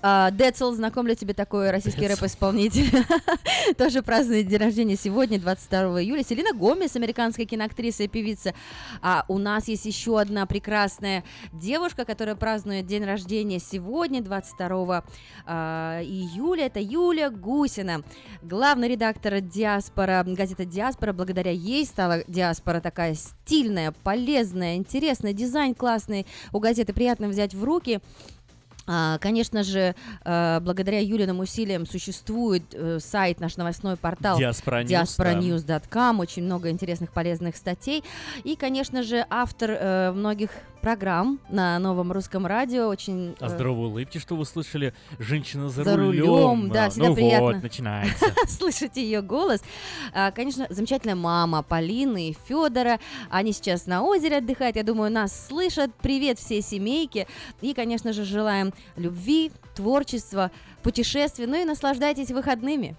[0.02, 2.90] А, Децл, знаком ли тебе такой российский рэп-исполнитель?
[3.78, 6.22] Тоже празднует день рождения сегодня, 22 июля.
[6.22, 8.54] Селина Гомес, американская киноактриса и певица.
[9.00, 15.04] А у нас есть еще одна прекрасная девушка, которая празднует день рождения сегодня, 22
[15.46, 16.66] а, июля.
[16.66, 18.02] Это Юля Гусина,
[18.42, 21.14] главный редактор «Диаспора», газета «Диаспора».
[21.14, 27.64] Благодаря ей стала «Диаспора» такая стильная, полезная, интересная, дизайн классный у газеты, приятно взять в
[27.64, 28.00] руки.
[28.86, 35.04] А, Конечно же, э, благодаря Юлиным усилиям существует э, сайт, наш новостной портал Diaspora News,
[35.66, 38.04] diasporanews.com, очень много интересных полезных статей.
[38.44, 43.34] И, конечно же, автор э, многих программ на новом русском радио, очень...
[43.40, 44.94] А э, здоровой улыбки, что вы слышали?
[45.18, 46.26] Женщина за, За рулем.
[46.26, 47.46] рулем, да, всегда ну приятно.
[47.46, 48.26] вот, начинается.
[48.48, 49.62] слышать ее голос.
[50.14, 53.00] А, Конечно, замечательная мама Полины и Федора.
[53.30, 54.76] Они сейчас на озере отдыхают.
[54.76, 55.90] Я думаю, нас слышат.
[56.00, 57.26] Привет всей семейке.
[57.60, 60.50] И, конечно же, желаем любви, творчества,
[60.82, 61.46] путешествий.
[61.46, 62.96] Ну и наслаждайтесь выходными.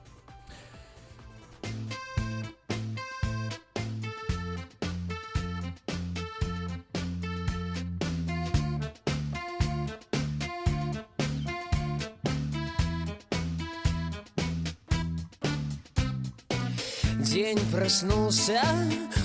[17.37, 18.63] День проснулся,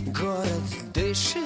[0.09, 0.47] город
[0.93, 1.43] дышит.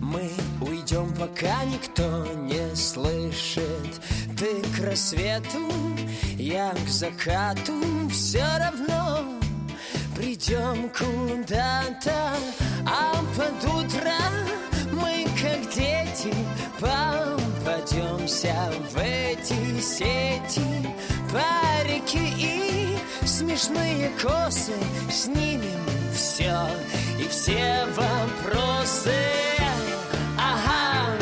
[0.00, 0.28] Мы
[0.60, 4.02] уйдем, пока никто не слышит.
[4.36, 5.70] Ты к рассвету,
[6.36, 7.80] я к закату.
[8.10, 9.38] Все равно
[10.16, 12.34] придем куда-то.
[12.88, 14.14] А под утро
[14.90, 16.34] мы, как дети
[16.80, 18.54] Попадемся
[18.90, 20.60] в эти сети
[23.56, 24.72] смешные косы
[25.10, 26.56] Снимем все
[27.18, 29.14] и все вопросы.
[30.36, 31.16] Ага,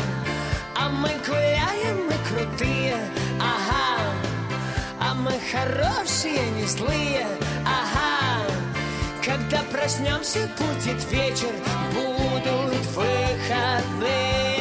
[0.75, 2.95] а мы гуляем, мы крутые.
[3.39, 4.11] Ага,
[4.99, 7.27] а мы хорошие, не злые.
[7.65, 8.45] Ага,
[9.23, 11.53] когда проснемся, будет вечер
[11.93, 14.52] Будут выходные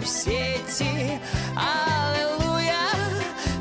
[0.00, 1.20] в сети.
[1.56, 2.88] Аллилуйя,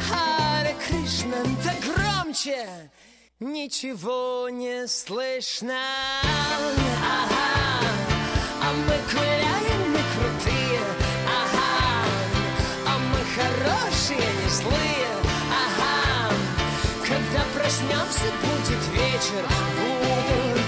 [0.08, 2.68] Харе Кришна, да громче!
[3.40, 5.80] Ничего не слышно.
[7.02, 7.88] Ага,
[8.62, 10.82] а мы гуляем, мы крутые.
[11.40, 11.72] Ага,
[12.86, 15.12] а мы хорошие, не злые.
[15.64, 16.34] Ага,
[17.08, 19.46] когда проснемся, будет вечер.
[19.80, 20.59] Будут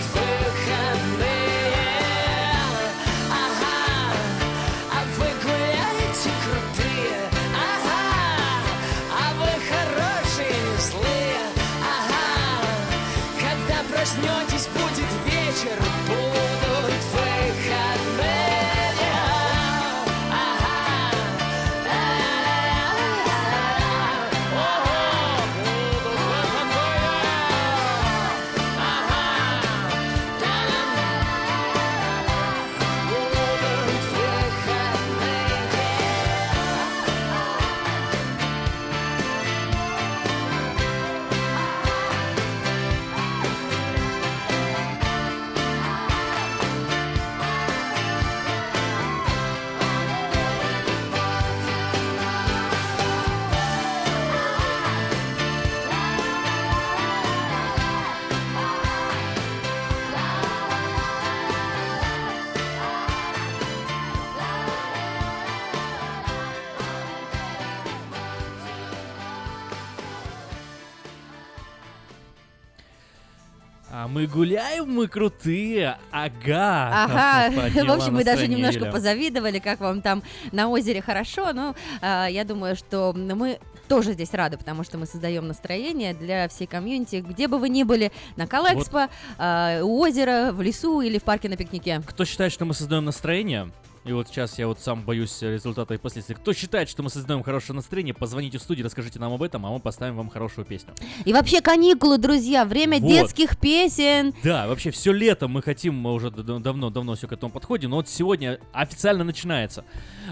[74.12, 77.06] мы гуляем, мы крутые, ага.
[77.06, 77.50] Ага,
[77.86, 82.44] в общем, мы даже немножко позавидовали, как вам там на озере хорошо, но а, я
[82.44, 87.48] думаю, что мы тоже здесь рады, потому что мы создаем настроение для всей комьюнити, где
[87.48, 89.08] бы вы ни были, на Калэкспо,
[89.38, 92.02] а, у озера, в лесу или в парке на пикнике.
[92.06, 93.70] Кто считает, что мы создаем настроение,
[94.04, 96.36] и вот сейчас я вот сам боюсь результата и последствий.
[96.36, 99.70] Кто считает, что мы создаем хорошее настроение, позвоните в студию, расскажите нам об этом, а
[99.70, 100.94] мы поставим вам хорошую песню.
[101.26, 103.08] И вообще каникулы, друзья, время Вот.
[103.10, 104.34] детских песен.
[104.44, 108.10] Да, вообще все лето мы хотим, мы уже давно-давно все к этому подходим, но вот
[108.10, 109.86] сегодня официально начинается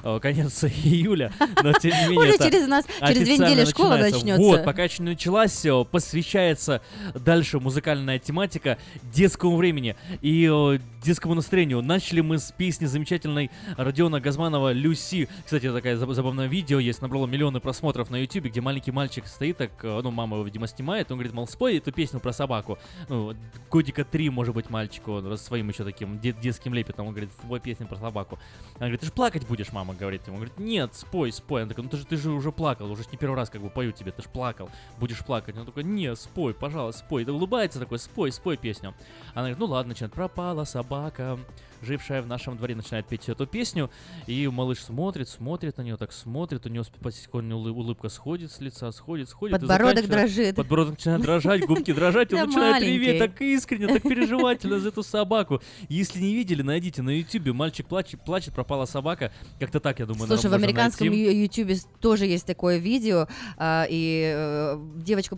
[0.04, 1.32] э, конец июля,
[1.64, 4.42] но тем не менее Уже через нас- через две недели школа начнется.
[4.42, 6.82] Вот, пока еще не началась, э, посвящается
[7.14, 11.82] дальше музыкальная тематика детскому времени и э, детскому настроению.
[11.82, 15.30] Начали мы с песни замечательной Родиона Газманова «Люси».
[15.44, 19.72] Кстати, заб- забавное видео есть, набрало миллионы просмотров на YouTube, где маленький мальчик стоит, так,
[19.84, 22.78] э, ну, мама его, видимо, снимает, он говорит, мол, спой эту песню про собаку.
[23.08, 23.34] Ну,
[23.70, 27.88] годика три, может быть, мальчику, своим еще таким де- детским лепетом, он говорит, спой песню
[27.88, 28.38] про собаку.
[28.76, 30.38] Она говорит, ты же плакать будешь, мама, говорит ему.
[30.38, 31.62] Он говорит, нет, спой, спой.
[31.62, 33.70] Она такая, ну ты же, ты же уже плакал, уже не первый раз как бы
[33.70, 35.58] пою тебе, ты же плакал, будешь плакать.
[35.58, 37.24] Он такой, не, спой, пожалуйста, спой.
[37.24, 38.94] И улыбается такой, спой, спой песню.
[39.34, 41.38] Она говорит, ну ладно, начинает, пропала собака, собака
[41.82, 43.90] жившая в нашем дворе, начинает петь эту песню,
[44.28, 48.60] и малыш смотрит, смотрит на нее, так смотрит, у него потихоньку улы- улыбка сходит с
[48.60, 49.60] лица, сходит, сходит.
[49.60, 50.56] Подбородок дрожит.
[50.56, 55.62] Подбородок начинает дрожать, губки дрожать, он начинает реветь так искренне, так переживательно за эту собаку.
[55.88, 60.28] Если не видели, найдите на ютубе, мальчик плачет, плачет, пропала собака, как-то так, я думаю,
[60.28, 61.24] Слушай, в американском найти.
[61.24, 63.28] ю- ютубе с- тоже есть такое видео,
[63.58, 65.38] а, и э, девочка,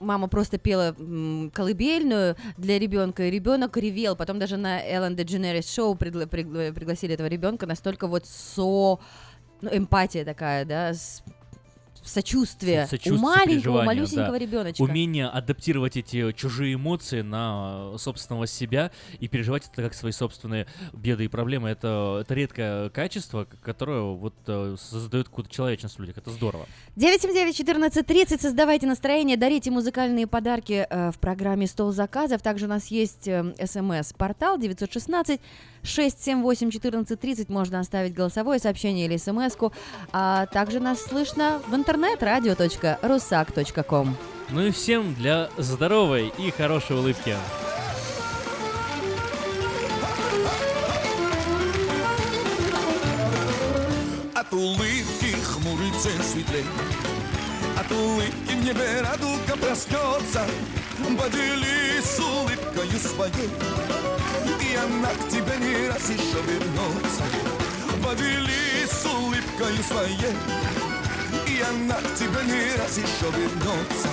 [0.00, 0.94] мама просто пела
[1.52, 4.16] колыбельную для ребенка, и ребенок ревел.
[4.16, 8.98] Потом даже на Эллен Дедженерис шоу пригла- пригла- пригласили этого ребенка, настолько вот со...
[9.62, 11.22] Ну, эмпатия такая, да, с-
[12.04, 14.38] сочувствие, Сочувствие, у маленького, малюсенького да.
[14.38, 14.82] ребеночка.
[14.82, 20.66] Умение адаптировать эти чужие эмоции на э, собственного себя и переживать это как свои собственные
[20.92, 21.68] беды и проблемы.
[21.68, 26.18] Это, это редкое качество, которое вот э, создает какую-то человечность в людях.
[26.18, 26.66] Это здорово.
[26.96, 32.42] 979-1430, создавайте настроение, дарите музыкальные подарки э, в программе «Стол заказов».
[32.42, 35.40] Также у нас есть э, смс-портал 916
[35.82, 37.48] 678 1430.
[37.48, 39.72] Можно оставить голосовое сообщение или смс-ку.
[40.12, 44.16] А также нас слышно в интернет radio.rusak.com.
[44.50, 47.34] Ну и всем для здоровой и хорошей улыбки.
[54.34, 55.34] От улыбки
[56.00, 56.64] цен светлей.
[57.76, 60.46] От улыбки в небе радуга проснется.
[61.18, 63.50] Поделись улыбкою своей.
[64.60, 67.24] И она к тебе не раз еще вернется
[68.04, 70.89] Поделись улыбкою своей
[71.60, 74.08] К тебе не раз еще вернется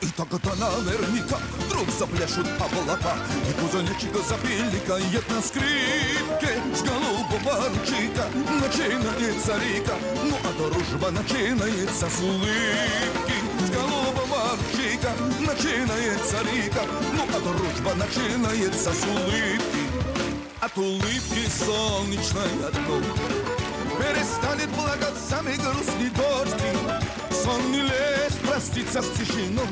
[0.00, 3.16] и тогда наверняка вдруг запляшут облака
[3.48, 8.24] И кузонечек запиликает на скрипке С голубого ручейка
[8.62, 13.34] начинается река Ну а дружба начинается с улыбки
[13.66, 16.82] С голубого ручейка начинается река
[17.12, 19.82] Ну а дружба начинается с улыбки
[20.60, 23.59] От улыбки солнечной одной
[24.00, 26.56] Перестанет плакать самый грустный дождь.
[27.30, 29.66] Сон не лезь проститься с тишиной.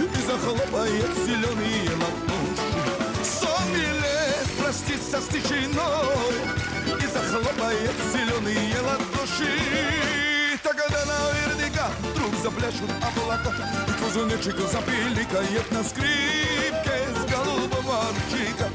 [0.00, 3.22] И захлопает зеленые ладоши.
[3.22, 6.36] Сон не лезь проститься с тишиной.
[6.86, 9.88] И захлопает зеленые ладоши.
[10.62, 13.52] Тогда наверняка вдруг запляшут облака
[13.88, 18.68] И кузунечек запиликает на скрипке С голубого ручейка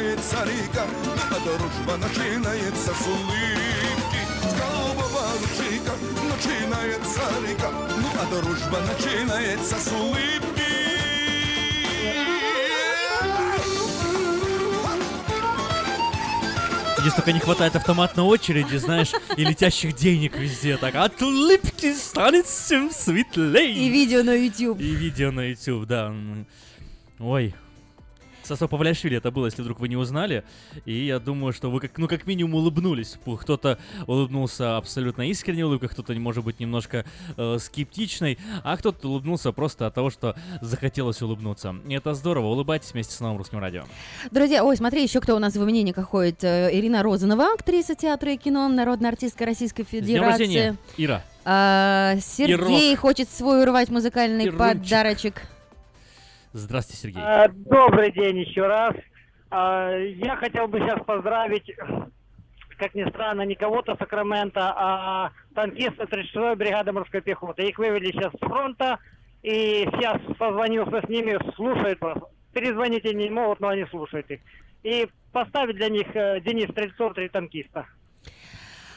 [0.00, 5.92] начинается река Ну а дружба начинается с улыбки С голубого ручейка
[6.28, 10.40] начинается река Ну а дружба начинается с улыбки
[16.98, 20.76] Здесь только не хватает автоматной очереди, знаешь, и летящих денег везде.
[20.76, 23.72] Так, от улыбки станет всем светлей.
[23.72, 24.78] И видео на YouTube.
[24.78, 26.12] И видео на YouTube, да.
[27.18, 27.54] Ой.
[28.50, 30.42] Сосо Павлиашвили это было, если вдруг вы не узнали.
[30.84, 33.16] И я думаю, что вы как, ну, как минимум улыбнулись.
[33.40, 37.04] Кто-то улыбнулся абсолютно искренней улыбкой, кто-то, может быть, немножко
[37.36, 41.76] э, скептичной, а кто-то улыбнулся просто от того, что захотелось улыбнуться.
[41.88, 42.46] И это здорово.
[42.46, 43.84] Улыбайтесь вместе с новым русским радио.
[44.32, 46.42] Друзья, ой, смотри, еще кто у нас в именинниках ходит.
[46.42, 50.42] Ирина Розанова, актриса театра и кино, народная артистка Российской С днем Федерации.
[50.42, 51.24] рождения, Ира.
[51.44, 53.00] А, Сергей Ирок.
[53.00, 54.58] хочет свой урвать музыкальный Ирунчик.
[54.58, 55.42] подарочек.
[56.52, 57.22] Здравствуйте, Сергей.
[57.22, 58.94] А, Добрый день еще раз.
[59.50, 61.70] А, Я хотел бы сейчас поздравить,
[62.78, 67.62] как ни странно, не кого-то Сакрамента, а танкиста 36-й бригады морской пехоты.
[67.68, 68.98] Их вывели сейчас с фронта,
[69.42, 72.00] И сейчас созвонился с ними, слушают.
[72.52, 74.40] Перезвонить они не могут, но они слушают их.
[74.82, 77.86] И поставить для них э, Денис Стрельцов, три танкиста.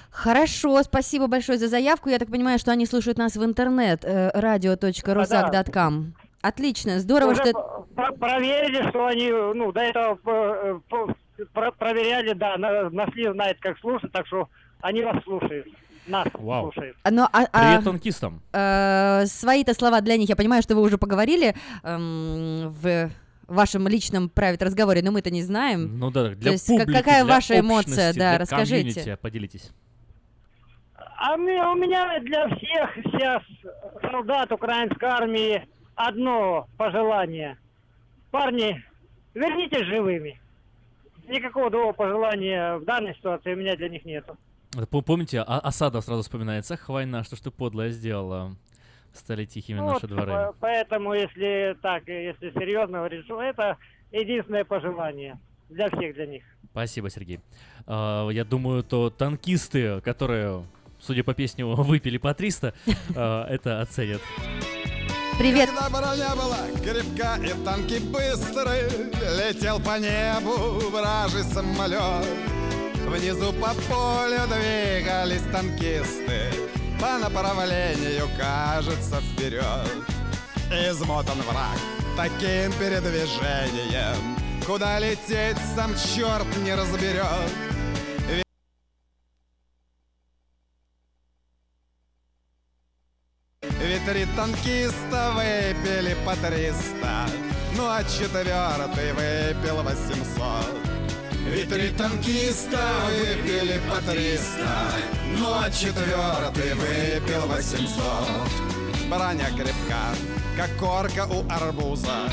[0.09, 2.09] Хорошо, спасибо большое за заявку.
[2.09, 6.13] Я так понимаю, что они слушают нас в интернет э, radio.rusak.com.
[6.53, 7.87] Отлично, здорово, Уже что...
[7.95, 10.79] про- проверили, что они, ну, до этого э,
[11.53, 14.49] про- проверяли, да, на- нашли, знают, как слушать, так что
[14.81, 15.65] они вас слушают.
[16.05, 16.63] Нас Вау.
[16.73, 16.97] слушают.
[17.09, 18.41] Но, а- а, Привет танкистам.
[18.51, 23.09] э, свои-то слова для них, я понимаю, что вы уже поговорили эм, в
[23.47, 25.97] вашем личном правит разговоре, но мы-то не знаем.
[25.97, 28.93] Ну да, для есть как- публики, какая для ваша эмоция, да, для расскажите.
[28.99, 29.17] комьюнити.
[29.21, 29.71] Поделитесь.
[31.15, 33.41] А мне- у меня для всех сейчас
[34.11, 35.65] солдат украинской армии
[35.95, 37.57] одно пожелание.
[38.31, 38.83] Парни,
[39.33, 40.39] вернитесь живыми.
[41.27, 44.37] Никакого другого пожелания в данной ситуации у меня для них нету.
[44.89, 46.73] Помните, а- осада сразу вспоминается.
[46.73, 48.55] Ах, война, что ж ты подлая сделала.
[49.13, 50.31] Стали тихими Вот, наши дворы.
[50.31, 53.77] по- поэтому, если так, если серьезно что это
[54.11, 55.37] единственное пожелание
[55.69, 56.43] для всех, для них.
[56.71, 57.39] Спасибо, Сергей.
[57.85, 60.63] А, Я думаю, то танкисты, которые,
[60.99, 62.73] судя по песне, выпили по 300,
[63.15, 64.21] а, это оценят.
[65.37, 65.69] Привет.
[65.69, 68.89] Когда броня была крепка и танки быстрые,
[69.37, 72.25] Летел по небу вражий самолет.
[73.07, 76.51] Внизу по полю двигались танкисты,
[77.01, 79.89] По направлению, кажется, вперед.
[80.71, 81.79] Измотан враг
[82.15, 87.72] таким передвижением, Куда лететь сам черт не разберет.
[93.83, 97.27] Ведь три танкиста выпили по 300,
[97.75, 100.23] Ну а четвертый выпил 800.
[101.49, 104.57] Ведь три танкиста выпили по 300,
[105.37, 109.09] Ну а четвертый выпил 800.
[109.09, 110.15] Броня крепка,
[110.55, 112.29] как корка у арбуза,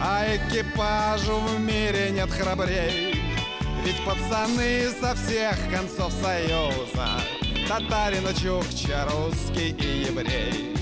[0.00, 3.14] А экипажу в мире нет храбрей.
[3.84, 7.37] Ведь пацаны со всех концов союза
[7.68, 10.74] Татарин, чукча, русский и еврей.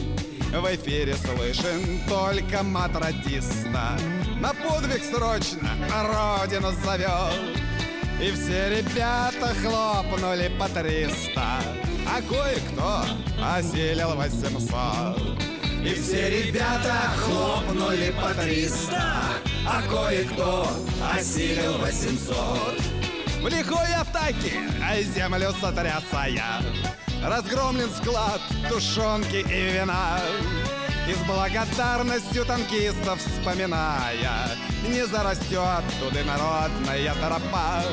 [0.52, 3.98] В эфире слышен только мат радиста.
[4.40, 7.58] На подвиг срочно родину зовет
[8.23, 11.58] И все ребята хлопнули по триста.
[12.08, 13.02] А кое-кто
[13.42, 15.42] осилил 800
[15.84, 19.12] И все ребята хлопнули по триста.
[19.66, 20.68] А кое-кто
[21.12, 22.95] осилил 800
[23.40, 26.62] в лихой атаке, а землю сотрясая.
[27.23, 30.20] Разгромлен склад тушенки и вина.
[31.08, 34.48] И с благодарностью танкистов вспоминая
[34.89, 37.84] Не зарастет туды народная тропа.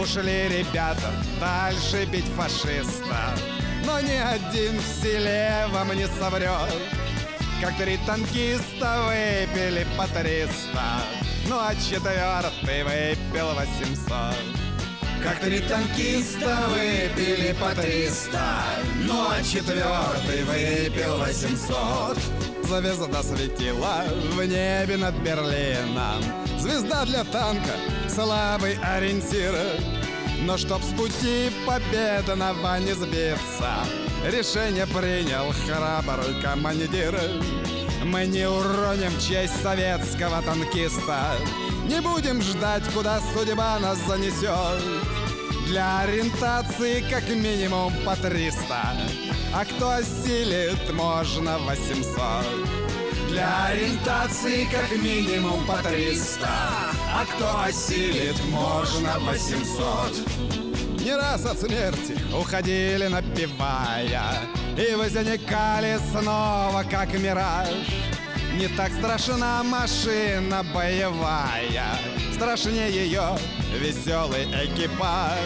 [0.00, 3.36] Ушли ребята дальше бить фашиста
[3.86, 6.72] Но ни один в селе вам не соврет.
[7.60, 14.64] Как три танкиста выпили по триста Ну а четвертый выпил восемьсот.
[15.22, 18.38] Как три танкиста выпили по 300
[19.04, 22.18] Ну а четвертый выпил 800
[22.62, 26.22] Звезда светила в небе над Берлином.
[26.58, 27.72] Звезда для танка,
[28.06, 29.54] слабый ориентир.
[30.42, 33.76] Но чтоб с пути победного не сбиться
[34.26, 37.18] Решение принял храбрый командир
[38.04, 41.36] Мы не уроним честь советского танкиста.
[41.88, 44.82] Не будем ждать, куда судьба нас занесет.
[45.66, 48.58] Для ориентации как минимум по 300
[49.54, 52.10] А кто осилит, можно 800
[53.30, 60.63] Для ориентации как минимум по 300 А кто осилит, можно 800
[61.04, 64.40] Не раз от смерти уходили напивая
[64.78, 67.68] И возникали снова как мираж.
[68.58, 71.98] Не так страшна машина боевая
[72.32, 73.36] Страшнее ее
[73.78, 75.38] веселый экипаж.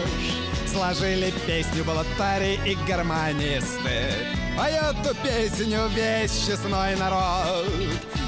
[0.65, 4.13] Сложили песню болотари и гармонисты
[4.59, 7.65] Поет эту песню весь честной народ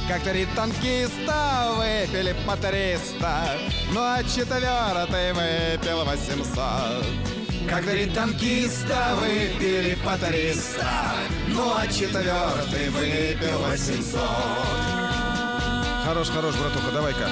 [0.07, 3.57] Как три танкиста выпили по триста
[3.91, 7.05] Ну а четвертый выпил восемьсот.
[7.69, 10.85] Как три танкиста выпили по 300
[11.49, 14.21] Ну а четвертый выпил 800
[16.05, 17.29] Хорош, хорош, братуха, давай-ка.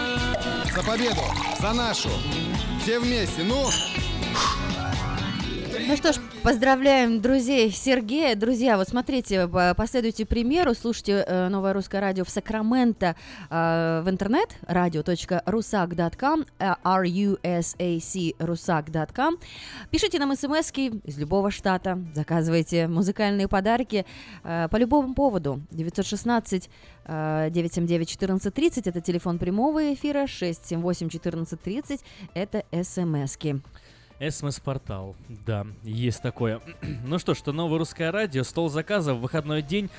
[0.76, 1.22] За победу,
[1.60, 2.10] за нашу.
[2.82, 3.66] Все вместе, ну
[5.90, 8.36] Ну что ж, поздравляем друзей Сергея.
[8.36, 13.16] Друзья, вот смотрите, по- последуйте примеру, слушайте э, Новое Русское Радио в Сакраменто
[13.50, 19.38] э, в интернет, radio.rusak.com, э, R-U-S-A-C, rusak.com.
[19.90, 24.06] Пишите нам смс из любого штата, заказывайте музыкальные подарки
[24.44, 25.60] э, по любому поводу.
[25.72, 26.70] 916
[27.06, 32.02] э, 979 1430 это телефон прямого эфира, 678 1430
[32.36, 33.64] это смски.
[34.20, 35.16] СМС-портал,
[35.46, 36.60] да, есть такое.
[37.06, 39.90] ну что ж, это новое русское радио, стол заказов, выходной день.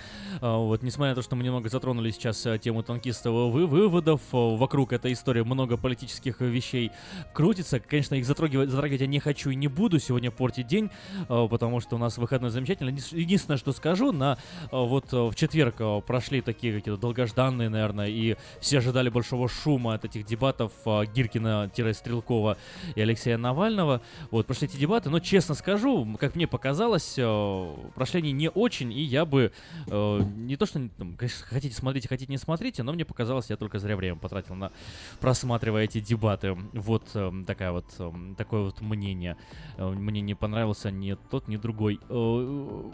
[0.42, 4.20] А, Вот, несмотря на то, что мы немного затронули сейчас а, тему танкистовых вы- выводов,
[4.32, 6.90] а, вокруг этой истории много политических вещей
[7.32, 7.80] крутится.
[7.80, 10.90] Конечно, их затрагивать, затрагивать я не хочу и не буду сегодня портить день,
[11.30, 12.92] а, потому что у нас выходной замечательный.
[12.92, 14.36] Единс- Единственное, что скажу, на
[14.70, 15.76] а, вот а, в четверг
[16.06, 22.56] прошли такие какие-то долгожданные, наверное, и все ожидали большого шума от этих дебатов Гиркина-Стрелкова
[22.94, 24.02] и Алексея Навального.
[24.30, 28.92] Вот, прошли эти дебаты, но честно скажу, как мне показалось, э, прошли они не очень,
[28.92, 29.52] и я бы
[29.86, 33.78] э, не то, что там, хотите смотрите, хотите не смотрите, но мне показалось, я только
[33.78, 34.72] зря время потратил на
[35.20, 36.52] просматривая эти дебаты.
[36.72, 39.36] Вот э, такая вот, э, такое вот мнение.
[39.76, 42.00] Э, Мне не понравился ни тот, ни другой.
[42.08, 42.90] Э,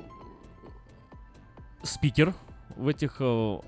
[1.82, 2.34] Спикер
[2.76, 3.58] в этих э,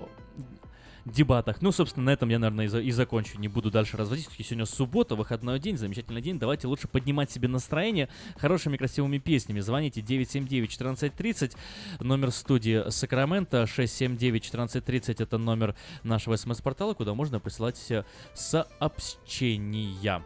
[1.05, 1.61] дебатах.
[1.61, 3.39] Ну, собственно, на этом я, наверное, и, за- и закончу.
[3.39, 4.25] Не буду дальше разводить.
[4.25, 6.39] Всё-таки сегодня суббота, выходной день, замечательный день.
[6.39, 9.59] Давайте лучше поднимать себе настроение хорошими красивыми песнями.
[9.59, 11.55] Звоните 979-1430,
[11.99, 18.03] номер студии Сакрамента, 679-1430, это номер нашего смс-портала, куда можно присылать э,
[18.33, 20.23] сообщения.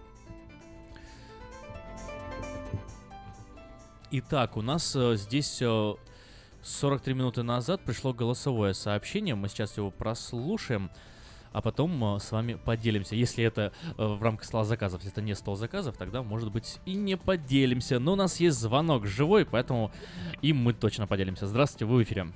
[4.12, 5.94] Итак, у нас э, здесь э,
[6.64, 9.36] 43 минуты назад пришло голосовое сообщение.
[9.36, 10.90] Мы сейчас его прослушаем,
[11.52, 13.16] а потом э, с вами поделимся.
[13.16, 16.80] Если это э, в рамках стола заказов, если это не стол заказов, тогда, может быть,
[16.86, 18.00] и не поделимся.
[18.00, 19.92] Но у нас есть звонок живой, поэтому
[20.42, 21.48] им мы точно поделимся.
[21.48, 22.28] Здравствуйте, вы в эфире.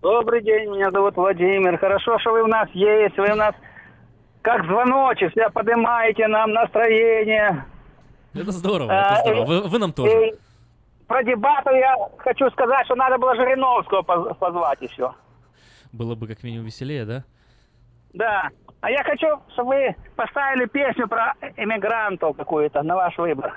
[0.00, 1.78] Добрый день, меня зовут Владимир.
[1.78, 3.54] Хорошо, что вы у нас есть, вы у нас
[4.40, 7.64] как звоночек, всегда поднимаете нам настроение.
[8.34, 9.44] Это здорово, А, это здорово.
[9.46, 10.32] Вы, вы нам тоже.
[11.06, 15.12] Про дебаты я хочу сказать, что надо было Жириновского поз- позвать еще.
[15.92, 17.24] Было бы как минимум веселее, да?
[18.12, 18.48] Да.
[18.80, 23.54] А я хочу, чтобы вы поставили песню про эмигрантов какую-то на ваш выбор.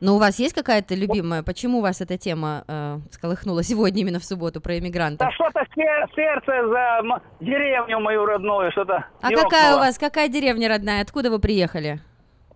[0.00, 1.42] Но у вас есть какая-то любимая?
[1.42, 5.26] Почему у вас эта тема э, сколыхнула сегодня именно в субботу про иммигрантов?
[5.26, 9.48] Да что-то сер- сердце за деревню мою родную, что-то А ёкнуло.
[9.50, 11.02] какая у вас, какая деревня родная?
[11.02, 12.00] Откуда вы приехали?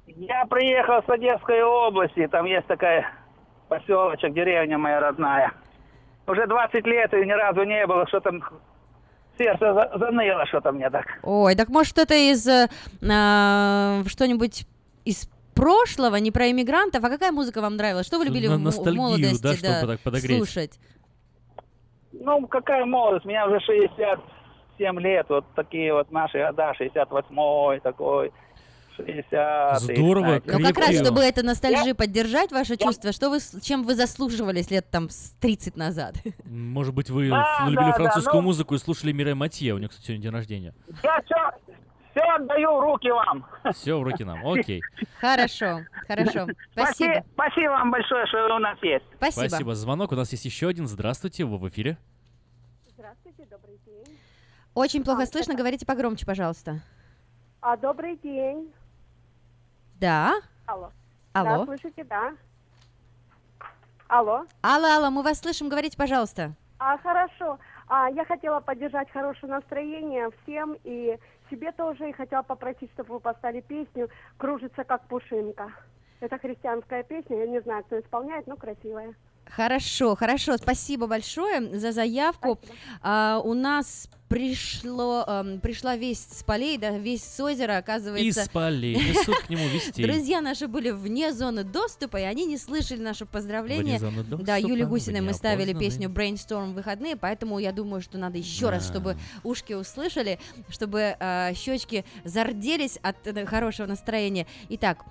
[0.07, 3.07] Я приехал с Одесской области, там есть такая
[3.79, 5.53] поселочек, деревня моя родная.
[6.27, 8.43] Уже 20 лет и ни разу не было, что там
[9.39, 11.07] сердце за- заныло что-то мне так.
[11.23, 12.69] Ой, так может что-то из э,
[13.11, 14.67] а, что-нибудь
[15.05, 18.07] из прошлого, не про иммигрантов, а какая музыка вам нравилась?
[18.07, 20.37] Что вы любили На в, молодости да, чтобы так подогреть.
[20.37, 20.79] слушать?
[22.13, 28.33] Ну, какая молодость, меня уже 67 лет, вот такие вот наши года, 68-й такой,
[28.97, 33.83] 60 Здорово, Ну как раз, чтобы это ностальжи поддержать, ваше чувство, что вы, с- чем
[33.85, 36.15] вы заслуживались лет там с 30 назад?
[36.45, 39.75] Может быть, вы Да, любили да, да, французскую ну- музыку и слушали Мире Матье.
[39.75, 40.75] У него, кстати, сегодня день рождения.
[41.03, 41.37] Я все,
[42.13, 43.47] все отдаю в руки вам.
[43.73, 44.47] Все в руки нам.
[44.47, 44.81] Окей.
[45.21, 46.47] Хорошо, хорошо.
[46.73, 47.25] Спасибо.
[47.35, 49.05] Спасибо вам большое, что вы у нас есть.
[49.17, 49.49] Спасибо.
[49.49, 49.75] Спасибо.
[49.75, 50.13] Звонок.
[50.13, 50.87] У нас есть еще один.
[50.87, 51.97] Здравствуйте, вы в эфире.
[52.95, 54.17] Здравствуйте, добрый день.
[54.75, 56.81] Очень плохо слышно, говорите погромче, пожалуйста.
[57.61, 58.71] А, добрый день.
[60.03, 60.35] Да?
[60.67, 60.91] Алло.
[61.33, 61.59] Алло?
[61.59, 62.35] Да, слышите, да?
[64.09, 64.45] Алло.
[64.61, 66.55] Алло, алло, мы вас слышим, говорите, пожалуйста.
[66.81, 67.61] А, хорошо.
[67.87, 71.17] А, я хотела поддержать хорошее настроение всем и
[71.49, 74.09] себе тоже, и хотела попросить, чтобы вы поставили песню
[74.39, 75.71] «Кружится как пушинка».
[76.19, 79.15] Это христианская песня, я не знаю, кто исполняет, но красивая.
[79.47, 82.59] Хорошо, хорошо, спасибо большое за заявку.
[83.03, 88.45] А, у нас пришло, эм, пришла весть с полей, да, весть с озера, оказывается.
[88.45, 90.03] Из полей несут к нему вестей.
[90.07, 93.99] Друзья наши были вне зоны доступа, и они не слышали наше поздравление.
[93.99, 98.01] Вне зоны да, доступа, Юле Гусиной мы ставили песню Brainstorm в выходные, поэтому я думаю,
[98.01, 98.93] что надо еще раз, Да.
[98.93, 100.41] чтобы ушки услышали,
[100.71, 104.47] чтобы э, щечки зарделись от э, хорошего настроения.
[104.71, 105.05] Итак,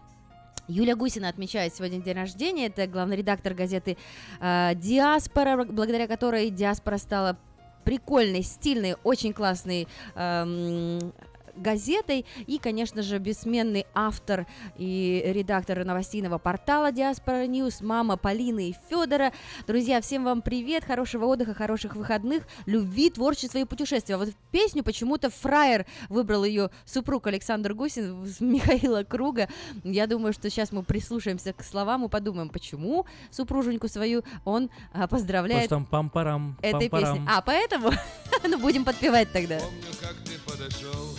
[0.72, 2.68] Юля Гусина отмечает сегодня день рождения.
[2.68, 3.98] Это главный редактор газеты
[4.40, 7.38] э, «Диаспора», благодаря которой «Диаспора» стала
[7.84, 11.14] прикольной, стильной, очень классной эм,
[11.56, 14.48] газетой и, конечно же, бессменный автор
[14.78, 19.32] и редактор новостейного портала Диаспора News, мама Полины и Федора.
[19.68, 24.18] Друзья, всем вам привет, хорошего отдыха, хороших выходных, любви, творчества и путешествия.
[24.18, 29.50] Вот песню почему-то фраер выбрал ее супруг Александр Гусин с Михаила Круга.
[29.84, 35.08] Я думаю, что сейчас мы прислушаемся к словам и подумаем, почему супруженьку свою он а,
[35.08, 37.16] поздравляет Потому что там пам-парам, этой пам-парам.
[37.16, 37.28] песней.
[37.30, 37.92] А, поэтому?
[38.48, 39.60] ну, будем подпевать тогда.
[39.60, 41.16] Помню, как ты подошел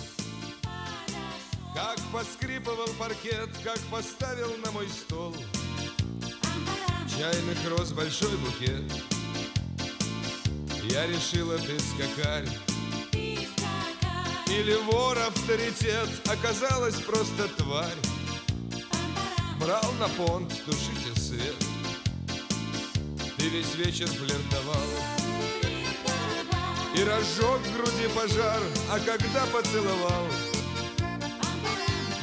[1.75, 5.35] Как поскрипывал паркет Как поставил на мой стол.
[7.19, 8.83] Чайных роз большой букет.
[10.91, 12.49] Я решила ты скакарь.
[14.49, 17.99] Или вор авторитет Оказалась просто тварь.
[19.59, 21.57] Брал на понт, тушите свет.
[23.39, 24.77] Ты весь вечер флиртовал.
[26.95, 28.61] И разжег в груди пожар,
[28.91, 30.27] а когда поцеловал,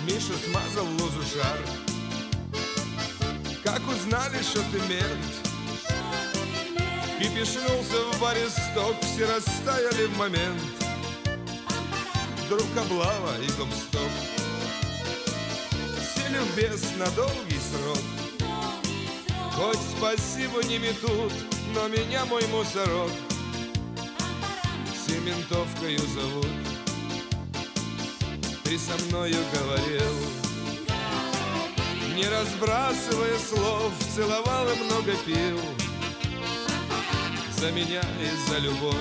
[0.10, 1.60] Миша смазал лозу шар.
[3.64, 5.30] Как узнали, что ты мент,
[7.20, 10.64] Кипишнулся в баре сток, все растаяли в момент.
[12.46, 14.12] Вдруг облава и гопстоп,
[16.16, 18.04] Сели в бес на долгий срок.
[19.54, 21.34] Хоть спасибо не метут,
[21.76, 23.12] но меня мой мусорок
[24.92, 26.79] все ментовкою зовут
[28.70, 30.14] Ты со мною говорил.
[32.16, 35.60] Не разбрасывая слов Целовал и много пил.
[37.58, 38.96] За меня и за любовь.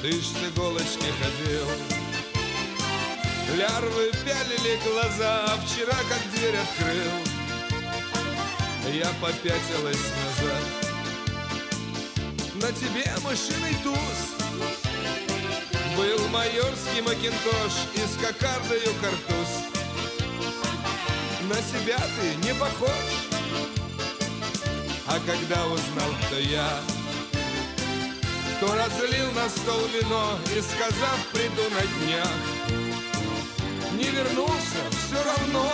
[0.00, 1.66] Ты ж с иголочки ходил.
[3.56, 7.14] Лярвы пялили глаза а Вчера как дверь открыл.
[8.94, 10.64] Я попятилась назад.
[12.62, 14.45] На тебе мышиный туз
[15.96, 19.48] Был майорский макинтош и с кокардою картуз.
[21.48, 22.90] На себя ты не похож.
[25.06, 26.68] А когда узнал, кто я
[28.60, 32.28] То разлил на стол вино И сказав, приду на днях
[33.92, 35.72] Не вернулся, все равно.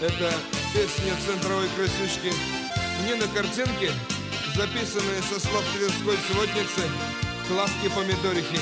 [0.00, 0.32] Это
[0.72, 2.32] песня центровой крысючки
[3.06, 3.92] не на картинке,
[4.54, 6.82] записанные со слов тверской сводницы
[7.50, 8.60] Клавки Помидорихи.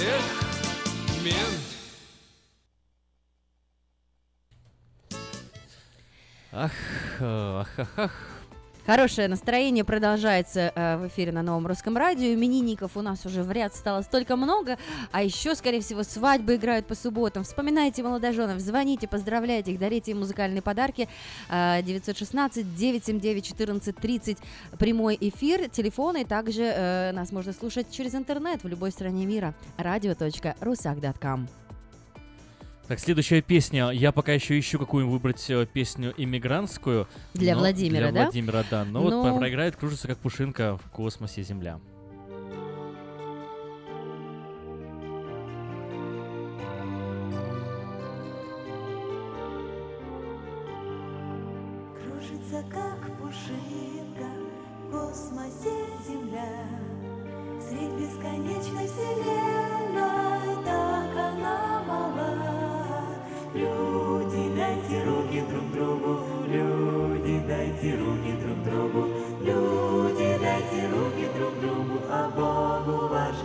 [0.00, 0.22] Эх,
[1.24, 1.60] мент.
[6.52, 6.72] Ах,
[7.20, 8.27] ах, ах, ах.
[8.88, 12.32] Хорошее настроение продолжается э, в эфире на Новом Русском Радио.
[12.32, 14.78] Именинников у нас уже в ряд стало столько много,
[15.12, 17.44] а еще, скорее всего, свадьбы играют по субботам.
[17.44, 21.06] Вспоминайте молодоженов, звоните, поздравляйте их, дарите им музыкальные подарки.
[21.50, 24.38] Э, 916-979-1430
[24.78, 26.24] прямой эфир, телефоны.
[26.24, 29.52] Также э, нас можно слушать через интернет в любой стране мира.
[29.76, 31.46] radio.rusak.com
[32.88, 33.90] Так, следующая песня.
[33.90, 37.06] Я пока еще ищу, какую выбрать э, песню иммигрантскую.
[37.34, 38.22] Для но- Владимира, для да?
[38.24, 38.84] Владимира, да.
[38.86, 41.78] Но вот Ну- про- проиграет, кружится как пушинка в космосе Земля.
[52.02, 54.28] Кружится, как пушинка
[54.88, 55.74] в космосе
[56.06, 56.64] Земля.
[57.60, 59.67] Средь бесконечной вселенной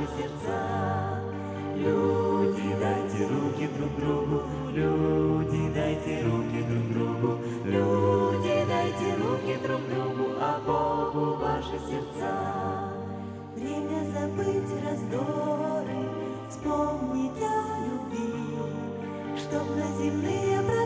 [0.04, 1.22] Ваши сердца.
[1.78, 4.42] Люди, дайте руки друг другу,
[4.74, 12.92] люди, дайте руки друг другу, люди, дайте руки друг другу, а Богу ваши сердца.
[13.56, 16.10] Время забыть раздоры,
[16.50, 17.54] вспомнить о
[17.86, 18.58] любви,
[19.38, 20.83] чтоб на земные просторы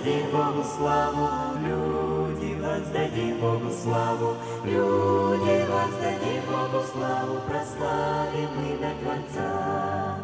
[0.00, 1.28] воздадим Богу славу,
[1.62, 10.16] люди, воздадим Богу славу, люди, воздадим Богу славу, прославим имя Творца.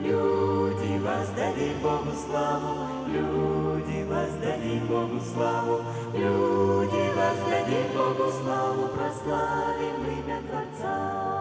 [0.00, 5.80] Люди, воздадим Богу славу, люди, воздадим Богу славу,
[6.12, 11.33] люди, воздадим Богу славу, прославим имя Творца.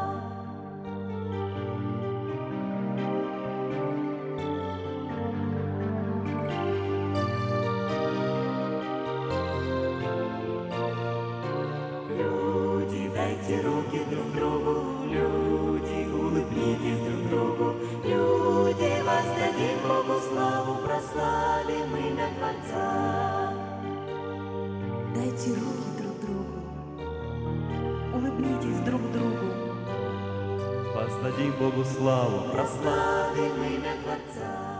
[31.44, 32.52] Воздадим Богу славу.
[32.52, 34.74] прославим имя Творца.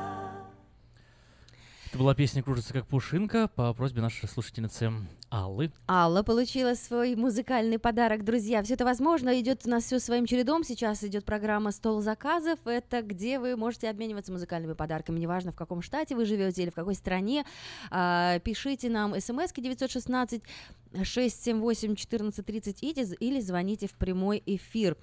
[1.90, 4.92] Это была песня «Кружится как пушинка» по просьбе нашей слушательницы
[5.30, 5.72] Аллы.
[5.88, 8.64] Алла получила свой музыкальный подарок, друзья.
[8.64, 10.64] Все это возможно, идет у нас все своим чередом.
[10.64, 12.60] Сейчас идет программа «Стол заказов».
[12.66, 15.20] Это где вы можете обмениваться музыкальными подарками.
[15.20, 17.46] Неважно, в каком штате вы живете или в какой стране.
[17.92, 20.42] А, пишите нам смс 916
[21.04, 22.84] 678 1430
[23.20, 24.98] или звоните в прямой эфир.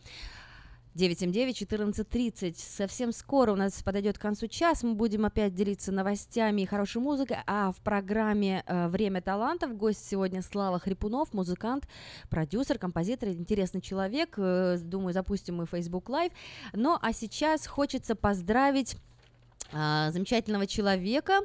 [0.95, 2.55] 979-1430.
[2.57, 4.83] Совсем скоро у нас подойдет к концу час.
[4.83, 7.39] Мы будем опять делиться новостями и хорошей музыкой.
[7.47, 11.87] А в программе э, «Время талантов» гость сегодня Слава Хрипунов, музыкант,
[12.29, 14.35] продюсер, композитор, интересный человек.
[14.37, 16.33] Э, Думаю, запустим мы Facebook Live.
[16.73, 18.97] Ну, а сейчас хочется поздравить
[19.73, 21.41] а, замечательного человека.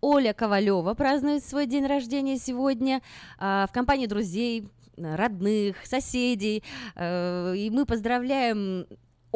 [0.00, 3.02] Оля Ковалева празднует свой день рождения сегодня
[3.38, 6.62] а, в компании друзей, родных, соседей.
[6.94, 8.86] Э, И мы поздравляем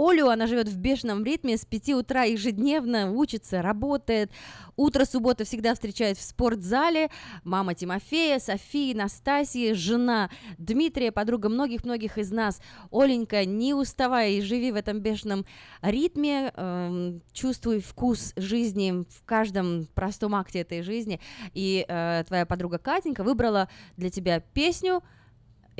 [0.00, 4.30] Олю, она живет в бешеном ритме, с 5 утра ежедневно учится, работает.
[4.76, 7.10] Утро субботы всегда встречает в спортзале.
[7.44, 12.62] Мама Тимофея, Софии, Настасьи, жена Дмитрия, подруга многих-многих из нас.
[12.90, 15.44] Оленька, не уставай и живи в этом бешеном
[15.82, 21.20] ритме, эм, чувствуй вкус жизни в каждом простом акте этой жизни.
[21.52, 25.02] И э, твоя подруга Катенька выбрала для тебя песню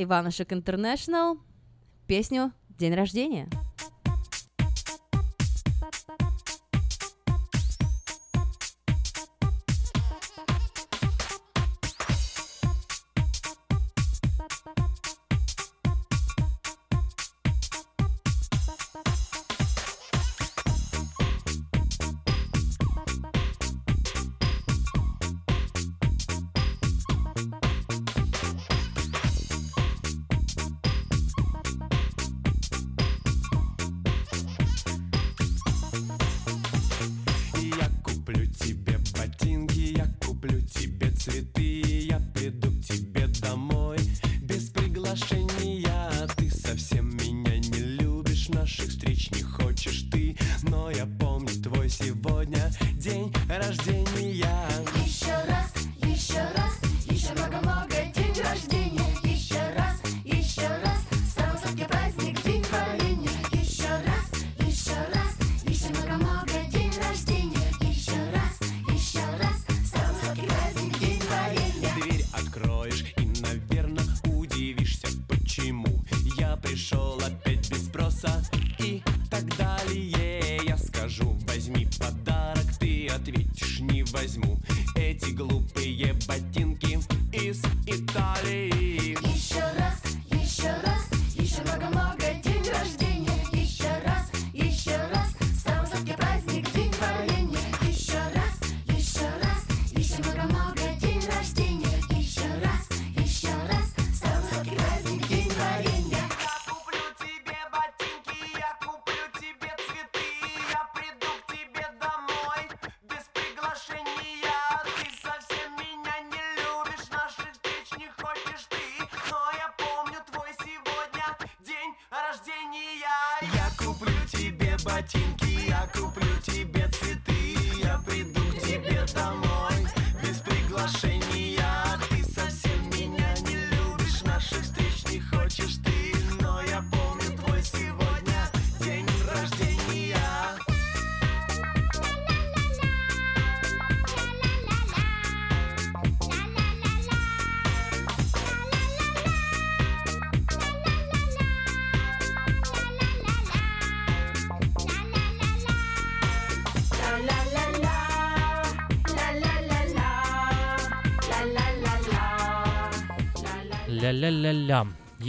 [0.03, 1.39] Иванушек Интернешнл,
[2.07, 3.49] песню «День рождения».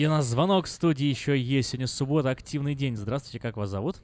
[0.01, 1.69] И на звонок в студии еще есть.
[1.69, 2.95] Сегодня суббота, активный день.
[2.95, 3.97] Здравствуйте, как вас зовут?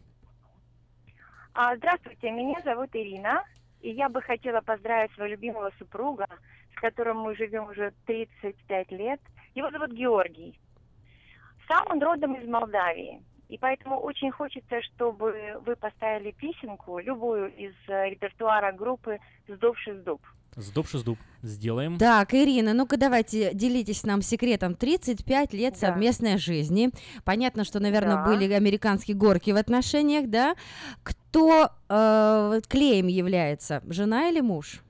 [1.56, 3.43] А, Здравствуйте, меня зовут Ирина,
[3.82, 6.27] и я бы хотела поздравить своего любимого супруга,
[6.76, 9.19] с которым мы живем уже 35 лет.
[9.56, 10.59] Его зовут Георгий.
[11.67, 17.74] Сам он родом из Молдавии, и поэтому очень хочется, чтобы вы поставили песенку, любую из
[17.88, 19.17] э, репертуара группы
[19.48, 20.22] «Сдувший сдуб».
[20.58, 21.19] Сдоб дуб.
[21.44, 22.00] Сделаем.
[22.00, 24.74] Так, Ирина, ну-ка давайте делитесь нам секретом.
[24.74, 25.80] 35 лет Да.
[25.80, 26.90] совместной жизни.
[27.24, 28.26] Понятно, что, наверное, Да.
[28.26, 30.56] были американские горки в отношениях, да?
[31.03, 33.84] Кто э, клеем является?
[33.88, 34.82] Жена или муж?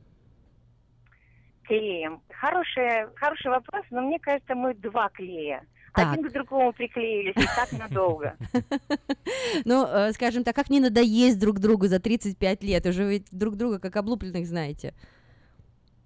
[1.64, 2.22] Клеем.
[2.32, 5.66] Хороший, хороший вопрос, но мне кажется, мы два клея.
[5.94, 6.14] Так.
[6.14, 8.38] Один к другому приклеились, и так надолго.
[9.66, 12.86] Ну, э, скажем так, как не надоесть друг другу за 35 лет?
[12.86, 14.94] Уже ведь друг друга как облупленных знаете.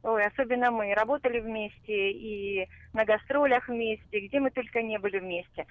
[0.03, 5.67] Ой, особенно мы работали вместе и на гастролях вместе, где мы только не были вместе.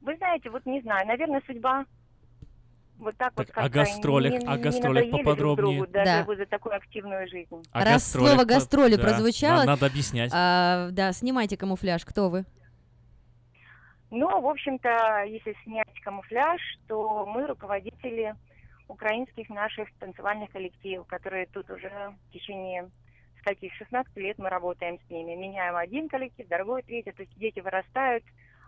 [0.00, 1.84] Вы знаете, вот не знаю, наверное, судьба
[2.98, 5.76] вот так, вот о как-то гастролях- не, о не гастролях друг поподробнее.
[5.78, 6.24] другу даже Да.
[6.24, 7.62] вот за такую активную жизнь.
[7.70, 9.58] О Раз гастролях слово гастроли да, прозвучало...
[9.60, 10.32] на- Надо объяснять.
[10.34, 12.04] а, да, снимайте камуфляж.
[12.04, 12.44] Кто вы?
[14.10, 18.34] Ну, в общем-то, если снять камуфляж, то мы руководители
[18.88, 21.90] украинских наших танцевальных коллективов, которые тут уже
[22.28, 22.88] в течение
[23.38, 25.34] скольких 16 лет мы работаем с ними.
[25.34, 28.24] Меняем один коллектив, другой, третий, то есть дети вырастают,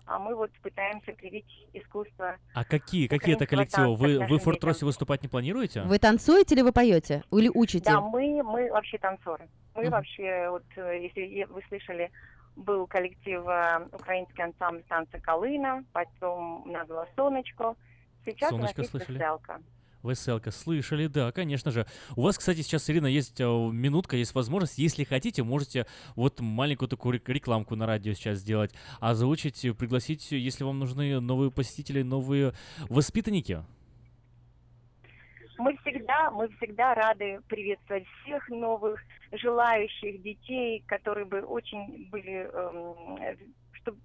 [0.06, 2.36] а мы вот пытаемся привить искусство.
[2.54, 3.86] А какие, какие это коллективы?
[3.88, 5.82] танца Вы, вы в Форт-Росе выступать не планируете?
[5.82, 7.22] Вы танцуете или вы поете?
[7.30, 7.90] Или учите?
[7.90, 9.48] Да, мы, мы вообще танцоры.
[9.74, 9.92] Мы Мгм.
[9.92, 12.10] вообще, вот э, если вы слышали,
[12.56, 17.76] был коллектив э, украинский ансамбль танца Калина, потом у нас было Сонечко,
[18.24, 19.18] сейчас у нас Сонечко есть слышали?
[19.18, 19.60] Веселка.
[20.02, 21.86] Веселка, слышали, да, конечно же.
[22.16, 26.88] У вас, кстати, сейчас, Ирина, есть э, минутка, есть возможность, если хотите, можете вот маленькую
[26.88, 31.50] такую рек- рекламку на радио сейчас сделать, озвучить, э, пригласить, э, если вам нужны новые
[31.50, 32.54] посетители, новые
[32.88, 33.62] воспитанники.
[35.58, 38.98] Мы всегда, мы всегда рады приветствовать всех новых
[39.32, 43.36] желающих детей, которые бы очень были, эм, э,
[43.72, 43.98] чтоб-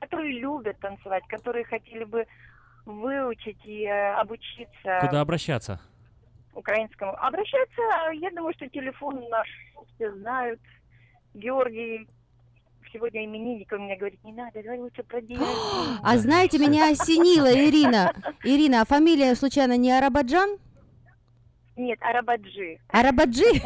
[0.00, 2.26] которые любят танцевать, которые хотели бы
[2.84, 5.80] выучить и э, обучиться Куда обращаться?
[6.54, 7.12] украинскому.
[7.18, 7.80] Обращаться,
[8.20, 9.48] я думаю, что телефон наш
[9.94, 10.60] все знают.
[11.34, 12.06] Георгий
[12.92, 15.42] сегодня именинник, он мне говорит, не надо, давай лучше про деньги.
[16.02, 18.12] А знаете, меня осенило, Ирина.
[18.44, 20.58] Ирина, а фамилия случайно не Арабаджан?
[21.76, 22.78] Нет, Арабаджи.
[22.88, 23.44] Арабаджи?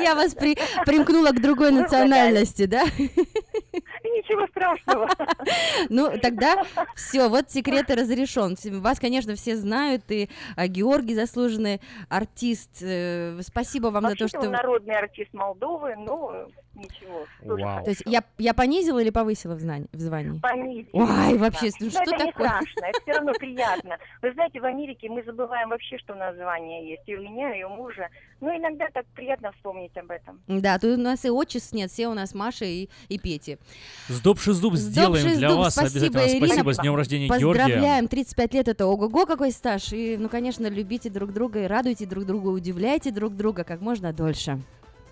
[0.00, 2.84] Я вас при- примкнула к другой национальности, да?
[4.18, 5.08] Ничего страшного.
[5.90, 6.62] Ну, тогда
[6.94, 8.56] все, вот секрет и разрешен.
[8.80, 12.82] Вас, конечно, все знают, и а, Георгий заслуженный артист.
[12.82, 14.50] Э, Спасибо вам за то, что...
[14.50, 16.48] народный артист Молдовы, но
[16.78, 17.26] ничего.
[17.42, 17.84] Вау.
[17.84, 20.38] То есть я, я понизила или повысила в, знании, в звании?
[20.40, 20.88] Понизили.
[20.92, 22.48] Ой, вообще, ну что это не такое?
[22.48, 23.98] страшно, это все равно приятно.
[24.22, 27.02] Вы знаете, в Америке мы забываем вообще, что название есть.
[27.06, 28.08] И у меня, и у мужа.
[28.40, 30.40] Ну, иногда так приятно вспомнить об этом.
[30.46, 33.58] Да, тут у нас и отчеств нет, все у нас Маша и, и Пети.
[34.08, 36.32] Сдоб зуб сделаем Сдобший для зуб, вас спасибо, обязательно.
[36.32, 36.46] Ирина.
[36.46, 37.62] Спасибо, с днем рождения Георгия.
[37.62, 39.92] Поздравляем, 35 лет это ого-го какой стаж.
[39.92, 44.12] И, ну, конечно, любите друг друга и радуйте друг друга, удивляйте друг друга как можно
[44.12, 44.60] дольше.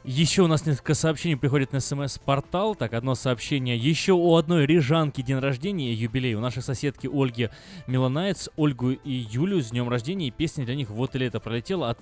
[0.06, 2.76] Еще у нас несколько сообщений приходит на смс-портал.
[2.76, 3.76] Так, одно сообщение.
[3.76, 6.34] Еще у одной рижанки день рождения, юбилей.
[6.34, 7.50] У нашей соседки Ольги
[7.88, 10.28] Милонаец, Ольгу и Юлю с днем рождения.
[10.28, 11.98] И песня для них «Вот и лето пролетела» от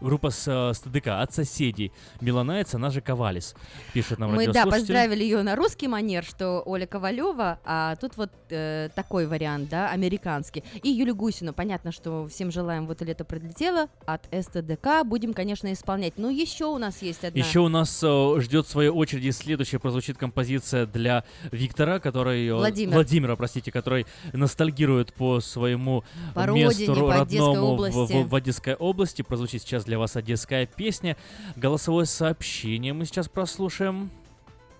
[0.00, 1.92] группа с, э, с ТДК, от соседей.
[2.20, 3.54] Милонаец, она же Ковалис,
[3.92, 8.32] пишет нам Мы, да, поздравили ее на русский манер, что Оля Ковалева, а тут вот
[8.50, 10.64] э, такой вариант, да, американский.
[10.82, 11.52] И Юлю Гусину.
[11.52, 15.04] Понятно, что всем желаем «Вот и лето пролетело» от СТДК.
[15.04, 16.14] Будем, конечно, исполнять.
[16.16, 17.43] Но еще у нас есть одна...
[17.44, 22.48] Еще у нас э, ждет в своей очереди следующая прозвучит композиция для Виктора, который...
[22.48, 22.94] э, Владимир.
[22.94, 28.06] Владимира, простите, который ностальгирует по своему По месту родине, по родному в-.
[28.06, 29.22] В, в Одесской области.
[29.22, 31.16] Прозвучит сейчас для вас одесская песня.
[31.54, 34.10] Голосовое сообщение мы сейчас прослушаем.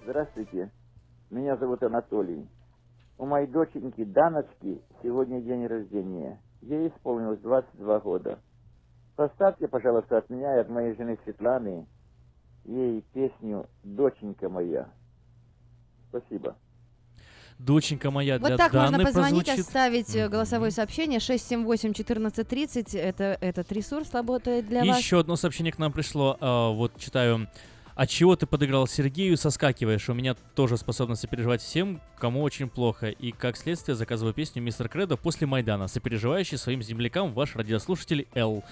[0.05, 0.71] Здравствуйте,
[1.31, 2.47] меня зовут Анатолий.
[3.19, 6.41] У моей доченьки Даночки сегодня день рождения.
[6.63, 8.39] Ей исполнилось 22 года.
[9.17, 11.87] Поставьте, пожалуйста, от меня и от моей жены Светланы
[12.65, 14.89] ей песню «Доченька моя».
[16.11, 16.57] Спасибо.
[17.59, 19.67] Доченька моя для Вот так Даны можно позвонить, прозвучит.
[19.67, 22.99] оставить э, голосовое сообщение 678-1430.
[22.99, 24.99] Это, этот ресурс работает для вас.
[24.99, 26.37] Еще одно сообщение к нам пришло.
[26.41, 27.47] а, вот читаю.
[27.95, 30.09] От чего ты подыграл Сергею, соскакиваешь.
[30.09, 33.11] У меня тоже способность сопереживать всем, кому очень плохо.
[33.11, 38.65] И как следствие заказываю песню «Мистер Кредо» после Майдана, сопереживающий своим землякам ваш радиослушатель Л.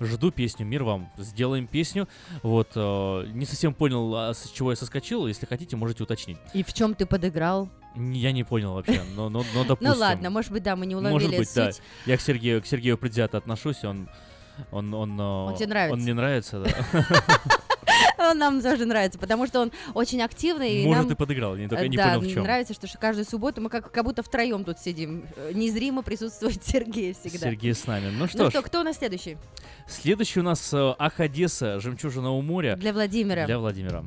[0.00, 1.12] Жду песню, мир вам.
[1.18, 2.08] Сделаем песню.
[2.42, 5.26] Вот, э, не совсем понял, а с чего я соскочил.
[5.26, 6.38] Если хотите, можете уточнить.
[6.54, 7.68] И в чем ты подыграл?
[7.96, 9.92] Я не понял вообще, но, но, но допустим.
[9.92, 11.70] Ну ладно, может быть, да, мы не уловили Может быть, да.
[12.06, 14.08] Я к Сергею, к Сергею предвзято отношусь, он...
[14.72, 15.94] Он, он, он, тебе нравится?
[15.94, 17.06] Он мне нравится, да.
[18.18, 20.82] Он нам тоже нравится, потому что он очень активный.
[20.82, 22.42] и Может, нам, и подыграл, я только э, не да, понял, в чем.
[22.42, 25.24] нравится, что, каждую субботу мы как, как будто втроем тут сидим.
[25.36, 27.46] Э, Незримо присутствует Сергей всегда.
[27.46, 28.10] Сергей с нами.
[28.10, 29.36] Ну Ну что что, ж, кто у нас следующий?
[29.88, 32.76] следующий у нас э, Ах, Одесса, жемчужина у моря.
[32.76, 33.46] Для Владимира.
[33.46, 34.04] Для Владимира.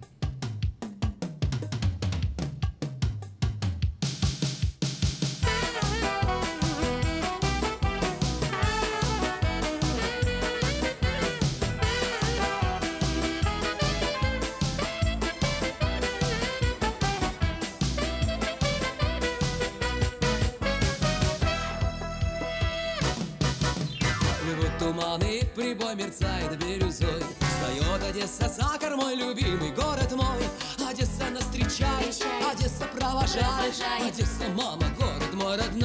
[28.33, 30.87] Одесса, сахар мой любимый город мой.
[30.89, 35.82] Одесса нас встречает, Одесса провожает Одесса, мама, город мой родной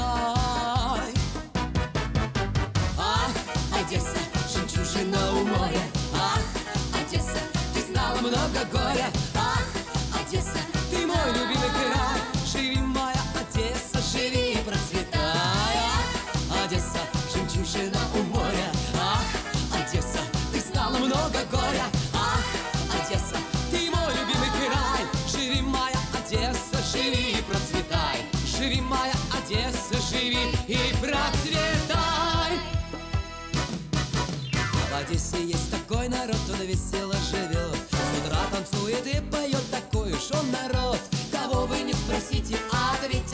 [35.38, 40.50] Одессе есть такой народ, он весело живет С утра танцует и поет такой уж он
[40.50, 40.98] народ.
[41.30, 43.27] Кого вы не спросите, ответят одесситы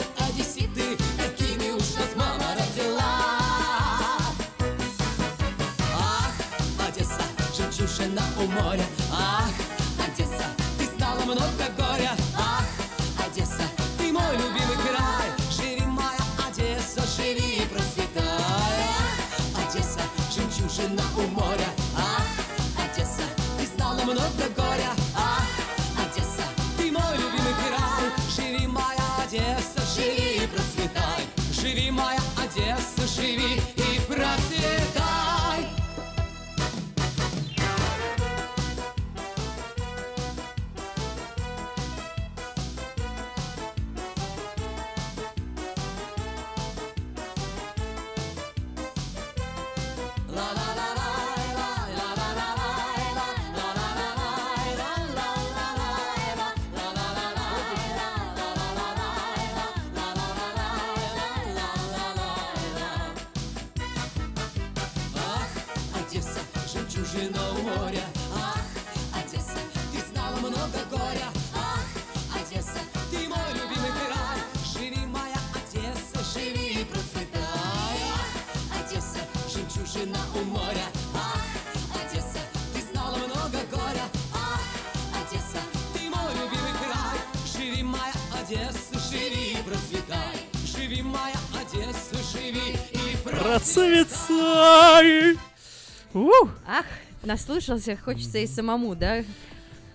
[97.25, 99.23] наслушался, хочется и самому, да?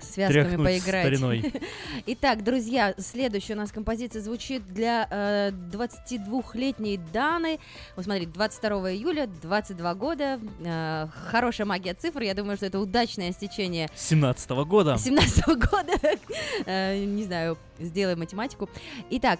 [0.00, 1.04] Связками Тряхнуть поиграть.
[1.06, 1.52] стариной.
[2.06, 7.58] Итак, друзья, следующая у нас композиция звучит для э, 22-летней Даны.
[7.96, 10.40] Вот смотрите, 22 июля, 22 года.
[10.64, 12.22] Э, хорошая магия цифр.
[12.22, 14.96] Я думаю, что это удачное стечение 17 года.
[14.98, 15.92] 17 года.
[16.66, 18.68] Э, Не знаю, сделаем математику.
[19.10, 19.38] Итак,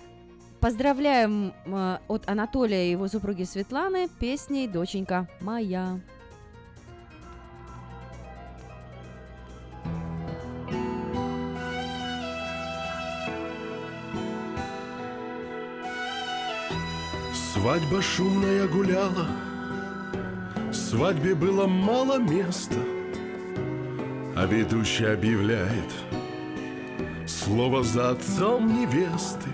[0.60, 6.00] поздравляем э, от Анатолия и его супруги Светланы песней «Доченька моя».
[17.60, 19.26] Свадьба шумная гуляла,
[20.72, 22.78] свадьбе было мало места,
[24.34, 25.92] а ведущий объявляет
[27.28, 29.50] слово за отцом невесты.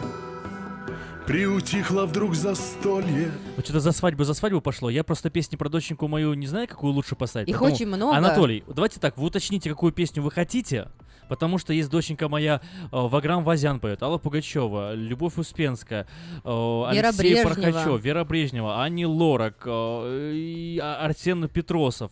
[1.27, 3.33] Приутихло вдруг застолье.
[3.57, 4.89] Вот что-то за свадьбу, за свадьбу пошло.
[4.89, 7.49] Я просто песни про доченьку мою не знаю, какую лучше поставить.
[7.49, 8.17] Их поэтому- очень много.
[8.17, 10.89] Анатолий, давайте так, вы уточните, какую песню вы хотите.
[11.29, 16.07] Потому что есть доченька моя, э, Ваграм Вазян поет, Алла Пугачева, Любовь Успенская,
[16.45, 17.55] э, Вера Алексей Брежнева.
[17.55, 22.11] Порхачев, Вера Брежнева, Ани Лорак, э, А- Арсен Петросов.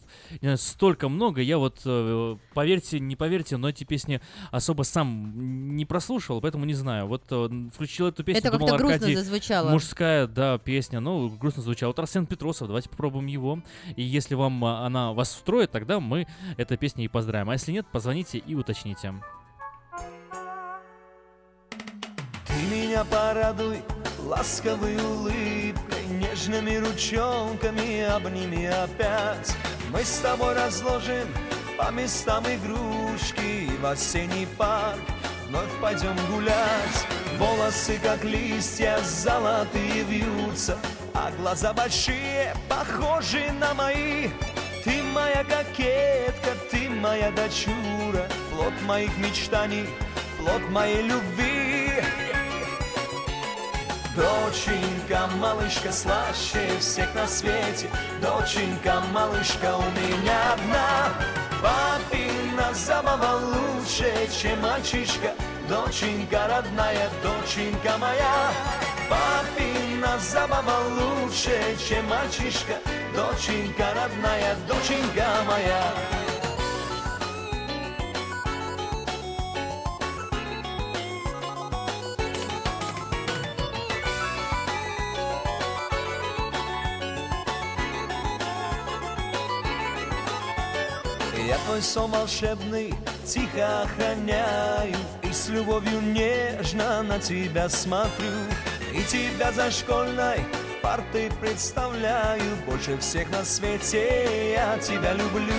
[0.57, 1.41] Столько много.
[1.41, 1.81] Я вот,
[2.55, 4.21] поверьте, не поверьте, но эти песни
[4.51, 7.07] особо сам не прослушивал, поэтому не знаю.
[7.07, 7.25] Вот
[7.75, 9.71] включил эту песню, Это думал, как-то грустно Аркадий, зазвучало.
[9.71, 11.91] Мужская, да, песня, ну, грустно звучала.
[11.91, 13.61] Вот Арсен Петросов, давайте попробуем его.
[13.97, 16.27] И если вам она вас устроит, тогда мы
[16.57, 17.51] этой песней и поздравим.
[17.51, 19.04] А если нет, позвоните и уточните.
[22.47, 23.83] Ты меня порадуй
[24.21, 29.55] ласковой улыбкой, нежными ручонками обними опять.
[29.91, 31.29] Мы с тобой разложим
[31.77, 35.01] по местам игрушки в осенний парк
[35.55, 37.07] вновь пойдем гулять.
[37.39, 40.79] Волосы, как листья, золотые вьются,
[41.15, 44.31] а глаза большие, похожи на мои.
[44.85, 49.89] Ты моя кокетка, ты моя дочура, плод моих мечтаний,
[50.39, 51.93] плод моей любви.
[54.17, 57.91] Доченька, малышка, слаще всех на свете.
[58.23, 61.13] Доченька, малышка у меня одна.
[61.61, 65.33] Папина забава лучше, чем мальчишка.
[65.69, 68.53] Доченька родная, доченька моя.
[69.11, 72.79] Папина забава лучше, чем мальчишка.
[73.17, 76.24] Доченька родная, доченька моя
[91.75, 92.95] Твой сон волшебный
[93.27, 94.95] тихо охраняю
[95.25, 98.31] И с любовью нежно на тебя смотрю.
[98.93, 100.45] И тебя за школьной
[100.81, 102.43] партой представляю.
[102.65, 105.53] Больше всех на свете я тебя люблю.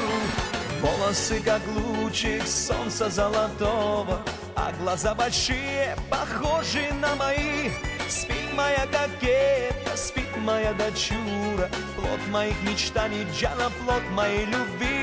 [0.79, 4.21] Волосы как лучик солнца золотого
[4.55, 7.71] А глаза большие, похожи на мои.
[8.07, 11.69] Спит моя кокетка, спит моя дочура.
[11.97, 14.94] Плод моих мечтаний, Джана, плод моей любви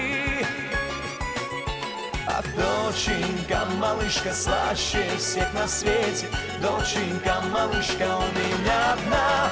[2.57, 6.28] Доченька, малышка, слаще всех на свете.
[6.61, 9.51] Доченька, малышка у меня одна.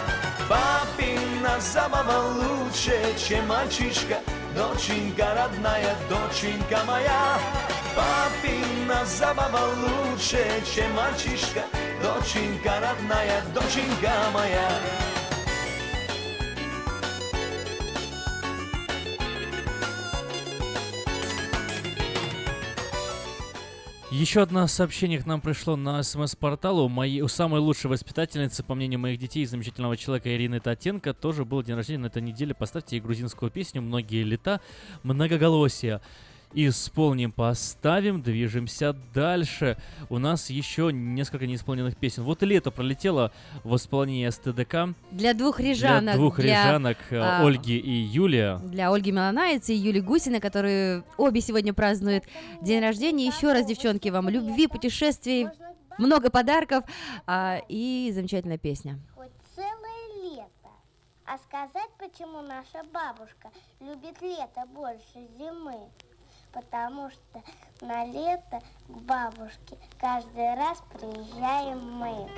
[0.49, 4.19] Папина забава лучше, чем мальчишка.
[4.55, 7.39] Доченька родная, доченька моя.
[7.95, 10.45] Папина забава лучше,
[10.75, 11.65] чем мальчишка.
[12.03, 15.10] Доченька родная, доченька моя
[24.21, 26.85] Еще одно сообщение к нам пришло на смс-порталу.
[26.85, 31.47] У, моей, у самой лучшей воспитательницы, по мнению моих детей, замечательного человека Ирины Татенко, тоже
[31.47, 32.53] был день рождения на этой неделе.
[32.53, 34.61] Поставьте ей грузинскую песню «Многие лета»,
[35.05, 36.03] «Многоголосие».
[36.53, 39.77] Исполним, поставим, движемся дальше.
[40.09, 42.25] У нас еще несколько неисполненных песен.
[42.25, 44.97] Вот и лето пролетело в исполнении СТДК.
[45.13, 46.03] Для двух рижанок.
[46.03, 48.57] Для двух для, рижанок, э, а, Ольги и Юлия.
[48.65, 52.25] Для Ольги Меланаец и Юли Гусина, которые обе сегодня празднуют
[52.63, 53.27] день рождения.
[53.27, 55.47] Еще раз, девчонки, вам любви, путешествий,
[55.99, 56.85] много подарков
[57.27, 58.99] а, и замечательная песня.
[59.15, 60.71] Хоть целое лето.
[61.27, 65.77] А сказать, почему наша бабушка любит лето больше зимы?
[66.53, 67.43] Потому что
[67.81, 72.29] на лето к бабушке каждый раз приезжаем мы.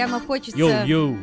[0.00, 1.18] Прямо хочется Йоу-йоу.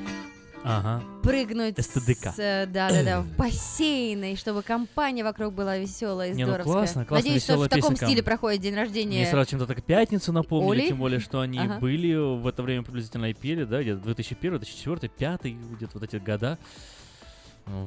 [0.64, 1.02] Ага.
[1.24, 2.34] прыгнуть СТДК.
[2.36, 7.06] с, э, да-да-да, в бассейн, и чтобы компания вокруг была веселая и Не, ну классно,
[7.06, 8.06] классно, Надеюсь, что в таком песенка.
[8.06, 9.18] стиле проходит день рождения.
[9.20, 10.88] Мне сразу чем-то так пятницу напомнили, Оли?
[10.90, 11.80] тем более, что они Ага.
[11.80, 15.42] были в это время приблизительно и пели, да, где-то 2001, 2004, 2005,
[15.78, 16.60] где-то вот эти года.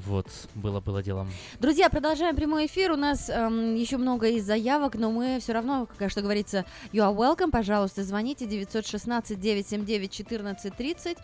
[0.07, 1.29] Вот, было-было делом.
[1.59, 2.93] Друзья, продолжаем прямой эфир.
[2.93, 7.01] У нас эм, еще много из заявок, но мы все равно, как что говорится, you
[7.01, 7.51] are welcome.
[7.51, 11.19] Пожалуйста, звоните 916-979-1430.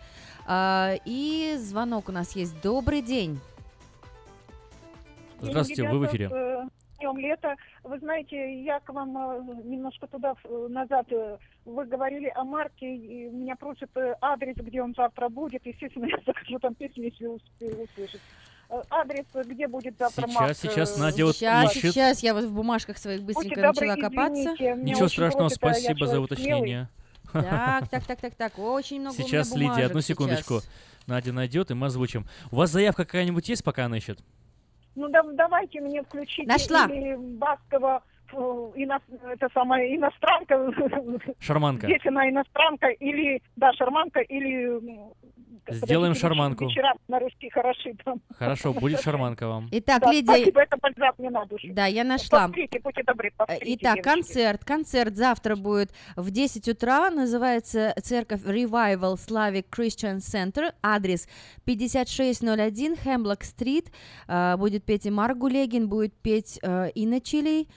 [0.45, 2.61] А, и звонок у нас есть.
[2.61, 3.39] Добрый день.
[5.39, 6.29] Здравствуйте, вы в эфире.
[6.99, 7.55] Днем лета.
[7.83, 12.87] Вы знаете, я к вам э, немножко туда э, назад, э, вы говорили о Марке,
[12.87, 15.63] и меня просят э, адрес, где он завтра будет.
[15.63, 18.21] Естественно, я захожу там песню, если успею услышать.
[18.69, 20.57] Э, Адрес, где будет завтра Сейчас, Марк.
[20.57, 21.93] сейчас э, Надя вот Сейчас, ищет.
[21.93, 24.41] сейчас я вот в бумажках своих быстренько Будьте добры, начала копаться.
[24.55, 26.89] извините, Ничего страшного, просят, я спасибо за уточнение.
[27.31, 28.59] Так, так, так, так, так.
[28.59, 30.55] Очень много Сейчас, Лидия, одну секундочку.
[30.61, 30.69] сейчас.
[31.07, 32.25] Надя найдет, и мы озвучим.
[32.51, 34.19] У вас заявка какая-нибудь есть, пока она ищет?
[34.95, 36.85] Ну да- давайте мне включите Нашла.
[36.87, 38.03] или Баскова,
[38.75, 38.99] ино-
[39.31, 40.69] это самая иностранка.
[41.39, 41.87] Шарманка.
[41.87, 44.81] Здесь она иностранка или, да, шарманка или...
[45.69, 46.65] Сделаем подождите, шарманку.
[46.65, 48.21] Вечера на русский хороши там.
[48.37, 49.67] Хорошо, будет шарманка вам.
[49.71, 50.33] Итак, Да, Лидия...
[50.33, 51.67] Спасибо, это бальзам мне на душу.
[51.71, 52.43] Да, я нашла.
[52.47, 54.01] Повторите, будьте добры, повторите, Итак, девочки.
[54.03, 54.65] концерт.
[54.65, 57.09] Концерт завтра будет в 10 утра.
[57.09, 60.73] Называется церковь Revival Slavic Christian Center.
[60.81, 61.27] Адрес
[61.65, 63.91] 5601 Хемблок-стрит.
[64.27, 67.67] А, Будет петь и Марк Гулегин, будет петь э, Инна Чилей,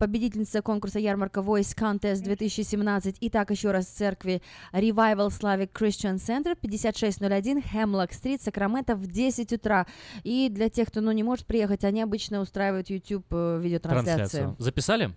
[0.00, 3.18] победительница конкурса ярмарка Voice Contest 2017.
[3.20, 4.40] Итак, еще раз в церкви
[4.72, 9.86] Revival Slavic Christian Center, 5601 Хемлок-стрит, Сакраменто в 10 утра.
[10.24, 14.16] И для тех, кто ну, не может приехать, они обычно устраивают YouTube э, видеотрансляцию.
[14.16, 14.56] Трансляцию.
[14.58, 15.10] Записали?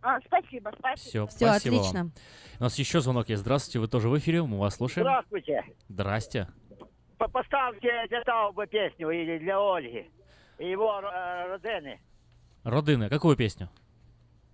[0.00, 1.26] А, спасибо, спасибо.
[1.26, 1.98] Все, спасибо отлично.
[1.98, 2.12] вам.
[2.60, 3.42] У нас еще звонок есть.
[3.42, 5.06] Здравствуйте, вы тоже в эфире, мы вас слушаем.
[5.06, 5.62] Здравствуйте.
[5.88, 6.48] Здрасте.
[7.18, 10.10] По- Поставьте для Тауба песню или для Ольги.
[10.58, 12.00] И его э, родини.
[12.64, 13.68] Родины, какую песню?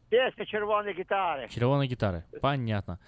[0.09, 1.49] Песня червоной гитары.
[1.49, 2.25] Червоные гитары.
[2.41, 2.99] Понятно.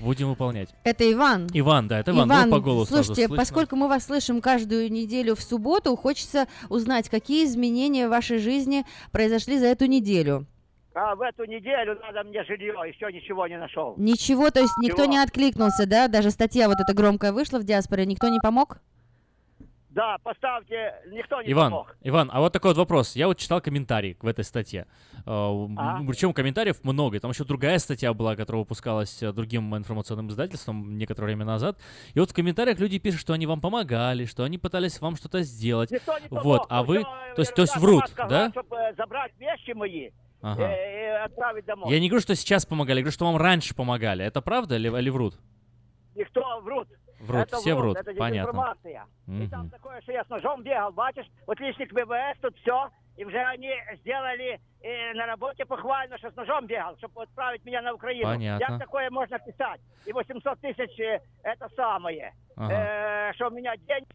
[0.00, 0.68] Будем выполнять.
[0.84, 1.48] Это Иван.
[1.52, 2.28] Иван, да, это Иван.
[2.28, 7.46] Ну, по голосу слушайте, поскольку мы вас слышим каждую неделю в субботу, хочется узнать, какие
[7.46, 10.46] изменения в вашей жизни произошли за эту неделю.
[10.94, 13.94] А в эту неделю надо мне жилье, еще ничего не нашел.
[13.96, 15.12] Ничего, то есть никто Чего?
[15.12, 16.06] не откликнулся, да?
[16.06, 18.78] Даже статья вот эта громкая вышла в диаспоре, никто не помог?
[19.94, 21.96] Да, поставьте, никто не Иван, помог.
[22.02, 23.14] Иван, а вот такой вот вопрос.
[23.14, 24.86] Я вот читал комментарий в этой статье.
[25.24, 26.04] Ага.
[26.08, 27.20] Причем комментариев много.
[27.20, 31.78] Там еще другая статья была, которая выпускалась э, другим информационным издательством некоторое время назад.
[32.12, 35.42] И вот в комментариях люди пишут, что они вам помогали, что они пытались вам что-то
[35.42, 35.92] сделать.
[35.92, 36.44] Никто не помог.
[36.44, 37.04] Вот, а вы,
[37.36, 38.50] то есть, то есть врут, сама да?
[38.50, 40.10] Чтобы э, забрать вещи мои
[40.42, 40.70] Ага.
[40.70, 41.92] э, и отправить домой.
[41.92, 44.24] Я не говорю, что сейчас помогали, я говорю, что вам раньше помогали.
[44.24, 45.36] Это правда или, или врут?
[46.16, 46.88] Никто врут.
[47.24, 48.52] Врут, это все врут, это понятно.
[48.52, 49.06] дезинформация.
[49.26, 49.50] И Мгм.
[49.50, 53.38] там такое, что я с ножом бегал, бачишь, вот личник ВВС, тут все, и уже
[53.38, 53.70] они
[54.00, 58.24] сделали э, на работе похвально, что с ножом бегал, чтобы отправить меня на Украину.
[58.24, 58.66] Понятно.
[58.66, 59.80] Как такое можно писать?
[60.06, 62.32] И 800 тысяч э, это самое.
[62.56, 62.74] Ага.
[62.74, 64.08] Э, что у меня деньги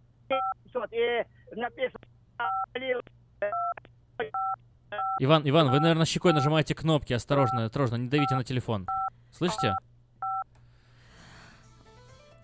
[0.66, 2.00] 800, и написано...
[5.22, 7.14] Иван, Иван, вы, наверное, щекой нажимаете кнопки.
[7.14, 8.88] Осторожно, осторожно, не давите на телефон.
[9.32, 9.76] Слышите?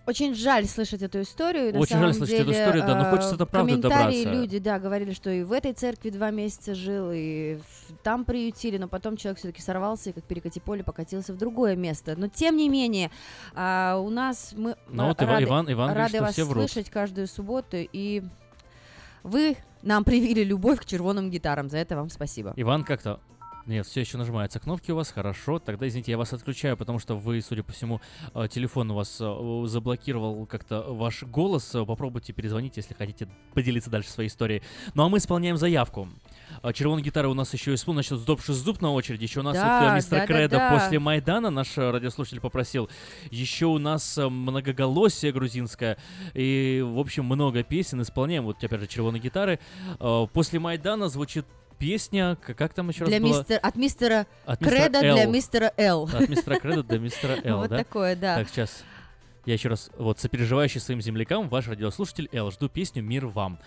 [0.06, 1.72] Очень жаль слышать эту историю.
[1.74, 4.22] на Очень жаль самом слышать эту деле, историю, да, но э, хочется до правды комментарии
[4.24, 4.40] добраться.
[4.40, 7.58] люди, да, говорили, что и в этой церкви два месяца жил, и
[8.04, 12.14] там приютили, но потом человек все-таки сорвался и как перекати поле покатился в другое место.
[12.16, 13.10] Но тем не менее,
[13.54, 16.70] а, у нас мы Ну вот рады, Иван- Иван рады вас все врут.
[16.70, 18.22] слышать каждую субботу, и
[19.24, 21.68] вы нам привили любовь к червоным гитарам.
[21.68, 22.52] За это вам спасибо.
[22.56, 23.20] Иван как-то...
[23.66, 25.58] Нет, все еще нажимаются кнопки у вас, хорошо.
[25.58, 28.00] Тогда, извините, я вас отключаю, потому что вы, судя по всему,
[28.32, 31.74] э, телефон у вас э, заблокировал как-то ваш голос.
[31.74, 34.62] Э, Попробуйте перезвонить, если хотите поделиться дальше своей историей.
[34.94, 36.08] Ну а мы исполняем заявку.
[36.74, 39.24] Червоная гитара у нас еще исполнена, значит, Сдоб зуб на очереди.
[39.24, 40.78] Еще у нас Да, вот мистер да, да, Кредо да.
[40.78, 42.88] после Майдана, наш радиослушатель попросил.
[43.30, 45.98] Еще у нас многоголосие грузинское.
[46.34, 48.44] И, в общем, много песен исполняем.
[48.44, 49.58] Вот, опять же, червоные гитары.
[50.32, 51.46] После Майдана звучит
[51.78, 53.38] песня, как там еще Для раз было?
[53.38, 55.30] мистера, от мистера От мистера Креда для Л.
[55.30, 56.10] мистера Л.
[56.12, 57.76] От мистера Креда до мистера Л, Вот да?
[57.78, 58.36] такое, да.
[58.36, 58.84] Так, сейчас.
[59.44, 62.50] Я еще раз, вот, сопереживающий своим землякам, ваш радиослушатель Л.
[62.50, 63.58] Жду песню «Мир вам».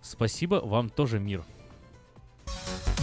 [0.00, 1.42] Спасибо, вам тоже мир.
[2.46, 2.95] Белоруссия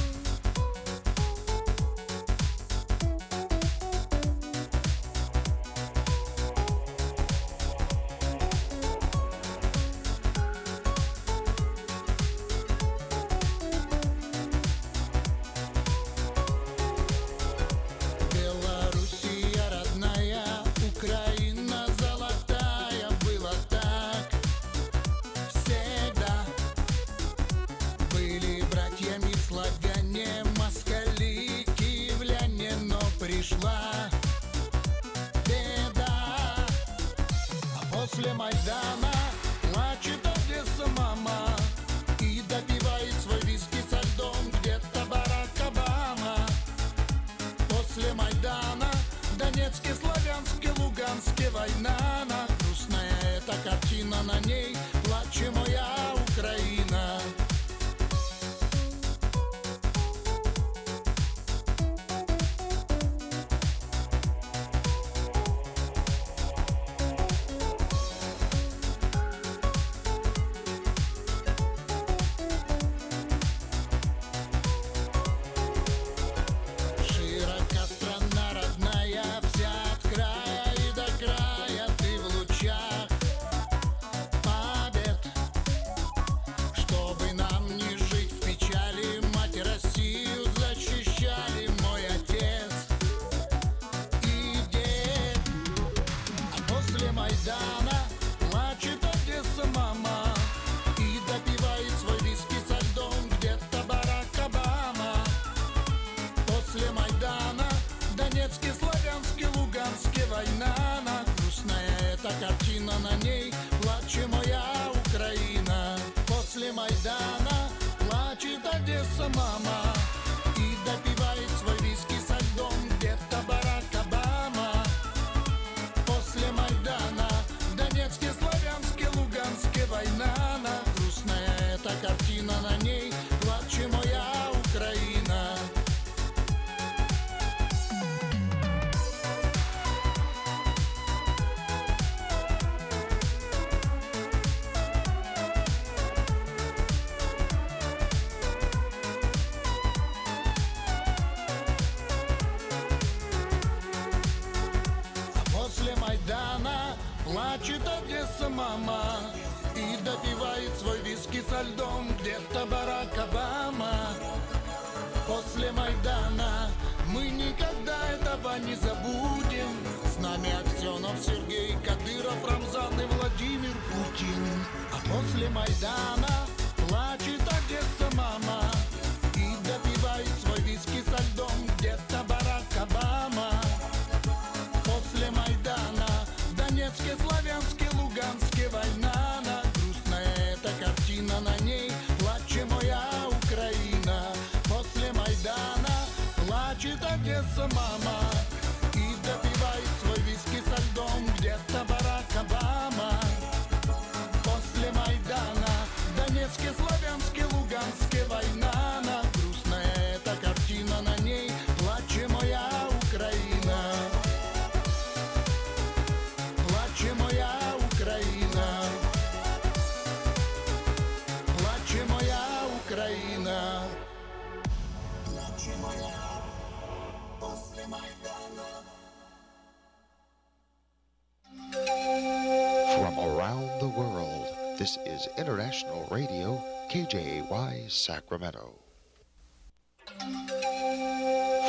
[236.92, 238.74] KJY Sacramento.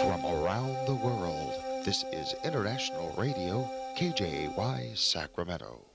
[0.01, 1.53] From around the world,
[1.85, 5.85] this is International Radio, KJY Sacramento.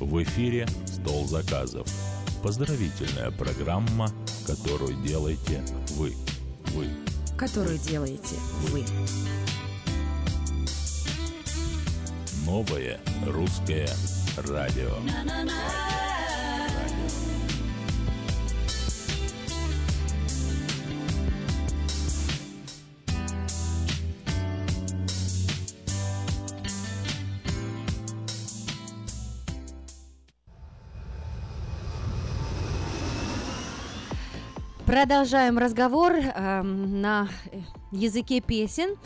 [0.00, 2.17] В эфире «Стол заказов».
[2.41, 4.09] Поздравительная программа,
[4.47, 5.61] которую делаете
[5.97, 6.15] вы.
[6.73, 6.87] Вы.
[7.37, 8.35] Которую делаете
[8.69, 8.85] вы.
[12.45, 13.89] Новое русское
[14.37, 14.89] радио.
[34.89, 37.59] Продолжаем разговор эм, на э,
[37.91, 38.97] языке песен.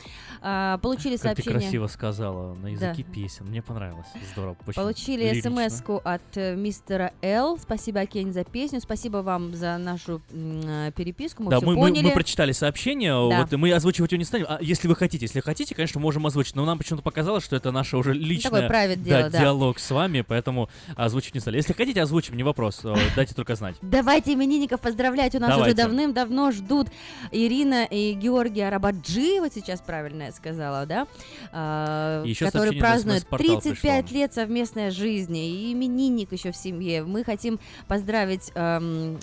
[0.45, 1.61] А, получили Как ты сообщение.
[1.61, 3.13] красиво сказала, на языке Да.
[3.13, 3.45] песен.
[3.45, 4.07] Мне понравилось.
[4.33, 4.57] Здорово.
[4.67, 7.57] очень Получили смс от э, мистера Л.
[7.57, 8.81] Спасибо, Акен, за песню.
[8.81, 11.43] Спасибо вам за нашу э, переписку.
[11.43, 12.07] Мы да, всё мы, мы, поняли.
[12.07, 13.39] мы прочитали сообщение, Да.
[13.39, 14.45] вот, мы озвучивать его не станем.
[14.49, 17.71] А если вы хотите, если хотите, конечно, можем озвучить, но нам почему-то показалось, что это
[17.71, 19.39] наше уже личное private да, дело, да.
[19.39, 21.55] диалог с вами, поэтому озвучить не стали.
[21.55, 23.77] Если хотите, озвучим, не вопрос, э, дайте только знать.
[23.81, 25.35] Давайте именинников поздравлять.
[25.35, 25.73] У нас Давайте.
[25.73, 26.89] уже давным-давно ждут
[27.31, 29.39] Ирина и Георгий Арабаджи.
[29.39, 31.07] Вот сейчас правильно я сказала, да?
[31.51, 34.19] А, на празднуют смс-портал 35 пришло.
[34.19, 35.49] лет совместной жизни.
[35.49, 37.03] И именинник еще в семье.
[37.03, 39.17] Мы хотим поздравить эм,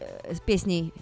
[0.00, 0.92] э, с песней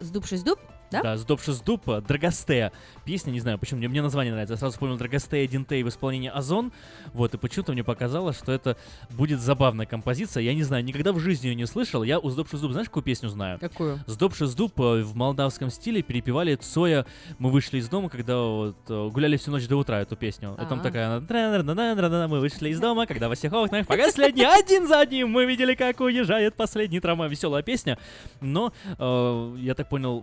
[0.00, 0.58] «Сдубшись дуб»,
[0.90, 1.02] да?
[1.02, 2.72] Да, сдобши с дуб, Драгостея.
[3.08, 4.52] Песня, не знаю, почему, мне, мне название нравится.
[4.52, 6.72] Я сразу вспомнил Драгостея Динтей в исполнении Озон.
[7.14, 8.76] Вот, и почему-то мне показалось, что это
[9.08, 10.42] будет забавная композиция.
[10.42, 12.02] Я не знаю, никогда в жизни ее не слышал.
[12.02, 13.58] Я у Zdob și Zdub, знаешь, какую песню знаю?
[13.60, 13.98] Какую?
[14.06, 17.06] Zdob și Zdub э, в молдавском стиле перепевали Цоя.
[17.38, 20.54] Мы вышли из дома, когда вот, э, гуляли всю ночь до утра эту песню.
[20.62, 20.82] И там А.
[20.82, 25.00] такая, она, «Тра-на-на-на-на-на-на, мы вышли из дома, когда во всех окнах погасли огни один за
[25.00, 25.30] одним.
[25.30, 27.30] Мы видели, как уезжает последний трамвай.
[27.30, 27.96] Веселая песня.
[28.42, 30.22] Но, э, я так понял,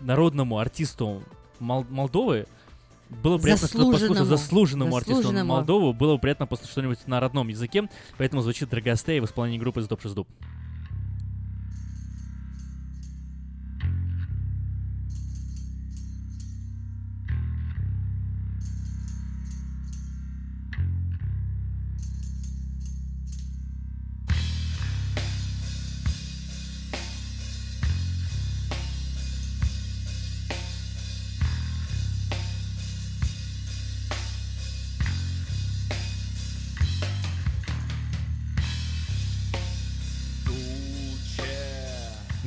[0.00, 1.22] народному артисту
[1.60, 2.46] Мол- Молдовы
[3.22, 4.24] было приятно послушать Заслуженному.
[4.26, 5.32] заслуженному артисту.
[5.44, 7.88] Молдовы, было приятно послушать что-нибудь на родном языке,
[8.18, 10.14] поэтому звучит Драгостей в исполнении группы Сдобши с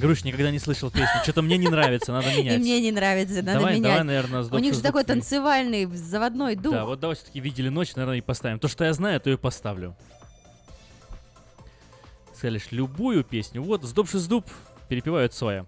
[0.01, 1.21] Груш, никогда не слышал песню.
[1.21, 2.57] Что-то мне не нравится, надо менять.
[2.57, 3.83] И мне не нравится, надо давай, менять.
[3.83, 6.73] Давай, наверное, У них же такой танцевальный, заводной дух.
[6.73, 8.57] Да, вот давай все-таки видели ночь, наверное, и поставим.
[8.57, 9.95] То, что я знаю, то и поставлю.
[12.35, 13.61] Сказали, любую песню.
[13.61, 14.47] Вот, сдубши сдуб,
[14.89, 15.67] перепевают своя.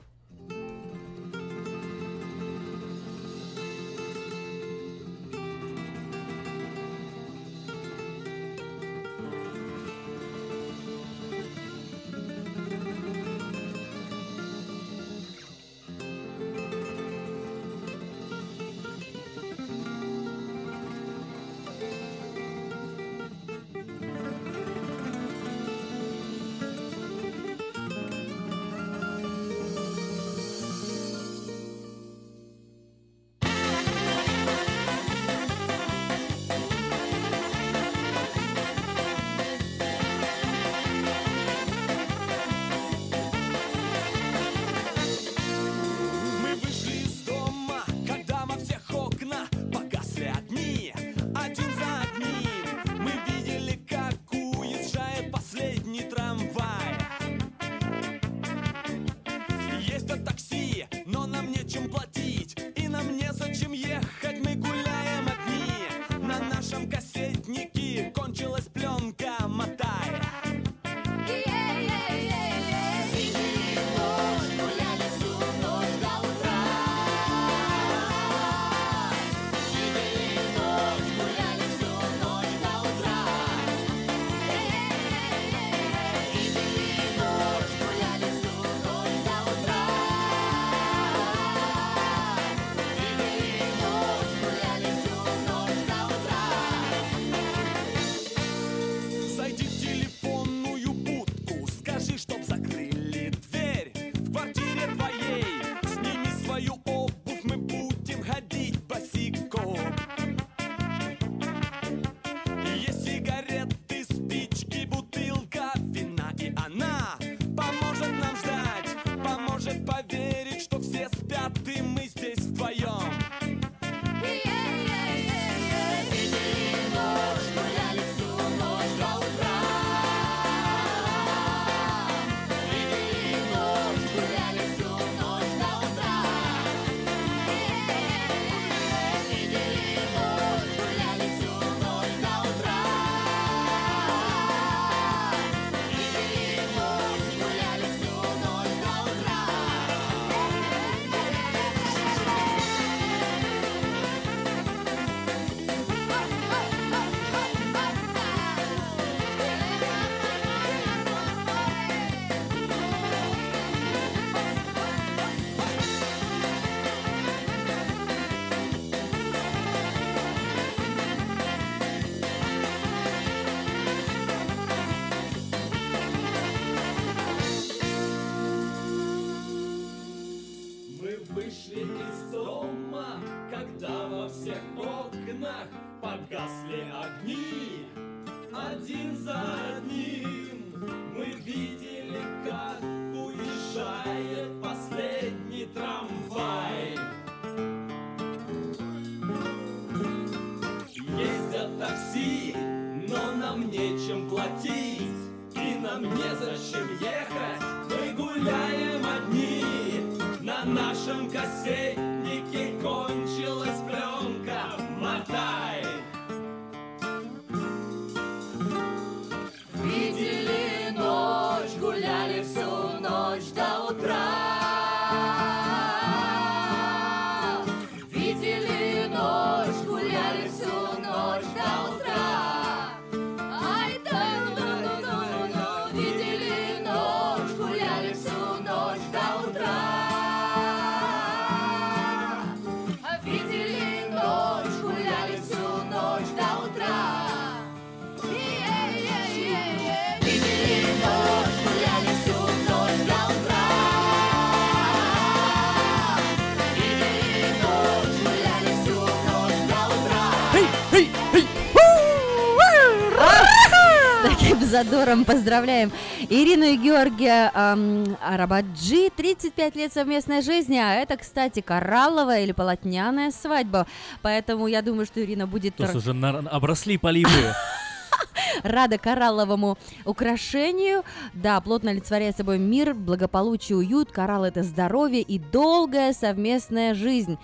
[265.03, 265.91] Задором поздравляем
[266.29, 269.09] Ирину и Георгия эм, Арабаджи.
[269.15, 273.85] 35 лет совместной жизни, а это, кстати, коралловая или полотняная свадьба.
[274.21, 277.29] Поэтому я думаю, что Ирина будет То есть уже на- обросли полипы.
[278.63, 281.03] рада коралловому украшению.
[281.33, 284.11] Да, плотно олицетворяет собой мир, благополучие, уют.
[284.11, 287.37] Коралл— это здоровье и долгая совместная жизнь.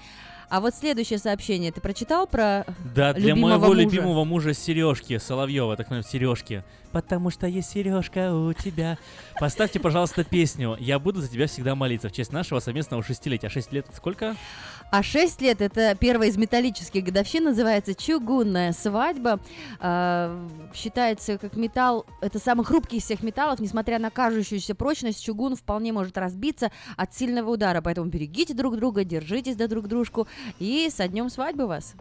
[0.50, 3.82] А вот следующее сообщение ты прочитал про Да, для моего мужа?
[3.82, 6.64] любимого мужа Сережки Соловьева, так называемый Сережки.
[6.92, 8.98] Потому что есть Сережка у тебя.
[9.40, 10.76] Поставьте, пожалуйста, песню.
[10.80, 13.48] Я буду за тебя всегда молиться в честь нашего совместного шестилетия.
[13.50, 14.36] Шесть лет сколько?
[14.92, 19.40] А 6 лет это первая из металлических годовщин, называется чугунная свадьба.
[19.80, 25.56] А, считается как металл, это самый хрупкий из всех металлов, несмотря на кажущуюся прочность, чугун
[25.56, 27.82] вполне может разбиться от сильного удара.
[27.82, 30.28] Поэтому берегите друг друга, держитесь до друг дружку
[30.58, 31.94] и со днем свадьбы вас.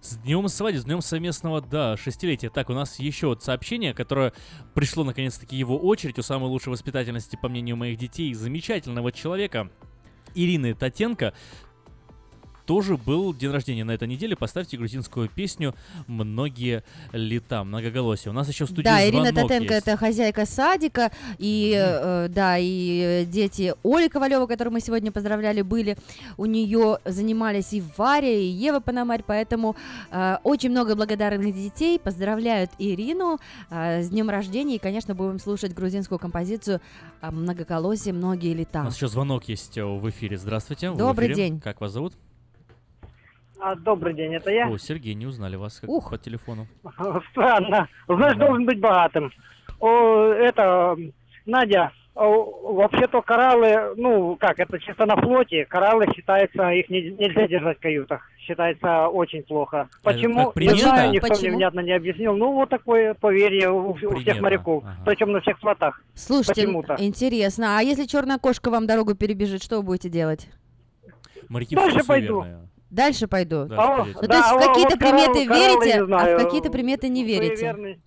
[0.00, 2.50] С днем свадьбы, с днем совместного, да, шестилетия.
[2.50, 4.32] Так, у нас еще вот сообщение, которое
[4.74, 9.70] пришло наконец-таки его очередь у самой лучшей воспитательности, по мнению моих детей, замечательного человека
[10.34, 11.34] Ирины Татенко.
[12.66, 14.34] Тоже был день рождения на этой неделе.
[14.34, 15.74] Поставьте грузинскую песню
[16.08, 18.32] «Многие лета», многоголосие.
[18.32, 23.24] У нас еще в студии Да, Ирина Татенко это хозяйка садика, и э, да, и
[23.26, 25.96] дети Оли Ковалева, которую мы сегодня поздравляли, были
[26.36, 29.76] у нее, занимались и Варя, и Ева Пономарь, поэтому
[30.10, 33.38] э, очень много благодарных детей поздравляют Ирину
[33.70, 36.80] э, с днем рождения, и, конечно, будем слушать грузинскую композицию
[37.22, 38.12] «Многоголосие.
[38.12, 38.82] Многие У лета».
[38.82, 40.36] нас еще звонок есть э, в эфире.
[40.36, 40.90] Здравствуйте.
[40.90, 41.48] Добрый эфире.
[41.50, 41.60] день.
[41.60, 42.14] Как вас зовут?
[43.66, 44.68] А, добрый день, это я.
[44.68, 46.68] О, Сергей, не узнали вас как по телефону.
[47.32, 47.88] Странно.
[48.06, 49.32] Знаешь, должен быть богатым.
[49.80, 50.96] О, это,
[51.46, 55.64] Надя, о, вообще-то кораллы, ну, как, это чисто на флоте.
[55.64, 58.22] Кораллы считается, их не- нельзя держать в каютах.
[58.38, 59.88] Считается очень плохо.
[60.04, 60.44] Почему?
[60.44, 60.76] как примета?
[60.76, 61.48] Не знаю, никто Почему?
[61.48, 62.36] мне внятно не объяснил.
[62.36, 64.84] Ну, вот такое поверье у, у всех Примета, моряков.
[65.04, 66.04] Причем на всех флотах.
[66.14, 66.94] Слушайте, Почему-то.
[67.00, 70.48] интересно, а если черная кошка вам дорогу перебежит, что вы будете делать?
[71.48, 72.42] Моряки Дальше все пойду.
[72.42, 72.65] суеверные.
[72.90, 73.66] Дальше пойду.
[73.66, 74.04] Дальше А.
[74.04, 76.44] Ну, да, то есть а в вот какие-то кораллы- приметы кораллы верите, не а в
[76.44, 77.98] какие-то приметы не верите.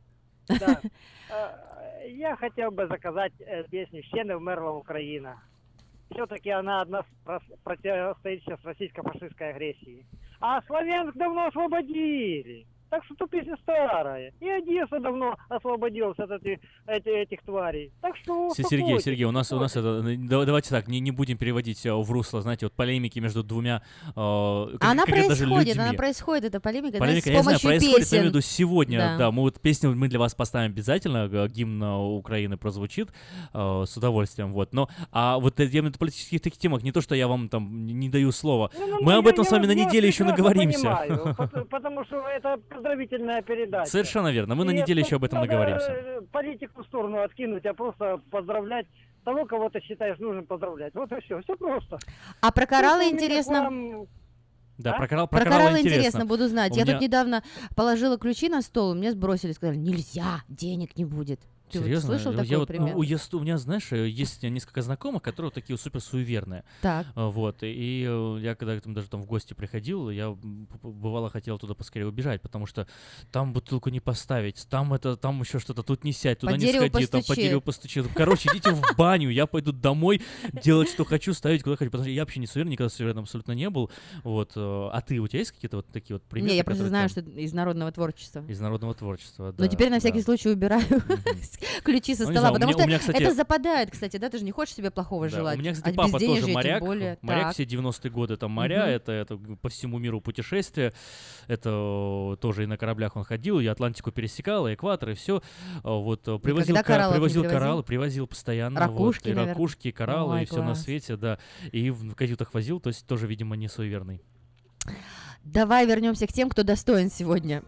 [0.59, 0.81] Да.
[1.29, 5.39] Э, Я хотел бы заказать э, песню «Ще не вмерла Украина».
[6.11, 7.03] Все-таки она одна
[7.63, 10.05] противостоит сейчас российско-фашистской агрессии.
[10.41, 12.65] А Славянск давно освободили.
[12.89, 14.33] Так что тут песня старая.
[14.39, 17.91] И Одесса давно освободилась от эти- эти- этих тварей.
[18.01, 20.87] Так что Се- Сергей, успокойтесь, Сергей, у нас у нас это э, да- давайте так,
[20.87, 23.81] не, не будем переводить э, в русло, знаете, вот полемики между двумя.
[24.07, 24.11] э,
[24.79, 27.99] как- Она как происходит, она происходит, эта полемика, Полемика, с я знаю, помощью происходит, я
[27.99, 28.17] песен.
[28.17, 29.17] имею в виду сегодня, Да.
[29.17, 29.31] да.
[29.31, 33.09] мы вот песню мы для вас поставим обязательно, гимн э, Украины прозвучит
[33.53, 34.73] э, с удовольствием, вот.
[34.73, 37.49] Но, а вот я имею в виду политических таких темах, не то, что я вам
[37.49, 39.85] там не даю слова, Ну, мы ну, об я- этом с вами я- на я
[39.85, 40.79] неделе еще наговоримся.
[40.79, 43.89] понимаю, пот- потому что это поздравительная передача.
[43.89, 45.91] Совершенно верно, мы на И неделе это еще об этом наговоримся.
[45.91, 48.87] э, Политику в сторону откинуть, а просто поздравлять
[49.25, 50.93] того, кого ты считаешь нужным поздравлять.
[50.95, 51.97] Вот и все, все просто.
[52.41, 53.63] А про кораллы меня интересно.
[53.63, 54.05] вам-
[54.77, 54.97] Да, А?
[54.97, 56.25] про, коралл, Про, кораллы кораллы интересно.
[56.25, 56.71] буду знать.
[56.71, 57.43] У Я меня- тут недавно
[57.75, 61.41] положила ключи на стол, и мне сбросили, сказали, нельзя, денег не будет.
[61.71, 62.07] Ты вот Серьезно?
[62.07, 62.97] слышал я такой вот, пример?
[62.97, 66.63] у, я у меня, знаешь, э, есть несколько знакомых, которые вот такие вот супер суеверные.
[66.81, 67.07] Так.
[67.15, 71.59] А, Вот, и э, я когда там даже там в гости приходил, я бывало хотел
[71.59, 72.87] туда поскорее убежать, потому что
[73.31, 76.71] там бутылку не поставить, там это, там еще что-то, тут не сядь, туда По не
[76.71, 77.41] сходи, там по постучи.
[77.41, 78.03] дереву постучи.
[78.15, 80.21] Короче, идите в баню, я пойду домой
[80.63, 83.51] делать, что хочу, ставить куда хочу, потому что я вообще не суеверен, никогда суеверным абсолютно
[83.53, 83.91] не был.
[84.23, 86.51] Вот, э, а ты, у тебя есть какие-то вот такие вот приметы?
[86.51, 88.43] Не, я просто знаю, что из народного творчества.
[88.47, 89.63] Из народного творчества, да.
[89.63, 90.83] Но теперь на всякий случай убираю
[91.83, 94.91] ключи со Ну, стола, потому что это западает, кстати, да, ты же не хочешь себе
[94.91, 95.57] плохого желать.
[95.57, 96.83] У меня, кстати, папа тоже моряк.
[97.21, 100.93] Моряк все 90-е годы, там моря, это, это по всему миру путешествия.
[101.47, 105.41] Это э, тоже и на кораблях он ходил, и Атлантику пересекал, и экватор, и все.
[105.83, 108.79] Вот э, привозил, не привозил кораллы, привозил постоянно.
[108.79, 111.39] Ракушки, вот, и ракушки, и кораллы, Ой, и все на свете, да.
[111.71, 114.21] И в каютах возил, то есть тоже, видимо, не суеверный.
[115.43, 117.63] Давай вернемся к тем, кто достоин сегодня.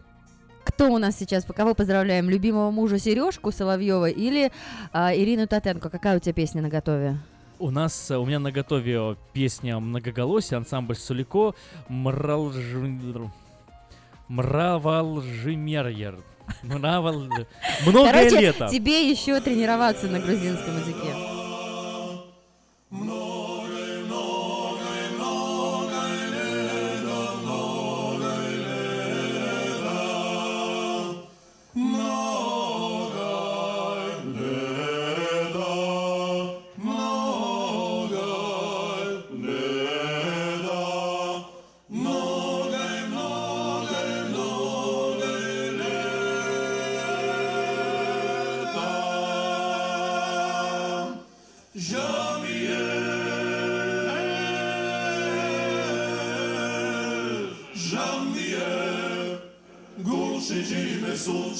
[0.64, 1.44] Кто у нас сейчас?
[1.44, 2.30] По кого поздравляем?
[2.30, 4.52] Любимого мужа Сережку Соловьева или
[4.92, 5.90] а, Ирину Татенко?
[5.90, 7.18] Какая у тебя песня на готове?
[7.58, 11.54] У нас, э, у меня на готове песня «Многоголосие», ансамбль Сулико,
[11.88, 12.56] Мралж...
[14.28, 16.18] Мравалжимерьер.
[16.62, 17.24] Мравал...
[17.86, 18.68] Многое Короче, лето.
[18.68, 21.42] тебе еще тренироваться на грузинском языке.
[22.90, 23.41] Jamie,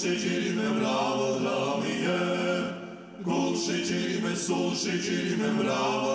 [0.03, 2.19] şekerime bravo Ramiye
[3.25, 6.12] Gol şekerime sol şekerime bravo.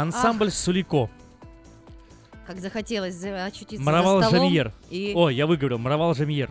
[0.00, 1.10] Ансамбль Сулико.
[2.46, 4.72] Как захотелось за- очутиться Маравал за столом Жамьер.
[4.90, 6.50] и, О, я выговорил, Маравал Жамьер.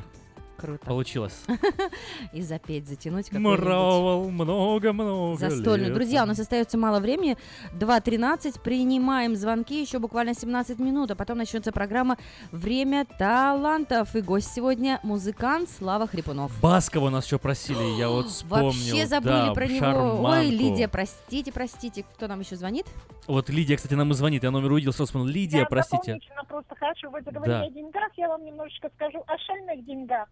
[0.58, 0.86] Круто.
[0.86, 1.42] Получилось.
[2.38, 5.86] и запеть, затянуть какой-нибудь Маравал много-много застольную.
[5.90, 5.94] лет.
[5.94, 7.38] Друзья, у нас остается мало времени.
[7.74, 8.62] 2.13.
[8.62, 9.82] Принимаем звонки.
[9.82, 12.18] Еще буквально 17 минут, а потом начнется программа
[12.52, 14.16] «Время талантов».
[14.16, 16.52] И гость сегодня музыкант Слава Хрипунов.
[16.62, 18.68] Баскова нас еще просили, я вот вспомнил.
[18.68, 19.80] Вообще забыли да, про него.
[19.80, 20.26] шарманку.
[20.28, 22.04] Ой, Лидия, простите, простите.
[22.04, 22.86] Кто нам еще звонит?
[23.28, 24.44] Вот Лидия, кстати, нам и звонит.
[24.44, 25.28] Я номер увидел, сразу вспомнил.
[25.28, 25.98] Лидия, Я простите.
[26.14, 27.10] дополнительно просто хочу.
[27.12, 27.62] Вы заговорили Да.
[27.64, 30.28] о деньгах, я вам немножечко скажу о шальных деньгах.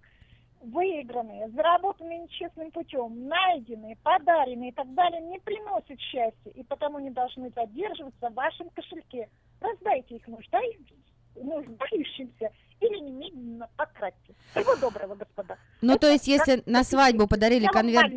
[0.65, 7.11] Выигранные, заработанные нечестным путем, найденные, подаренные и так далее не приносят счастья и потому не
[7.11, 9.29] должны задерживаться в вашем кошельке.
[9.61, 12.49] Раздайте их нуждающимся
[12.81, 14.35] или немедленно потратьте.
[14.51, 15.57] Всего доброго, господа.
[15.81, 18.11] Ну, то есть, если на свадьбу подарили конверт,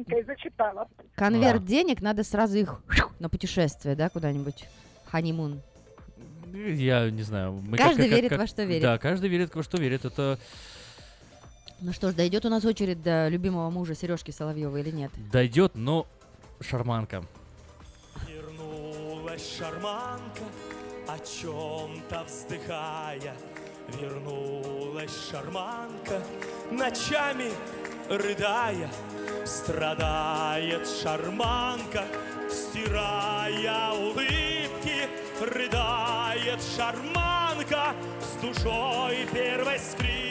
[1.15, 2.83] конверт денег, надо сразу их
[3.19, 4.69] на путешествие, да, куда-нибудь?
[5.07, 5.61] Ханимун.
[6.53, 7.53] Я не знаю.
[7.53, 8.83] мы Каждый верит во что верит.
[8.83, 10.05] Да, каждый верит во что верит.
[10.05, 10.39] Это
[11.81, 15.11] Ну что ж, дойдет у нас очередь до любимого мужа Сережки Соловьева или нет?
[15.31, 16.07] дойдет, но
[16.61, 17.25] шарманка.
[18.27, 20.43] Вернулась шарманка,
[21.07, 23.37] о чем-то вздыхая.
[24.01, 26.23] Вернулась шарманка,
[26.73, 27.53] ночами
[28.11, 28.91] рыдая.
[29.47, 32.05] Страдает шарманка,
[32.51, 35.09] стирая улыбки.
[35.41, 40.28] Рыдает шарманка с душой первой скрипки.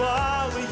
[0.00, 0.40] Небывалые?
[0.50, 0.69] Цветут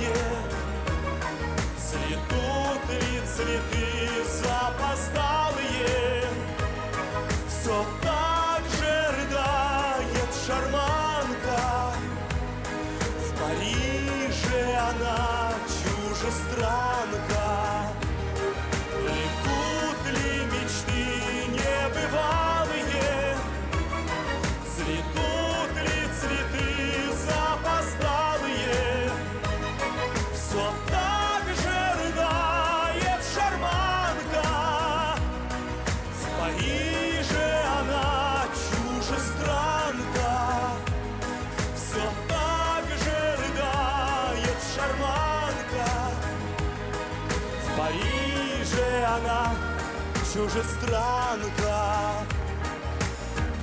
[50.38, 51.82] чужестранка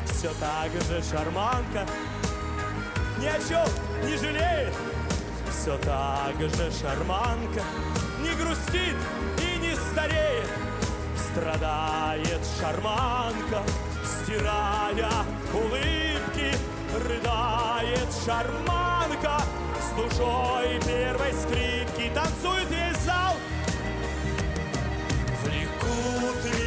[0.07, 1.87] Все так же шарманка
[3.17, 3.65] Ни о чем
[4.03, 4.73] не жалеет.
[5.49, 7.63] Все так же шарманка
[8.21, 8.97] Не грустит
[9.39, 10.49] и не стареет.
[11.31, 13.63] Страдает шарманка
[14.03, 15.09] Стирая
[15.53, 16.57] улыбки
[17.07, 19.41] Рыдает шарманка.
[19.79, 23.35] С душой первой скрипки Танцует весь зал.
[25.43, 26.64] Влекут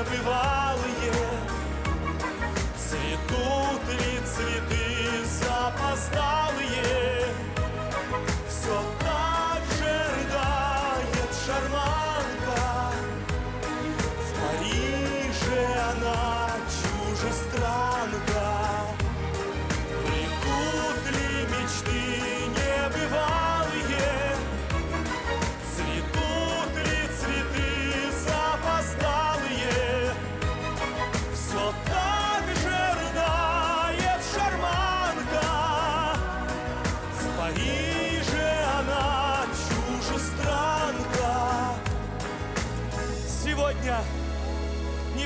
[0.00, 1.12] небивалые.
[2.76, 7.09] Цветут ли цветы запоздалые.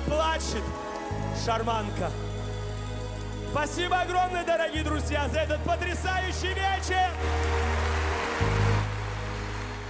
[0.07, 0.65] Плачет
[1.45, 2.11] шарманка.
[3.51, 7.11] Спасибо огромное, дорогие друзья, за этот потрясающий вечер.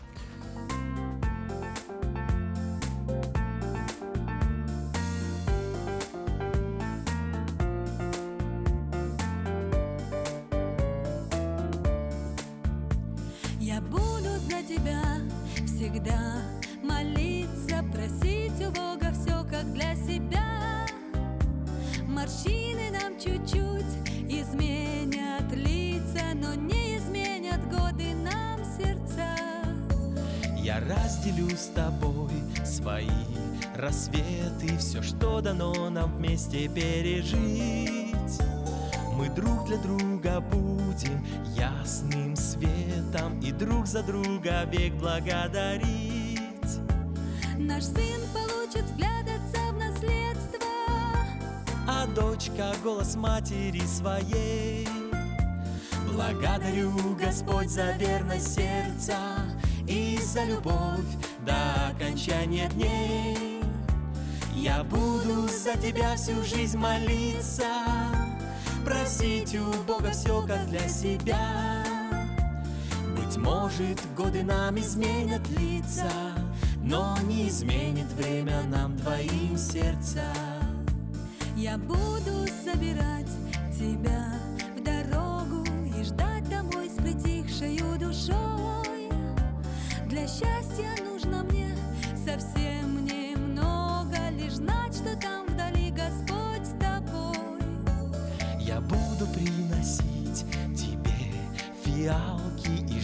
[14.69, 15.03] Тебя
[15.67, 16.43] всегда
[16.83, 20.87] молиться, просить у Бога все как для себя.
[22.09, 23.85] Морщины нам чуть-чуть
[24.29, 29.37] изменят лица, но не изменят годы нам сердца.
[30.57, 32.33] Я разделю с тобой
[32.65, 33.09] свои
[33.77, 38.15] рассветы, все, что дано нам вместе пережить.
[39.15, 42.84] Мы друг для друга будем ясным светом
[43.43, 45.89] и друг за друга век благодарить.
[47.57, 50.67] Наш сын получит взгляд отца в наследство.
[51.87, 54.89] а дочка голос матери своей.
[56.13, 59.17] Благодарю, Господь, за верность сердца
[59.87, 61.05] и за любовь
[61.47, 63.61] до окончания дней.
[64.55, 67.65] Я буду за тебя всю жизнь молиться,
[68.85, 71.84] просить у Бога все как для себя.
[73.35, 76.09] Быть может, годы нам изменят лица,
[76.83, 80.23] но не изменит время нам двоим сердца.
[81.57, 83.31] Я буду собирать
[83.77, 84.25] тебя
[84.77, 85.65] в дорогу
[85.99, 89.11] и ждать домой с притихшей душой.
[90.07, 91.77] Для счастья нужно мне
[92.25, 97.37] совсем немного, лишь знать, что там вдали Господь с тобой.
[98.61, 100.45] Я буду приносить
[100.77, 101.33] тебе
[101.85, 102.54] фиалки и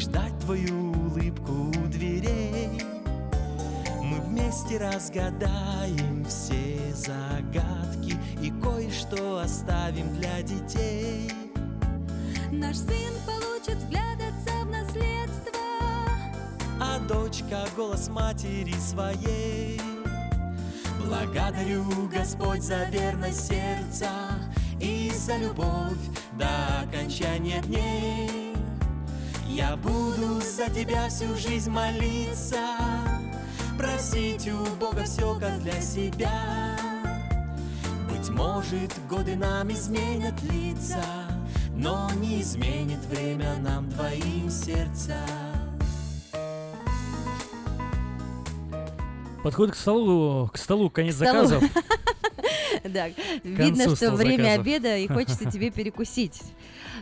[0.00, 2.80] ждать твою улыбку у дверей.
[4.02, 11.30] Мы вместе разгадаем все загадки и кое-что оставим для детей.
[12.50, 15.60] Наш сын получит взгляд отца в наследство.
[16.80, 19.78] а дочка голос матери своей.
[21.04, 24.08] Благодарю, Господь, за верность сердца
[24.80, 25.98] и за любовь
[26.38, 26.48] до
[26.88, 28.49] окончания дней.
[29.60, 32.56] Я буду за тебя всю жизнь молиться,
[33.76, 36.78] просить у Бога все как для себя.
[38.10, 41.04] Быть может, годы нам изменят лица,
[41.76, 45.18] но не изменит время нам двоим сердца.
[49.44, 51.46] Подходит к столу, к столу конец столу.
[51.46, 51.64] заказов.
[52.84, 56.40] Да, К видно, что время обеда и хочется тебе перекусить.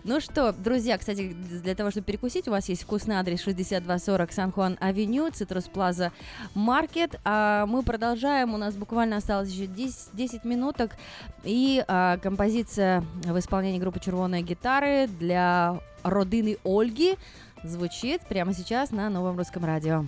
[0.05, 5.31] Ну что, друзья, кстати, для того, чтобы перекусить, у вас есть вкусный адрес 6240 Сан-Хуан-Авеню,
[5.33, 6.12] Цитрус Плаза
[6.55, 7.18] Маркет.
[7.25, 10.93] А мы продолжаем, у нас буквально осталось еще 10, 10 минуток.
[11.44, 17.17] И а, композиция в исполнении группы «Червоные гитары» для родины Ольги
[17.65, 20.05] звучит прямо сейчас на Новом Русском Радио.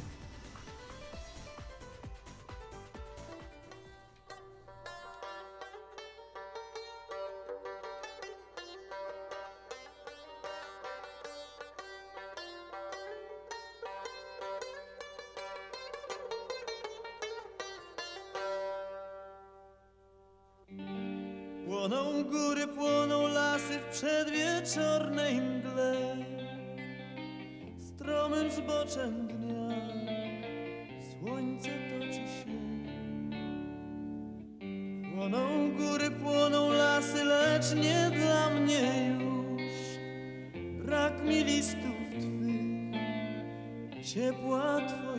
[21.66, 26.16] Płoną góry, płoną lasy w przedwieczornej mgle.
[27.78, 29.70] Stromym zboczem dnia
[31.10, 32.60] słońce toczy się.
[35.14, 39.72] Płoną góry, płoną lasy, lecz nie dla mnie już.
[40.84, 45.09] Brak mi listów twych, ciepła twoich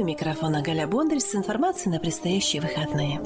[0.00, 3.20] У микрофона Галя Бондарь с информацией на предстоящие выходные.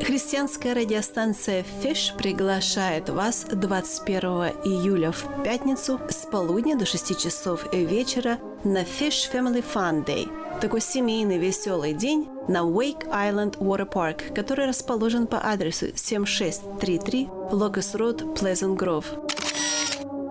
[0.00, 4.24] Христианская радиостанция Фиш приглашает вас 21
[4.64, 10.28] июля в пятницу с полудня до 6 часов вечера на Fish Family Fun Day.
[10.60, 17.94] Такой семейный веселый день на Wake Island Water Park, который расположен по адресу 7633 Locust
[17.94, 19.31] Road, Pleasant Grove.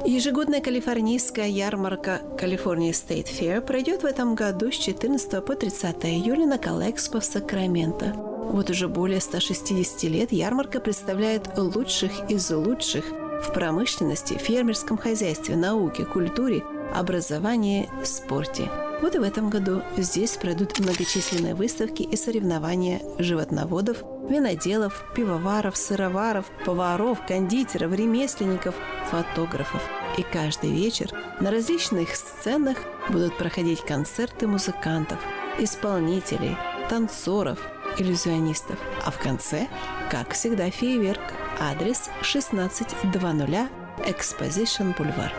[0.05, 6.47] Ежегодная калифорнийская ярмарка California State Fair пройдет в этом году с 14 по 30 июля
[6.47, 8.13] на Калэкспо в Сакраменто.
[8.51, 13.05] Вот уже более 160 лет ярмарка представляет лучших из лучших
[13.43, 16.63] в промышленности, фермерском хозяйстве, науке, культуре,
[16.95, 18.69] образовании, спорте.
[19.01, 26.45] Вот и в этом году здесь пройдут многочисленные выставки и соревнования животноводов, виноделов, пивоваров, сыроваров,
[26.65, 28.75] поваров, кондитеров, ремесленников,
[29.09, 29.81] фотографов.
[30.17, 32.77] И каждый вечер на различных сценах
[33.09, 35.19] будут проходить концерты музыкантов,
[35.59, 36.57] исполнителей,
[36.89, 37.59] танцоров,
[37.97, 38.79] иллюзионистов.
[39.05, 39.67] А в конце,
[40.09, 41.21] как всегда, фейерверк.
[41.59, 43.69] Адрес 1600
[43.99, 45.31] Exposition Boulevard.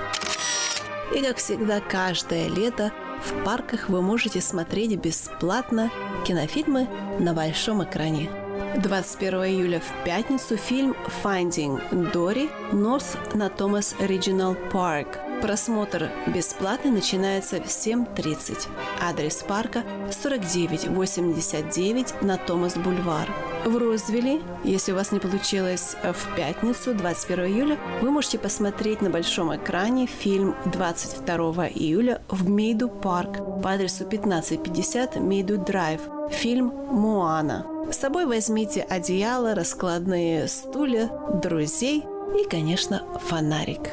[1.14, 2.92] И, как всегда, каждое лето
[3.24, 5.90] в парках вы можете смотреть бесплатно
[6.24, 6.88] кинофильмы
[7.18, 8.41] на большом экране.
[8.80, 11.80] 21 июля в пятницу фильм «Finding
[12.12, 15.31] Dory» North на Thomas Regional Park.
[15.42, 18.68] Просмотр бесплатный начинается в 7.30.
[19.00, 19.82] Адрес парка
[20.22, 23.28] 4989 на Томас Бульвар.
[23.64, 29.10] В Розвилле, если у вас не получилось в пятницу, 21 июля, вы можете посмотреть на
[29.10, 36.02] большом экране фильм 22 июля в Мейду Парк по адресу 1550 Мейду Драйв.
[36.30, 37.66] Фильм «Моана».
[37.90, 41.10] С собой возьмите одеяло, раскладные стулья,
[41.42, 42.04] друзей
[42.40, 43.90] и, конечно, фонарик.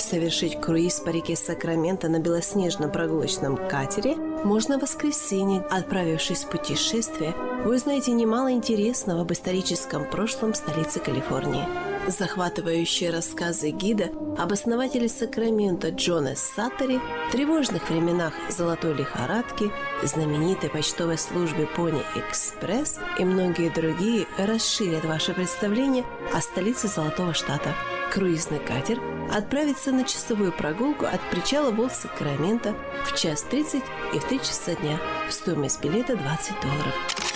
[0.00, 5.60] Совершить круиз по реке Сакраменто на белоснежном прогулочном катере можно в воскресенье.
[5.70, 11.64] Отправившись в путешествие, вы узнаете немало интересного об историческом прошлом столицы Калифорнии.
[12.08, 16.98] Захватывающие рассказы гида об основателе Сакрамента Джона Саттери,
[17.30, 19.70] тревожных временах золотой лихорадки,
[20.02, 27.74] знаменитой почтовой службе Пони Экспресс и многие другие расширят ваше представление о столице Золотого Штата.
[28.10, 29.00] Круизный катер
[29.32, 32.74] отправится на часовую прогулку от причала Волт Сакрамента
[33.04, 34.98] в час 30 и в 3 часа дня.
[35.30, 37.29] Стоимость билета 20 долларов.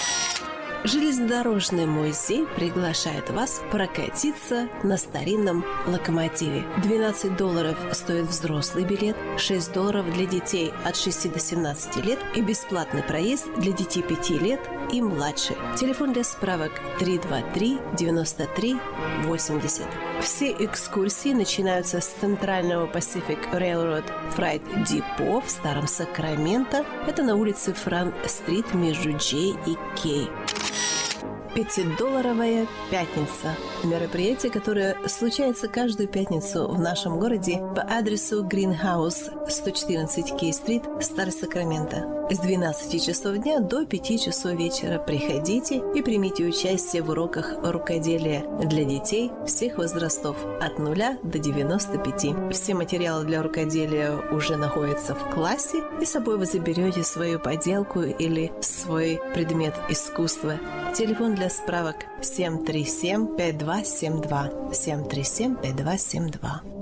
[0.85, 6.67] Железнодорожный музей приглашает вас прокатиться на старинном локомотиве.
[6.83, 12.43] 12 долларов стоит взрослый билет, 6 долларов для детей от 6 до 17 лет и
[12.43, 14.61] бесплатный проезд для детей 5 лет
[14.93, 15.57] и младше.
[15.75, 18.77] Телефон для справок 323 93
[19.25, 19.87] 80.
[20.21, 24.05] Все экскурсии начинаются с центрального Pacific Railroad
[24.37, 26.85] Freight Depot в Старом Сакраменто.
[27.07, 30.29] Это на улице Франк-стрит между Джей и Кей.
[31.55, 33.55] Пятидолларовая пятница.
[33.85, 42.27] Мероприятие, которое случается каждую пятницу в нашем городе по адресу Greenhouse 114 Кей-стрит, Старый Сакраменто.
[42.31, 48.47] С 12 часов дня до 5 часов вечера приходите и примите участие в уроках рукоделия
[48.63, 52.53] для детей всех возрастов от 0 до 95.
[52.53, 58.01] Все материалы для рукоделия уже находятся в классе, и с собой вы заберете свою поделку
[58.01, 60.59] или свой предмет искусства.
[60.95, 64.73] Телефон для справок 737-5272.
[64.73, 66.75] 737-5272.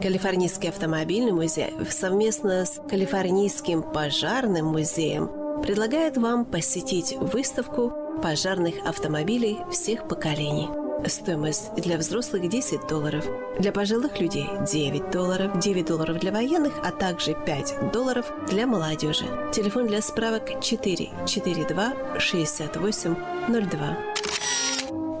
[0.00, 5.28] Калифорнийский автомобильный музей совместно с Калифорнийским пожарным музеем
[5.62, 10.83] предлагает вам посетить выставку пожарных автомобилей всех поколений.
[11.06, 13.26] Стоимость для взрослых 10 долларов,
[13.58, 19.26] для пожилых людей 9 долларов, 9 долларов для военных, а также 5 долларов для молодежи.
[19.52, 23.16] Телефон для справок 4 42 68
[23.48, 23.96] 02.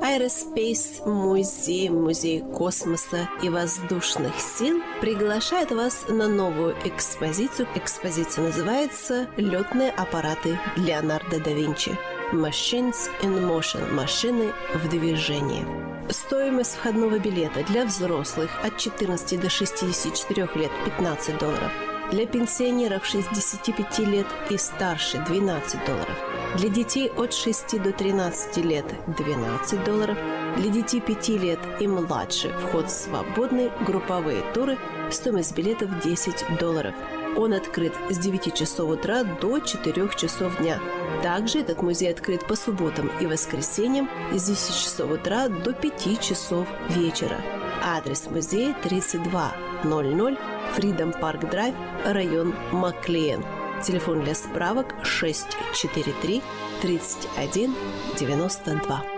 [0.00, 7.68] Aerospace музей, музей космоса и воздушных сил приглашает вас на новую экспозицию.
[7.74, 11.98] Экспозиция называется «Летные аппараты Леонардо да Винчи».
[12.34, 15.64] Machines in Motion– машины в движении.
[16.10, 21.70] Стоимость входного билета для взрослых от 14 до 64 лет– 15 долларов.
[22.10, 26.16] Для пенсионеров 65 лет и старше– 12 долларов.
[26.58, 30.18] Для детей от 6 до 13 лет– 12 долларов.
[30.56, 34.76] Для детей 5 лет и младше вход свободный, групповые туры,
[35.10, 36.94] стоимость билетов 10 долларов.
[37.36, 40.80] Он открыт с 9 часов утра до 4 часов дня.
[41.22, 46.68] Также этот музей открыт по субботам и воскресеньям с 10 часов утра до 5 часов
[46.90, 47.40] вечера.
[47.82, 50.38] Адрес музея 3200
[50.76, 53.44] Freedom Park Drive, район Маклеен.
[53.82, 56.42] Телефон для справок 643
[56.80, 57.74] 31
[58.18, 59.13] 92.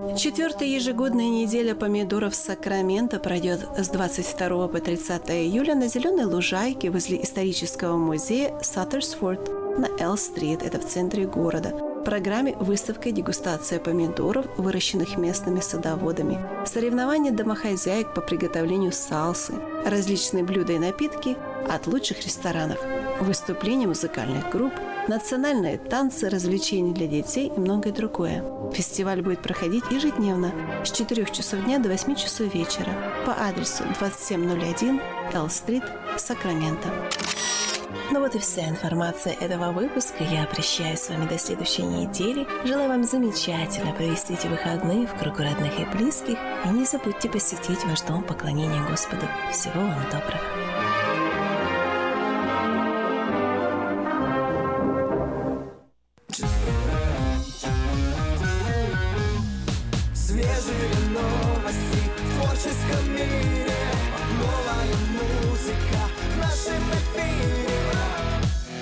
[0.00, 7.22] Четвертая ежегодная неделя помидоров Сакрамента пройдет с 22 по 30 июля на зеленой лужайке возле
[7.22, 11.70] исторического музея Саттерсфорд на Эл-стрит, это в центре города.
[12.00, 19.52] В программе выставка и дегустация помидоров, выращенных местными садоводами, соревнования домохозяек по приготовлению салсы,
[19.84, 21.36] различные блюда и напитки
[21.68, 22.78] от лучших ресторанов,
[23.20, 24.72] выступления музыкальных групп,
[25.08, 28.44] национальные танцы, развлечения для детей и многое другое.
[28.72, 30.52] Фестиваль будет проходить ежедневно
[30.84, 32.92] с 4 часов дня до 8 часов вечера
[33.26, 35.00] по адресу 2701
[35.32, 35.84] Л-стрит,
[36.16, 36.88] Сакраменто.
[38.12, 40.24] Ну вот и вся информация этого выпуска.
[40.24, 42.46] Я прощаюсь с вами до следующей недели.
[42.64, 46.36] Желаю вам замечательно провести эти выходные в кругу родных и близких.
[46.64, 49.26] И не забудьте посетить ваш дом поклонения Господу.
[49.52, 50.59] Всего вам доброго.
[62.60, 63.66] Творческом мире
[64.38, 67.66] Новая музыка в нашем эфире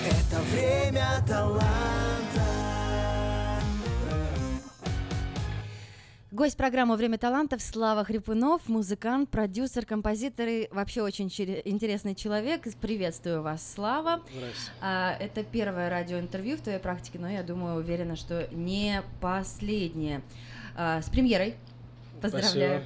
[0.07, 1.65] Это время таланта
[6.33, 12.63] Гость программы «Время талантов» Слава Хрипунов, музыкант, продюсер, композитор и вообще очень чер- интересный человек.
[12.81, 14.23] Приветствую вас, Слава.
[14.33, 14.71] Здрасте.
[14.81, 20.23] А, это первое радиоинтервью в твоей практике, но я думаю, уверена, что не последнее.
[20.77, 21.57] А, с премьерой.
[22.21, 22.83] Поздравляю.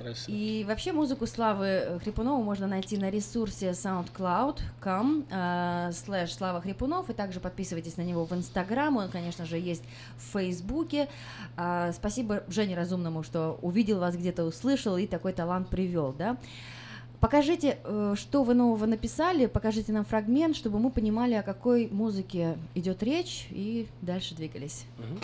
[0.00, 0.36] Спасибо.
[0.36, 7.12] И вообще музыку Славы Хрипунова можно найти на ресурсе soundcloud.com э, слэш Слава Хрипунов, и
[7.12, 9.82] также подписывайтесь на него в Инстаграм, он, конечно же, есть
[10.16, 11.08] в Фейсбуке.
[11.56, 16.36] А, спасибо Жене Разумному, что увидел вас где-то, услышал и такой талант привел, да.
[17.20, 22.58] Покажите, э, что вы нового написали, покажите нам фрагмент, чтобы мы понимали, о какой музыке
[22.74, 24.84] идет речь, и дальше двигались.
[24.98, 25.18] Мгм.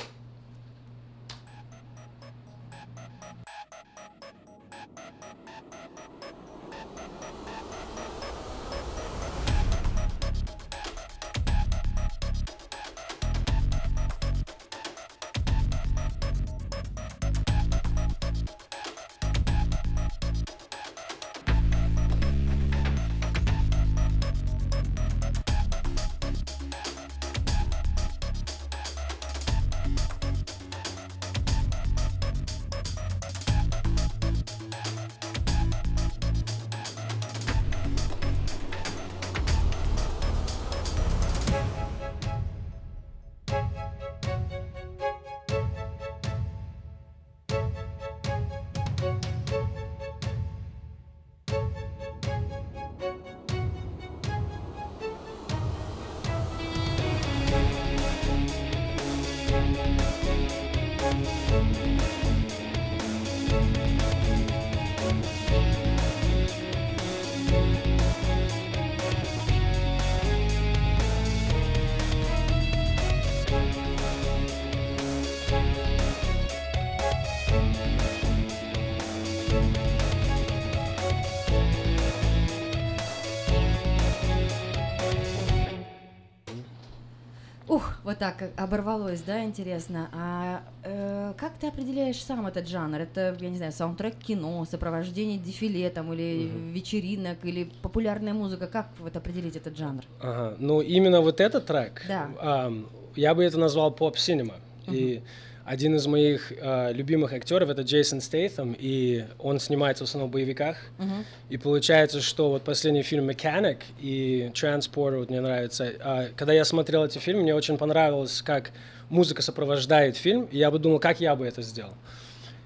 [88.22, 90.08] Так оборвалось, да, интересно.
[90.12, 93.00] А э, как ты определяешь сам этот жанр?
[93.00, 98.68] Это, я не знаю, саундтрек кино, сопровождение дефиле там, или вечеринок, или популярная музыка?
[98.68, 100.04] Как вот определить этот жанр?
[100.20, 100.54] Ага.
[100.60, 102.30] Ну, именно вот этот трек, Да.
[102.40, 104.54] ам, я бы это назвал pop-cinema.
[104.86, 105.24] И
[105.64, 110.32] один из моих а, любимых актеров это Джейсон Стейтем, и он снимается в основном в
[110.32, 110.76] боевиках.
[110.98, 111.24] Мгм.
[111.50, 115.92] И получается, что вот последний фильм «Mechanic» и «Transport» вот мне нравится.
[116.00, 118.70] А, когда я смотрел эти фильмы, мне очень понравилось, как
[119.08, 121.94] музыка сопровождает фильм, и я бы думал, как я бы это сделал.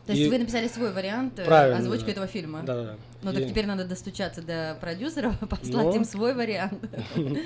[0.06, 2.12] То есть И- вы написали свой вариант э, Правильно, озвучки да.
[2.12, 2.62] этого фильма?
[2.62, 2.94] Да-да-да.
[3.22, 5.96] Ну так И- теперь надо достучаться до продюсеров, послать Ну.
[5.96, 6.78] им свой вариант.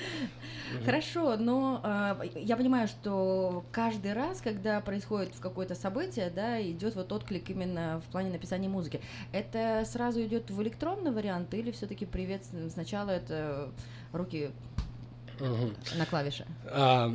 [0.84, 6.94] Хорошо, но а, я понимаю, что каждый раз, когда происходит в какое-то событие, да, идет
[6.94, 9.00] вот отклик именно в плане написания музыки.
[9.32, 13.70] Это сразу идет в электронный вариант или все-таки привет сначала это
[14.12, 14.50] руки
[15.40, 15.74] Мгм.
[15.98, 16.44] на клавише?
[16.70, 17.12] А,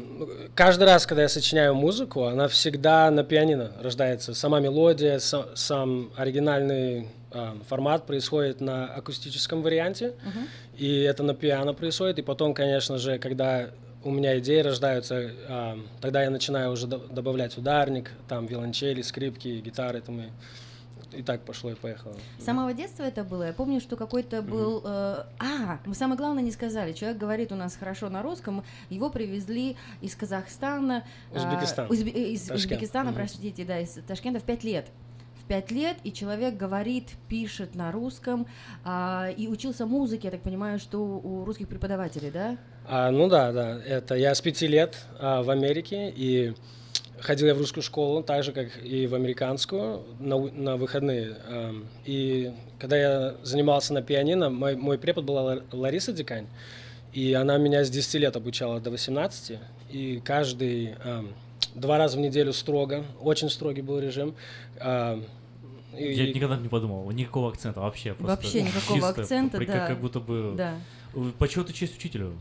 [0.56, 4.34] каждый раз, когда я сочиняю музыку, она всегда на пианино рождается.
[4.34, 10.48] Сама мелодия, са- сам оригинальный а, формат происходит на акустическом варианте, Мгм.
[10.78, 12.18] и это на пиано происходит.
[12.20, 13.70] И потом, конечно же, когда
[14.04, 19.48] у меня идеи рождаются, а, тогда я начинаю уже до- добавлять ударник, там виолончели, скрипки,
[19.60, 20.24] гитары, там и,
[21.16, 22.16] и так пошло и поехало.
[22.40, 23.48] С самого детства это было?
[23.48, 24.82] Я помню, что какой-то был...
[24.86, 26.94] э, а, мы самое главное не сказали.
[26.94, 28.64] Человек говорит у нас хорошо на русском.
[28.90, 31.04] Его привезли из Казахстана.
[31.34, 31.88] а, Узбекистан.
[31.90, 32.60] Узбе- э, из Ташкент.
[32.60, 33.16] Узбекистана, Мгм.
[33.16, 34.88] простите, да, из Ташкента в пять лет.
[35.44, 38.48] В пять лет, и человек говорит, пишет на русском,
[38.84, 42.58] а, и учился музыке, я так понимаю, что у русских преподавателей, да?
[42.88, 43.80] А, ну да, да.
[43.86, 46.56] Это я с пяти лет а, в Америке и
[47.20, 51.36] ходил я в русскую школу, так же как и в американскую на, на выходные.
[51.48, 56.48] Ам, и когда я занимался на пианино, мой, мой препод была Ла- Лариса Дикань,
[57.14, 59.60] и она меня с 10 лет обучала до 18,
[59.92, 61.30] и каждый ам,
[61.74, 64.36] два раза в неделю строго, очень строгий был режим.
[64.80, 65.24] Ам,
[65.98, 68.14] и- Я никогда не подумал, никакого акцента вообще.
[68.14, 69.88] просто Вообще никакого чисто акцента, как- да.
[69.88, 70.54] Как будто бы...
[70.58, 70.76] Да.
[71.40, 72.34] Почету честь учителю.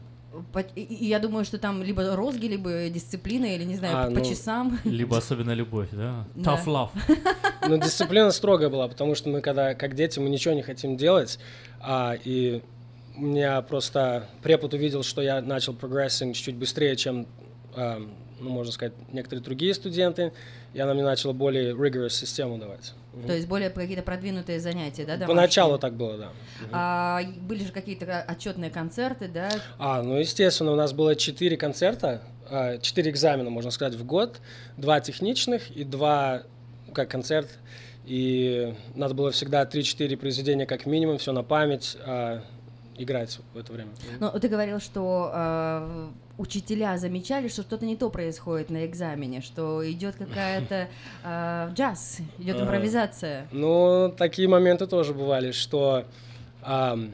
[0.75, 4.19] И, и я думаю, что там либо розги, либо дисциплина, или, не знаю, А, по
[4.19, 4.79] ну, часам.
[4.85, 6.27] Либо особенно любовь, да?
[6.35, 6.55] Да.
[6.55, 6.91] Tough love.
[7.69, 11.39] Ну, дисциплина строгая была, потому что мы, когда как дети, мы ничего не хотим делать,
[11.81, 12.63] а, и
[13.17, 17.27] у меня просто препод увидел, что я начал прогрессинг чуть-чуть быстрее, чем,
[17.75, 18.07] а,
[18.39, 20.33] ну, можно сказать, некоторые другие студенты,
[20.75, 22.93] и она мне начала более rigorous систему давать.
[23.27, 25.13] То есть более какие-то продвинутые занятия, да?
[25.13, 25.29] домашние?
[25.29, 26.33] Поначалу так было, да.
[26.73, 29.51] А, были же какие-то отчетные концерты, да?
[29.79, 34.41] А, ну, естественно, у нас было четыре концерта, а, четыре экзамена, можно сказать, в год,
[34.77, 36.43] два техничных и два,
[36.93, 37.49] как концерт,
[38.05, 42.43] и надо было всегда 3-4 произведения как минимум, все на память, а,
[42.97, 43.91] играть в это время.
[44.21, 49.89] Ну, ты говорил, что э, учителя замечали, что что-то не то происходит на экзамене, что
[49.91, 50.89] идет какая-то
[51.25, 53.47] э, джаз, идет импровизация.
[53.53, 56.05] Ну, такие моменты тоже бывали, что
[56.63, 57.13] ам,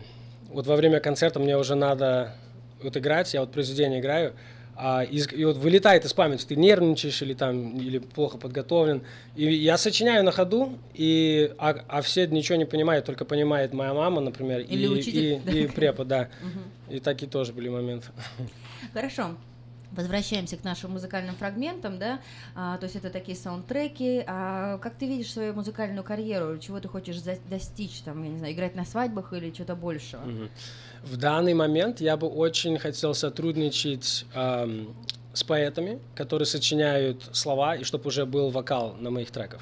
[0.49, 2.35] вот во время концерта мне уже надо
[2.83, 4.35] вот играть, я вот произведение играю,
[4.83, 9.03] а, из- и вот вылетает из памяти, ты нервничаешь или там, или плохо подготовлен.
[9.37, 13.93] И я сочиняю на ходу, и, а, а все ничего не понимают, только понимает моя
[13.93, 15.73] мама, например, Или и, учитель, и, и да.
[15.73, 16.29] препод, да.
[16.41, 16.95] Мгм.
[16.97, 18.09] И такие тоже были моменты.
[18.95, 19.37] Хорошо.
[19.93, 22.21] Возвращаемся к нашим музыкальным фрагментам, да,
[22.55, 24.23] А, то есть это такие саундтреки.
[24.27, 26.59] А как ты видишь свою музыкальную карьеру?
[26.59, 30.21] Чего ты хочешь за- достичь, там, я не знаю, играть на свадьбах или что-то большего?
[30.23, 30.49] Мгм.
[31.03, 34.95] В данный момент я бы очень хотел сотрудничать ам,
[35.33, 39.61] с поэтами, которые сочиняют слова, и чтобы уже был вокал на моих треках.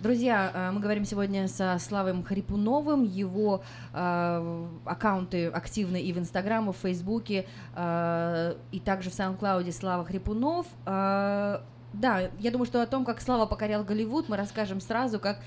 [0.00, 3.04] Друзья, э, мы говорим сегодня со Славой Хрипуновым.
[3.04, 3.62] Его
[3.92, 10.66] э, аккаунты активны и в Инстаграме, в Фейсбуке, э, и также в SoundCloud Слава Хрипунов.
[10.84, 15.40] Да, я думаю, что о том, как Слава покорял Голливуд, мы расскажем сразу, как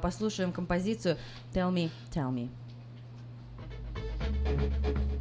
[0.00, 1.18] послушаем композицию
[1.52, 2.48] «Tell Me, Tell Me».
[4.44, 5.19] Tell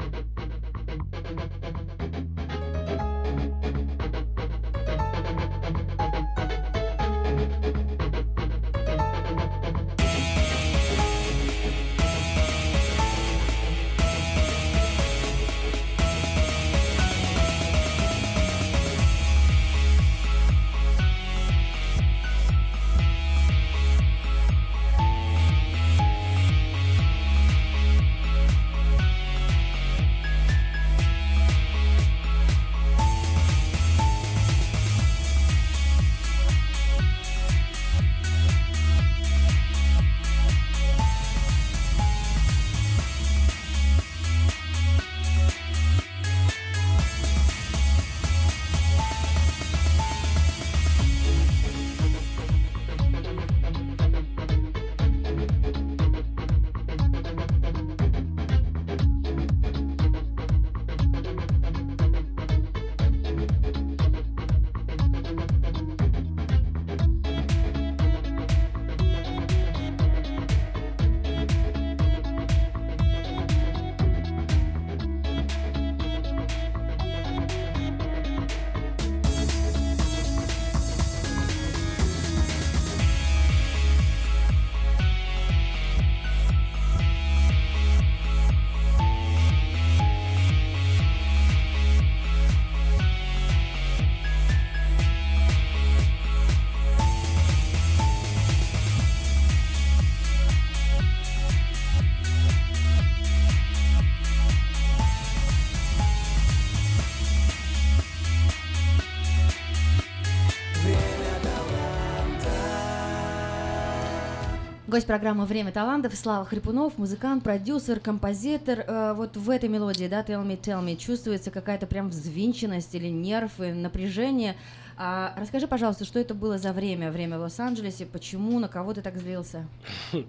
[115.00, 118.84] Гость программы «Время талантов» Слава Хрипунов, музыкант, продюсер, композитор.
[118.86, 123.08] Э, вот в этой мелодии, да, «Tell me, tell me», чувствуется какая-то прям взвинченность или
[123.08, 124.58] нерв, и напряжение.
[124.98, 129.02] А расскажи, пожалуйста, что это было за время, время в Лос-Анджелесе, почему, на кого ты
[129.02, 129.66] так злился?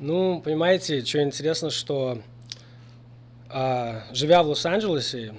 [0.00, 2.20] Ну, понимаете, что интересно, что
[3.48, 5.34] а, живя в Лос-Анджелесе,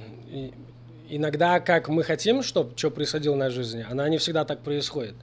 [1.10, 5.16] иногда как мы хотим, чтобы что происходило в нашей жизни, она не всегда так происходит.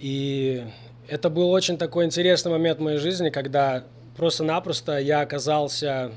[0.00, 0.64] И
[1.08, 3.84] это был очень такой интересный момент в моей жизни, когда
[4.16, 6.10] просто-напросто я оказался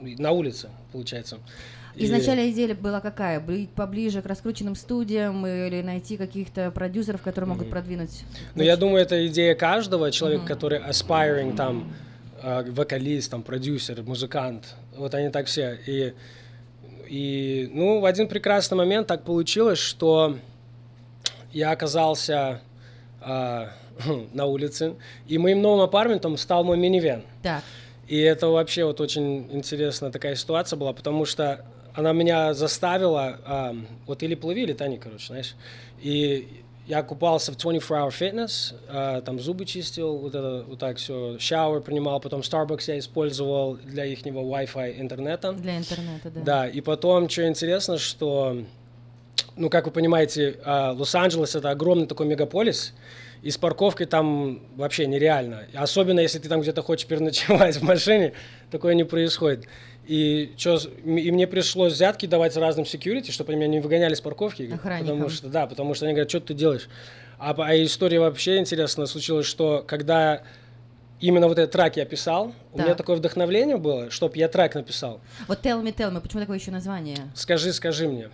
[0.00, 1.38] на улице, получается.
[1.94, 3.40] И- Изначально идея была какая?
[3.40, 8.24] Быть поближе к раскрученным студиям или найти каких-то продюсеров, которые могут продвинуть?
[8.54, 11.90] Ну, я думаю, это идея каждого человека, который aspiring, там,
[12.42, 14.74] э, вокалист, там, продюсер, музыкант.
[14.94, 15.78] Вот они так все.
[15.86, 16.12] И,
[17.08, 20.36] и, ну, в один прекрасный момент так получилось, что
[21.52, 22.60] я оказался
[23.20, 23.66] э,
[24.32, 24.94] на улице,
[25.26, 27.22] и моим новым апартментом стал мой минивэн.
[27.42, 27.62] Так.
[28.08, 33.86] И это вообще вот очень интересная такая ситуация была, потому что она меня заставила, ам,
[34.06, 35.56] вот или плыви, или тони, короче, знаешь.
[36.02, 40.98] И я купался в 24 Hour Fitness, а, там зубы чистил, вот это вот так
[40.98, 45.52] все, шауэр принимал, потом Starbucks я использовал для их Wi-Fi интернета.
[45.52, 46.40] Для интернета, да.
[46.42, 48.62] Да, и потом, что интересно, что,
[49.56, 52.92] ну, как вы понимаете, а, Лос-Анджелес это огромный такой мегаполис,
[53.42, 55.64] и с парковкой там вообще нереально.
[55.74, 58.32] Особенно, если ты там где-то хочешь переночевать в машине,
[58.70, 59.66] такое не происходит.
[60.06, 64.20] И, чё, и мне пришлось взятки давать разным security, чтобы они меня не выгоняли с
[64.20, 64.70] парковки.
[64.72, 65.16] Охранникам.
[65.16, 66.88] Потому что, да, потому что они говорят, что ты делаешь.
[67.38, 70.42] А, а история вообще интересная случилась, что когда
[71.20, 72.98] именно вот этот трек я писал, у меня Так.
[72.98, 75.20] такое вдохновление было, чтобы я трек написал.
[75.48, 77.18] Вот Tell Me, Tell Me, почему такое еще название?
[77.34, 78.28] Скажи, скажи мне.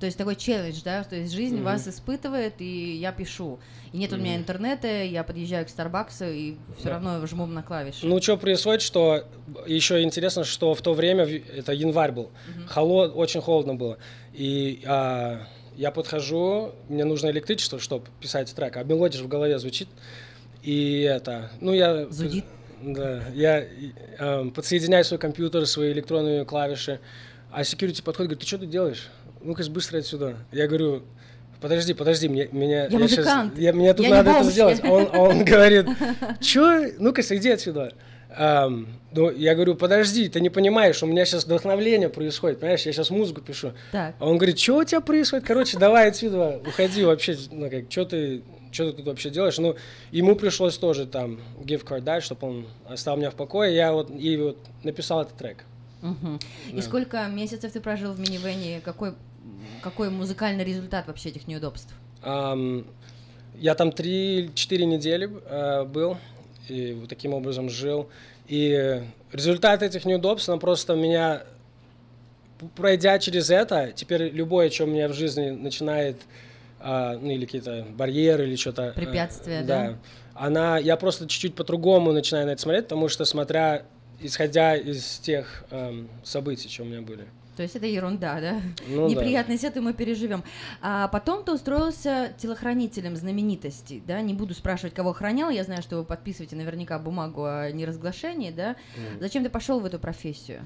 [0.00, 1.64] То есть такой челлендж, да, то есть жизнь Мгм.
[1.64, 3.58] вас испытывает, и я пишу.
[3.92, 6.90] И нет у меня интернета, я подъезжаю к Старбаксу, и все Да.
[6.90, 8.06] равно жму на клавиши.
[8.06, 9.24] Ну, что происходит, что
[9.66, 12.30] еще интересно, что в то время, это январь был,
[12.68, 13.98] холод, очень холодно было.
[14.32, 15.40] И а,
[15.74, 19.88] я подхожу, мне нужно электричество, чтобы писать трек, а мелодия в голове звучит.
[20.62, 22.06] И это, ну, я...
[22.08, 22.44] Зудит.
[22.80, 23.66] Да, я
[24.20, 27.00] эм, подсоединяю свой компьютер, свои электронные клавиши,
[27.50, 29.08] а security подходит, говорит, ты что тут делаешь?
[29.42, 30.36] Ну-ка быстро отсюда.
[30.52, 31.02] Я говорю,
[31.60, 32.84] подожди, подожди, мне, меня...
[32.84, 34.52] Я щас- музыкант, я, мне тут я надо это бомж».
[34.52, 34.84] сделать.
[34.84, 35.86] Он, он говорит,
[36.40, 36.90] что?
[36.98, 37.92] Ну-ка, иди отсюда.
[38.36, 42.92] Ам, ну, я говорю, подожди, ты не понимаешь, у меня сейчас вдохновление происходит, понимаешь, я
[42.92, 43.72] сейчас музыку пишу.
[43.90, 44.14] Так.
[44.18, 45.46] А он говорит, что у тебя происходит?
[45.46, 49.56] Короче, давай отсюда, уходи вообще, ну, как, что ты, что ты тут вообще делаешь?
[49.58, 49.76] Ну,
[50.10, 54.10] ему пришлось тоже там give card дать, чтобы он оставил меня в покое, я вот,
[54.10, 55.64] и вот написал этот трек.
[56.02, 56.82] И Да.
[56.82, 58.80] сколько месяцев ты прожил в минивэне?
[58.84, 59.14] Какой,
[59.82, 61.92] какой музыкальный результат вообще этих неудобств?
[62.24, 66.16] Я там 3-4 недели э, был,
[66.68, 68.08] и вот таким образом жил.
[68.46, 71.42] И результат этих неудобств, он просто меня,
[72.76, 76.16] пройдя через это, теперь любое, что у меня в жизни начинает,
[76.80, 78.82] а, ну или какие-то барьеры или что-то.
[78.84, 79.98] э, Препятствия, да?
[80.34, 83.82] Она, я просто чуть-чуть по-другому начинаю на это смотреть, потому что смотря,
[84.20, 87.26] исходя из тех эм, событий, что у меня были.
[87.56, 88.60] То есть это ерунда, да?
[88.86, 89.14] Ну да.
[89.14, 90.44] Неприятность это мы переживем.
[90.80, 94.20] А потом ты устроился телохранителем знаменитостей, да?
[94.20, 95.50] Не буду спрашивать, кого охранял.
[95.50, 98.76] Я знаю, что вы подписываете наверняка бумагу о неразглашении, да?
[98.96, 99.20] Мгм.
[99.20, 100.60] Зачем ты пошел в эту профессию?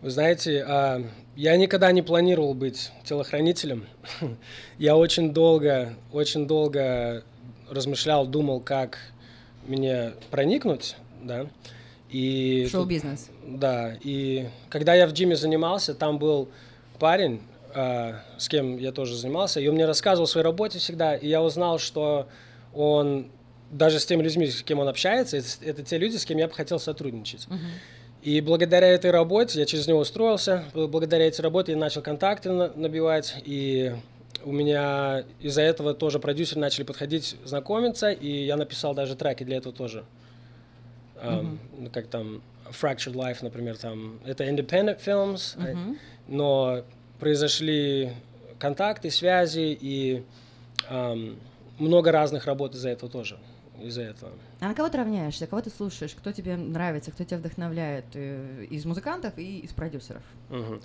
[0.00, 3.86] Вы знаете, а, я никогда не планировал быть телохранителем.
[4.78, 7.24] Я очень долго, очень долго
[7.68, 8.98] размышлял, думал, как
[9.66, 11.46] мне проникнуть, да.
[12.12, 13.30] И шоу-бизнес.
[13.46, 16.48] Да, и когда я в джиме занимался, там был
[16.98, 17.40] парень,
[17.74, 21.26] а, с кем я тоже занимался, и он мне рассказывал о своей работе всегда, и
[21.28, 22.28] я узнал, что
[22.74, 23.28] он
[23.70, 26.46] даже с теми людьми, с кем он общается, это, это те люди, с кем я
[26.48, 27.48] бы хотел сотрудничать.
[28.22, 32.50] И благодаря этой работе, я через него устроился, бл- благодаря этой работе я начал контакты
[32.50, 33.94] на- набивать, и
[34.44, 39.56] у меня из-за этого тоже продюсеры начали подходить, знакомиться, и я написал даже треки для
[39.56, 40.04] этого тоже.
[41.22, 45.98] Ну, как там Fractured Life, например, там, это independent films, Мгм.
[46.28, 46.82] но
[47.18, 48.12] произошли
[48.58, 50.24] контакты, связи, и
[50.88, 51.36] ам,
[51.78, 53.38] много разных работ из-за этого тоже,
[53.80, 54.32] из-за этого.
[54.60, 55.46] А на кого ты равняешься?
[55.46, 56.14] Кого ты слушаешь?
[56.14, 57.10] Кто тебе нравится?
[57.10, 58.04] Кто тебя вдохновляет?
[58.14, 60.22] э, Из музыкантов и из продюсеров?
[60.50, 60.80] Мгм.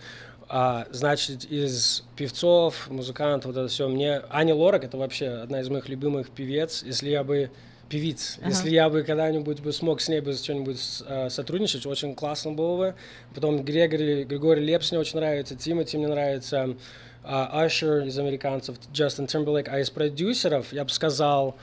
[0.50, 5.70] А, значит, из певцов, музыкантов, вот это все, мне Аня Лорак это вообще одна из
[5.70, 6.84] моих любимых певец.
[6.84, 7.52] Если я бы
[7.90, 8.50] певиц, Ага.
[8.50, 12.78] если я бы когда-нибудь бы смог с ней бы что-нибудь а, сотрудничать, очень классно было
[12.78, 12.96] бы.
[13.34, 16.76] Потом Грегори, Григорий Лепс мне очень нравится, Тимати мне нравится,
[17.24, 19.68] Ашер из американцев, Джастин Тимберлейк.
[19.70, 21.56] А из продюсеров я бы сказал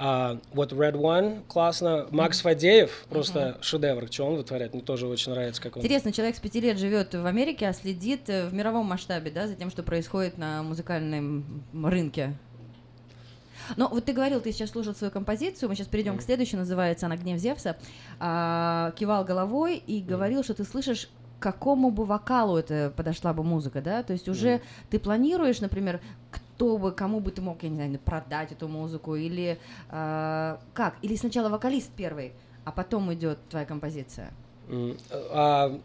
[0.00, 2.06] А вот Red One классно.
[2.12, 4.72] Макс Фадеев просто шедевр, что он вытворяет.
[4.72, 5.82] Мне тоже очень нравится, как он.
[5.82, 9.48] Интересно, человек с пяти лет живет в Америке, а следит э, в мировом масштабе, да,
[9.48, 12.34] за тем, что происходит на музыкальном рынке.
[13.76, 17.06] Но вот ты говорил, ты сейчас слушал свою композицию, мы сейчас перейдем к следующей, называется
[17.06, 17.76] она «Гнев Зевса»,
[18.18, 23.44] а, кивал головой и говорил, что ты слышишь к какому бы вокалу это подошла бы
[23.44, 24.02] музыка, да?
[24.02, 27.98] То есть уже ты планируешь, например, кто бы, кому бы ты мог, я не знаю,
[27.98, 30.96] продать эту музыку, или а, как?
[31.02, 32.32] Или сначала вокалист первый,
[32.64, 34.32] а потом идет твоя композиция?
[34.68, 35.78] М, а,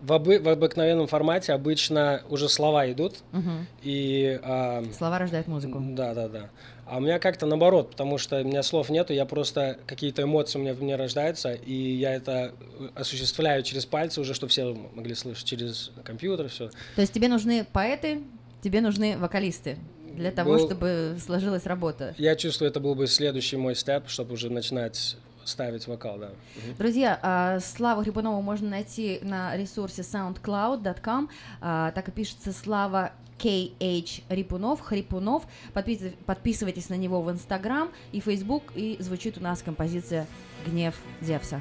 [0.00, 3.66] в, обы- в обыкновенном формате обычно уже слова идут, Мгм.
[3.82, 4.38] и...
[4.42, 5.78] а, Слова рождают музыку.
[5.80, 6.50] Да, да, да.
[6.86, 10.58] А у меня как-то наоборот, потому что у меня слов нету, я просто какие-то эмоции
[10.58, 12.52] у меня в мне рождаются, и я это
[12.94, 16.70] осуществляю через пальцы уже, чтобы все могли слышать, через компьютер, все.
[16.94, 18.22] То есть тебе нужны поэты,
[18.62, 19.76] тебе нужны вокалисты
[20.14, 22.14] для того, Ну, чтобы сложилась работа.
[22.18, 25.16] Я чувствую, это был бы следующий мой степ, чтобы уже начинать
[25.48, 26.30] ставить вокал, да.
[26.78, 31.28] Друзья, а, Славу Хрипунова можно найти на ресурсе soundcloud.com.
[31.60, 35.44] а, Так и пишется Слава KH Рипунов, Хрипунов.
[35.74, 38.64] Подпис- Подписывайтесь на него в Инстаграм и Фейсбук.
[38.74, 40.26] И звучит у нас композиция
[40.66, 41.60] «Гнев Зевса».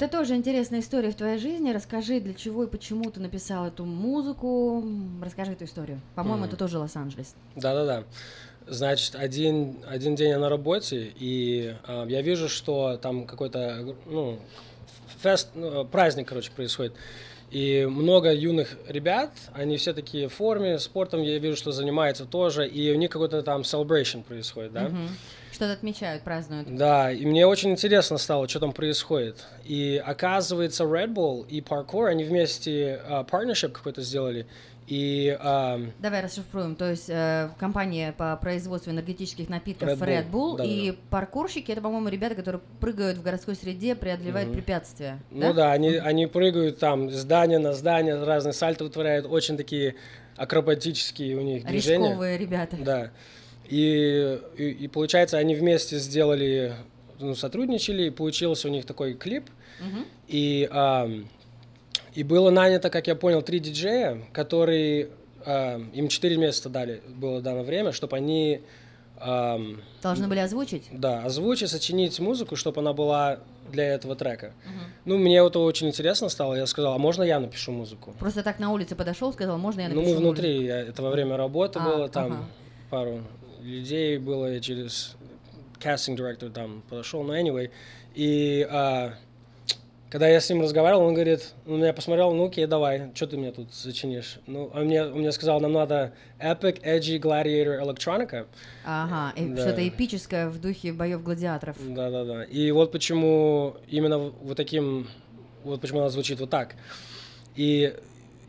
[0.00, 1.72] Это тоже интересная история в твоей жизни.
[1.72, 4.82] Расскажи, для чего и почему ты написал эту музыку.
[5.22, 6.00] Расскажи эту историю.
[6.14, 6.48] По-моему, Мгм.
[6.48, 7.34] это тоже Лос-Анджелес.
[7.54, 8.04] Да-да-да.
[8.66, 14.38] Значит, один, один день я на работе, и а, я вижу, что там какой-то, ну,
[15.22, 16.94] фест, ну, праздник, короче, происходит.
[17.50, 22.66] И много юных ребят, они все такие в форме, спортом, я вижу, что занимаются тоже,
[22.66, 24.88] и у них какой-то там celebration происходит, да?
[24.88, 25.08] Мгм.
[25.60, 26.74] Что-то отмечают, празднуют.
[26.74, 29.44] Да, и мне очень интересно стало, что там происходит.
[29.66, 34.46] И оказывается, Red Bull и Parkour, они вместе а, partnership какой-то сделали.
[34.86, 36.76] И а, Давай расшифруем.
[36.76, 40.06] То есть э, компания по производству энергетических напитков Red Bull.
[40.06, 40.70] Red Bull, Да-да-да.
[40.70, 44.56] и паркурщики это, по-моему, ребята, которые прыгают в городской среде, преодолевают Мгм.
[44.56, 45.18] препятствия.
[45.30, 49.96] Ну да, они, они прыгают там с здания на здание, разные сальто вытворяют, очень такие
[50.36, 52.06] акробатические у них движения.
[52.08, 52.76] Рисковые ребята.
[52.80, 53.10] Да.
[53.70, 56.74] И, и, и получается, они вместе сделали,
[57.20, 59.48] ну, сотрудничали, и получился у них такой клип.
[59.80, 60.04] Мгм.
[60.28, 61.28] И, ам,
[62.14, 65.08] и было нанято, как я понял, три диджея, которые
[65.46, 68.60] ам, им четыре месяца дали, было дано время, чтобы они
[69.20, 70.88] ам, Должны были озвучить?
[70.90, 73.38] да, озвучить, сочинить музыку, чтобы она была
[73.70, 74.52] для этого трека.
[75.04, 76.56] Ну, мне это очень интересно стало.
[76.56, 78.12] Я сказал, а можно я напишу музыку?
[78.18, 81.10] Просто так на улице подошел, сказал, можно я Ну, напишу мы внутри, я- это во
[81.10, 82.44] время работы А, было, там ага.
[82.90, 83.20] пару
[83.62, 85.16] людей было, я через
[85.80, 87.70] casting director там подошел, но anyway.
[88.14, 89.14] И а,
[90.10, 93.36] когда я с ним разговаривал, он говорит, он меня посмотрел, ну окей, давай, что ты
[93.36, 94.40] мне тут сочинишь?
[94.46, 98.46] Ну, он мне, он мне сказал, нам надо Epic, Edgy, Gladiator, Electronica.
[98.84, 99.62] Ага, и Да.
[99.62, 101.76] что-то эпическое в духе боев гладиаторов.
[101.94, 102.44] Да, да, да.
[102.44, 105.06] И вот почему именно вот таким,
[105.62, 106.74] вот почему она звучит вот так.
[107.54, 107.94] И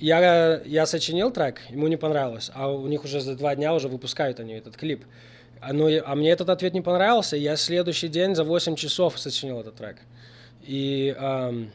[0.01, 3.87] я, я сочинил трек, ему не понравилось, а у них уже за два дня уже
[3.87, 5.05] выпускают они этот клип.
[5.61, 9.19] А, ну, а мне этот ответ не понравился, и я следующий день за 8 часов
[9.19, 9.97] сочинил этот трек.
[10.63, 11.71] И, ам,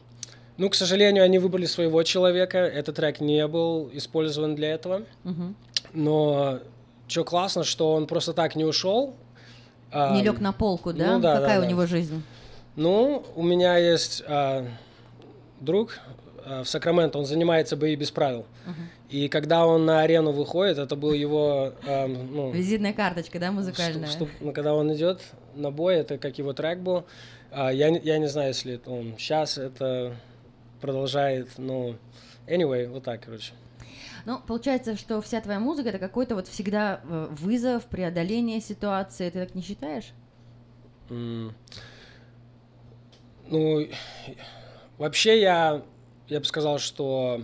[0.57, 5.03] ну, к сожалению, они выбрали своего человека, этот трек не был использован для этого.
[5.23, 5.55] Мгм.
[5.93, 6.59] Но
[7.07, 9.15] что классно, что он просто так не ушел.
[9.93, 11.13] Не лег на полку, да?
[11.13, 11.67] ну да, Какая да, у да.
[11.69, 12.21] него жизнь?
[12.75, 14.67] Ну, у меня есть а,
[15.61, 15.97] друг
[16.63, 18.45] в Сакраменто, он занимается бои без правил.
[18.65, 18.75] Мгм.
[19.09, 24.07] И когда он на арену выходит, это был его, ам, ну, Визитная карточка, да, музыкальная?
[24.07, 25.21] что- ну, когда он идет
[25.55, 27.05] на бой, это как его трек был.
[27.51, 30.15] А, я, я не знаю, если он сейчас это
[30.81, 31.95] продолжает, но
[32.47, 33.53] anyway, вот так, короче.
[34.25, 39.29] Ну, получается, что вся твоя музыка это какой-то вот всегда э, вызов, преодоление ситуации.
[39.29, 40.11] Ты так не считаешь?
[41.09, 41.55] М.
[43.49, 43.87] Ну,
[44.97, 45.81] вообще я,
[46.29, 47.41] я бы сказал, что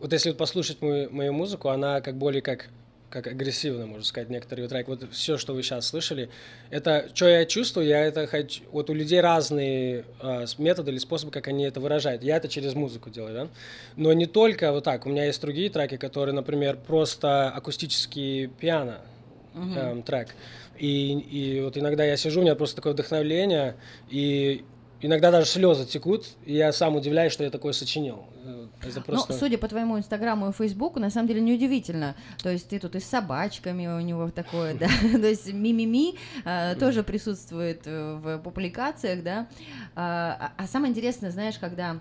[0.00, 2.68] вот если вот послушать мою, мою музыку, она как более как
[3.12, 4.88] как агрессивно, можно сказать, некоторые треки.
[4.88, 6.30] Вот все, что вы сейчас слышали,
[6.70, 8.62] это, что я чувствую, я это хочу...
[8.72, 12.22] Вот у людей разные с- методы или способы, как они это выражают.
[12.22, 13.48] Я это через музыку делаю, да?
[13.96, 15.04] Но не только вот так.
[15.04, 19.02] У меня есть другие треки, которые, например, просто акустический пиано
[19.54, 20.28] эм, трек.
[20.78, 23.76] И, и вот иногда я сижу, у меня просто такое вдохновление,
[24.08, 24.64] и
[25.02, 28.24] иногда даже слезы текут, и я сам удивляюсь, что я такое сочинил.
[28.44, 29.32] Э, Это просто...
[29.32, 32.14] Ну, судя по твоему инстаграму и фейсбуку, на самом деле неудивительно.
[32.42, 34.88] То есть ты тут и с собачками у него такое, да.
[35.12, 39.48] То есть мимими э, тоже присутствует э, в публикациях, да.
[39.94, 42.00] А а самое интересное, знаешь, когда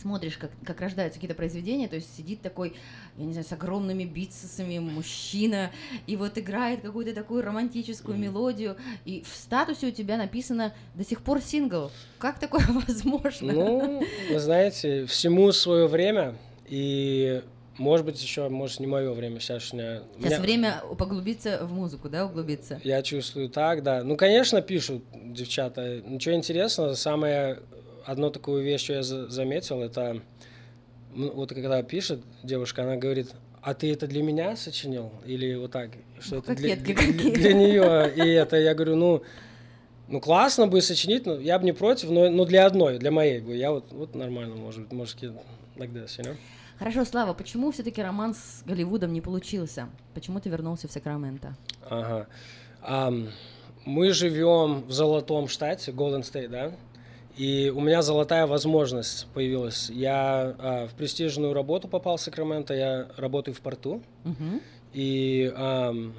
[0.00, 2.74] смотришь, как, как рождаются какие-то произведения, то есть сидит такой,
[3.16, 5.70] я не знаю, с огромными бицепсами мужчина,
[6.06, 11.22] и вот играет какую-то такую романтическую мелодию, и в статусе у тебя написано до сих
[11.22, 11.90] пор сингл.
[12.18, 13.52] Как такое возможно?
[13.52, 17.42] Ну, вы знаете, всему свое время, и
[17.78, 19.72] может быть еще, может не мое время сейчас.
[19.72, 22.80] У меня, Сейчас меня- время поглубиться в музыку, да, углубиться.
[22.84, 24.02] Я чувствую так, да.
[24.04, 26.00] Ну, конечно, пишут девчата.
[26.06, 26.94] Ничего интересного.
[26.94, 27.60] Самое
[28.06, 30.22] одно такую вещь, что я за- заметил, это
[31.14, 35.12] ну, вот когда пишет девушка, она говорит, а ты это для меня сочинил?
[35.26, 35.90] Или вот так?
[36.20, 38.12] Что это для, для- для нее?
[38.14, 39.22] И это я говорю, ну,
[40.08, 43.40] ну классно бы сочинить, но я бы не против, но, но для одной, для моей
[43.40, 43.56] бы.
[43.56, 46.36] Я вот, вот нормально, может быть, может, like this, you know?
[46.78, 49.90] Хорошо, Слава, почему все-таки роман с Голливудом не получился?
[50.14, 51.54] Почему ты вернулся в Сакраменто?
[51.90, 52.26] Ага.
[52.80, 53.28] Ам,
[53.84, 56.72] мы живем в золотом штате, Golden State, да?
[57.40, 59.88] И у меня золотая возможность появилась.
[59.88, 64.02] Я а, в престижную работу попал в Сакраменто, я работаю в порту.
[64.24, 64.60] Мгм.
[64.92, 66.12] И ам,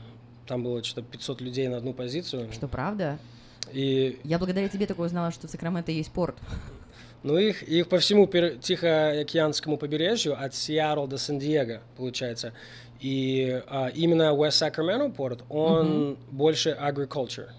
[0.48, 2.52] там было что-то 500 людей на одну позицию.
[2.52, 3.20] Что правда?
[3.72, 6.38] И Я благодаря тебе только узнала, что в Сакраменто есть порт.
[7.22, 12.52] Ну, их, их по всему Тихоокеанскому побережью, от Сиэтла до Сан-Диего, получается.
[13.00, 17.50] И а, именно West Sacramento порт, он больше agriculture.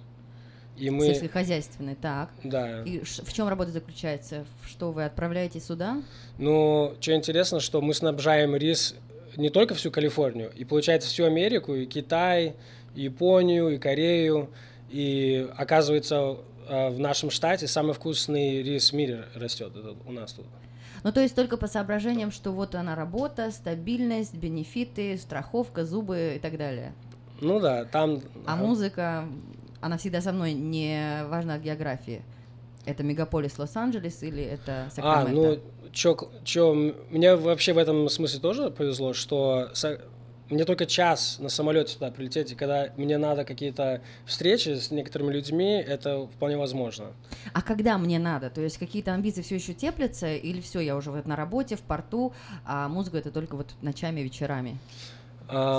[0.82, 1.06] И мы...
[1.06, 2.30] Сельскохозяйственный, так.
[2.42, 2.82] Да.
[2.82, 4.44] И в чем работа заключается?
[4.66, 6.02] Что вы отправляете сюда?
[6.38, 8.96] Ну, что интересно, что мы снабжаем рис
[9.36, 12.56] не только всю Калифорнию, и получается всю Америку, и Китай,
[12.96, 14.50] и Японию, и Корею.
[14.90, 19.72] И оказывается, а, в нашем штате самый вкусный рис в мире растет
[20.04, 20.46] у нас тут.
[21.04, 26.38] Ну, то есть только по соображениям, что вот она работа, стабильность, бенефиты, страховка, зубы и
[26.40, 26.92] так далее.
[27.40, 28.20] Ну да, там...
[28.46, 29.28] А музыка,
[29.82, 32.22] она всегда со мной, не важна от географии.
[32.86, 35.32] Это мегаполис Лос-Анджелес или это А, Сакраменто?
[35.32, 36.74] ну, чё, чё,
[37.10, 39.70] мне вообще в этом смысле тоже повезло, что
[40.50, 45.32] мне только час на самолете туда прилететь, и когда мне надо какие-то встречи с некоторыми
[45.32, 47.06] людьми, это вполне возможно.
[47.52, 48.50] А когда мне надо?
[48.50, 51.80] То есть какие-то амбиции все еще теплятся, или все, я уже вот на работе, в
[51.82, 52.32] порту,
[52.64, 54.78] а музыка это только вот ночами, вечерами?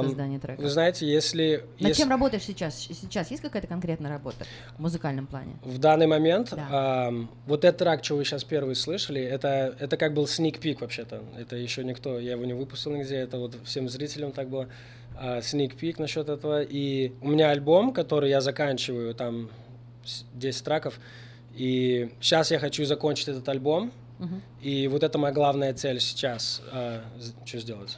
[0.04, 0.62] Создание трека.
[0.62, 1.64] Вы знаете, если...
[1.80, 2.76] Над если чем работаешь сейчас?
[2.80, 4.46] Сейчас есть какая-то конкретная работа
[4.78, 5.54] в музыкальном плане?
[5.64, 7.08] В данный момент, Да.
[7.08, 10.78] ам, вот этот трек, что вы сейчас первый слышали, это, это как был sneak peek
[10.82, 11.24] вообще-то.
[11.38, 14.68] Это еще никто, я его не выпустил нигде, это вот всем зрителям так было.
[15.16, 16.64] а, sneak peek насчет этого.
[16.64, 19.50] И у меня альбом, который я заканчиваю, там
[20.04, 21.00] с- 10 треков.
[21.56, 23.92] И сейчас я хочу закончить этот альбом.
[24.18, 24.42] Мгм.
[24.62, 27.98] И вот это моя главная цель сейчас, а, з- что сделать.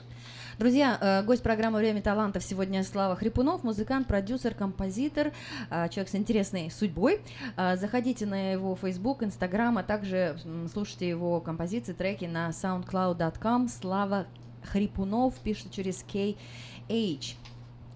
[0.57, 5.33] Друзья, э, гость программы «Время талантов» сегодня Слава Хрипунов, музыкант, продюсер, композитор,
[5.69, 7.19] э, человек с интересной судьбой.
[7.57, 10.37] Э, Заходите на его Facebook, Instagram, а также
[10.71, 13.67] слушайте его композиции, треки на soundcloud.com.
[13.67, 14.27] Слава
[14.63, 17.35] Хрипунов пишет через KH.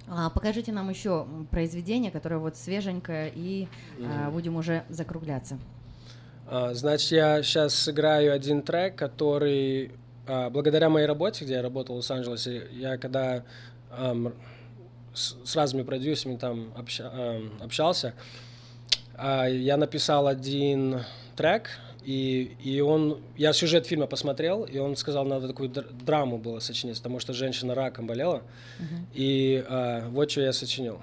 [0.09, 4.31] А, Покажите нам еще произведение, которое вот свеженькое, и Мгм.
[4.31, 5.59] будем уже закругляться.
[6.45, 9.91] А, Значит, я сейчас сыграю один трек, который а,
[10.49, 13.43] благодаря моей работе, где я работал в Лос-Анджелесе, я когда
[13.91, 14.33] ам,
[15.13, 18.13] с, с разными продюсерами там обща- ам, общался,
[19.15, 20.99] а, я написал один
[21.35, 21.69] трек,
[22.05, 26.59] и, и он, я сюжет фильма посмотрел, и он сказал, надо такую др- драму было
[26.59, 28.43] сочинить, потому что женщина раком болела,
[29.13, 31.01] и а, вот что я сочинил.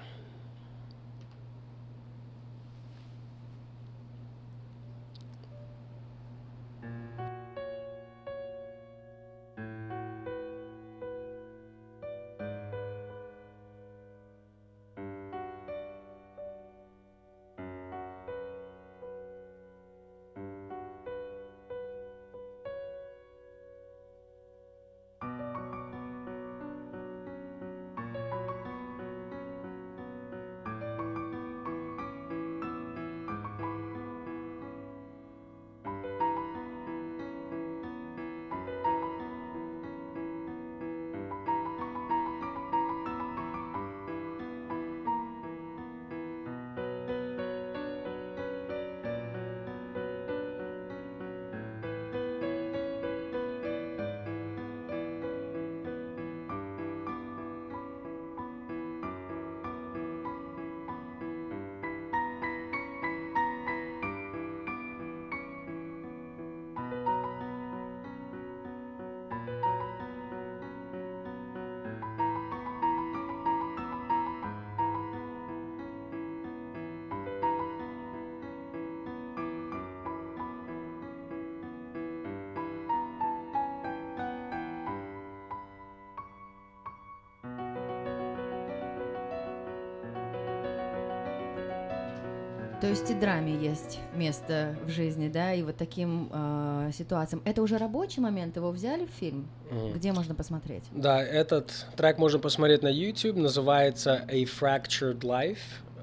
[92.87, 97.41] То есть и драме есть место в жизни, да, и вот таким э, ситуациям.
[97.43, 99.49] Это уже рабочий момент, его взяли в фильм?
[99.69, 99.91] Мгм.
[99.91, 100.85] Где можно посмотреть?
[100.93, 105.57] Да, этот трек можно посмотреть на YouTube, называется A Fractured Life,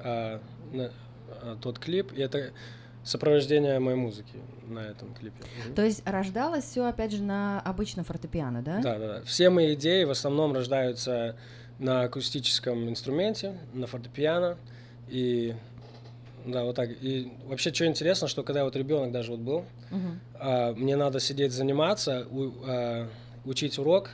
[0.05, 0.43] а,
[0.75, 0.91] на-
[1.41, 2.51] а, тот клип, и это
[3.03, 4.37] сопровождение моей музыки
[4.69, 5.43] на этом клипе.
[5.75, 8.81] То есть рождалось все опять же на обычном фортепиано, да?
[8.83, 9.23] Да, да, да.
[9.25, 11.35] Все мои идеи в основном рождаются
[11.79, 14.59] на акустическом инструменте, на фортепиано.
[15.09, 15.55] И
[16.45, 16.91] да, вот так.
[16.91, 20.21] И вообще, что интересно, что когда вот ребенок даже вот был, Мгм.
[20.35, 23.09] а, мне надо сидеть заниматься, у- а,
[23.45, 24.11] учить урок,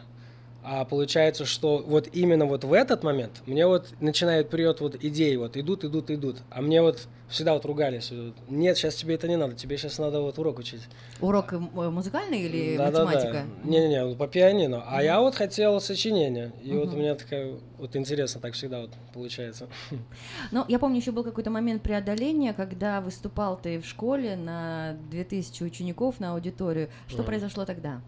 [0.62, 5.36] а получается, что вот именно вот в этот момент мне вот начинает прет вот идеи,
[5.36, 8.12] вот идут, идут, идут, а мне вот всегда вот ругались,
[8.48, 10.82] нет, сейчас тебе это не надо, тебе сейчас надо вот урок учить.
[11.20, 13.04] Урок э, м- музыкальный или Да-да-да.
[13.04, 13.46] математика?
[13.64, 14.82] Не-не-не, вот по пианино.
[14.86, 16.52] А я вот хотел сочинение.
[16.62, 19.68] И вот у меня такая вот интересно, так всегда вот получается.
[20.50, 25.62] Ну, я помню, еще был какой-то момент преодоления, когда выступал ты в школе на 2000
[25.62, 26.88] учеников на аудиторию.
[27.06, 27.26] Что Мгм.
[27.26, 28.00] произошло тогда?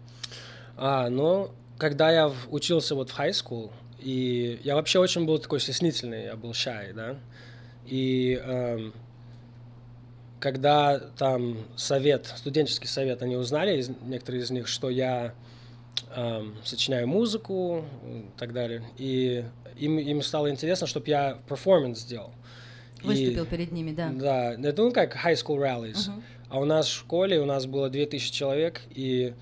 [0.75, 1.49] А, ну,
[1.83, 6.37] когда я учился вот в high school, и я вообще очень был такой стеснительный, я
[6.37, 7.17] был shy, да,
[7.85, 8.93] и эм,
[10.39, 15.33] когда там совет, студенческий совет, они узнали, из- некоторые из них, что я
[16.15, 19.43] эм, сочиняю музыку и так далее, и
[19.77, 22.31] им, им стало интересно, чтобы я перформанс сделал.
[23.03, 24.09] И- Выступил перед ними, да.
[24.09, 26.09] Да, это ну как high school rallies.
[26.09, 26.23] Мгм.
[26.49, 29.33] А у нас в школе у нас было 2000 человек, и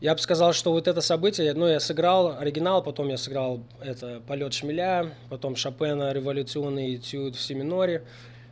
[0.00, 4.20] я бы сказал, что вот это событие, ну, я сыграл оригинал, потом я сыграл это
[4.26, 8.02] «Полет шмеля», потом Шопена «Революционный этюд в си миноре».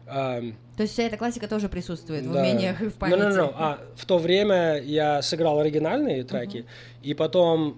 [0.08, 2.40] Ам, То есть вся эта классика тоже присутствует в да.
[2.40, 3.18] умениях и в Ну, памяти.
[3.18, 6.64] ну, ну, А в то время я сыграл оригинальные треки,
[7.02, 7.76] и потом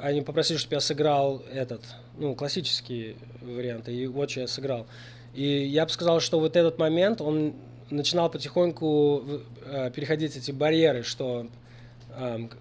[0.00, 1.82] они попросили, чтобы я сыграл этот,
[2.16, 4.86] ну, классические варианты, и вот что я сыграл.
[5.34, 7.52] И я бы сказал, что вот этот момент, он
[7.90, 11.46] начинал потихоньку в- э, переходить эти барьеры, что,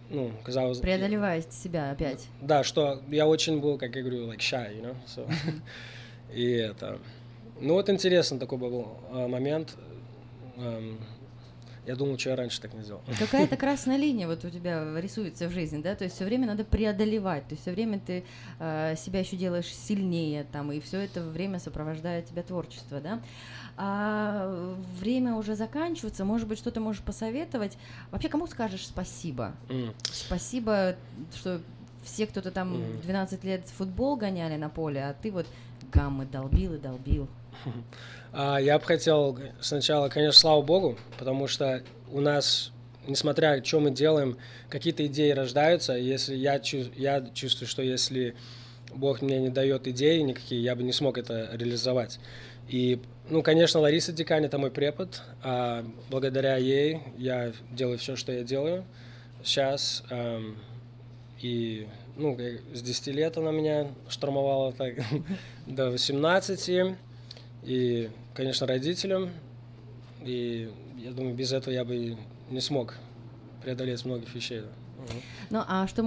[0.10, 0.80] ну, казалось...
[0.80, 2.28] Преодолевая себя опять.
[2.42, 5.30] Да, что я очень был, как я говорю, like shy, you know, so.
[6.34, 7.00] И это...
[7.60, 9.76] Ну вот интересно такой был а, момент.
[11.88, 13.02] Я думал, что я раньше так не сделал.
[13.18, 15.96] Какая-то красная линия вот у тебя рисуется в жизни, да?
[15.96, 18.26] То есть все время надо преодолевать, то есть все время ты
[18.60, 23.22] э, себя еще делаешь сильнее, там, и все это время сопровождает тебя творчество, да?
[23.78, 27.78] А время уже заканчивается, может быть, что ты можешь посоветовать?
[28.12, 29.53] Вообще, кому скажешь спасибо?
[29.70, 29.94] М.
[30.03, 30.98] Спасибо,
[31.34, 31.62] что
[32.03, 33.02] все кто-то там Мгм.
[33.02, 35.48] 12 лет футбол гоняли на поле, а ты вот
[35.92, 37.28] гаммы долбил и долбил.
[38.34, 42.72] А, Я бы хотел сначала, конечно, слава богу, потому что у нас,
[43.08, 44.38] несмотря что мы делаем,
[44.70, 45.94] какие-то идеи рождаются.
[45.94, 46.62] Если я,
[46.96, 48.36] я чувствую, что если
[48.94, 52.20] Бог мне не дает идеи никакие, я бы не смог это реализовать.
[52.68, 55.22] И, ну, конечно, Лариса Дикань это мой препод.
[55.42, 58.84] а благодаря ей я делаю все, что я делаю
[59.44, 60.03] сейчас.
[60.10, 60.58] Ам,
[61.42, 62.38] И, ну,
[62.74, 64.96] с 10 лет она меня штурмовала так
[65.67, 66.96] до 18.
[67.64, 69.30] И, конечно, родителям.
[70.24, 72.17] И я думаю, без этого я бы
[72.50, 72.96] не смог
[73.64, 74.64] преодолеть многих вещей.
[75.50, 76.03] Ну а что